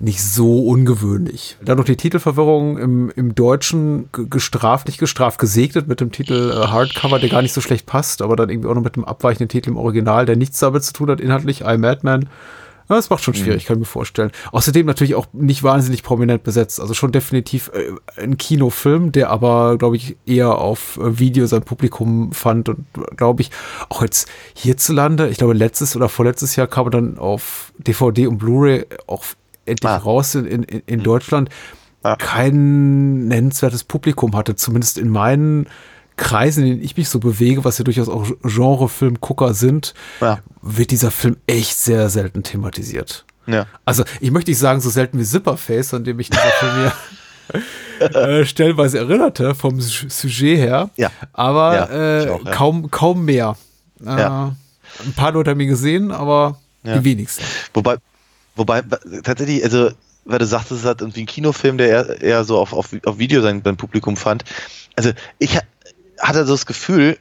nicht 0.00 0.22
so 0.22 0.66
ungewöhnlich. 0.66 1.56
Dann 1.64 1.78
noch 1.78 1.84
die 1.84 1.96
Titelverwirrung 1.96 2.78
im, 2.78 3.10
im 3.14 3.34
Deutschen 3.34 4.08
ge- 4.12 4.26
gestraft, 4.28 4.86
nicht 4.86 4.98
gestraft, 4.98 5.38
gesegnet 5.38 5.88
mit 5.88 6.00
dem 6.00 6.12
Titel 6.12 6.50
äh, 6.52 6.66
Hardcover, 6.68 7.18
der 7.18 7.28
gar 7.28 7.42
nicht 7.42 7.52
so 7.54 7.60
schlecht 7.60 7.86
passt, 7.86 8.22
aber 8.22 8.36
dann 8.36 8.50
irgendwie 8.50 8.68
auch 8.68 8.74
noch 8.74 8.82
mit 8.82 8.96
einem 8.96 9.04
abweichenden 9.04 9.48
Titel 9.48 9.70
im 9.70 9.76
Original, 9.76 10.26
der 10.26 10.36
nichts 10.36 10.58
damit 10.58 10.84
zu 10.84 10.92
tun 10.92 11.10
hat, 11.10 11.20
inhaltlich, 11.20 11.62
I 11.62 11.78
Madman. 11.78 12.28
Ja, 12.88 12.96
das 12.96 13.10
macht 13.10 13.22
schon 13.22 13.32
schwierig, 13.34 13.64
kann 13.64 13.76
ich 13.76 13.80
mir 13.80 13.86
vorstellen. 13.86 14.32
Außerdem 14.50 14.84
natürlich 14.84 15.14
auch 15.14 15.26
nicht 15.32 15.62
wahnsinnig 15.62 16.02
prominent 16.02 16.42
besetzt. 16.42 16.80
Also 16.80 16.94
schon 16.94 17.12
definitiv 17.12 17.70
äh, 17.72 18.20
ein 18.20 18.36
Kinofilm, 18.36 19.12
der 19.12 19.30
aber, 19.30 19.78
glaube 19.78 19.96
ich, 19.96 20.16
eher 20.26 20.58
auf 20.58 20.98
äh, 20.98 21.18
Video 21.18 21.46
sein 21.46 21.62
Publikum 21.62 22.32
fand 22.32 22.68
und, 22.68 22.84
glaube 23.16 23.42
ich, 23.42 23.50
auch 23.88 24.02
jetzt 24.02 24.28
hierzulande, 24.54 25.28
ich 25.28 25.38
glaube, 25.38 25.54
letztes 25.54 25.94
oder 25.96 26.08
vorletztes 26.08 26.56
Jahr 26.56 26.66
kam 26.66 26.88
er 26.88 26.90
dann 26.90 27.18
auf 27.18 27.72
DVD 27.78 28.26
und 28.26 28.38
Blu-ray 28.38 28.84
auch 29.06 29.24
endlich 29.66 29.90
Ah. 29.90 29.96
raus 29.96 30.34
in, 30.34 30.44
in, 30.46 30.62
in 30.86 31.02
Deutschland, 31.02 31.48
Ja. 32.04 32.16
kein 32.16 33.28
nennenswertes 33.28 33.84
Publikum 33.84 34.34
hatte, 34.36 34.56
zumindest 34.56 34.98
in 34.98 35.08
meinen 35.08 35.66
Kreisen, 36.16 36.64
in 36.64 36.70
denen 36.72 36.82
ich 36.84 36.96
mich 36.96 37.08
so 37.08 37.18
bewege, 37.20 37.64
was 37.64 37.78
ja 37.78 37.84
durchaus 37.84 38.08
auch 38.08 38.26
Genrefilmgucker 38.42 39.54
sind, 39.54 39.94
Ja. 40.20 40.40
wird 40.60 40.90
dieser 40.90 41.10
Film 41.10 41.36
echt 41.46 41.76
sehr 41.78 42.08
selten 42.10 42.42
thematisiert. 42.42 43.24
Ja. 43.46 43.66
Also 43.84 44.04
ich 44.20 44.30
möchte 44.30 44.50
nicht 44.50 44.58
sagen, 44.58 44.80
so 44.80 44.90
selten 44.90 45.18
wie 45.18 45.24
Zipperface, 45.24 45.94
an 45.94 46.04
dem 46.04 46.20
ich 46.20 46.30
dieser 46.30 46.42
Film 46.60 46.72
mir 46.82 46.92
äh, 48.00 48.44
stellenweise 48.44 48.98
erinnerte, 48.98 49.54
vom 49.54 49.80
Su- 49.80 50.08
Sujet 50.08 50.58
her. 50.58 50.90
Ja. 50.96 51.10
Aber 51.32 51.74
Ja, 51.74 52.22
äh, 52.24 52.28
auch, 52.30 52.44
ja. 52.44 52.50
kaum, 52.52 52.90
kaum 52.90 53.24
mehr. 53.24 53.56
Äh, 54.00 54.06
Ja. 54.06 54.56
Ein 55.04 55.12
paar 55.14 55.32
Leute 55.32 55.50
haben 55.50 55.60
ihn 55.60 55.68
gesehen, 55.68 56.10
aber 56.10 56.58
Ja. 56.84 56.98
die 56.98 57.04
wenigsten. 57.04 57.44
Wobei, 57.74 57.96
wobei 58.54 58.82
tatsächlich, 59.22 59.64
also, 59.64 59.90
weil 60.24 60.38
du 60.38 60.46
sagtest, 60.46 60.82
es 60.82 60.84
hat 60.84 61.00
irgendwie 61.00 61.22
ein 61.22 61.26
Kinofilm, 61.26 61.78
der 61.78 61.88
eher, 61.88 62.22
eher 62.22 62.44
so 62.44 62.58
auf, 62.58 62.72
auf, 62.72 62.90
auf 63.04 63.18
Video 63.18 63.42
sein, 63.42 63.62
sein 63.64 63.76
Publikum 63.76 64.16
fand. 64.16 64.44
Also 64.96 65.10
ich 65.38 65.56
ha- 65.56 65.62
hatte 66.20 66.44
so 66.46 66.52
das 66.52 66.66
Gefühl, 66.66 67.18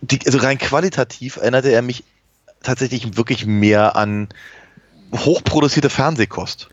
die, 0.00 0.18
also 0.26 0.38
rein 0.38 0.58
qualitativ 0.58 1.36
erinnerte 1.36 1.70
er 1.70 1.82
mich 1.82 2.04
tatsächlich 2.62 3.16
wirklich 3.16 3.46
mehr 3.46 3.96
an 3.96 4.28
hochproduzierte 5.14 5.90
Fernsehkost. 5.90 6.68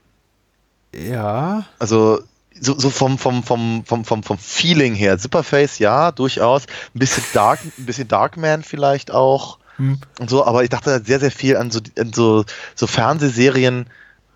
Ja. 0.94 1.66
Also 1.78 2.22
so, 2.60 2.78
so 2.78 2.90
vom, 2.90 3.18
vom, 3.18 3.44
vom, 3.44 3.84
vom, 3.86 4.06
vom, 4.06 4.24
vom 4.24 4.38
Feeling 4.38 4.96
her. 4.96 5.18
Zipperface, 5.18 5.80
ja, 5.80 6.12
durchaus. 6.12 6.66
Ein 6.96 7.00
bisschen 7.00 7.24
Dark, 7.34 7.60
ein 7.64 7.86
bisschen 7.86 8.08
Darkman 8.08 8.64
vielleicht 8.64 9.12
auch. 9.12 9.60
Hm. 9.80 9.98
Und 10.20 10.30
so, 10.30 10.46
aber 10.46 10.64
ich 10.64 10.70
dachte 10.70 10.92
halt 10.92 11.08
sehr, 11.08 11.20
sehr 11.20 11.32
viel 11.32 11.58
an 11.58 11.72
so, 11.72 11.80
an 11.98 12.14
so, 12.14 12.46
so 12.76 12.86
Fernsehserien, 12.86 13.88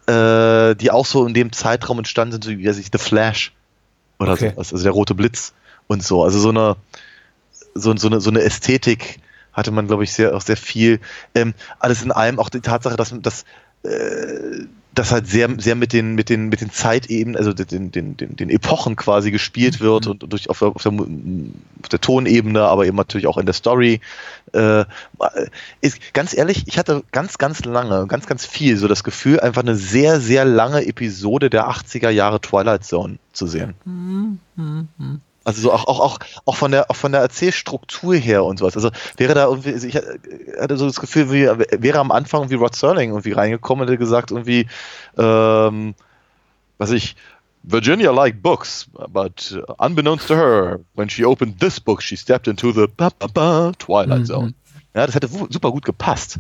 äh, 0.08 0.76
die 0.76 0.90
auch 0.90 1.06
so 1.06 1.26
in 1.26 1.34
dem 1.34 1.52
Zeitraum 1.52 2.00
entstanden 2.00 2.32
sind, 2.32 2.44
so 2.46 2.52
wie 2.52 2.68
weiß 2.68 2.78
ich, 2.78 2.88
The 2.92 2.98
Flash 2.98 3.54
oder 4.20 4.34
Okay. 4.34 4.54
so, 4.56 4.60
also 4.60 4.84
der 4.84 4.92
rote 4.94 5.16
Blitz 5.16 5.54
und 5.88 6.02
so. 6.04 6.24
Also 6.24 6.40
so 6.40 6.50
eine, 6.50 6.78
so, 7.76 7.96
so 7.96 8.08
eine, 8.08 8.22
so 8.22 8.30
eine 8.30 8.42
Ästhetik 8.42 9.20
hatte 9.52 9.72
man, 9.72 9.88
glaube 9.88 10.04
ich, 10.04 10.14
sehr, 10.14 10.36
auch 10.36 10.42
sehr 10.42 10.58
viel. 10.58 11.00
Ähm, 11.36 11.54
alles 11.80 12.02
in 12.02 12.12
allem 12.12 12.40
auch 12.40 12.50
die 12.50 12.62
Tatsache, 12.62 12.96
dass, 12.96 13.14
dass 13.22 13.46
äh, 13.84 14.66
das 14.94 15.12
halt 15.12 15.28
sehr, 15.28 15.50
sehr 15.58 15.76
mit 15.76 15.94
den, 15.94 16.16
mit 16.16 16.30
den, 16.30 16.50
mit 16.50 16.62
den 16.62 16.72
Zeitebenen, 16.72 17.36
also 17.36 17.54
den, 17.54 17.92
den, 17.92 18.16
den, 18.18 18.36
den 18.36 18.50
Epochen 18.50 18.96
quasi 18.96 19.32
gespielt 19.32 19.80
wird 19.80 20.08
und 20.08 20.32
durch 20.32 20.50
auf 20.50 20.60
der, 20.60 20.70
auf 20.70 20.84
der, 20.84 20.92
auf 20.92 21.90
der 21.90 22.02
Tonebene, 22.02 22.62
aber 22.62 22.86
eben 22.86 22.98
natürlich 22.98 23.28
auch 23.28 23.38
in 23.38 23.46
der 23.46 23.54
Story. 23.54 24.02
Äh, 24.54 24.86
ist, 25.82 26.14
ganz 26.14 26.36
ehrlich, 26.36 26.64
ich 26.68 26.78
hatte 26.78 27.04
ganz, 27.12 27.38
ganz 27.38 27.66
lange, 27.66 28.06
ganz, 28.08 28.28
ganz 28.28 28.46
viel 28.46 28.78
so 28.78 28.88
das 28.88 29.04
Gefühl, 29.04 29.40
einfach 29.40 29.64
eine 29.64 29.76
sehr, 29.76 30.20
sehr 30.20 30.46
lange 30.46 30.86
Episode 30.86 31.50
der 31.50 31.70
80er 31.70 32.10
Jahre 32.10 32.40
Twilight 32.40 32.84
Zone 32.84 33.18
zu 33.32 33.48
sehen. 33.48 33.74
Also 35.46 35.62
so 35.62 35.74
auch, 35.74 35.86
auch, 35.86 36.00
auch, 36.00 36.20
auch 36.46 36.56
von 36.56 36.72
der 36.72 36.90
auch 36.90 36.96
von 36.96 37.12
der 37.12 37.22
Erzählstruktur 37.22 38.16
her 38.16 38.46
und 38.46 38.60
sowas. 38.60 38.76
Also 38.76 38.92
wäre 39.18 39.34
da 39.34 39.46
irgendwie, 39.48 39.74
also 39.74 39.88
ich 39.88 39.96
hatte 39.96 40.78
so 40.78 40.86
das 40.86 41.00
Gefühl, 41.02 41.32
wie, 41.32 41.48
wäre 41.82 42.00
am 42.00 42.12
Anfang 42.12 42.50
wie 42.50 42.56
Rod 42.56 42.76
Serling 42.76 43.10
irgendwie 43.10 43.34
reingekommen 43.34 43.82
und 43.84 43.90
hätte 43.90 43.98
gesagt, 43.98 44.32
irgendwie, 44.32 44.68
ähm, 45.18 45.96
was 46.78 46.92
ich, 46.92 47.16
Virginia 47.64 48.12
liked 48.12 48.42
books, 48.42 48.88
but 49.10 49.58
unbeknownst 49.78 50.28
to 50.28 50.36
her, 50.36 50.80
when 50.96 51.10
she 51.10 51.26
opened 51.26 51.60
this 51.60 51.80
book, 51.80 52.02
she 52.02 52.18
stepped 52.18 52.48
into 52.48 52.72
the 52.72 52.88
ba, 52.98 53.10
ba, 53.20 53.28
ba, 53.28 53.72
Twilight 53.80 54.28
Zone. 54.28 54.54
Ja, 54.94 55.06
das 55.06 55.16
hätte 55.16 55.28
super 55.50 55.72
gut 55.72 55.86
gepasst. 55.86 56.40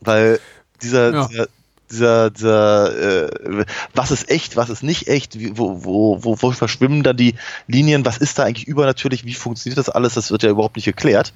Weil 0.00 0.40
dieser, 0.82 1.12
Ja. 1.12 1.26
dieser 1.28 1.46
dieser, 1.92 2.30
dieser 2.30 3.28
äh, 3.28 3.64
was 3.94 4.10
ist 4.10 4.28
echt, 4.30 4.56
was 4.56 4.70
ist 4.70 4.82
nicht 4.82 5.06
echt, 5.08 5.38
wie, 5.38 5.56
wo, 5.56 5.84
wo, 5.84 6.18
wo, 6.24 6.36
wo 6.40 6.50
verschwimmen 6.50 7.02
da 7.04 7.12
die 7.12 7.34
Linien, 7.68 8.04
was 8.04 8.18
ist 8.18 8.38
da 8.38 8.42
eigentlich 8.44 8.66
übernatürlich, 8.66 9.24
wie 9.24 9.34
funktioniert 9.34 9.78
das 9.78 9.88
alles, 9.88 10.14
das 10.14 10.30
wird 10.32 10.42
ja 10.42 10.50
überhaupt 10.50 10.74
nicht 10.76 10.86
geklärt. 10.86 11.32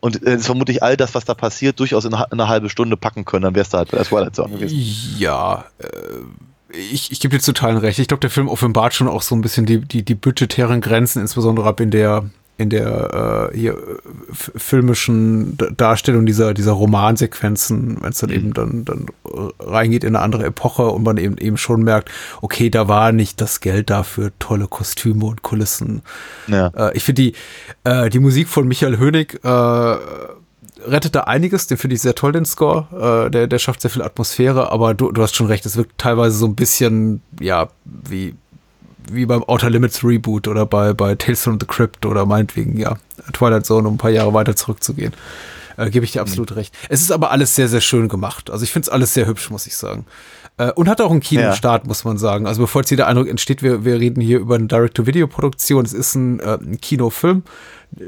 Und 0.00 0.26
äh, 0.26 0.36
ist 0.36 0.46
vermutlich 0.46 0.82
all 0.82 0.96
das, 0.96 1.14
was 1.14 1.24
da 1.26 1.34
passiert, 1.34 1.78
durchaus 1.80 2.04
in, 2.06 2.14
eine- 2.14 2.24
in 2.32 2.40
eine 2.40 2.48
halbe 2.48 2.70
Stunde 2.70 2.96
packen 2.96 3.24
können, 3.26 3.42
dann 3.44 3.54
wär's 3.54 3.68
da 3.68 3.78
halt 3.78 3.90
bei 3.90 3.98
der 3.98 4.06
Twilight 4.06 4.34
Zone 4.34 4.56
gewesen. 4.56 5.16
Ja, 5.18 5.66
äh, 5.78 6.74
ich, 6.74 7.12
ich 7.12 7.20
gebe 7.20 7.36
dir 7.36 7.42
zu 7.42 7.52
Teilen 7.52 7.76
recht. 7.78 7.98
Ich 7.98 8.08
glaube, 8.08 8.20
der 8.22 8.30
Film 8.30 8.48
offenbart 8.48 8.94
schon 8.94 9.06
auch 9.06 9.22
so 9.22 9.34
ein 9.34 9.40
bisschen 9.42 9.66
die, 9.66 9.80
die, 9.80 10.02
die 10.02 10.14
budgetären 10.14 10.80
Grenzen, 10.80 11.20
insbesondere 11.20 11.68
ab 11.68 11.80
in 11.80 11.90
der 11.90 12.24
in 12.58 12.70
der 12.70 13.50
äh, 13.52 13.56
hier 13.56 13.76
filmischen 14.30 15.58
Darstellung 15.76 16.24
dieser 16.26 16.54
dieser 16.54 16.72
Romansequenzen, 16.72 17.98
wenn 18.00 18.10
es 18.10 18.18
dann 18.18 18.30
eben 18.30 18.54
dann 18.54 18.84
dann 18.84 19.06
reingeht 19.60 20.04
in 20.04 20.16
eine 20.16 20.24
andere 20.24 20.44
Epoche 20.44 20.86
und 20.86 21.02
man 21.02 21.18
eben 21.18 21.36
eben 21.38 21.56
schon 21.56 21.82
merkt, 21.82 22.10
okay, 22.40 22.70
da 22.70 22.88
war 22.88 23.12
nicht 23.12 23.40
das 23.40 23.60
Geld 23.60 23.90
dafür 23.90 24.32
tolle 24.38 24.68
Kostüme 24.68 25.26
und 25.26 25.42
Kulissen. 25.42 26.02
Ja. 26.46 26.68
Äh, 26.68 26.96
ich 26.96 27.04
finde 27.04 27.22
die, 27.22 27.32
äh, 27.84 28.08
die 28.08 28.20
Musik 28.20 28.48
von 28.48 28.66
Michael 28.66 28.98
Hönig 28.98 29.38
äh, 29.44 29.96
rettet 30.86 31.14
da 31.14 31.20
einiges, 31.22 31.66
den 31.66 31.78
finde 31.78 31.96
ich 31.96 32.02
sehr 32.02 32.14
toll, 32.14 32.32
den 32.32 32.44
Score. 32.44 33.26
Äh, 33.26 33.30
der, 33.30 33.46
der 33.46 33.58
schafft 33.58 33.80
sehr 33.80 33.90
viel 33.90 34.02
Atmosphäre, 34.02 34.72
aber 34.72 34.94
du, 34.94 35.12
du 35.12 35.22
hast 35.22 35.36
schon 35.36 35.46
recht, 35.46 35.66
es 35.66 35.76
wirkt 35.76 35.98
teilweise 35.98 36.36
so 36.36 36.46
ein 36.46 36.54
bisschen, 36.54 37.22
ja, 37.40 37.68
wie, 37.84 38.34
wie 39.10 39.26
beim 39.26 39.42
Outer 39.44 39.70
Limits 39.70 40.02
Reboot 40.04 40.48
oder 40.48 40.66
bei, 40.66 40.92
bei 40.92 41.14
Tales 41.14 41.42
from 41.42 41.58
the 41.60 41.66
Crypt 41.66 42.06
oder 42.06 42.26
meinetwegen, 42.26 42.76
ja, 42.78 42.96
Twilight 43.32 43.66
Zone, 43.66 43.86
um 43.88 43.94
ein 43.94 43.98
paar 43.98 44.10
Jahre 44.10 44.34
weiter 44.34 44.56
zurückzugehen. 44.56 45.12
Äh, 45.76 45.90
Gebe 45.90 46.04
ich 46.04 46.12
dir 46.12 46.20
absolut 46.22 46.56
recht. 46.56 46.74
Es 46.88 47.00
ist 47.00 47.12
aber 47.12 47.30
alles 47.30 47.54
sehr, 47.54 47.68
sehr 47.68 47.80
schön 47.82 48.08
gemacht. 48.08 48.50
Also 48.50 48.64
ich 48.64 48.72
finde 48.72 48.86
es 48.86 48.88
alles 48.88 49.12
sehr 49.14 49.26
hübsch, 49.26 49.50
muss 49.50 49.66
ich 49.66 49.76
sagen. 49.76 50.06
Äh, 50.58 50.72
und 50.72 50.88
hat 50.88 51.00
auch 51.02 51.10
einen 51.10 51.20
Kinostart, 51.20 51.86
muss 51.86 52.04
man 52.04 52.16
sagen. 52.16 52.46
Also 52.46 52.62
bevor 52.62 52.80
jetzt 52.80 52.88
hier 52.88 52.96
der 52.96 53.08
Eindruck 53.08 53.28
entsteht, 53.28 53.62
wir, 53.62 53.84
wir 53.84 54.00
reden 54.00 54.22
hier 54.22 54.38
über 54.38 54.54
eine 54.54 54.66
Direct-to-Video-Produktion. 54.68 55.84
Es 55.84 55.92
ist 55.92 56.14
ein, 56.14 56.40
äh, 56.40 56.54
ein 56.54 56.80
Kinofilm. 56.80 57.42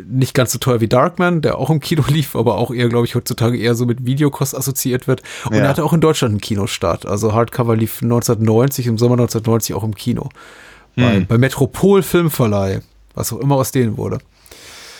Nicht 0.09 0.33
ganz 0.35 0.53
so 0.53 0.59
teuer 0.59 0.81
wie 0.81 0.89
Darkman, 0.89 1.41
der 1.43 1.59
auch 1.59 1.69
im 1.71 1.81
Kino 1.81 2.03
lief, 2.09 2.35
aber 2.37 2.57
auch 2.57 2.73
eher, 2.73 2.89
glaube 2.89 3.07
ich, 3.07 3.15
heutzutage 3.15 3.59
eher 3.59 3.75
so 3.75 3.85
mit 3.87 4.07
Videokost 4.07 4.57
assoziiert 4.57 5.07
wird. 5.07 5.23
Und 5.45 5.55
Ja. 5.57 5.63
er 5.65 5.69
hatte 5.69 5.85
auch 5.85 5.93
in 5.93 6.01
Deutschland 6.01 6.33
einen 6.33 6.41
Kinostart. 6.41 7.05
Also 7.07 7.35
Hardcover 7.35 7.77
lief 7.77 8.01
1990, 8.03 8.87
im 8.87 8.97
Sommer 8.99 9.15
1990 9.15 9.75
auch 9.75 9.85
im 9.85 9.95
Kino. 9.95 10.31
Bei, 11.05 11.21
bei 11.21 11.39
Metropol 11.39 12.03
Filmverleih, 12.03 12.81
was 13.15 13.33
auch 13.33 13.39
immer 13.39 13.57
aus 13.57 13.73
denen 13.73 13.97
wurde. 13.97 14.19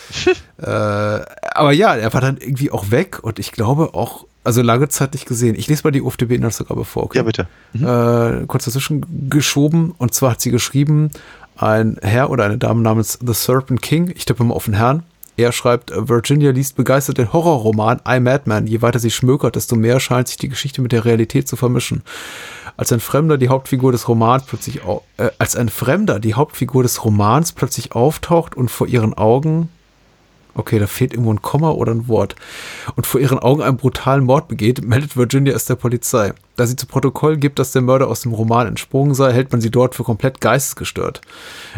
äh, 0.57 0.65
aber 0.65 1.71
ja, 1.71 1.95
er 1.95 2.13
war 2.13 2.21
dann 2.21 2.37
irgendwie 2.37 2.71
auch 2.71 2.91
weg 2.91 3.19
und 3.21 3.39
ich 3.39 3.51
glaube 3.51 3.93
auch, 3.93 4.25
also 4.43 4.61
lange 4.61 4.89
Zeit 4.89 5.13
nicht 5.13 5.27
gesehen. 5.27 5.55
Ich 5.55 5.67
lese 5.67 5.83
mal 5.83 5.91
die 5.91 6.01
UFDB-Inhaltsangabe 6.01 6.85
vor. 6.85 7.03
Okay? 7.03 7.19
Ja, 7.19 7.23
bitte. 7.23 7.47
Äh, 7.75 8.45
kurz 8.47 8.65
dazwischen 8.65 9.29
geschoben 9.29 9.93
und 9.97 10.13
zwar 10.13 10.31
hat 10.31 10.41
sie 10.41 10.51
geschrieben, 10.51 11.11
ein 11.57 11.97
Herr 12.01 12.29
oder 12.29 12.45
eine 12.45 12.57
Dame 12.57 12.81
namens 12.81 13.19
The 13.25 13.33
Serpent 13.33 13.81
King, 13.81 14.11
ich 14.15 14.25
tippe 14.25 14.43
mal 14.43 14.55
auf 14.55 14.65
den 14.65 14.75
Herrn, 14.75 15.03
er 15.39 15.53
schreibt, 15.53 15.93
Virginia 15.95 16.51
liest 16.51 16.75
begeistert 16.75 17.17
den 17.17 17.31
Horrorroman 17.31 18.01
I 18.05 18.19
Madman. 18.19 18.67
Je 18.67 18.81
weiter 18.81 18.99
sie 18.99 19.09
schmökert, 19.09 19.55
desto 19.55 19.77
mehr 19.77 20.01
scheint 20.01 20.27
sich 20.27 20.35
die 20.35 20.49
Geschichte 20.49 20.81
mit 20.81 20.91
der 20.91 21.05
Realität 21.05 21.47
zu 21.47 21.55
vermischen. 21.55 22.01
Als 22.79 22.93
ein 22.93 23.01
Fremder 23.01 23.37
die 23.37 23.49
Hauptfigur 23.49 23.91
des 23.91 24.07
Romans 24.07 24.43
plötzlich 24.45 24.79
äh, 25.17 25.31
als 25.37 25.57
ein 25.57 25.67
Fremder 25.67 26.21
die 26.21 26.35
Hauptfigur 26.35 26.81
des 26.81 27.03
Romans 27.03 27.51
plötzlich 27.51 27.91
auftaucht 27.91 28.55
und 28.55 28.71
vor 28.71 28.87
ihren 28.87 29.13
Augen 29.13 29.67
Okay, 30.53 30.79
da 30.79 30.87
fehlt 30.87 31.13
irgendwo 31.13 31.33
ein 31.33 31.41
Komma 31.41 31.71
oder 31.71 31.91
ein 31.93 32.07
Wort. 32.07 32.35
Und 32.95 33.05
vor 33.05 33.19
ihren 33.21 33.37
Augen 33.39 33.61
einen 33.61 33.77
brutalen 33.77 34.23
Mord 34.23 34.47
begeht, 34.47 34.83
meldet 34.83 35.15
Virginia 35.15 35.53
es 35.53 35.65
der 35.65 35.75
Polizei. 35.75 36.33
Da 36.55 36.65
sie 36.65 36.75
zu 36.75 36.85
Protokoll 36.85 37.37
gibt, 37.37 37.59
dass 37.59 37.71
der 37.71 37.81
Mörder 37.81 38.07
aus 38.07 38.21
dem 38.21 38.33
Roman 38.33 38.67
entsprungen 38.67 39.13
sei, 39.13 39.31
hält 39.31 39.51
man 39.51 39.61
sie 39.61 39.71
dort 39.71 39.95
für 39.95 40.03
komplett 40.03 40.41
geistesgestört. 40.41 41.21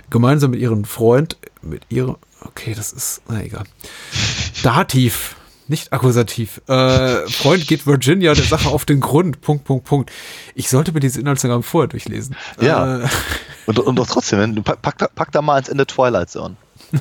Gemeinsam 0.10 0.52
mit 0.52 0.60
ihrem 0.62 0.86
Freund 0.86 1.38
mit 1.62 1.82
ihrer. 1.90 2.18
Okay, 2.44 2.74
das 2.76 2.94
ist. 2.94 3.22
Na 3.28 3.44
egal. 3.44 3.66
Dativ. 4.64 5.36
Nicht 5.72 5.94
akkusativ. 5.94 6.62
Äh, 6.68 7.28
Freund 7.30 7.66
geht 7.66 7.88
Virginia 7.88 8.34
der 8.34 8.44
Sache 8.44 8.68
auf 8.70 8.84
den 8.84 9.00
Grund. 9.00 9.40
Punkt, 9.40 9.64
Punkt, 9.64 9.86
Punkt. 9.86 10.12
Ich 10.54 10.70
sollte 10.70 10.92
mir 10.92 11.00
diese 11.00 11.22
Inhaltsangaben 11.22 11.64
vorher 11.64 11.88
durchlesen. 11.88 12.36
Ja. 12.60 13.00
Äh, 13.00 13.08
Und, 13.68 13.80
und 13.80 13.96
doch 13.96 14.08
trotzdem, 14.08 14.40
wenn 14.40 14.56
du 14.56 14.64
pack, 14.64 14.82
pack, 14.82 14.98
da- 14.98 15.08
pack 15.16 15.32
da 15.32 15.42
mal 15.42 15.60
ins 15.60 15.70
Ende 15.70 15.88
Twilight 15.88 16.30
Zone. 16.30 16.58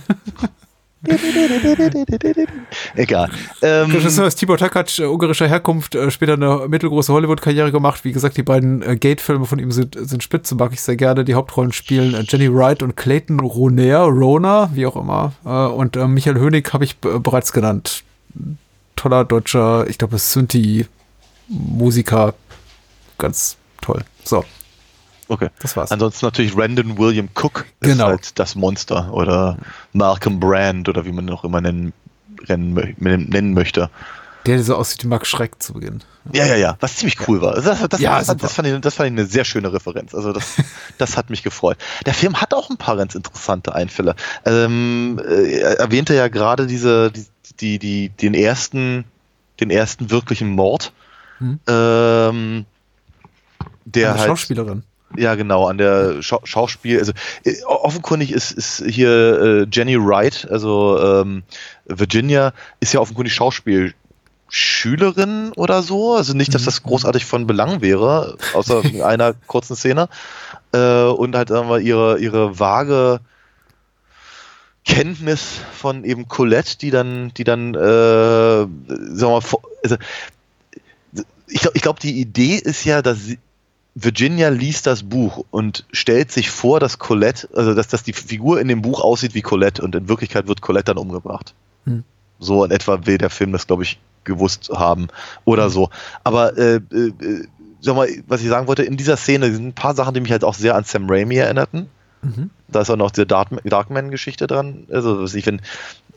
Egal. 2.94 3.30
Ähm, 3.62 3.90
Regisseur 3.90 4.26
ist 4.26 4.36
Tibor 4.36 4.58
Takac, 4.58 4.98
äh, 4.98 5.04
ungarischer 5.04 5.48
Herkunft, 5.48 5.94
äh, 5.94 6.10
später 6.10 6.34
eine 6.34 6.68
mittelgroße 6.68 7.12
Hollywood-Karriere 7.12 7.72
gemacht. 7.72 8.04
Wie 8.04 8.12
gesagt, 8.12 8.36
die 8.36 8.42
beiden 8.42 8.82
äh, 8.82 8.96
Gate-Filme 8.96 9.46
von 9.46 9.58
ihm 9.58 9.72
sind, 9.72 9.96
sind 9.98 10.22
spitze, 10.22 10.54
mag 10.54 10.72
ich 10.72 10.80
sehr 10.82 10.96
gerne. 10.96 11.24
Die 11.24 11.34
Hauptrollen 11.34 11.72
spielen 11.72 12.14
äh, 12.14 12.24
Jenny 12.28 12.52
Wright 12.54 12.82
und 12.82 12.96
Clayton 12.96 13.40
Roner, 13.40 14.00
Rona, 14.02 14.70
wie 14.74 14.86
auch 14.86 14.96
immer. 14.96 15.32
Äh, 15.44 15.48
und 15.48 15.96
äh, 15.96 16.06
Michael 16.06 16.38
Hönig 16.38 16.72
habe 16.72 16.84
ich 16.84 16.98
b- 16.98 17.18
bereits 17.18 17.52
genannt. 17.52 18.02
Toller 18.96 19.24
deutscher, 19.24 19.86
ich 19.88 19.98
glaube, 19.98 20.18
Synthi-Musiker. 20.18 22.34
Ganz 23.18 23.56
toll. 23.80 24.04
So, 24.24 24.44
okay. 25.28 25.48
das 25.60 25.76
war's. 25.76 25.90
Ansonsten 25.90 26.26
natürlich 26.26 26.56
Randon 26.56 26.96
William 26.98 27.28
Cook 27.34 27.66
ist 27.80 27.88
Genau. 27.90 28.06
halt 28.06 28.38
das 28.38 28.54
Monster 28.54 29.12
oder 29.12 29.58
Malcolm 29.92 30.38
Brand 30.40 30.88
oder 30.88 31.04
wie 31.04 31.12
man 31.12 31.26
ihn 31.28 31.34
auch 31.34 31.44
immer 31.44 31.60
nennen, 31.60 31.92
nennen, 32.48 32.78
mö- 32.78 32.94
nennen 33.30 33.52
möchte. 33.54 33.90
Der, 34.46 34.56
der 34.56 34.64
so 34.64 34.76
aussieht 34.76 35.04
wie 35.04 35.08
Mark 35.08 35.26
Schreck 35.26 35.62
zu 35.62 35.74
Beginn. 35.74 36.02
Ja, 36.32 36.46
ja, 36.46 36.56
ja, 36.56 36.76
was 36.80 36.96
ziemlich 36.96 37.28
cool 37.28 37.40
war. 37.40 37.54
Das, 37.54 37.86
das, 37.88 38.00
Ja, 38.00 38.18
das, 38.18 38.28
super. 38.28 38.38
das, 38.40 38.52
fand 38.52 38.68
ich, 38.68 38.80
das 38.80 38.94
fand 38.94 39.06
ich 39.08 39.12
eine 39.12 39.26
sehr 39.26 39.44
schöne 39.44 39.72
Referenz. 39.72 40.14
Also 40.14 40.32
das, 40.32 40.56
das 40.98 41.16
hat 41.16 41.30
mich 41.30 41.42
gefreut. 41.42 41.76
Der 42.06 42.14
Film 42.14 42.40
hat 42.40 42.54
auch 42.54 42.70
ein 42.70 42.76
paar 42.76 42.96
ganz 42.96 43.14
interessante 43.14 43.74
Einfälle. 43.74 44.14
Ähm, 44.44 45.20
äh, 45.26 45.60
er 45.60 45.78
erwähnte 45.80 46.14
ja 46.14 46.28
gerade 46.28 46.66
diese, 46.66 47.10
die, 47.10 47.26
die, 47.60 47.78
die, 47.78 48.08
den 48.10 48.34
ersten, 48.34 49.04
den 49.60 49.70
ersten 49.70 50.10
wirklichen 50.10 50.50
Mord. 50.50 50.92
Hm. 51.38 51.58
Ähm, 51.66 52.66
der 53.84 54.14
halt, 54.14 54.28
Schauspielerin. 54.28 54.82
ja, 55.16 55.34
genau, 55.34 55.66
an 55.66 55.78
der 55.78 56.22
Schau 56.22 56.40
Schauspiel. 56.44 56.98
Also 56.98 57.12
äh, 57.44 57.62
offenkundig 57.64 58.32
ist, 58.32 58.52
ist 58.52 58.84
hier 58.86 59.40
äh, 59.40 59.66
Jenny 59.70 59.98
Wright, 59.98 60.46
also 60.50 60.98
ähm, 61.02 61.42
Virginia, 61.86 62.52
ist 62.80 62.92
ja 62.92 63.00
offenkundig 63.00 63.34
Schauspielschülerin 64.50 65.52
oder 65.56 65.82
so. 65.82 66.14
Also 66.14 66.34
nicht, 66.34 66.54
dass 66.54 66.64
das 66.64 66.82
großartig 66.82 67.24
von 67.24 67.46
Belang 67.46 67.80
wäre, 67.80 68.36
außer 68.54 68.84
in 68.84 69.02
einer 69.02 69.32
kurzen 69.32 69.76
Szene. 69.76 70.08
Äh, 70.72 71.04
und 71.04 71.36
halt 71.36 71.48
sagen 71.48 71.68
wir, 71.68 71.78
ihre, 71.78 72.18
ihre 72.18 72.58
vage 72.58 73.20
Kenntnis 74.84 75.60
von 75.72 76.04
eben 76.04 76.28
Colette, 76.28 76.78
die 76.78 76.90
dann, 76.90 77.32
die 77.36 77.44
dann, 77.44 77.74
äh, 77.74 77.78
sagen 77.78 78.68
wir 78.86 79.42
also, 79.84 79.96
ich 81.46 81.60
glaube, 81.60 81.76
ich 81.76 81.82
glaub, 81.82 82.00
die 82.00 82.20
Idee 82.20 82.56
ist 82.56 82.84
ja, 82.84 83.02
dass 83.02 83.24
sie, 83.24 83.38
Virginia 83.96 84.50
liest 84.50 84.86
das 84.86 85.02
Buch 85.02 85.44
und 85.50 85.84
stellt 85.92 86.30
sich 86.30 86.50
vor, 86.50 86.78
dass 86.78 87.00
Colette, 87.00 87.48
also 87.54 87.74
dass, 87.74 87.88
dass 87.88 88.04
die 88.04 88.12
Figur 88.12 88.60
in 88.60 88.68
dem 88.68 88.82
Buch 88.82 89.00
aussieht 89.00 89.34
wie 89.34 89.42
Colette 89.42 89.82
und 89.82 89.94
in 89.96 90.08
Wirklichkeit 90.08 90.46
wird 90.46 90.60
Colette 90.60 90.94
dann 90.94 90.98
umgebracht. 90.98 91.54
Hm. 91.84 92.04
So 92.40 92.64
in 92.64 92.70
etwa 92.70 93.06
will 93.06 93.18
der 93.18 93.30
Film 93.30 93.52
das, 93.52 93.66
glaube 93.66 93.84
ich, 93.84 94.00
gewusst 94.24 94.70
haben 94.74 95.08
oder 95.44 95.70
so. 95.70 95.90
Aber 96.24 96.56
äh, 96.58 96.76
äh, 96.76 97.12
sag 97.80 97.96
mal, 97.96 98.08
was 98.26 98.42
ich 98.42 98.48
sagen 98.48 98.66
wollte, 98.66 98.82
in 98.82 98.96
dieser 98.96 99.16
Szene 99.16 99.52
sind 99.52 99.68
ein 99.68 99.72
paar 99.74 99.94
Sachen, 99.94 100.14
die 100.14 100.20
mich 100.20 100.32
halt 100.32 100.44
auch 100.44 100.54
sehr 100.54 100.74
an 100.74 100.84
Sam 100.84 101.08
Raimi 101.08 101.36
erinnerten. 101.36 101.88
Mhm. 102.22 102.50
Da 102.68 102.82
ist 102.82 102.90
auch 102.90 102.96
noch 102.96 103.10
die 103.10 103.26
Dark- 103.26 103.62
Darkman-Geschichte 103.64 104.46
dran. 104.46 104.86
Also, 104.90 105.22
was 105.22 105.34
ich, 105.34 105.46
wenn, 105.46 105.60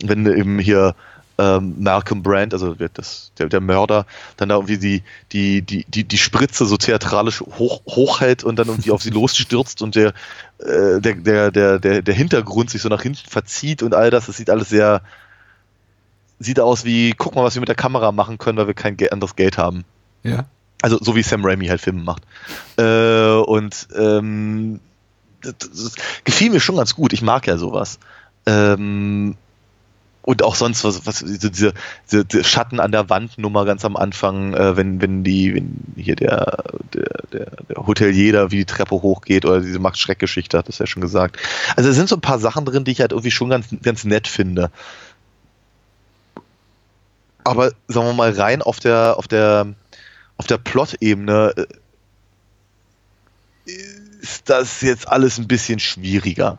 wenn 0.04 0.26
eben 0.26 0.60
hier 0.60 0.96
ähm, 1.38 1.76
Malcolm 1.80 2.22
Brand, 2.22 2.54
also 2.54 2.80
wird 2.80 2.98
das, 2.98 3.32
der, 3.38 3.48
der 3.48 3.62
Mörder, 3.62 4.06
dann 4.38 4.50
da 4.50 4.56
irgendwie 4.56 4.78
die, 4.78 5.04
die, 5.32 5.62
die, 5.62 5.86
die, 5.86 6.04
die 6.04 6.18
Spritze 6.18 6.66
so 6.66 6.78
theatralisch 6.78 7.42
hoch, 7.42 7.82
hochhält 7.88 8.44
und 8.44 8.58
dann 8.58 8.68
irgendwie 8.68 8.92
auf 8.92 9.02
sie 9.02 9.10
losstürzt 9.12 9.82
und 9.82 9.96
der, 9.96 10.10
äh, 10.60 11.00
der, 11.00 11.16
der, 11.16 11.52
der, 11.52 11.80
der, 11.80 12.02
der 12.02 12.14
Hintergrund 12.14 12.70
sich 12.70 12.82
so 12.82 12.90
nach 12.90 13.02
hinten 13.02 13.28
verzieht 13.28 13.82
und 13.82 13.96
all 13.96 14.12
das, 14.12 14.28
das 14.28 14.38
sieht 14.38 14.50
alles 14.50 14.70
sehr, 14.70 15.02
sieht 16.44 16.60
aus 16.60 16.86
wie, 16.86 17.14
guck 17.18 17.36
mal, 17.36 17.44
was 17.44 17.56
wir 17.56 17.60
mit 17.60 17.70
der 17.70 17.76
Kamera 17.76 18.12
machen 18.12 18.38
können, 18.38 18.58
weil 18.58 18.68
wir 18.68 18.74
kein 18.74 18.98
anderes 19.12 19.36
Geld 19.36 19.58
haben. 19.58 19.84
Ja. 20.24 20.46
Also 20.82 20.98
so 21.02 21.16
wie 21.16 21.24
Sam 21.24 21.46
Raimi 21.46 21.68
halt 21.68 21.82
Filme 21.82 22.04
macht. 22.04 22.24
Äh, 22.78 23.36
und 23.36 23.88
ähm, 23.96 24.80
das, 25.42 25.56
das 25.60 25.96
gefiel 26.24 26.52
mir 26.52 26.60
schon 26.60 26.76
ganz 26.76 26.96
gut. 26.96 27.14
Ich 27.14 27.22
mag 27.22 27.48
ja 27.48 27.58
sowas. 27.58 28.00
Ähm, 28.46 29.36
und 30.24 30.42
auch 30.42 30.56
sonst 30.56 30.84
was, 30.86 31.06
was 31.06 31.20
diese, 31.20 31.52
diese, 31.52 31.74
diese, 32.10 32.26
diese 32.26 32.44
Schatten 32.44 32.80
an 32.80 32.92
der 32.94 33.10
Wand 33.10 33.38
Nummer 33.38 33.66
ganz 33.66 33.84
am 33.84 33.98
Anfang, 33.98 34.54
äh, 34.54 34.78
wenn 34.78 35.02
wenn 35.02 35.24
die 35.24 35.54
wenn 35.54 35.84
hier 35.98 36.16
der 36.16 36.64
der, 36.94 37.24
der 37.34 37.48
der 37.70 37.88
Hotelier 37.88 38.32
da 38.32 38.52
wie 38.52 38.58
die 38.58 38.66
Treppe 38.66 38.96
hochgeht 38.96 39.46
oder 39.46 39.60
diese 39.60 39.80
Max 39.80 40.00
Schreck 40.00 40.20
Geschichte 40.20 40.58
hat 40.58 40.70
das 40.70 40.80
ja 40.80 40.88
schon 40.88 41.02
gesagt. 41.02 41.38
Also 41.76 41.90
es 41.90 41.98
sind 41.98 42.08
so 42.08 42.16
ein 42.16 42.22
paar 42.22 42.40
Sachen 42.40 42.64
drin, 42.64 42.86
die 42.86 42.92
ich 42.92 43.02
halt 43.02 43.12
irgendwie 43.12 43.32
schon 43.32 43.50
ganz 43.50 43.68
ganz 43.84 44.06
nett 44.06 44.30
finde. 44.30 44.72
Aber 47.44 47.72
sagen 47.88 48.08
wir 48.08 48.14
mal 48.14 48.32
rein 48.32 48.62
auf 48.62 48.80
der 48.80 49.16
auf 49.18 49.28
der 49.28 49.68
auf 50.38 50.48
der 50.48 50.58
Plot-Ebene 50.58 51.54
äh, 51.56 51.66
ist 54.22 54.50
das 54.50 54.82
jetzt 54.82 55.08
alles 55.08 55.38
ein 55.38 55.48
bisschen 55.48 55.80
schwieriger. 55.80 56.58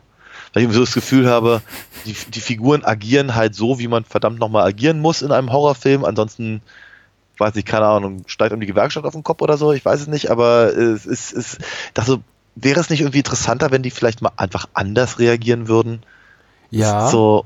Weil 0.53 0.63
ich 0.63 0.71
so 0.71 0.79
das 0.79 0.93
Gefühl 0.93 1.29
habe, 1.29 1.61
die, 2.05 2.13
die 2.13 2.39
Figuren 2.39 2.85
agieren 2.85 3.35
halt 3.35 3.55
so, 3.55 3.79
wie 3.79 3.89
man 3.89 4.05
verdammt 4.05 4.39
nochmal 4.39 4.65
agieren 4.65 5.01
muss 5.01 5.21
in 5.21 5.31
einem 5.31 5.51
Horrorfilm. 5.51 6.05
Ansonsten, 6.05 6.61
weiß 7.37 7.57
ich, 7.57 7.65
keine 7.65 7.87
Ahnung, 7.87 8.23
steigt 8.27 8.53
um 8.53 8.61
die 8.61 8.65
Gewerkschaft 8.65 9.05
auf 9.05 9.13
den 9.13 9.23
Kopf 9.23 9.41
oder 9.41 9.57
so, 9.57 9.73
ich 9.73 9.83
weiß 9.83 10.01
es 10.01 10.07
nicht, 10.07 10.31
aber 10.31 10.75
es 10.77 11.05
ist, 11.05 11.33
es, 11.33 11.57
dachte, 11.93 12.21
wäre 12.55 12.79
es 12.79 12.89
nicht 12.89 13.01
irgendwie 13.01 13.17
interessanter, 13.17 13.71
wenn 13.71 13.83
die 13.83 13.91
vielleicht 13.91 14.21
mal 14.21 14.31
einfach 14.37 14.67
anders 14.73 15.19
reagieren 15.19 15.67
würden? 15.67 16.01
Ja. 16.69 17.09
So, 17.09 17.45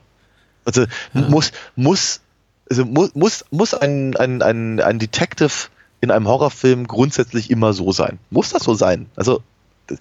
also 0.65 0.85
muss, 1.13 1.51
muss, 1.75 2.21
also 2.69 2.85
muss, 2.85 3.15
muss, 3.15 3.45
muss 3.51 3.73
ein, 3.73 4.15
ein, 4.15 4.41
ein, 4.41 4.79
ein 4.79 4.99
Detective 4.99 5.67
in 6.01 6.11
einem 6.11 6.27
Horrorfilm 6.27 6.87
grundsätzlich 6.87 7.49
immer 7.49 7.73
so 7.73 7.91
sein? 7.91 8.19
Muss 8.29 8.51
das 8.51 8.63
so 8.63 8.73
sein? 8.73 9.07
Also, 9.15 9.41
das, 9.87 9.99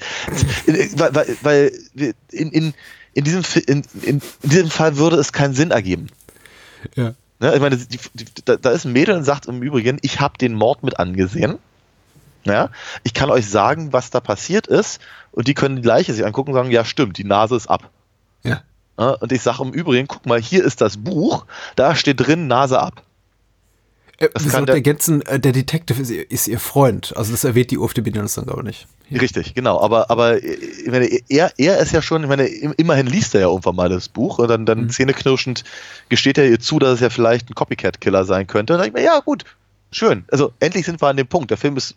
weil, 0.67 1.15
weil, 1.15 1.37
weil 1.43 1.73
in, 2.31 2.51
in, 2.53 2.75
in, 3.15 3.25
diesem, 3.25 3.43
in, 3.67 3.83
in 4.03 4.23
diesem 4.43 4.71
Fall 4.71 4.97
würde 4.97 5.17
es 5.17 5.33
keinen 5.33 5.55
Sinn 5.55 5.71
ergeben. 5.71 6.09
Ja. 6.95 7.15
Ne? 7.41 7.55
Ich 7.55 7.61
meine, 7.61 7.77
die, 7.77 7.99
die, 8.15 8.25
da, 8.45 8.57
da 8.57 8.71
ist 8.71 8.85
ein 8.85 8.93
Mädel 8.93 9.17
und 9.17 9.25
sagt 9.25 9.47
im 9.47 9.63
Übrigen, 9.63 9.99
ich 10.03 10.21
habe 10.21 10.37
den 10.39 10.55
Mord 10.55 10.83
mit 10.83 10.99
angesehen. 10.99 11.59
Ja? 12.45 12.71
Ich 13.03 13.15
kann 13.15 13.31
euch 13.31 13.49
sagen, 13.49 13.93
was 13.93 14.11
da 14.11 14.21
passiert 14.21 14.67
ist. 14.67 15.01
Und 15.33 15.49
die 15.49 15.55
können 15.55 15.77
die 15.77 15.83
Leiche 15.83 16.13
sich 16.13 16.25
angucken 16.25 16.51
und 16.51 16.57
sagen, 16.57 16.71
ja 16.71 16.85
stimmt, 16.85 17.19
die 17.19 17.25
Nase 17.25 17.57
ist 17.57 17.69
ab. 17.69 17.91
Und 18.99 19.31
ich 19.33 19.43
sage 19.43 19.63
im 19.63 19.73
Übrigen, 19.73 20.09
guck 20.09 20.27
mal, 20.27 20.41
hier 20.41 20.65
ist 20.65 20.81
das 20.81 20.97
Buch, 20.97 21.47
da 21.77 21.95
steht 21.95 22.21
drin 22.21 22.47
Nase 22.49 22.81
ab. 22.81 23.03
Äh, 24.19 24.29
Das 24.35 24.45
wir 24.45 24.51
kann 24.51 24.67
der- 24.67 24.75
ergänzen, 24.75 25.23
äh, 25.23 25.39
der 25.39 25.53
Detective 25.53 26.03
ist, 26.03 26.11
ihr- 26.11 26.29
ist 26.31 26.49
ihr 26.49 26.59
Freund. 26.59 27.17
Also 27.17 27.31
das 27.31 27.45
erwähnt 27.45 27.71
die 27.71 27.79
UFDB 27.79 28.11
dann 28.11 28.29
aber 28.49 28.63
nicht. 28.65 28.89
Ja. 29.11 29.21
Richtig, 29.21 29.55
genau. 29.55 29.81
Aber, 29.81 30.11
aber 30.11 30.43
äh, 30.43 30.55
ich 30.55 30.91
meine, 30.91 31.07
er, 31.29 31.53
er 31.57 31.79
ist 31.79 31.93
ja 31.93 32.03
schon, 32.03 32.25
ich 32.25 32.29
meine, 32.29 32.47
im- 32.47 32.75
immerhin 32.77 33.07
liest 33.07 33.35
er 33.37 33.43
ja 33.43 33.47
irgendwann 33.47 33.77
mal 33.77 33.89
das 33.89 34.09
Buch 34.09 34.39
und 34.39 34.49
dann, 34.49 34.67
dann 34.67 34.83
Mhm. 34.83 34.91
zähneknirschend 34.91 35.63
gesteht 36.09 36.37
er 36.37 36.49
ihr 36.49 36.59
zu, 36.59 36.81
dass 36.81 36.95
es 36.95 37.01
ja 37.01 37.11
vielleicht 37.11 37.49
ein 37.49 37.55
Copycat-Killer 37.55 38.25
sein 38.25 38.49
könnte. 38.49 38.73
Und 38.75 38.79
dann 38.81 38.87
denke 38.87 38.99
ich 39.01 39.05
mir, 39.05 39.09
ja 39.15 39.21
gut, 39.21 39.45
schön. 39.93 40.25
Also 40.33 40.53
endlich 40.59 40.85
sind 40.85 41.01
wir 41.01 41.07
an 41.07 41.17
dem 41.17 41.29
Punkt. 41.29 41.51
Der 41.51 41.57
Film 41.57 41.77
ist 41.77 41.95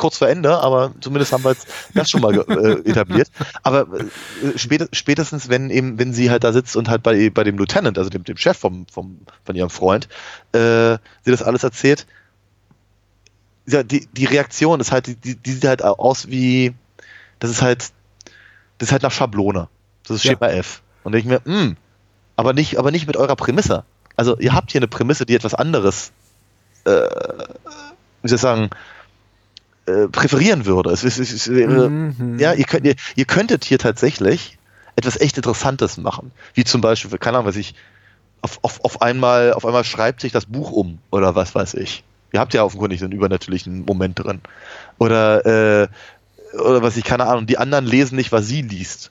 kurz 0.00 0.18
vor 0.18 0.28
Ende, 0.28 0.58
aber 0.58 0.92
zumindest 1.00 1.32
haben 1.32 1.44
wir 1.44 1.50
jetzt 1.50 1.68
das 1.94 2.10
schon 2.10 2.22
mal 2.22 2.34
äh, 2.34 2.88
etabliert. 2.88 3.30
Aber 3.62 3.86
äh, 3.92 4.58
spät, 4.58 4.88
spätestens, 4.92 5.48
wenn 5.48 5.70
eben, 5.70 5.98
wenn 5.98 6.12
sie 6.12 6.30
halt 6.30 6.42
da 6.42 6.52
sitzt 6.52 6.74
und 6.74 6.88
halt 6.88 7.02
bei, 7.02 7.30
bei 7.30 7.44
dem 7.44 7.58
Lieutenant, 7.58 7.98
also 7.98 8.10
dem, 8.10 8.24
dem 8.24 8.38
Chef 8.38 8.56
vom, 8.56 8.86
vom, 8.90 9.20
von 9.44 9.54
ihrem 9.54 9.70
Freund, 9.70 10.08
äh, 10.52 10.96
sie 11.22 11.30
das 11.30 11.42
alles 11.42 11.62
erzählt, 11.62 12.06
ja, 13.66 13.82
die, 13.82 14.08
die 14.12 14.24
Reaktion 14.24 14.80
ist 14.80 14.90
halt, 14.90 15.06
die, 15.06 15.36
die 15.36 15.52
sieht 15.52 15.66
halt 15.66 15.84
aus 15.84 16.28
wie, 16.28 16.74
das 17.38 17.50
ist 17.50 17.62
halt, 17.62 17.92
das 18.78 18.88
ist 18.88 18.92
halt 18.92 19.02
nach 19.02 19.12
Schablone. 19.12 19.68
Das 20.08 20.16
ist 20.16 20.24
Ja. 20.24 20.32
Schema 20.32 20.48
F. 20.48 20.82
Und 21.04 21.12
denke 21.12 21.28
ich 21.28 21.30
mir, 21.30 21.42
hm, 21.44 21.76
aber 22.36 22.54
nicht, 22.54 22.78
aber 22.78 22.90
nicht 22.90 23.06
mit 23.06 23.16
eurer 23.16 23.36
Prämisse. 23.36 23.84
Also 24.16 24.38
ihr 24.38 24.54
habt 24.54 24.72
hier 24.72 24.80
eine 24.80 24.88
Prämisse, 24.88 25.26
die 25.26 25.34
etwas 25.34 25.54
anderes, 25.54 26.10
äh, 26.84 26.90
wie 28.22 28.28
soll 28.28 28.36
ich 28.36 28.40
sagen, 28.40 28.70
äh, 29.90 30.08
präferieren 30.08 30.66
würde. 30.66 30.90
Es, 30.90 31.04
es, 31.04 31.18
es 31.18 31.46
Mhm. 31.46 32.38
ja, 32.38 32.52
ihr, 32.52 32.64
könnt, 32.64 32.86
ihr, 32.86 32.94
ihr 33.16 33.24
könntet 33.24 33.64
hier 33.64 33.78
tatsächlich 33.78 34.58
etwas 34.96 35.20
echt 35.20 35.36
Interessantes 35.36 35.96
machen. 35.96 36.30
Wie 36.54 36.64
zum 36.64 36.80
Beispiel, 36.80 37.18
keine 37.18 37.38
Ahnung, 37.38 37.48
was 37.48 37.56
ich, 37.56 37.74
auf, 38.42 38.58
auf, 38.62 38.84
auf, 38.84 39.02
einmal, 39.02 39.52
auf 39.52 39.64
einmal 39.66 39.84
schreibt 39.84 40.20
sich 40.20 40.32
das 40.32 40.46
Buch 40.46 40.70
um 40.70 40.98
oder 41.10 41.34
was 41.34 41.54
weiß 41.54 41.74
ich. 41.74 42.04
Ihr 42.32 42.40
habt 42.40 42.54
ja 42.54 42.64
offenkundig 42.64 43.02
einen 43.02 43.12
übernatürlichen 43.12 43.84
Moment 43.84 44.18
drin. 44.18 44.40
Oder, 44.98 45.82
äh, 45.82 45.88
oder 46.54 46.82
was 46.82 46.96
ich, 46.96 47.04
keine 47.04 47.26
Ahnung, 47.26 47.46
die 47.46 47.58
anderen 47.58 47.86
lesen 47.86 48.16
nicht, 48.16 48.32
was 48.32 48.46
sie 48.46 48.62
liest. 48.62 49.10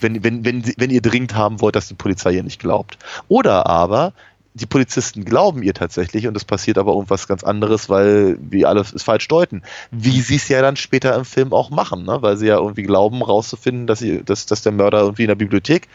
wenn, 0.00 0.22
wenn, 0.24 0.44
wenn, 0.44 0.64
wenn 0.76 0.90
ihr 0.90 1.02
dringend 1.02 1.34
haben 1.34 1.60
wollt, 1.60 1.76
dass 1.76 1.88
die 1.88 1.94
Polizei 1.94 2.32
ihr 2.32 2.42
nicht 2.42 2.60
glaubt. 2.60 2.98
Oder 3.28 3.66
aber 3.66 4.12
die 4.60 4.66
Polizisten 4.66 5.24
glauben 5.24 5.62
ihr 5.62 5.74
tatsächlich 5.74 6.26
und 6.26 6.36
es 6.36 6.44
passiert 6.44 6.78
aber 6.78 6.92
irgendwas 6.92 7.28
ganz 7.28 7.44
anderes, 7.44 7.88
weil 7.88 8.38
wir 8.40 8.68
alle 8.68 8.80
es 8.80 9.02
falsch 9.02 9.28
deuten. 9.28 9.62
Wie 9.90 10.20
sie 10.20 10.36
es 10.36 10.48
ja 10.48 10.60
dann 10.60 10.76
später 10.76 11.14
im 11.14 11.24
Film 11.24 11.52
auch 11.52 11.70
machen, 11.70 12.04
ne? 12.04 12.18
weil 12.20 12.36
sie 12.36 12.46
ja 12.46 12.58
irgendwie 12.58 12.82
glauben, 12.82 13.22
rauszufinden, 13.22 13.86
dass, 13.86 14.00
sie, 14.00 14.22
dass, 14.24 14.46
dass 14.46 14.62
der 14.62 14.72
Mörder 14.72 15.00
irgendwie 15.00 15.22
in 15.22 15.28
der 15.28 15.34
Bibliothek 15.34 15.88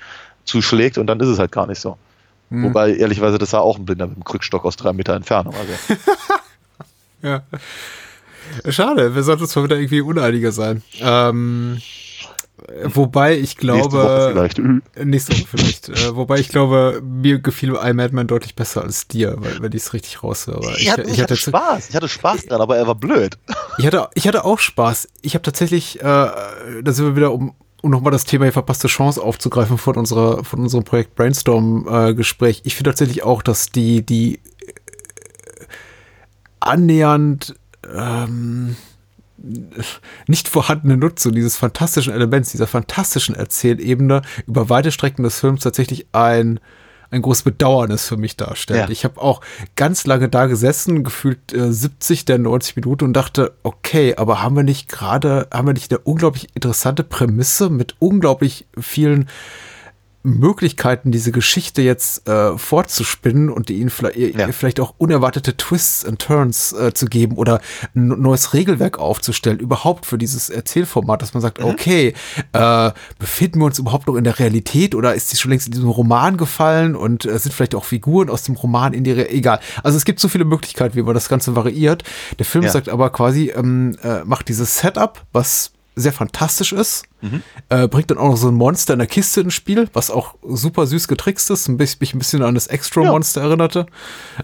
zuschlägt 0.45 0.97
und 0.97 1.07
dann 1.07 1.19
ist 1.19 1.27
es 1.27 1.39
halt 1.39 1.51
gar 1.51 1.67
nicht 1.67 1.79
so. 1.79 1.97
Wobei, 2.49 2.93
ehrlicherweise, 2.93 3.39
das 3.39 3.51
war 3.53 3.63
auch 3.63 3.79
ein 3.79 3.85
Blinder 3.85 4.05
mit 4.05 4.15
einem 4.15 4.23
Krückstock 4.23 4.63
aus 4.63 4.75
drei 4.75 4.93
Meter 4.93 5.15
Entfernung. 5.15 5.55
Also. 5.55 6.01
Ja. 7.23 7.41
Schade, 8.69 9.15
wir 9.15 9.23
sollten 9.23 9.43
uns 9.43 9.55
mal 9.55 9.63
wieder 9.63 9.77
irgendwie 9.77 10.01
uneiniger 10.01 10.51
sein. 10.51 10.83
Ähm, 10.99 11.81
wobei 12.85 13.37
ich 13.37 13.61
Nächste 13.61 13.67
Woche 13.67 13.89
glaube. 13.89 14.29
vielleicht. 14.31 14.57
Mhm. 14.57 14.81
Nächste 15.03 15.33
Woche 15.33 15.47
vielleicht. 15.47 15.89
äh, 15.89 16.15
wobei 16.15 16.39
ich 16.39 16.49
glaube, 16.49 17.01
mir 17.03 17.39
gefiel 17.39 17.77
I 17.81 17.93
Madman 17.93 18.27
deutlich 18.27 18.55
besser 18.55 18.83
als 18.83 19.07
dir, 19.07 19.35
weil, 19.39 19.61
wenn 19.61 19.71
ich 19.71 19.83
es 19.83 19.93
richtig 19.93 20.23
raushöre. 20.23 20.75
Ich, 20.77 20.91
hatte, 20.91 21.03
ich 21.03 21.21
hatte 21.21 21.35
Spaß. 21.35 21.89
Ich 21.89 21.95
hatte 21.95 22.07
Spaß 22.07 22.45
dran, 22.47 22.61
aber 22.61 22.77
er 22.77 22.87
war 22.87 22.95
blöd. 22.95 23.37
Ich 23.77 23.85
hatte, 23.85 24.09
ich 24.13 24.27
hatte 24.27 24.45
auch 24.45 24.59
Spaß. 24.59 25.07
Ich 25.21 25.33
habe 25.33 25.41
tatsächlich, 25.43 25.99
äh, 25.99 26.03
da 26.03 26.91
sind 26.91 27.05
wir 27.05 27.15
wieder, 27.15 27.33
um, 27.33 27.53
um 27.81 27.91
nochmal 27.91 28.11
das 28.11 28.25
Thema 28.25 28.45
hier 28.45 28.53
verpasste 28.53 28.87
Chance 28.87 29.21
aufzugreifen 29.21 29.77
von 29.77 29.95
unserer, 29.95 30.43
von 30.43 30.59
unserem 30.59 30.83
Projekt 30.83 31.15
Brainstorm-Gespräch. 31.15 32.61
ich 32.65 32.75
finde 32.75 32.91
tatsächlich 32.91 33.23
auch, 33.23 33.41
dass 33.41 33.69
die, 33.69 34.05
die 34.05 34.35
äh, 34.35 34.39
annähernd 36.59 37.55
ähm, 37.93 38.75
nicht 40.27 40.47
vorhandene 40.47 40.97
Nutzung 40.97 41.33
dieses 41.33 41.57
fantastischen 41.57 42.13
Elements, 42.13 42.51
dieser 42.51 42.67
fantastischen 42.67 43.35
Erzählebene 43.35 44.21
über 44.47 44.69
weite 44.69 44.91
Strecken 44.91 45.23
des 45.23 45.39
Films 45.39 45.61
tatsächlich 45.61 46.07
ein 46.13 46.59
ein 47.13 47.21
großes 47.21 47.43
Bedauernis 47.43 48.07
für 48.07 48.17
mich 48.17 48.37
darstellt. 48.37 48.79
Ja. 48.79 48.89
Ich 48.89 49.03
habe 49.03 49.21
auch 49.21 49.41
ganz 49.75 50.07
lange 50.07 50.29
da 50.29 50.47
gesessen, 50.47 51.03
gefühlt 51.03 51.53
äh, 51.53 51.71
70 51.71 52.25
der 52.25 52.39
90 52.39 52.75
Minuten 52.75 53.05
und 53.05 53.13
dachte, 53.13 53.53
okay, 53.61 54.15
aber 54.15 54.41
haben 54.41 54.55
wir 54.55 54.63
nicht 54.63 54.89
gerade, 54.89 55.47
haben 55.53 55.67
wir 55.67 55.73
nicht 55.73 55.91
eine 55.91 55.99
unglaublich 55.99 56.47
interessante 56.55 57.03
Prämisse 57.03 57.69
mit 57.69 57.95
unglaublich 57.99 58.65
vielen 58.79 59.29
Möglichkeiten, 60.23 61.11
diese 61.11 61.31
Geschichte 61.33 61.81
jetzt 61.81 62.27
äh, 62.29 62.57
fortzuspinnen 62.57 63.49
und 63.49 63.69
ihnen 63.69 63.89
vielleicht, 63.89 64.17
Ja. 64.17 64.51
vielleicht 64.53 64.79
auch 64.79 64.93
unerwartete 64.97 65.57
Twists 65.57 66.05
and 66.05 66.19
Turns 66.19 66.71
äh, 66.71 66.93
zu 66.93 67.07
geben 67.07 67.35
oder 67.35 67.59
ein 67.93 68.07
neues 68.07 68.53
Regelwerk 68.53 68.99
aufzustellen, 68.99 69.59
überhaupt 69.59 70.05
für 70.05 70.17
dieses 70.17 70.49
Erzählformat, 70.49 71.21
dass 71.21 71.33
man 71.33 71.41
sagt, 71.41 71.59
okay, 71.61 72.13
äh, 72.53 72.91
befinden 73.19 73.59
wir 73.59 73.65
uns 73.65 73.79
überhaupt 73.79 74.07
noch 74.07 74.15
in 74.15 74.23
der 74.23 74.39
Realität 74.39 74.95
oder 74.95 75.13
ist 75.13 75.29
sie 75.29 75.35
schon 75.37 75.51
längst 75.51 75.67
in 75.67 75.73
diesem 75.73 75.89
Roman 75.89 76.37
gefallen 76.37 76.95
und 76.95 77.25
äh, 77.25 77.37
sind 77.37 77.51
vielleicht 77.53 77.75
auch 77.75 77.83
Figuren 77.83 78.29
aus 78.29 78.43
dem 78.43 78.55
Roman 78.55 78.93
in 78.93 79.03
die 79.03 79.11
Re 79.11 79.29
egal. 79.29 79.59
Also 79.83 79.97
es 79.97 80.05
gibt 80.05 80.21
so 80.21 80.29
viele 80.29 80.45
Möglichkeiten, 80.45 80.95
wie 80.95 81.01
man 81.03 81.13
das 81.13 81.27
Ganze 81.27 81.55
variiert. 81.57 82.03
Der 82.39 82.45
Film 82.45 82.63
Ja. 82.63 82.71
sagt 82.71 82.87
aber 82.87 83.09
quasi, 83.09 83.49
ähm, 83.53 83.97
äh, 84.01 84.23
macht 84.23 84.47
dieses 84.47 84.77
Setup, 84.79 85.21
was 85.33 85.72
sehr 85.95 86.11
fantastisch 86.13 86.73
ist, 86.73 87.03
äh, 87.69 87.87
bringt 87.87 88.09
dann 88.11 88.17
auch 88.17 88.29
noch 88.29 88.37
so 88.37 88.47
ein 88.47 88.53
Monster 88.55 88.93
in 88.93 88.99
der 88.99 89.07
Kiste 89.07 89.41
ins 89.41 89.53
Spiel, 89.53 89.89
was 89.93 90.09
auch 90.11 90.35
super 90.43 90.87
süß 90.87 91.07
getrickst 91.07 91.49
ist, 91.51 91.67
ein 91.67 91.77
bisschen, 91.77 91.99
mich 92.01 92.13
ein 92.13 92.19
bisschen 92.19 92.43
an 92.43 92.55
das 92.55 92.67
Extra-Monster 92.67 93.41
erinnerte, 93.41 93.85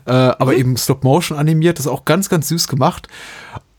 äh, 0.06 0.12
aber 0.12 0.56
eben 0.56 0.78
Stop-Motion 0.78 1.38
animiert, 1.38 1.80
ist 1.80 1.88
auch 1.88 2.06
ganz, 2.06 2.30
ganz 2.30 2.48
süß 2.50 2.68
gemacht. 2.68 3.08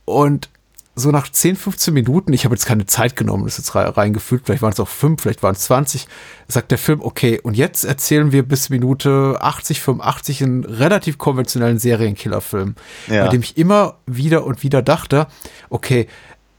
Und 0.05 0.49
so 0.97 1.11
nach 1.13 1.31
10, 1.31 1.57
15 1.57 1.95
Minuten, 1.95 2.33
ich 2.35 2.45
habe 2.45 2.55
jetzt 2.55 2.67
keine 2.67 2.85
Zeit 2.85 3.17
genommen, 3.17 3.45
das 3.45 3.55
ist 3.59 3.69
jetzt 3.69 3.75
re- 3.77 3.97
reingefühlt, 3.97 4.43
vielleicht 4.45 4.61
waren 4.61 4.73
es 4.73 4.81
auch 4.81 4.89
5, 4.89 5.23
vielleicht 5.23 5.43
waren 5.43 5.55
es 5.55 5.61
20, 5.61 6.09
sagt 6.49 6.71
der 6.73 6.79
Film, 6.79 7.01
okay, 7.01 7.41
und 7.43 7.57
jetzt 7.57 7.85
erzählen 7.85 8.33
wir 8.33 8.43
bis 8.43 8.69
Minute 8.69 9.39
80, 9.41 9.81
85 9.81 10.43
einen 10.43 10.65
relativ 10.65 11.17
konventionellen 11.17 11.79
Serienkillerfilm, 11.79 12.75
Ja. 13.09 13.25
bei 13.25 13.31
dem 13.31 13.41
ich 13.41 13.57
immer 13.57 13.99
wieder 14.07 14.45
und 14.45 14.63
wieder 14.63 14.83
dachte, 14.83 15.29
okay, 15.71 16.07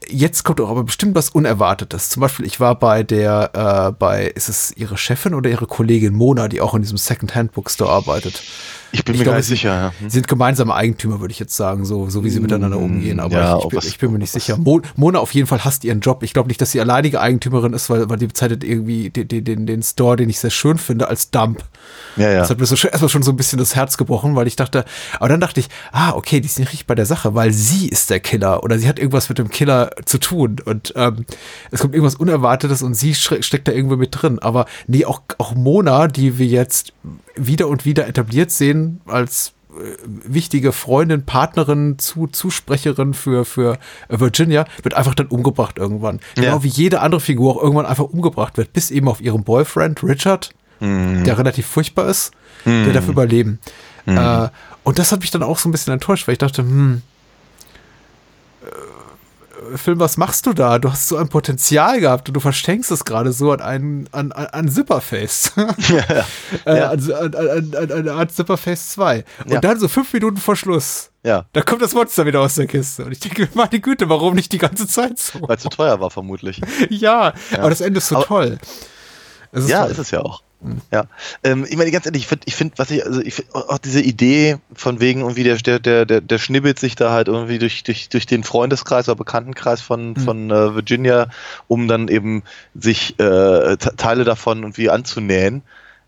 jetzt 0.08 0.44
kommt 0.44 0.60
auch 0.60 0.70
aber 0.70 0.84
bestimmt 0.84 1.14
was 1.14 1.30
Unerwartetes. 1.30 2.10
Zum 2.10 2.20
Beispiel, 2.20 2.46
ich 2.46 2.60
war 2.60 2.78
bei 2.78 3.02
der, 3.02 3.50
äh, 3.88 3.92
bei, 3.92 4.26
ist 4.26 4.48
es 4.48 4.76
ihre 4.76 4.96
Chefin 4.96 5.34
oder 5.34 5.50
ihre 5.50 5.66
Kollegin 5.66 6.14
Mona, 6.14 6.48
die 6.48 6.60
auch 6.60 6.74
in 6.74 6.82
diesem 6.82 6.98
Second-Hand-Bookstore 6.98 7.90
arbeitet? 7.90 8.42
Ich 8.92 9.04
bin 9.04 9.14
Ich 9.14 9.20
mir 9.20 9.24
glaube, 9.24 9.34
gar 9.34 9.38
nicht 9.38 9.46
sicher. 9.48 9.68
Ja. 9.70 9.92
Hm. 9.98 10.10
Sie 10.10 10.14
sind 10.14 10.28
gemeinsame 10.28 10.74
Eigentümer, 10.74 11.20
würde 11.20 11.32
ich 11.32 11.38
jetzt 11.38 11.56
sagen, 11.56 11.84
so, 11.84 12.10
so 12.10 12.24
wie 12.24 12.30
sie 12.30 12.40
miteinander 12.40 12.76
umgehen. 12.78 13.20
Aber 13.20 13.34
ja, 13.34 13.56
ich, 13.58 13.64
ich, 13.64 13.68
bin, 13.70 13.76
was- 13.78 13.84
ich 13.86 13.98
bin 13.98 14.12
mir 14.12 14.18
nicht 14.18 14.32
sicher. 14.32 14.56
Mo, 14.58 14.80
Mona 14.96 15.18
auf 15.18 15.32
jeden 15.34 15.46
Fall 15.46 15.64
hasst 15.64 15.84
ihren 15.84 16.00
Job. 16.00 16.22
Ich 16.22 16.32
glaube 16.34 16.48
nicht, 16.48 16.60
dass 16.60 16.72
sie 16.72 16.80
alleinige 16.80 17.20
Eigentümerin 17.20 17.72
ist, 17.72 17.88
weil, 17.90 18.08
weil 18.10 18.18
die 18.18 18.26
bezeichnet 18.26 18.64
irgendwie 18.64 19.10
den, 19.10 19.44
den, 19.44 19.66
den, 19.66 19.82
Store, 19.82 20.16
den 20.16 20.28
ich 20.28 20.38
sehr 20.38 20.50
schön 20.50 20.78
finde, 20.78 21.08
als 21.08 21.30
Dump. 21.30 21.64
Ja, 22.16 22.30
ja. 22.30 22.38
Das 22.40 22.50
hat 22.50 22.58
mir 22.60 22.66
so, 22.66 22.74
erstmal 22.86 23.08
schon 23.08 23.22
so 23.22 23.32
ein 23.32 23.36
bisschen 23.36 23.58
das 23.58 23.74
Herz 23.74 23.96
gebrochen, 23.96 24.36
weil 24.36 24.46
ich 24.46 24.56
dachte, 24.56 24.84
aber 25.18 25.28
dann 25.28 25.40
dachte 25.40 25.60
ich, 25.60 25.68
ah, 25.92 26.12
okay, 26.12 26.40
die 26.40 26.46
ist 26.46 26.58
nicht 26.58 26.68
richtig 26.68 26.86
bei 26.86 26.94
der 26.94 27.06
Sache, 27.06 27.34
weil 27.34 27.52
sie 27.52 27.88
ist 27.88 28.10
der 28.10 28.20
Killer 28.20 28.62
oder 28.62 28.78
sie 28.78 28.88
hat 28.88 28.98
irgendwas 28.98 29.28
mit 29.28 29.38
dem 29.38 29.48
Killer 29.48 29.90
zu 30.04 30.18
tun 30.18 30.56
und 30.64 30.92
ähm, 30.96 31.24
es 31.70 31.80
kommt 31.80 31.94
irgendwas 31.94 32.16
Unerwartetes 32.16 32.82
und 32.82 32.94
sie 32.94 33.14
steckt 33.14 33.68
da 33.68 33.72
irgendwo 33.72 33.96
mit 33.96 34.10
drin. 34.12 34.38
Aber 34.38 34.66
nee, 34.86 35.04
auch, 35.06 35.22
auch 35.38 35.54
Mona, 35.54 36.08
die 36.08 36.36
wir 36.38 36.46
jetzt 36.46 36.92
wieder 37.36 37.68
und 37.68 37.84
wieder 37.84 38.06
etabliert 38.06 38.50
sehen 38.50 39.00
als 39.06 39.52
äh, 39.70 39.96
wichtige 40.06 40.72
Freundin, 40.72 41.24
Partnerin, 41.24 41.98
zu, 41.98 42.26
Zusprecherin 42.26 43.14
für, 43.14 43.44
für 43.44 43.78
Virginia, 44.08 44.64
wird 44.82 44.94
einfach 44.94 45.14
dann 45.14 45.26
umgebracht 45.28 45.78
irgendwann. 45.78 46.20
Genau 46.34 46.56
Ja. 46.58 46.62
wie 46.62 46.68
jede 46.68 47.00
andere 47.00 47.20
Figur 47.20 47.56
auch 47.56 47.62
irgendwann 47.62 47.86
einfach 47.86 48.04
umgebracht 48.04 48.56
wird, 48.56 48.72
bis 48.72 48.90
eben 48.90 49.08
auf 49.08 49.20
ihren 49.20 49.44
Boyfriend 49.44 50.02
Richard, 50.02 50.50
der 50.80 51.38
relativ 51.38 51.66
furchtbar 51.66 52.08
ist, 52.08 52.32
der 52.64 52.92
darf 52.92 53.08
überleben. 53.08 53.60
Äh, 54.06 54.48
und 54.84 54.98
das 54.98 55.12
hat 55.12 55.20
mich 55.20 55.30
dann 55.30 55.44
auch 55.44 55.58
so 55.58 55.68
ein 55.68 55.72
bisschen 55.72 55.92
enttäuscht, 55.92 56.26
weil 56.26 56.32
ich 56.32 56.38
dachte, 56.40 56.62
hm, 56.62 57.02
Film, 59.76 60.00
was 60.00 60.16
machst 60.16 60.46
du 60.46 60.52
da? 60.52 60.78
Du 60.78 60.90
hast 60.90 61.08
so 61.08 61.16
ein 61.16 61.28
Potenzial 61.28 62.00
gehabt 62.00 62.28
und 62.28 62.34
du 62.34 62.40
verschenkst 62.40 62.90
es 62.90 63.04
gerade 63.04 63.32
so 63.32 63.52
an 63.52 63.60
einen, 63.60 64.08
an, 64.12 64.32
an, 64.32 64.46
an 64.46 64.68
Zipperface. 64.68 65.52
äh, 65.56 66.78
Ja. 66.78 66.90
an, 66.90 67.12
an, 67.12 67.34
an, 67.34 67.74
an 67.74 67.92
eine 67.92 68.12
Art 68.12 68.32
Zipperface 68.32 68.90
2. 68.90 69.24
Und 69.44 69.50
Ja. 69.52 69.60
dann 69.60 69.78
so 69.78 69.88
fünf 69.88 70.12
Minuten 70.12 70.36
vor 70.36 70.56
Schluss. 70.56 71.10
ja. 71.22 71.46
Da 71.52 71.62
kommt 71.62 71.82
das 71.82 71.94
Monster 71.94 72.26
wieder 72.26 72.40
aus 72.40 72.54
der 72.56 72.66
Kiste. 72.66 73.04
Und 73.04 73.12
ich 73.12 73.20
denke, 73.20 73.48
meine 73.54 73.80
Güte, 73.80 74.08
warum 74.08 74.34
nicht 74.34 74.52
die 74.52 74.58
ganze 74.58 74.86
Zeit 74.86 75.18
so? 75.18 75.40
Weil 75.42 75.56
es 75.56 75.62
zu 75.62 75.68
teuer 75.68 76.00
war, 76.00 76.10
vermutlich. 76.10 76.60
ja, 76.90 77.32
aber 77.56 77.70
das 77.70 77.80
Ende 77.80 77.98
ist 77.98 78.08
so 78.08 78.16
Aber- 78.16 78.26
toll. 78.26 78.58
Es 79.52 79.68
ja, 79.68 79.82
toll. 79.82 79.90
ist 79.92 79.98
es 79.98 80.10
ja 80.10 80.20
auch. 80.20 80.42
Ja, 80.92 81.06
ähm, 81.42 81.66
ich 81.68 81.76
meine 81.76 81.90
ganz 81.90 82.06
ehrlich, 82.06 82.22
ich 82.22 82.28
finde, 82.28 82.44
ich 82.46 82.54
finde, 82.54 82.74
was 82.76 82.90
ich, 82.90 83.04
also 83.04 83.20
ich 83.20 83.34
finde 83.34 83.54
auch 83.54 83.78
diese 83.78 84.00
Idee 84.00 84.58
von 84.72 85.00
wegen 85.00 85.20
irgendwie 85.20 85.42
der, 85.42 85.56
der, 85.56 86.04
der, 86.04 86.20
der, 86.20 86.38
schnibbelt 86.38 86.78
sich 86.78 86.94
da 86.94 87.10
halt 87.10 87.28
irgendwie 87.28 87.58
durch, 87.58 87.82
durch, 87.82 88.08
durch 88.08 88.26
den 88.26 88.44
Freundeskreis 88.44 89.08
oder 89.08 89.16
Bekanntenkreis 89.16 89.80
von, 89.80 90.14
von 90.16 90.50
äh, 90.50 90.74
Virginia, 90.74 91.28
um 91.66 91.88
dann 91.88 92.08
eben 92.08 92.42
sich 92.74 93.18
äh, 93.18 93.76
Te- 93.76 93.96
Teile 93.96 94.24
davon 94.24 94.58
irgendwie 94.58 94.88
anzunähen. 94.90 95.62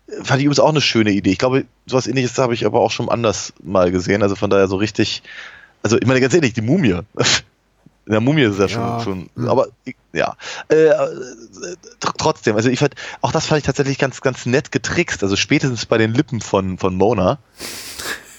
Äh, 0.07 0.23
Fand 0.23 0.39
ich 0.39 0.45
übrigens 0.45 0.59
auch 0.59 0.69
eine 0.69 0.81
schöne 0.81 1.11
Idee. 1.11 1.31
Ich 1.31 1.39
glaube, 1.39 1.65
sowas 1.85 2.07
ähnliches 2.07 2.37
habe 2.37 2.53
ich 2.53 2.65
aber 2.65 2.79
auch 2.79 2.91
schon 2.91 3.09
anders 3.09 3.53
mal 3.61 3.91
gesehen. 3.91 4.23
Also 4.23 4.35
von 4.35 4.49
daher 4.49 4.67
so 4.67 4.77
richtig, 4.77 5.21
also 5.83 5.97
ich 5.97 6.05
meine 6.05 6.21
ganz 6.21 6.33
ehrlich, 6.33 6.53
die 6.53 6.61
Mumie. 6.61 6.99
In 8.05 8.11
der 8.11 8.21
Mumie 8.21 8.43
ist 8.43 8.53
es 8.53 8.59
ja 8.59 8.67
schon, 8.69 8.81
Ja. 8.81 8.99
schon 9.01 9.29
aber 9.47 9.67
ja. 10.13 10.35
Äh, 10.69 10.75
äh, 10.75 10.91
tr- 12.01 12.13
trotzdem, 12.17 12.55
also 12.55 12.69
ich 12.69 12.79
fand, 12.79 12.93
auch 13.21 13.31
das 13.31 13.47
fand 13.47 13.59
ich 13.59 13.65
tatsächlich 13.65 13.97
ganz, 13.97 14.21
ganz 14.21 14.45
nett 14.45 14.71
getrickst. 14.71 15.23
Also 15.23 15.35
spätestens 15.35 15.85
bei 15.87 15.97
den 15.97 16.13
Lippen 16.13 16.39
von, 16.39 16.77
von 16.77 16.95
Mona, 16.95 17.39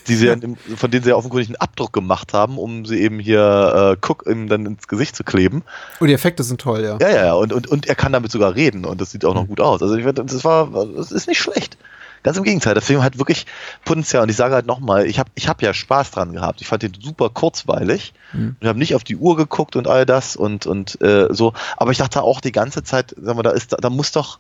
die 0.07 0.15
sie 0.15 0.27
ja. 0.27 0.37
von 0.77 0.91
denen 0.93 1.03
sie 1.03 1.11
ja 1.11 1.17
offenkundig 1.17 1.49
einen 1.49 1.57
Abdruck 1.57 1.93
gemacht 1.93 2.33
haben, 2.33 2.59
um 2.59 2.87
sie 2.87 3.01
eben 3.01 3.19
hier 3.19 3.97
äh, 4.01 4.07
Cook 4.07 4.25
ihm 4.31 4.49
dann 4.49 4.65
ins 4.67 4.87
Gesicht 4.87 5.17
zu 5.17 5.25
kleben. 5.25 5.65
Und 5.99 6.07
die 6.07 6.15
Effekte 6.15 6.45
sind 6.45 6.61
toll, 6.61 6.85
ja. 6.85 6.97
Ja, 7.01 7.09
ja, 7.09 7.25
ja. 7.27 7.33
Und, 7.35 7.53
und, 7.53 7.67
und 7.67 7.87
er 7.87 7.97
kann 7.97 8.13
damit 8.13 8.31
sogar 8.31 8.55
reden 8.55 8.85
und 8.85 9.01
das 9.01 9.11
sieht 9.11 9.25
auch 9.25 9.35
noch 9.35 9.49
gut 9.49 9.61
aus. 9.61 9.83
Also 9.83 9.97
ich 9.97 10.05
finde, 10.05 10.25
das 10.25 10.45
war, 10.45 10.71
das 10.95 11.11
ist 11.11 11.27
nicht 11.27 11.41
schlecht. 11.41 11.77
Ganz 12.23 12.37
im 12.37 12.45
Gegenteil, 12.45 12.75
der 12.75 12.83
Film 12.83 13.03
hat 13.03 13.19
wirklich 13.19 13.47
Potenzial. 13.85 14.23
Und 14.23 14.29
ich 14.29 14.37
sage 14.37 14.55
halt 14.55 14.67
nochmal, 14.67 15.07
ich 15.07 15.19
habe 15.19 15.31
ich 15.35 15.49
hab 15.49 15.63
ja 15.63 15.73
Spaß 15.73 16.11
dran 16.11 16.33
gehabt. 16.33 16.61
Ich 16.61 16.67
fand 16.67 16.83
den 16.83 16.93
super 17.01 17.31
kurzweilig 17.31 18.15
und 18.61 18.69
habe 18.69 18.79
nicht 18.79 18.95
auf 18.95 19.05
die 19.05 19.17
Uhr 19.17 19.37
geguckt 19.37 19.77
und 19.77 19.87
all 19.87 20.07
das 20.07 20.37
und, 20.37 20.67
und 20.67 21.01
äh, 21.01 21.29
so. 21.31 21.53
Aber 21.77 21.93
ich 21.93 21.99
dachte 21.99 22.23
auch 22.23 22.41
die 22.41 22.53
ganze 22.53 22.83
Zeit, 22.83 23.15
sag 23.21 23.37
mal, 23.37 23.43
da 23.43 23.51
ist, 23.51 23.73
da, 23.73 23.77
da 23.77 23.91
muss 23.91 24.13
doch, 24.13 24.39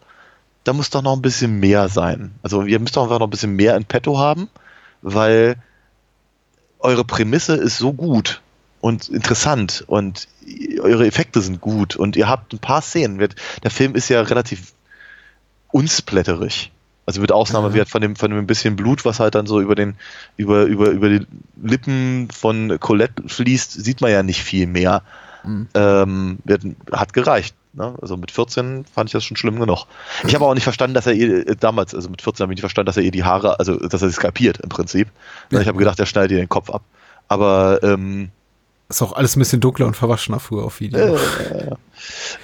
da 0.65 0.73
muss 0.73 0.91
doch 0.91 1.03
noch 1.03 1.15
ein 1.15 1.23
bisschen 1.23 1.61
mehr 1.61 1.89
sein. 1.89 2.35
Also 2.43 2.63
ihr 2.63 2.81
müsst 2.81 2.97
doch 2.97 3.05
einfach 3.05 3.21
noch 3.21 3.29
ein 3.29 3.31
bisschen 3.31 3.55
mehr 3.55 3.77
in 3.77 3.85
petto 3.85 4.19
haben, 4.19 4.49
weil 5.03 5.57
eure 6.81 7.05
Prämisse 7.05 7.55
ist 7.55 7.79
so 7.79 7.93
gut 7.93 8.43
und 8.81 9.09
interessant 9.09 9.85
und 9.87 10.29
eure 10.81 11.07
Effekte 11.07 11.41
sind 11.41 11.61
gut 11.61 11.97
und 11.97 12.17
ihr 12.17 12.29
habt 12.29 12.53
ein 12.53 12.59
paar 12.59 12.83
Szenen. 12.83 13.19
Der 13.63 13.71
Film 13.71 13.95
ist 13.95 14.09
ja 14.09 14.21
relativ 14.21 14.75
unsplätterig. 15.73 16.73
Also 17.07 17.21
mit 17.21 17.31
Ausnahme 17.33 17.73
wird 17.73 17.89
von 17.89 18.01
dem 18.01 18.17
von 18.17 18.31
dem 18.31 18.47
bisschen 18.47 18.77
Blut, 18.77 19.05
was 19.05 19.21
halt 19.21 19.35
dann 19.37 19.47
so 19.47 19.61
über 19.61 19.75
den 19.77 19.95
über 20.37 20.65
über 20.65 20.91
über 20.91 21.09
die 21.09 21.27
Lippen 21.63 22.29
von 22.33 22.79
Colette 22.81 23.23
fließt, 23.29 23.73
sieht 23.73 24.01
man 24.01 24.11
ja 24.11 24.23
nicht 24.23 24.43
viel 24.43 24.67
mehr. 24.67 25.03
Ähm, 25.75 26.39
wird, 26.45 26.63
hat 26.91 27.13
gereicht. 27.13 27.55
Ne? 27.73 27.95
Also 28.03 28.17
mit 28.17 28.33
14 28.33 28.85
fand 28.93 29.09
ich 29.09 29.13
das 29.13 29.23
schon 29.25 29.37
schlimm 29.37 29.61
genug. 29.61 29.85
Ich 30.27 30.35
habe 30.35 30.45
auch 30.45 30.55
nicht 30.55 30.65
verstanden, 30.65 30.95
dass 30.95 31.07
er 31.07 31.13
ihr 31.13 31.47
äh, 31.47 31.55
damals, 31.55 31.95
also 31.95 32.09
mit 32.09 32.21
14 32.23 32.43
habe 32.43 32.53
ich 32.53 32.57
nicht 32.57 32.63
verstanden, 32.63 32.87
dass 32.87 32.97
er 32.97 33.05
ihr 33.05 33.13
die 33.13 33.23
Haare, 33.23 33.61
also 33.61 33.77
dass 33.77 34.03
er 34.03 34.09
sie 34.09 34.15
skalpiert 34.15 34.59
im 34.59 34.71
Prinzip. 34.71 35.09
Ne, 35.53 35.63
Ich 35.63 35.69
habe 35.69 35.79
gedacht, 35.79 36.01
er 36.01 36.07
schneidet 36.07 36.33
ihr 36.33 36.39
den 36.39 36.49
Kopf 36.49 36.71
ab. 36.71 36.83
Aber 37.29 37.79
ähm, 37.85 38.31
Ist 38.89 39.03
auch 39.03 39.13
alles 39.13 39.37
ein 39.37 39.39
bisschen 39.39 39.61
dunkler 39.61 39.87
und 39.87 39.95
verwaschener 39.95 40.41
früher 40.41 40.65
auf 40.65 40.81
Video. 40.81 41.17
äh, 41.17 41.71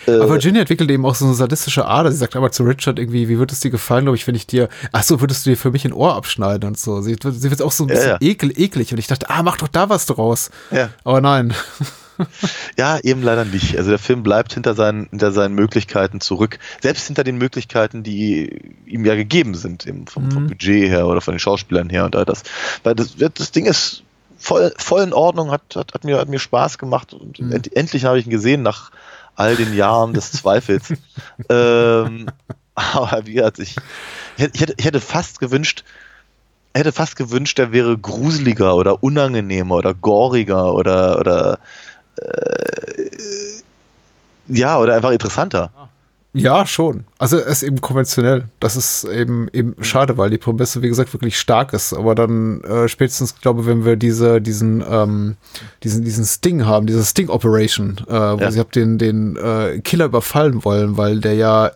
Aber 0.06 0.30
Virginia 0.30 0.60
entwickelt 0.62 0.90
eben 0.90 1.04
auch 1.06 1.14
so 1.14 1.24
eine 1.24 1.34
sadistische 1.34 1.86
Ader. 1.86 2.10
Sie 2.10 2.18
sagt 2.18 2.36
aber 2.36 2.50
zu 2.50 2.64
Richard 2.64 2.98
irgendwie, 2.98 3.28
wie 3.28 3.38
würde 3.38 3.52
es 3.52 3.60
dir 3.60 3.70
gefallen, 3.70 4.04
glaube 4.04 4.16
ich, 4.16 4.26
wenn 4.26 4.34
ich 4.34 4.46
dir, 4.46 4.68
ach 4.92 5.02
so, 5.02 5.20
würdest 5.20 5.46
du 5.46 5.50
dir 5.50 5.56
für 5.56 5.70
mich 5.70 5.84
ein 5.84 5.92
Ohr 5.92 6.14
abschneiden 6.14 6.68
und 6.68 6.78
so. 6.78 7.00
Sie, 7.00 7.16
sie 7.22 7.50
wird 7.50 7.62
auch 7.62 7.72
so 7.72 7.84
ein 7.84 7.88
bisschen 7.88 8.10
ja. 8.10 8.18
ekel, 8.20 8.52
eklig. 8.58 8.92
Und 8.92 8.98
ich 8.98 9.06
dachte, 9.06 9.30
ah, 9.30 9.42
mach 9.42 9.58
doch 9.58 9.68
da 9.68 9.88
was 9.88 10.06
draus. 10.06 10.50
Ja. 10.70 10.90
Aber 11.04 11.20
nein. 11.20 11.54
Ja, 12.76 12.98
eben 13.00 13.22
leider 13.22 13.44
nicht. 13.44 13.76
Also 13.76 13.90
der 13.90 13.98
Film 13.98 14.22
bleibt 14.22 14.52
hinter 14.54 14.74
seinen, 14.74 15.08
hinter 15.10 15.32
seinen 15.32 15.54
Möglichkeiten 15.54 16.20
zurück. 16.20 16.58
Selbst 16.80 17.06
hinter 17.06 17.24
den 17.24 17.36
Möglichkeiten, 17.36 18.02
die 18.02 18.74
ihm 18.86 19.04
ja 19.04 19.14
gegeben 19.14 19.54
sind, 19.54 19.86
eben 19.86 20.06
vom, 20.06 20.30
vom 20.30 20.46
Budget 20.46 20.88
her 20.88 21.06
oder 21.06 21.20
von 21.20 21.34
den 21.34 21.40
Schauspielern 21.40 21.90
her 21.90 22.04
und 22.04 22.14
all 22.14 22.24
das. 22.24 22.42
Weil 22.82 22.94
das, 22.94 23.16
das 23.16 23.50
Ding 23.50 23.66
ist 23.66 24.02
voll, 24.38 24.72
voll 24.76 25.02
in 25.02 25.12
Ordnung, 25.12 25.50
hat, 25.50 25.62
hat, 25.74 25.94
hat, 25.94 26.04
mir, 26.04 26.18
hat 26.18 26.28
mir 26.28 26.38
Spaß 26.38 26.78
gemacht 26.78 27.14
und 27.14 27.38
end, 27.38 27.74
endlich 27.74 28.04
habe 28.04 28.18
ich 28.18 28.26
ihn 28.26 28.30
gesehen 28.30 28.62
nach 28.62 28.90
all 29.36 29.56
den 29.56 29.74
Jahren 29.74 30.12
des 30.12 30.32
Zweifels. 30.32 30.92
ähm, 31.48 32.26
aber 32.74 33.26
wie 33.26 33.34
gesagt, 33.34 33.58
ich, 33.58 33.76
ich, 34.36 34.60
hätte, 34.60 34.74
ich 34.76 34.84
hätte 34.84 35.00
fast 35.00 35.40
gewünscht, 35.40 35.84
hätte 36.74 36.92
fast 36.92 37.16
gewünscht, 37.16 37.58
er 37.58 37.72
wäre 37.72 37.96
gruseliger 37.98 38.76
oder 38.76 39.02
unangenehmer 39.02 39.76
oder 39.76 39.94
goriger 39.94 40.74
oder, 40.74 41.18
oder 41.18 41.58
äh, 42.16 43.10
ja, 44.48 44.78
oder 44.78 44.94
einfach 44.94 45.10
interessanter. 45.10 45.70
Ja, 46.34 46.64
schon. 46.66 47.04
Also 47.18 47.36
er 47.36 47.46
ist 47.46 47.62
eben 47.62 47.82
konventionell. 47.82 48.44
Das 48.58 48.74
ist 48.74 49.04
eben 49.04 49.48
eben 49.52 49.74
schade, 49.82 50.16
weil 50.16 50.30
die 50.30 50.38
Prämisse, 50.38 50.80
wie 50.80 50.88
gesagt, 50.88 51.12
wirklich 51.12 51.38
stark 51.38 51.74
ist. 51.74 51.92
Aber 51.92 52.14
dann 52.14 52.62
äh, 52.64 52.88
spätestens, 52.88 53.38
glaube 53.38 53.60
ich, 53.60 53.66
wenn 53.66 53.84
wir 53.84 53.96
diese, 53.96 54.40
diesen, 54.40 54.82
ähm, 54.88 55.36
diesen, 55.82 56.04
diesen 56.04 56.24
Sting 56.24 56.64
haben, 56.64 56.86
diese 56.86 57.04
Sting 57.04 57.28
Operation, 57.28 57.98
äh, 58.08 58.12
wo 58.12 58.38
Ja. 58.40 58.50
sie 58.50 58.60
hab 58.60 58.72
den, 58.72 58.96
den 58.96 59.36
äh, 59.36 59.80
Killer 59.84 60.06
überfallen 60.06 60.64
wollen, 60.64 60.96
weil 60.96 61.20
der 61.20 61.34
ja 61.34 61.70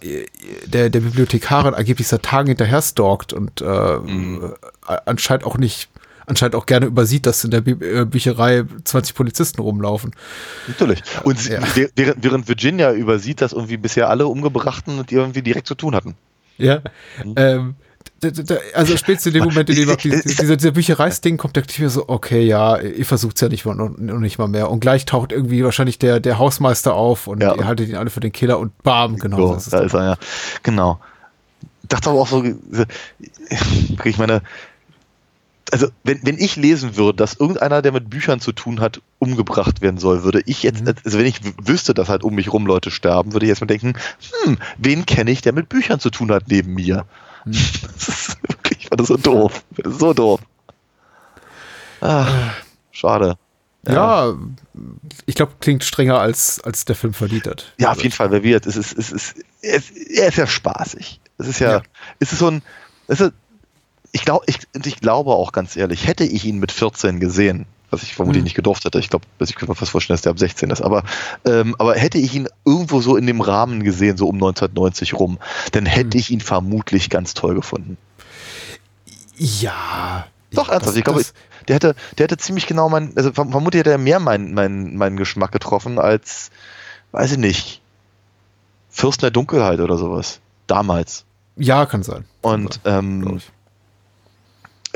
der, 0.66 0.88
der 0.88 1.00
Bibliothekarin 1.00 1.74
angeblich 1.74 2.08
seit 2.08 2.22
Tagen 2.22 2.48
hinterher 2.48 2.80
stalkt 2.80 3.34
und 3.34 3.60
äh, 3.60 3.98
Mhm. 3.98 4.54
äh, 4.88 4.96
anscheinend 5.04 5.44
auch 5.44 5.58
nicht 5.58 5.90
anscheinend 6.26 6.54
auch 6.56 6.66
gerne 6.66 6.86
übersieht, 6.86 7.26
dass 7.26 7.42
in 7.44 7.50
der 7.50 7.66
äh, 7.66 8.04
Bücherei 8.04 8.64
20 8.84 9.14
Polizisten 9.14 9.60
rumlaufen. 9.60 10.12
Natürlich. 10.68 11.02
Und 11.24 11.38
sie, 11.38 11.52
Ja. 11.52 11.60
während, 11.94 12.22
während 12.24 12.48
Virginia 12.48 12.92
übersieht, 12.92 13.40
dass 13.40 13.52
irgendwie 13.52 13.76
bisher 13.76 14.10
alle 14.10 14.26
Umgebrachten 14.26 14.98
und 14.98 15.10
die 15.10 15.14
irgendwie 15.14 15.42
direkt 15.42 15.66
zu 15.66 15.74
tun 15.74 15.94
hatten. 15.94 16.14
Ja. 16.58 16.80
Mhm. 17.24 17.34
Ähm, 17.36 17.74
also 18.74 18.96
spätestens 18.96 19.26
in 19.26 19.40
dem 19.40 19.44
Moment, 19.44 19.68
in 19.68 19.76
dem 19.76 19.90
auch 19.90 19.96
dieser, 19.96 20.56
dieser 20.56 20.70
Büchereisding 20.70 21.36
kommt, 21.36 21.56
dachte 21.56 21.70
ich 21.70 21.78
mir 21.80 21.90
so, 21.90 22.08
okay, 22.08 22.42
ja, 22.42 22.78
ihr 22.78 23.04
versucht's 23.04 23.40
ja 23.40 23.48
nicht 23.48 23.64
mal 23.66 23.74
noch, 23.74 23.90
nicht 23.96 24.38
mal 24.38 24.48
mehr. 24.48 24.70
Und 24.70 24.80
gleich 24.80 25.04
taucht 25.04 25.32
irgendwie 25.32 25.62
wahrscheinlich 25.64 25.98
der, 25.98 26.18
der 26.20 26.38
Hausmeister 26.38 26.94
auf 26.94 27.26
und 27.26 27.42
Ja. 27.42 27.54
ihr 27.54 27.66
haltet 27.66 27.88
ihn 27.88 27.96
alle 27.96 28.10
für 28.10 28.20
den 28.20 28.32
Killer 28.32 28.58
und 28.58 28.76
bam, 28.82 29.16
genau. 29.18 29.48
so, 29.48 29.54
ist 29.54 29.72
da 29.72 29.80
ist 29.80 29.94
er, 29.94 30.04
ja. 30.04 30.16
Genau. 30.62 30.98
Dachte 31.88 32.10
aber 32.10 32.20
auch 32.20 32.26
so, 32.28 32.42
ich 34.04 34.18
meine, 34.18 34.42
also 35.72 35.88
wenn, 36.04 36.20
wenn 36.24 36.38
ich 36.38 36.56
lesen 36.56 36.96
würde, 36.96 37.16
dass 37.16 37.34
irgendeiner, 37.34 37.82
der 37.82 37.92
mit 37.92 38.08
Büchern 38.08 38.40
zu 38.40 38.52
tun 38.52 38.80
hat, 38.80 39.00
umgebracht 39.18 39.80
werden 39.80 39.98
soll, 39.98 40.22
würde 40.22 40.42
ich 40.46 40.62
jetzt, 40.62 40.82
Mhm. 40.84 40.94
also 41.04 41.18
wenn 41.18 41.26
ich 41.26 41.40
wüsste, 41.66 41.92
dass 41.94 42.08
halt 42.08 42.22
um 42.22 42.34
mich 42.34 42.52
rum 42.52 42.66
Leute 42.66 42.90
sterben, 42.90 43.32
würde 43.32 43.46
ich 43.46 43.50
jetzt 43.50 43.60
mal 43.60 43.66
denken, 43.66 43.94
hm, 44.44 44.58
wen 44.78 45.06
kenne 45.06 45.30
ich, 45.30 45.40
der 45.42 45.52
mit 45.52 45.68
Büchern 45.68 45.98
zu 46.00 46.10
tun 46.10 46.30
hat 46.32 46.44
neben 46.48 46.74
mir? 46.74 47.04
Mhm. 47.44 47.52
Das 47.96 48.08
ist 48.08 48.36
wirklich, 48.48 48.78
ich 48.80 48.88
fand 48.88 49.00
das 49.00 49.08
so 49.08 49.16
doof. 49.16 49.64
Das 49.76 49.92
ist 49.94 50.00
so 50.00 50.12
doof. 50.12 50.40
Ah, 52.00 52.26
schade. 52.92 53.36
ja, 53.88 54.34
ich 55.26 55.34
glaube, 55.34 55.52
klingt 55.60 55.82
strenger 55.84 56.18
als, 56.20 56.60
als 56.62 56.84
der 56.84 56.96
Film 56.96 57.14
verdient 57.14 57.46
hat. 57.46 57.72
Ja, 57.78 57.92
auf 57.92 58.02
jeden 58.02 58.14
Fall, 58.14 58.30
weil 58.30 58.42
wir, 58.42 58.60
es 58.64 58.76
ist, 58.76 58.96
es 58.98 59.10
ist, 59.12 59.36
er 59.62 59.76
ist, 59.76 59.90
er 59.96 60.28
ist 60.28 60.36
ja 60.38 60.46
spaßig. 60.46 61.20
Es 61.38 61.46
ist 61.48 61.58
ja, 61.60 61.72
Ja. 61.72 61.82
es 62.18 62.32
ist 62.32 62.38
so 62.40 62.48
ein, 62.48 62.62
es 63.08 63.20
ist, 63.20 63.32
ich 64.16 64.24
glaube, 64.24 64.44
ich, 64.48 64.58
ich 64.84 64.98
glaube 65.00 65.32
auch 65.32 65.52
ganz 65.52 65.76
ehrlich, 65.76 66.06
hätte 66.06 66.24
ich 66.24 66.44
ihn 66.46 66.58
mit 66.58 66.72
14 66.72 67.20
gesehen, 67.20 67.66
was 67.90 68.02
ich 68.02 68.14
vermutlich 68.14 68.40
Hm. 68.40 68.44
nicht 68.44 68.54
gedurft 68.56 68.84
hätte, 68.86 68.98
ich 68.98 69.10
glaube, 69.10 69.26
ich 69.40 69.54
könnte 69.54 69.70
mir 69.72 69.76
fast 69.76 69.90
vorstellen, 69.92 70.14
dass 70.14 70.22
der 70.22 70.30
ab 70.32 70.38
16 70.38 70.70
ist, 70.70 70.80
aber, 70.80 71.04
ähm, 71.44 71.76
aber 71.78 71.94
hätte 71.94 72.16
ich 72.18 72.34
ihn 72.34 72.48
irgendwo 72.64 73.00
so 73.02 73.16
in 73.16 73.26
dem 73.26 73.40
Rahmen 73.42 73.82
gesehen, 73.84 74.16
so 74.16 74.26
um 74.26 74.36
1990 74.36 75.12
rum, 75.14 75.38
dann 75.72 75.84
hätte 75.86 76.14
Hm. 76.16 76.20
ich 76.20 76.30
ihn 76.30 76.40
vermutlich 76.40 77.10
ganz 77.10 77.34
toll 77.34 77.54
gefunden. 77.54 77.98
Ja. 79.36 80.26
Doch, 80.52 80.68
ernsthaft. 80.68 80.86
das- 80.86 80.96
ich 80.96 81.04
glaube, 81.04 81.22
der 81.68 81.74
hätte, 81.76 81.94
der 82.16 82.24
hätte 82.24 82.38
ziemlich 82.38 82.66
genau 82.66 82.88
mein, 82.88 83.12
also 83.16 83.30
verm- 83.30 83.50
vermutlich 83.50 83.80
hätte 83.80 83.90
er 83.90 83.98
mehr 83.98 84.20
meinen, 84.20 84.54
meinen, 84.54 84.96
meinen 84.96 85.16
Geschmack 85.16 85.52
getroffen 85.52 85.98
als, 85.98 86.50
weiß 87.12 87.32
ich 87.32 87.38
nicht, 87.38 87.82
Fürsten 88.88 89.22
der 89.22 89.30
Dunkelheit 89.30 89.80
oder 89.80 89.98
sowas. 89.98 90.40
Damals. 90.66 91.24
ja, 91.56 91.86
kann 91.86 92.02
sein. 92.02 92.24
Und 92.40 92.82
glaub 92.82 92.94
ähm, 92.98 93.40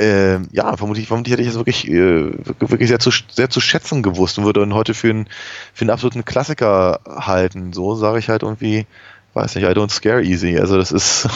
ähm, 0.01 0.49
ja, 0.53 0.77
vermutlich, 0.77 1.07
vermutlich 1.09 1.33
hätte 1.33 1.43
ich 1.43 1.49
es 1.49 1.57
wirklich, 1.57 1.89
äh, 1.89 2.33
wirklich 2.59 2.89
sehr 2.89 2.99
zu, 2.99 3.11
sehr 3.31 3.51
zu 3.51 3.61
schätzen 3.61 4.03
gewusst 4.03 4.39
und 4.39 4.45
würde 4.45 4.63
ihn 4.63 4.75
heute 4.75 4.95
für 4.95 5.11
einen, 5.11 5.29
für 5.75 5.83
einen 5.83 5.91
absoluten 5.91 6.25
Klassiker 6.25 7.01
halten. 7.07 7.73
So 7.73 7.95
sage 7.95 8.19
ich 8.19 8.29
halt 8.29 8.43
irgendwie, 8.43 8.87
weiß 9.35 9.55
nicht, 9.55 9.65
I 9.65 9.73
don't 9.73 9.91
scare 9.91 10.23
easy. 10.23 10.59
Also 10.59 10.77
das 10.77 10.93
ist, 10.93 11.29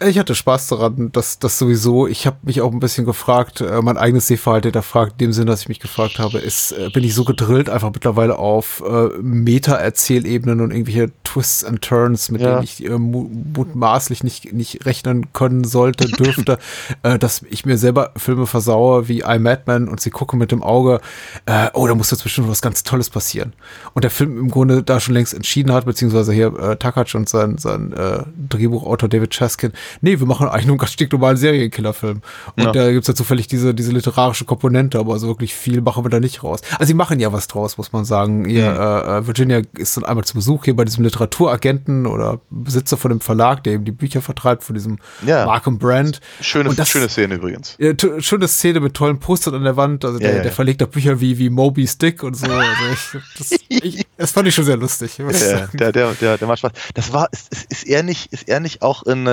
Ich 0.00 0.18
hatte 0.18 0.34
Spaß 0.34 0.66
daran, 0.68 1.12
dass 1.12 1.38
das 1.38 1.56
sowieso, 1.56 2.08
ich 2.08 2.26
habe 2.26 2.38
mich 2.42 2.60
auch 2.60 2.72
ein 2.72 2.80
bisschen 2.80 3.04
gefragt, 3.06 3.60
äh, 3.60 3.80
mein 3.80 3.96
eigenes 3.96 4.26
Sehverhalten 4.26 4.68
hinterfragt, 4.70 5.12
in 5.12 5.18
dem 5.28 5.32
Sinn, 5.32 5.46
dass 5.46 5.60
ich 5.62 5.68
mich 5.68 5.78
gefragt 5.78 6.18
habe, 6.18 6.38
ist, 6.38 6.72
äh, 6.72 6.90
bin 6.92 7.04
ich 7.04 7.14
so 7.14 7.24
gedrillt 7.24 7.70
einfach 7.70 7.92
mittlerweile 7.92 8.36
auf 8.36 8.82
äh, 8.84 9.08
Meta-Erzählebenen 9.22 10.60
und 10.60 10.72
irgendwelche 10.72 11.12
Twists 11.22 11.64
and 11.64 11.80
Turns, 11.82 12.30
mit 12.30 12.40
Ja. 12.40 12.54
denen 12.54 12.64
ich 12.64 12.84
äh, 12.84 12.98
mu 12.98 13.28
mutmaßlich 13.54 14.24
nicht, 14.24 14.52
nicht 14.52 14.84
rechnen 14.84 15.32
können 15.32 15.62
sollte, 15.62 16.08
dürfte, 16.18 16.58
äh, 17.04 17.16
dass 17.18 17.42
ich 17.48 17.64
mir 17.64 17.78
selber 17.78 18.10
Filme 18.16 18.46
versaue 18.46 19.06
wie 19.08 19.20
I 19.20 19.38
Madman 19.38 19.88
und 19.88 20.00
sie 20.00 20.10
gucken 20.10 20.40
mit 20.40 20.50
dem 20.50 20.62
Auge, 20.64 21.00
äh, 21.46 21.68
oh, 21.72 21.86
da 21.86 21.94
muss 21.94 22.10
jetzt 22.10 22.24
bestimmt 22.24 22.48
was 22.48 22.62
ganz 22.62 22.82
Tolles 22.82 23.10
passieren. 23.10 23.52
Und 23.94 24.02
der 24.02 24.10
Film 24.10 24.38
im 24.38 24.50
Grunde 24.50 24.82
da 24.82 24.98
schon 24.98 25.14
längst 25.14 25.34
entschieden 25.34 25.72
hat, 25.72 25.84
beziehungsweise 25.84 26.32
hier 26.32 26.48
äh, 26.58 26.76
Takac 26.76 27.14
und 27.14 27.28
sein, 27.28 27.58
sein 27.58 27.92
äh, 27.92 28.24
Drehbuchautor 28.48 29.08
David 29.08 29.30
Chaskin, 29.30 29.72
nee, 30.00 30.18
wir 30.18 30.26
machen 30.26 30.48
eigentlich 30.48 30.66
nur 30.66 30.74
einen 30.74 30.78
ganz 30.78 30.92
stinknormalen 30.92 31.36
Serienkillerfilm. 31.36 32.20
Und 32.56 32.62
Ja. 32.62 32.72
da 32.72 32.90
gibt's 32.92 33.08
ja 33.08 33.14
zufällig 33.14 33.46
diese, 33.46 33.74
diese 33.74 33.92
literarische 33.92 34.44
Komponente, 34.44 34.98
aber 34.98 35.18
so 35.18 35.28
wirklich 35.28 35.54
viel 35.54 35.80
machen 35.80 36.04
wir 36.04 36.10
da 36.10 36.20
nicht 36.20 36.42
raus. 36.42 36.60
Also 36.72 36.86
sie 36.86 36.94
machen 36.94 37.20
ja 37.20 37.32
was 37.32 37.46
draus, 37.46 37.78
muss 37.78 37.92
man 37.92 38.04
sagen. 38.04 38.44
Ihr, 38.48 38.64
äh, 38.66 39.18
äh, 39.18 39.26
Virginia 39.26 39.62
ist 39.76 39.96
dann 39.96 40.04
einmal 40.04 40.24
zu 40.24 40.34
Besuch 40.34 40.64
hier 40.64 40.76
bei 40.76 40.84
diesem 40.84 41.04
Literaturagenten 41.04 42.06
oder 42.06 42.40
Besitzer 42.50 42.96
von 42.96 43.10
dem 43.10 43.20
Verlag, 43.20 43.64
der 43.64 43.74
eben 43.74 43.84
die 43.84 43.92
Bücher 43.92 44.20
vertreibt, 44.22 44.64
von 44.64 44.74
diesem 44.74 44.98
Ja. 45.26 45.46
Markham 45.46 45.78
Brand. 45.78 46.20
schöne, 46.40 46.74
das- 46.74 46.88
schöne 46.88 47.08
Szene 47.08 47.34
übrigens. 47.34 47.76
Ja, 47.78 47.92
schöne 48.18 48.48
Szene 48.48 48.80
mit 48.80 48.94
tollen 48.94 49.18
Postern 49.18 49.54
an 49.54 49.64
der 49.64 49.76
Wand. 49.76 50.04
Also 50.04 50.18
Ja, 50.18 50.26
der, 50.26 50.30
ja, 50.36 50.42
der 50.42 50.46
ja. 50.50 50.54
verlegt 50.54 50.80
da 50.80 50.86
Bücher 50.86 51.20
wie, 51.20 51.38
wie 51.38 51.50
Moby 51.50 51.86
Stick 51.86 52.22
und 52.22 52.34
so. 52.36 52.46
Also 52.46 52.64
ich, 52.92 53.22
das, 53.38 53.52
ich, 53.68 54.06
das 54.16 54.30
fand 54.32 54.48
ich 54.48 54.54
schon 54.54 54.64
sehr 54.64 54.76
lustig. 54.76 55.18
Ja, 55.18 55.66
der, 55.74 55.92
der, 55.92 56.12
der, 56.14 56.38
der 56.38 56.48
macht 56.48 56.58
Spaß. 56.60 56.72
Das 56.94 57.12
war, 57.12 57.28
ist, 57.32 57.52
ist, 57.52 57.72
ist 57.72 57.86
er 57.86 58.02
nicht, 58.02 58.32
ist 58.32 58.48
er 58.48 58.60
nicht 58.60 58.82
auch 58.82 59.02
in 59.04 59.26
äh, 59.26 59.30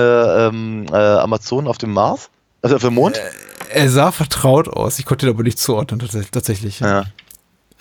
ähm, 0.48 0.86
äh, 0.92 0.96
Amazon 0.96 1.66
auf 1.66 1.78
dem 1.78 1.92
Mars? 1.92 2.28
Also 2.62 2.76
auf 2.76 2.82
dem 2.82 2.94
Mond? 2.94 3.20
Er 3.74 3.88
sah 3.90 4.12
vertraut 4.12 4.68
aus. 4.68 4.98
Ich 4.98 5.04
konnte 5.06 5.26
ihn 5.26 5.30
aber 5.32 5.42
nicht 5.42 5.58
zuordnen, 5.58 6.00
tats- 6.00 6.30
tatsächlich. 6.30 6.80
ja. 6.80 7.04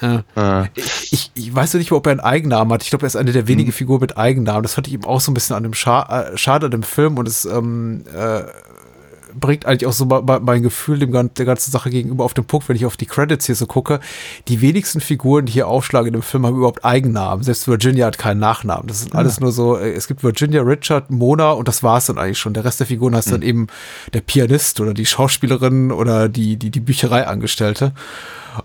Ja. 0.02 0.24
ja. 0.36 0.68
Ich, 0.74 1.30
ich 1.36 1.54
weiß 1.54 1.76
nicht, 1.76 1.92
ob 1.92 2.08
er 2.08 2.12
einen 2.14 2.20
Eigennamen 2.22 2.74
hat. 2.74 2.82
Ich 2.82 2.90
glaube, 2.90 3.06
er 3.06 3.08
ist 3.08 3.16
eine 3.16 3.32
der 3.34 3.44
Mhm. 3.44 3.48
wenigen 3.50 3.72
Figuren 3.72 4.00
mit 4.02 4.18
Eigennamen. 4.18 4.64
Das 4.64 4.74
fand 4.74 4.88
ich 4.88 4.94
eben 4.94 5.06
auch 5.06 5.22
so 5.22 5.30
ein 5.30 5.36
bisschen 5.36 5.56
an 5.56 5.62
dem 5.62 5.76
Scha 5.76 6.30
äh, 6.32 6.38
Schade 6.40 6.66
an 6.66 6.72
dem 6.72 6.82
Film 6.82 7.20
und 7.20 7.28
es 7.28 7.46
ähm, 7.46 8.04
äh, 8.12 8.42
bringt 9.40 9.66
eigentlich 9.66 9.88
auch 9.88 9.94
so 9.94 10.06
mein 10.06 10.64
Gefühl 10.64 11.00
dem, 11.00 11.12
der 11.12 11.46
ganzen 11.46 11.72
Sache 11.72 11.90
gegenüber 11.90 12.24
auf 12.24 12.34
den 12.34 12.46
Punkt, 12.46 12.70
wenn 12.70 12.76
ich 12.76 12.86
auf 12.86 12.98
die 12.98 13.06
Credits 13.06 13.46
hier 13.46 13.56
so 13.56 13.66
gucke. 13.66 14.00
Die 14.48 14.62
wenigsten 14.62 15.02
Figuren, 15.02 15.46
die 15.46 15.54
hier 15.54 15.68
aufschlagen 15.68 16.08
in 16.08 16.14
dem 16.14 16.22
Film, 16.22 16.46
haben 16.46 16.58
überhaupt 16.58 16.86
Eigennamen. 16.86 17.44
Selbst 17.44 17.68
Virginia 17.68 18.08
hat 18.08 18.18
keinen 18.18 18.40
Nachnamen. 18.40 18.88
Das 18.88 19.02
ist 19.02 19.16
alles 19.16 19.40
nur 19.40 19.52
so, 19.52 19.78
äh, 19.78 19.92
es 19.92 20.08
gibt 20.08 20.24
Virginia, 20.24 20.62
Richard, 20.62 21.10
Mona 21.12 21.52
und 21.52 21.68
das 21.68 21.84
war's 21.84 22.08
dann 22.08 22.18
eigentlich 22.18 22.40
schon. 22.40 22.54
Der 22.54 22.66
Rest 22.66 22.80
der 22.80 22.88
Figuren 22.88 23.16
heißt 23.16 23.32
dann 23.32 23.42
eben 23.42 23.68
der 24.14 24.22
Pianist 24.22 24.80
oder 24.80 24.94
die 24.94 25.06
Schauspielerin 25.06 25.92
oder 25.92 26.30
die, 26.30 26.58
die, 26.58 26.70
die 26.70 26.80
Büchereiangestellte. 26.80 27.94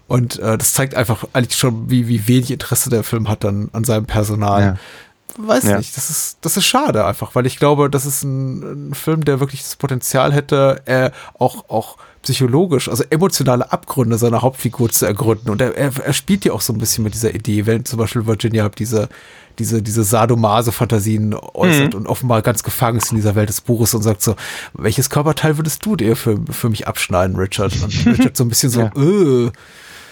Und 0.09 0.38
äh, 0.38 0.59
das 0.59 0.72
zeigt 0.72 0.94
einfach 0.94 1.24
eigentlich 1.32 1.56
schon, 1.56 1.90
wie, 1.90 2.09
wie 2.09 2.26
wenig 2.26 2.51
Interesse 2.51 2.90
der 2.90 3.05
Film 3.05 3.28
hat 3.28 3.44
dann 3.44 3.68
an 3.72 3.84
seinem 3.84 4.06
Personal. 4.06 4.78
Weiß 5.39 5.65
Ja. 5.65 5.78
nicht, 5.78 5.97
das 5.97 6.09
ist, 6.11 6.39
das 6.43 6.57
ist 6.57 6.65
schade 6.66 7.05
einfach, 7.05 7.35
weil 7.35 7.47
ich 7.47 7.59
glaube, 7.59 7.90
das 7.90 8.07
ist 8.07 8.23
ein, 8.23 8.90
ein 8.90 8.94
Film, 8.94 9.24
der 9.24 9.40
wirklich 9.40 9.62
das 9.62 9.77
Potenzial 9.77 10.32
hätte, 10.32 10.82
äh, 10.86 11.11
auch, 11.39 11.69
auch 11.69 11.97
psychologisch, 12.23 12.89
also 12.89 13.05
emotionale 13.11 13.70
Abgründe 13.70 14.19
seiner 14.19 14.43
Hauptfigur 14.43 14.89
zu 14.90 15.07
ergründen. 15.07 15.51
Und 15.51 15.61
er, 15.61 15.77
er, 15.77 15.93
er 16.05 16.12
spielt 16.12 16.44
ja 16.44 16.53
auch 16.53 16.61
so 16.61 16.73
ein 16.73 16.78
bisschen 16.78 17.05
mit 17.05 17.15
dieser 17.15 17.35
Idee, 17.35 17.66
wenn 17.66 17.85
zum 17.85 17.98
Beispiel 17.98 18.27
Virginia 18.27 18.69
diese, 18.69 19.09
diese, 19.59 19.81
diese 19.82 20.03
Sadomase-Fantasien 20.03 21.35
äußert 21.35 21.94
und 21.94 22.07
offenbar 22.07 22.43
ganz 22.43 22.62
gefangen 22.62 22.98
ist 22.98 23.11
in 23.11 23.16
dieser 23.16 23.35
Welt 23.35 23.48
des 23.48 23.61
Buches 23.61 23.94
und 23.94 24.03
sagt 24.03 24.23
so, 24.23 24.35
welches 24.74 25.11
Körperteil 25.11 25.57
würdest 25.59 25.85
du 25.86 25.97
dir 25.97 26.16
für, 26.16 26.39
für 26.51 26.69
mich 26.69 26.89
abschneiden, 26.89 27.36
Richard? 27.36 27.73
Und 27.82 28.07
Richard 28.07 28.36
so 28.36 28.44
ein 28.44 28.48
bisschen 28.48 28.70
so, 28.70 28.81
Ja. 28.94 28.97
äh, 28.97 29.51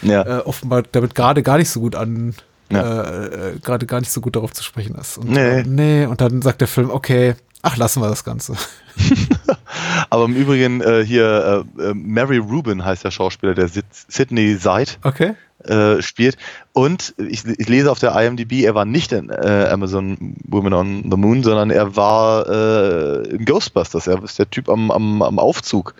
Ja. 0.03 0.23
äh, 0.23 0.43
offenbar 0.43 0.83
damit 0.93 1.15
gerade 1.15 1.43
gar 1.43 1.59
nicht 1.59 1.71
so 1.71 1.81
gut 1.81 1.95
an, 1.97 2.35
Ja. 2.75 3.03
äh, 3.03 3.51
äh, 3.55 3.59
gerade 3.61 3.87
gar 3.87 4.01
nicht 4.01 4.13
so 4.13 4.21
gut 4.21 4.37
darauf 4.37 4.53
zu 4.53 4.63
sprechen 4.63 4.95
ist. 4.97 5.19
Und, 5.19 5.31
Nee. 5.31 5.61
äh, 5.61 5.65
nee, 5.67 6.07
und 6.07 6.21
dann 6.21 6.43
sagt 6.43 6.61
der 6.61 6.69
Film, 6.69 6.91
okay, 6.91 7.35
ach, 7.63 7.77
lassen 7.77 8.01
wir 8.03 8.09
das 8.09 8.25
Ganze. 8.25 8.55
Aber 10.11 10.25
im 10.25 10.35
Übrigen 10.35 10.81
äh, 10.81 11.05
hier 11.05 11.65
äh, 11.79 11.83
äh, 11.91 11.95
Mary 11.95 12.39
Rubin 12.39 12.85
heißt 12.85 13.05
der 13.05 13.11
Schauspieler, 13.11 13.55
der 13.55 13.69
Sid 13.69 13.87
Sidney 13.91 14.57
Seid 14.57 14.99
Okay. 15.03 15.35
Äh, 15.69 16.03
spielt. 16.03 16.37
Und 16.73 17.15
ich, 17.17 17.45
ich 17.45 17.69
lese 17.69 17.91
auf 17.91 17.99
der 17.99 18.15
IMDb, 18.21 18.65
er 18.65 18.75
war 18.75 18.85
nicht 18.85 19.13
in 19.13 19.31
äh, 19.31 19.69
Amazon 19.71 20.37
Women 20.47 20.75
on 20.75 21.03
the 21.11 21.17
Moon, 21.17 21.43
sondern 21.43 21.71
er 21.71 21.97
war 21.97 22.47
äh, 22.49 23.29
in 23.29 23.45
Ghostbusters. 23.45 24.07
Er 24.07 24.23
ist 24.23 24.39
der 24.39 24.51
Typ 24.51 24.69
am, 24.69 24.91
am, 24.91 25.23
am 25.23 25.39
Aufzug, 25.39 25.95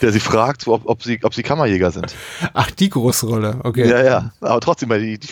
der 0.00 0.12
sie 0.12 0.20
fragt, 0.20 0.66
ob, 0.66 0.82
ob, 0.86 1.02
sie, 1.02 1.20
ob 1.22 1.34
sie 1.34 1.42
Kammerjäger 1.42 1.90
sind. 1.90 2.14
Ach, 2.54 2.70
die 2.70 2.88
große 2.90 3.26
Rolle, 3.26 3.60
okay. 3.64 3.88
Ja, 3.88 4.02
ja. 4.02 4.32
Aber 4.40 4.60
trotzdem, 4.60 4.88
weil 4.88 5.00
die, 5.00 5.18
die, 5.18 5.28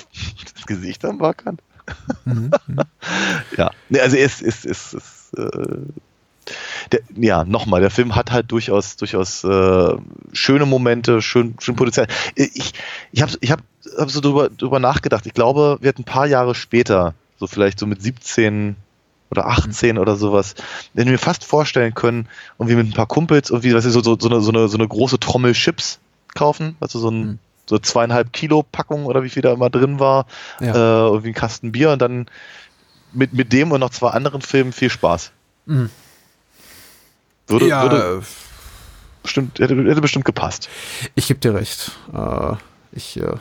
das 0.54 0.66
Gesicht 0.66 1.02
dann 1.04 1.20
war 1.20 1.28
erkannt. 1.28 1.62
Mhm, 2.24 2.50
ja. 3.56 3.70
Nee, 3.88 4.00
also 4.00 4.16
es 4.16 4.42
ist, 4.42 4.64
ist, 4.64 4.94
ist 4.94 5.38
äh, 5.38 5.78
der, 6.92 7.00
ja, 7.16 7.44
nochmal, 7.44 7.80
der 7.80 7.90
Film 7.90 8.14
hat 8.16 8.30
halt 8.30 8.50
durchaus, 8.52 8.96
durchaus 8.96 9.44
äh, 9.44 9.94
schöne 10.32 10.66
Momente, 10.66 11.22
schön, 11.22 11.54
schön 11.60 11.76
Potenzial. 11.76 12.06
Ich, 12.34 12.72
ich 13.12 13.22
habe 13.22 13.32
ich 13.40 13.50
hab, 13.50 13.60
hab 13.98 14.10
so 14.10 14.20
drüber, 14.20 14.48
drüber 14.50 14.78
nachgedacht. 14.80 15.26
Ich 15.26 15.34
glaube, 15.34 15.78
wir 15.80 15.88
hatten 15.88 16.02
ein 16.02 16.04
paar 16.04 16.26
Jahre 16.26 16.54
später, 16.54 17.14
so 17.38 17.46
vielleicht 17.46 17.78
so 17.78 17.86
mit 17.86 18.02
17 18.02 18.76
oder 19.30 19.46
18 19.46 19.96
oder 19.98 20.16
sowas, 20.16 20.54
wenn 20.92 21.06
wir 21.06 21.12
mir 21.12 21.18
fast 21.18 21.44
vorstellen 21.44 21.94
können, 21.94 22.28
und 22.58 22.68
wir 22.68 22.76
mit 22.76 22.88
ein 22.88 22.92
paar 22.94 23.06
Kumpels 23.06 23.50
irgendwie, 23.50 23.72
weißt 23.74 23.86
du, 23.86 23.90
so, 23.90 24.02
so, 24.02 24.16
so, 24.18 24.28
eine, 24.28 24.40
so, 24.40 24.50
eine, 24.50 24.68
so 24.68 24.76
eine 24.76 24.88
große 24.88 25.20
Trommel 25.20 25.52
Chips 25.52 26.00
kaufen, 26.34 26.76
also 26.80 26.98
so 26.98 27.10
ein 27.10 27.20
Mhm. 27.20 27.38
so 27.66 27.78
zweieinhalb 27.78 28.32
Kilo 28.32 28.64
Packung 28.64 29.06
oder 29.06 29.22
wie 29.22 29.28
viel 29.28 29.42
da 29.42 29.52
immer 29.52 29.70
drin 29.70 30.00
war, 30.00 30.26
Ja. 30.60 30.74
äh, 30.74 31.08
irgendwie 31.08 31.28
ein 31.28 31.34
Kasten 31.34 31.70
Bier 31.70 31.90
und 31.92 32.02
dann 32.02 32.26
mit, 33.12 33.32
mit 33.32 33.52
dem 33.52 33.70
und 33.70 33.78
noch 33.80 33.90
zwei 33.90 34.10
anderen 34.10 34.42
Filmen 34.42 34.72
viel 34.72 34.90
Spaß. 34.90 35.30
Mhm. 35.66 35.90
Würde, 37.50 37.66
ja, 37.66 37.82
würde 37.82 38.22
bestimmt, 39.22 39.58
hätte, 39.58 39.74
hätte 39.76 40.00
bestimmt 40.00 40.24
gepasst. 40.24 40.68
ich 41.14 41.28
gebe 41.28 41.40
dir 41.40 41.54
recht. 41.54 41.92
Äh, 42.14 42.54
ich, 42.92 43.16
äh, 43.18 43.34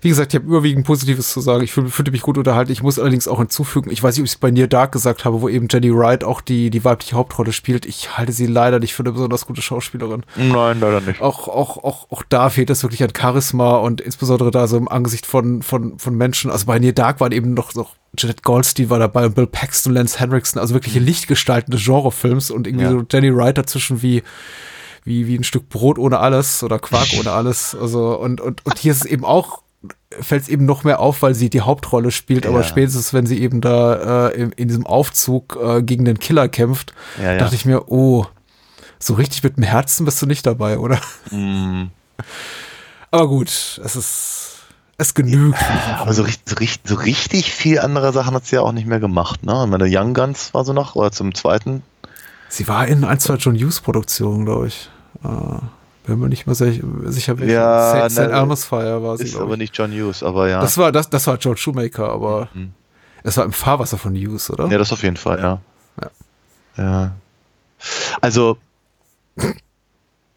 wie 0.00 0.08
gesagt, 0.08 0.32
ich 0.34 0.40
habe 0.40 0.48
überwiegend 0.48 0.86
Positives 0.86 1.30
zu 1.32 1.40
sagen. 1.40 1.62
Ich 1.64 1.72
fühl, 1.72 1.88
fühlte 1.88 2.10
mich 2.10 2.22
gut 2.22 2.38
unterhalten. 2.38 2.72
Ich 2.72 2.82
muss 2.82 2.98
allerdings 2.98 3.28
auch 3.28 3.38
hinzufügen, 3.38 3.90
ich 3.90 4.02
weiß 4.02 4.14
nicht, 4.16 4.22
ob 4.22 4.26
ich 4.26 4.32
es 4.32 4.38
bei 4.38 4.50
Near 4.50 4.66
Dark 4.68 4.92
gesagt 4.92 5.24
habe, 5.24 5.40
wo 5.40 5.48
eben 5.48 5.68
Jenny 5.70 5.94
Wright 5.94 6.24
auch 6.24 6.40
die, 6.40 6.70
die 6.70 6.84
weibliche 6.84 7.16
Hauptrolle 7.16 7.52
spielt. 7.52 7.86
Ich 7.86 8.16
halte 8.16 8.32
sie 8.32 8.46
leider 8.46 8.78
nicht 8.78 8.94
für 8.94 9.02
eine 9.02 9.12
besonders 9.12 9.46
gute 9.46 9.62
Schauspielerin. 9.62 10.24
Nein, 10.36 10.80
leider 10.80 11.00
nicht. 11.00 11.20
Auch, 11.20 11.48
auch, 11.48 11.82
auch, 11.82 12.10
auch 12.10 12.22
da 12.28 12.50
fehlt 12.50 12.70
es 12.70 12.82
wirklich 12.82 13.02
an 13.02 13.12
Charisma 13.16 13.76
und 13.76 14.00
insbesondere 14.00 14.50
da 14.50 14.66
so 14.66 14.76
im 14.76 14.88
Angesicht 14.88 15.26
von, 15.26 15.62
von, 15.62 15.98
von 15.98 16.14
Menschen. 16.14 16.50
Also 16.50 16.66
bei 16.66 16.78
Near 16.78 16.92
Dark 16.92 17.20
waren 17.20 17.32
eben 17.32 17.54
noch, 17.54 17.74
noch 17.74 17.94
Jeanette 18.16 18.42
Goldstein 18.42 18.90
war 18.90 19.00
dabei 19.00 19.26
und 19.26 19.34
Bill 19.34 19.48
Paxton, 19.48 19.92
Lance 19.92 20.20
Henriksen, 20.20 20.60
also 20.60 20.72
wirkliche 20.72 21.00
Lichtgestalten 21.00 21.72
des 21.72 21.84
Genrefilms 21.84 22.52
und 22.52 22.66
irgendwie 22.68 22.84
Ja. 22.84 22.90
so 22.92 23.02
Jenny 23.10 23.34
Wright 23.34 23.58
dazwischen 23.58 24.02
wie, 24.02 24.22
wie, 25.02 25.26
wie 25.26 25.34
ein 25.36 25.42
Stück 25.42 25.68
Brot 25.68 25.98
ohne 25.98 26.20
alles 26.20 26.62
oder 26.62 26.78
Quark 26.78 27.08
ohne 27.18 27.32
alles. 27.32 27.74
Also, 27.74 28.16
und, 28.16 28.40
und, 28.40 28.64
und 28.64 28.78
hier 28.78 28.92
ist 28.92 29.04
es 29.04 29.10
eben 29.10 29.24
auch, 29.24 29.63
fällt 30.20 30.42
es 30.42 30.48
eben 30.48 30.64
noch 30.64 30.84
mehr 30.84 31.00
auf, 31.00 31.22
weil 31.22 31.34
sie 31.34 31.50
die 31.50 31.60
Hauptrolle 31.62 32.10
spielt, 32.10 32.46
aber 32.46 32.58
Ja. 32.58 32.64
spätestens, 32.64 33.12
wenn 33.12 33.26
sie 33.26 33.40
eben 33.40 33.60
da 33.60 34.28
äh, 34.28 34.34
in, 34.34 34.52
in 34.52 34.68
diesem 34.68 34.86
Aufzug 34.86 35.58
äh, 35.62 35.82
gegen 35.82 36.04
den 36.04 36.18
Killer 36.18 36.48
kämpft, 36.48 36.92
Ja, 37.22 37.36
dachte 37.38 37.54
ich 37.54 37.64
mir, 37.64 37.90
oh, 37.90 38.26
so 38.98 39.14
richtig 39.14 39.42
mit 39.42 39.56
dem 39.56 39.64
Herzen 39.64 40.04
bist 40.04 40.20
du 40.22 40.26
nicht 40.26 40.46
dabei, 40.46 40.78
oder? 40.78 40.98
Mm. 41.30 41.84
Aber 43.10 43.28
gut, 43.28 43.48
es 43.48 43.96
ist, 43.96 44.56
es 44.96 45.14
genügt. 45.14 45.58
Aber 45.98 46.12
so, 46.12 46.22
richtig- 46.22 46.48
so, 46.50 46.56
richtig- 46.56 46.88
so 46.88 46.94
richtig 46.96 47.52
viel 47.52 47.78
andere 47.78 48.12
Sachen 48.12 48.34
hat 48.34 48.46
sie 48.46 48.56
ja 48.56 48.62
auch 48.62 48.72
nicht 48.72 48.86
mehr 48.86 49.00
gemacht. 49.00 49.44
Ne? 49.44 49.66
Meine, 49.68 49.86
Young 49.88 50.14
Guns 50.14 50.52
war 50.54 50.64
so 50.64 50.72
noch, 50.72 50.94
oder 50.96 51.12
zum 51.12 51.34
zweiten. 51.34 51.82
Sie 52.48 52.66
war 52.68 52.86
in 52.86 53.04
ein, 53.04 53.18
zwei 53.20 53.34
John 53.34 53.54
Hughes 53.56 53.80
Produktionen, 53.80 54.44
glaube 54.44 54.68
ich. 54.68 54.88
Äh, 55.24 55.28
bin 56.04 56.18
mir 56.20 56.28
nicht 56.28 56.44
sehr, 56.46 56.72
sicher, 57.04 57.38
welche. 57.38 57.54
Ja, 57.54 58.08
St. 58.08 58.12
St. 58.16 58.18
Elmo's 58.30 58.64
Fire 58.64 59.02
war 59.02 59.16
sie, 59.18 59.24
Ist 59.24 59.36
aber 59.36 59.52
ich. 59.54 59.58
nicht 59.58 59.76
John 59.76 59.90
Hughes, 59.92 60.22
aber 60.22 60.48
ja. 60.48 60.60
Das 60.60 60.78
war, 60.78 60.92
das, 60.92 61.10
das 61.10 61.26
war 61.26 61.36
George 61.38 61.60
Shoemaker, 61.60 62.08
aber 62.10 62.48
Mhm. 62.54 62.72
es 63.22 63.36
war 63.36 63.44
im 63.44 63.52
Fahrwasser 63.52 63.98
von 63.98 64.14
Hughes, 64.14 64.50
oder? 64.50 64.68
Ja, 64.68 64.78
das 64.78 64.92
auf 64.92 65.02
jeden 65.02 65.16
Fall, 65.16 65.38
ja. 65.40 65.60
Ja. 66.02 66.10
Ja. 66.84 67.12
Also, 68.20 68.56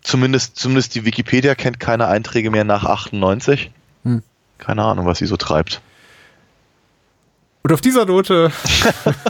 zumindest, 0.01 0.57
zumindest 0.57 0.95
die 0.95 1.05
Wikipedia 1.05 1.55
kennt 1.55 1.79
keine 1.79 2.07
Einträge 2.07 2.49
mehr 2.51 2.63
nach 2.63 2.83
98. 2.85 3.71
Hm. 4.03 4.23
Keine 4.57 4.83
Ahnung, 4.83 5.05
was 5.05 5.19
sie 5.19 5.25
so 5.27 5.37
treibt. 5.37 5.81
Und 7.63 7.73
auf 7.73 7.81
dieser 7.81 8.05
Note 8.05 8.51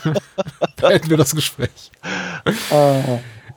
beenden 0.75 1.09
wir 1.09 1.17
das 1.17 1.33
Gespräch. 1.33 1.91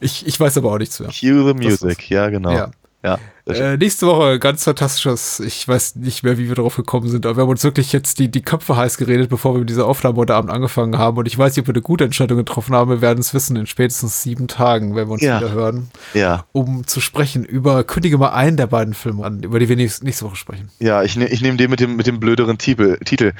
Ich, 0.00 0.26
ich 0.26 0.38
weiß 0.40 0.56
aber 0.58 0.72
auch 0.72 0.78
nichts 0.78 0.98
mehr. 1.00 1.08
Cue 1.08 1.46
the 1.46 1.54
music, 1.54 2.10
ja, 2.10 2.28
genau. 2.30 2.52
Ja. 2.52 2.70
Ja. 3.02 3.18
Äh, 3.46 3.78
nächste 3.78 4.06
Woche 4.06 4.38
ganz 4.38 4.64
fantastisches. 4.64 5.40
Ich 5.40 5.66
weiß 5.66 5.96
nicht 5.96 6.22
mehr, 6.22 6.36
wie 6.38 6.48
wir 6.48 6.54
darauf 6.54 6.76
gekommen 6.76 7.08
sind, 7.08 7.24
aber 7.24 7.38
wir 7.38 7.42
haben 7.42 7.48
uns 7.48 7.64
wirklich 7.64 7.92
jetzt 7.92 8.18
die, 8.18 8.30
die 8.30 8.42
Köpfe 8.42 8.76
heiß 8.76 8.98
geredet, 8.98 9.30
bevor 9.30 9.54
wir 9.54 9.60
mit 9.60 9.70
dieser 9.70 9.86
Aufnahme 9.86 10.16
heute 10.18 10.34
Abend 10.34 10.50
angefangen 10.50 10.98
haben. 10.98 11.16
Und 11.16 11.26
ich 11.26 11.36
weiß 11.36 11.56
nicht, 11.56 11.62
ob 11.62 11.68
wir 11.68 11.74
eine 11.74 11.82
gute 11.82 12.04
Entscheidung 12.04 12.36
getroffen 12.36 12.74
haben. 12.74 12.90
Wir 12.90 13.00
werden 13.00 13.18
es 13.18 13.32
wissen 13.32 13.56
in 13.56 13.66
spätestens 13.66 14.22
sieben 14.22 14.46
Tagen, 14.46 14.94
wenn 14.94 15.08
wir 15.08 15.12
uns 15.14 15.22
Ja. 15.22 15.40
wieder 15.40 15.52
hören, 15.52 15.90
ja. 16.12 16.44
um 16.52 16.86
zu 16.86 17.00
sprechen 17.00 17.44
über 17.44 17.82
kündige 17.82 18.18
mal 18.18 18.28
einen 18.30 18.58
der 18.58 18.66
beiden 18.66 18.92
Filme 18.94 19.24
an, 19.24 19.42
über 19.42 19.58
die 19.58 19.68
wir 19.68 19.76
nächste, 19.76 20.04
nächste 20.04 20.26
Woche 20.26 20.36
sprechen. 20.36 20.68
Ja, 20.78 21.02
ich, 21.02 21.16
ne, 21.16 21.26
ich 21.26 21.40
nehme 21.40 21.56
den 21.56 21.70
mit 21.70 21.80
dem, 21.80 21.96
mit 21.96 22.06
dem 22.06 22.20
blöderen 22.20 22.58
Titel. 22.58 22.98
Titel. 23.04 23.32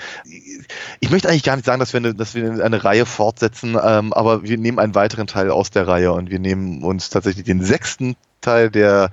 Ich 1.01 1.11
möchte 1.11 1.29
eigentlich 1.29 1.43
gar 1.43 1.57
nicht 1.57 1.65
sagen, 1.67 1.81
dass 1.81 1.93
wir 1.93 1.99
eine, 1.99 2.15
dass 2.15 2.35
wir 2.35 2.65
eine 2.65 2.85
Reihe 2.85 3.07
fortsetzen, 3.07 3.77
ähm, 3.83 4.13
aber 4.13 4.43
wir 4.43 4.59
nehmen 4.59 4.79
einen 4.79 4.95
weiteren 4.95 5.27
Teil 5.27 5.51
aus 5.51 5.71
der 5.71 5.87
Reihe 5.89 6.13
und 6.13 6.31
wir 6.31 6.39
nehmen 6.39 6.83
uns 6.83 7.11
tatsächlich 7.11 7.45
den 7.45 7.63
sechsten 7.65 8.17
Teil 8.41 8.71
der 8.71 9.11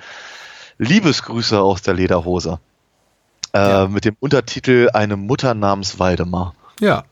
Liebesgrüße 0.77 1.59
aus 1.59 1.81
der 1.81 1.93
Lederhose. 1.93 2.59
Äh, 3.53 3.59
Ja. 3.59 3.88
Mit 3.88 4.05
dem 4.05 4.15
Untertitel 4.19 4.89
Eine 4.93 5.15
Mutter 5.17 5.53
namens 5.53 5.99
Waldemar 5.99 6.53
Ja, 6.79 7.03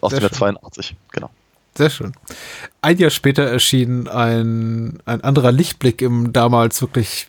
aus 0.00 0.10
Sehr 0.10 0.20
dem 0.20 0.24
Jahr 0.24 0.30
schön. 0.30 0.38
82. 0.38 0.96
Genau. 1.12 1.30
sehr 1.74 1.90
schön. 1.90 2.12
Ein 2.82 2.98
Jahr 2.98 3.10
später 3.10 3.42
erschien 3.44 4.06
ein, 4.08 4.98
ein 5.06 5.22
anderer 5.24 5.52
Lichtblick 5.52 6.02
im 6.02 6.32
damals 6.32 6.80
wirklich 6.82 7.28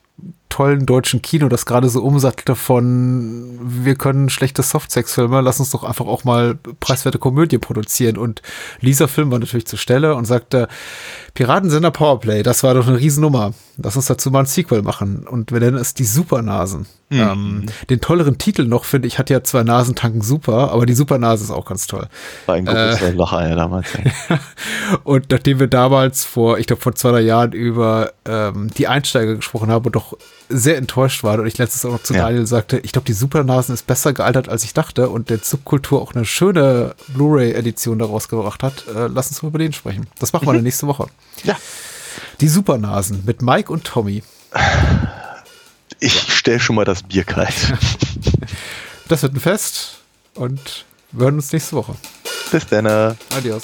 tollen 0.58 0.88
deutschen 0.88 1.22
Kino, 1.22 1.50
das 1.50 1.68
gerade 1.68 1.88
so 1.88 2.02
umsattelte 2.02 2.56
von 2.56 3.60
wir 3.62 3.94
können 3.94 4.28
schlechte 4.32 4.64
Softsex-Filme, 4.64 5.42
lass 5.42 5.60
uns 5.60 5.70
doch 5.70 5.84
einfach 5.84 6.08
auch 6.08 6.24
mal 6.24 6.58
preiswerte 6.80 7.20
Komödie 7.20 7.60
produzieren. 7.60 8.18
Und 8.18 8.42
Lisa 8.80 9.06
Film 9.06 9.30
war 9.30 9.38
natürlich 9.38 9.68
zur 9.68 9.78
Stelle 9.78 10.16
und 10.16 10.26
sagte, 10.26 10.68
Piratensender 11.36 11.92
Powerplay, 11.92 12.42
das 12.42 12.64
war 12.64 12.74
doch 12.74 12.88
eine 12.88 12.98
Riesennummer. 12.98 13.54
Lass 13.78 13.96
uns 13.96 14.08
dazu 14.08 14.32
mal 14.32 14.40
ein 14.40 14.46
Sequel 14.48 14.82
machen. 14.82 15.28
Und 15.28 15.52
wir 15.52 15.60
nennen 15.60 15.78
es 15.78 15.94
die 15.94 16.04
Supernasen. 16.04 16.88
Ähm, 17.12 17.68
den 17.92 18.02
tolleren 18.02 18.40
Titel 18.40 18.66
noch, 18.66 18.84
finde 18.84 19.08
ich, 19.08 19.20
hat 19.20 19.30
ja 19.30 19.44
zwei 19.44 19.62
Nasentanken 19.62 20.22
super, 20.22 20.72
aber 20.72 20.88
die 20.88 20.96
Supernase 20.96 21.44
ist 21.44 21.52
auch 21.52 21.66
ganz 21.66 21.86
toll. 21.86 22.08
War 22.48 22.56
ein 22.56 22.66
Äh. 22.66 22.90
großer 22.90 23.14
Lacher 23.14 23.48
ja, 23.48 23.56
damals. 23.56 23.88
Und 25.04 25.28
nachdem 25.30 25.60
wir 25.60 25.68
damals 25.68 26.26
vor, 26.26 26.58
ich 26.58 26.66
glaube 26.66 26.82
vor 26.82 26.96
zwei 26.96 27.12
drei 27.12 27.22
Jahren 27.22 27.54
über 27.54 28.14
ähm, 28.26 28.72
die 28.76 28.88
Einsteiger 28.88 29.36
gesprochen 29.36 29.70
haben 29.70 29.86
und 29.86 29.96
doch 29.96 30.18
sehr 30.50 30.78
enttäuscht 30.78 31.24
waren 31.24 31.40
und 31.40 31.48
ich 31.48 31.58
letztens 31.58 31.86
auch 31.86 31.92
noch 31.92 32.04
zu 32.04 32.14
Ja. 32.14 32.24
Daniel 32.24 32.48
sagte, 32.48 32.80
ich 32.80 32.92
glaube, 32.92 33.06
die 33.06 33.14
Supernasen 33.14 33.74
ist 33.74 33.86
besser 33.88 34.14
gealtert, 34.14 34.50
als 34.50 34.64
ich 34.64 34.74
dachte 34.74 35.10
und 35.10 35.30
der 35.30 35.40
Subkultur 35.40 36.02
auch 36.02 36.14
eine 36.16 36.26
schöne 36.26 36.96
Blu-ray-Edition 37.10 38.00
daraus 38.00 38.30
gebracht 38.30 38.64
hat, 38.64 38.86
äh, 38.88 39.08
lass 39.08 39.28
uns 39.30 39.42
mal 39.42 39.50
über 39.50 39.60
den 39.60 39.74
sprechen. 39.74 40.08
Das 40.20 40.34
machen 40.34 40.48
wir 40.48 40.54
dann 40.54 40.64
nächste 40.64 40.88
Woche. 40.88 41.08
Ja. 41.44 41.58
Die 42.42 42.48
Supernasen 42.48 43.24
mit 43.26 43.42
Mike 43.42 43.72
und 43.72 43.84
Tommy. 43.84 44.24
Ich 46.00 46.34
stell 46.34 46.60
schon 46.60 46.76
mal 46.76 46.86
das 46.86 47.04
Bier 47.04 47.24
kalt. 47.24 47.54
Das 49.10 49.24
wird 49.24 49.36
ein 49.36 49.40
Fest 49.40 50.00
und 50.36 50.84
wir 51.14 51.24
hören 51.28 51.36
uns 51.36 51.54
nächste 51.54 51.78
Woche. 51.78 51.96
Bis 52.52 52.68
dann. 52.68 52.86
Adios. 52.88 53.64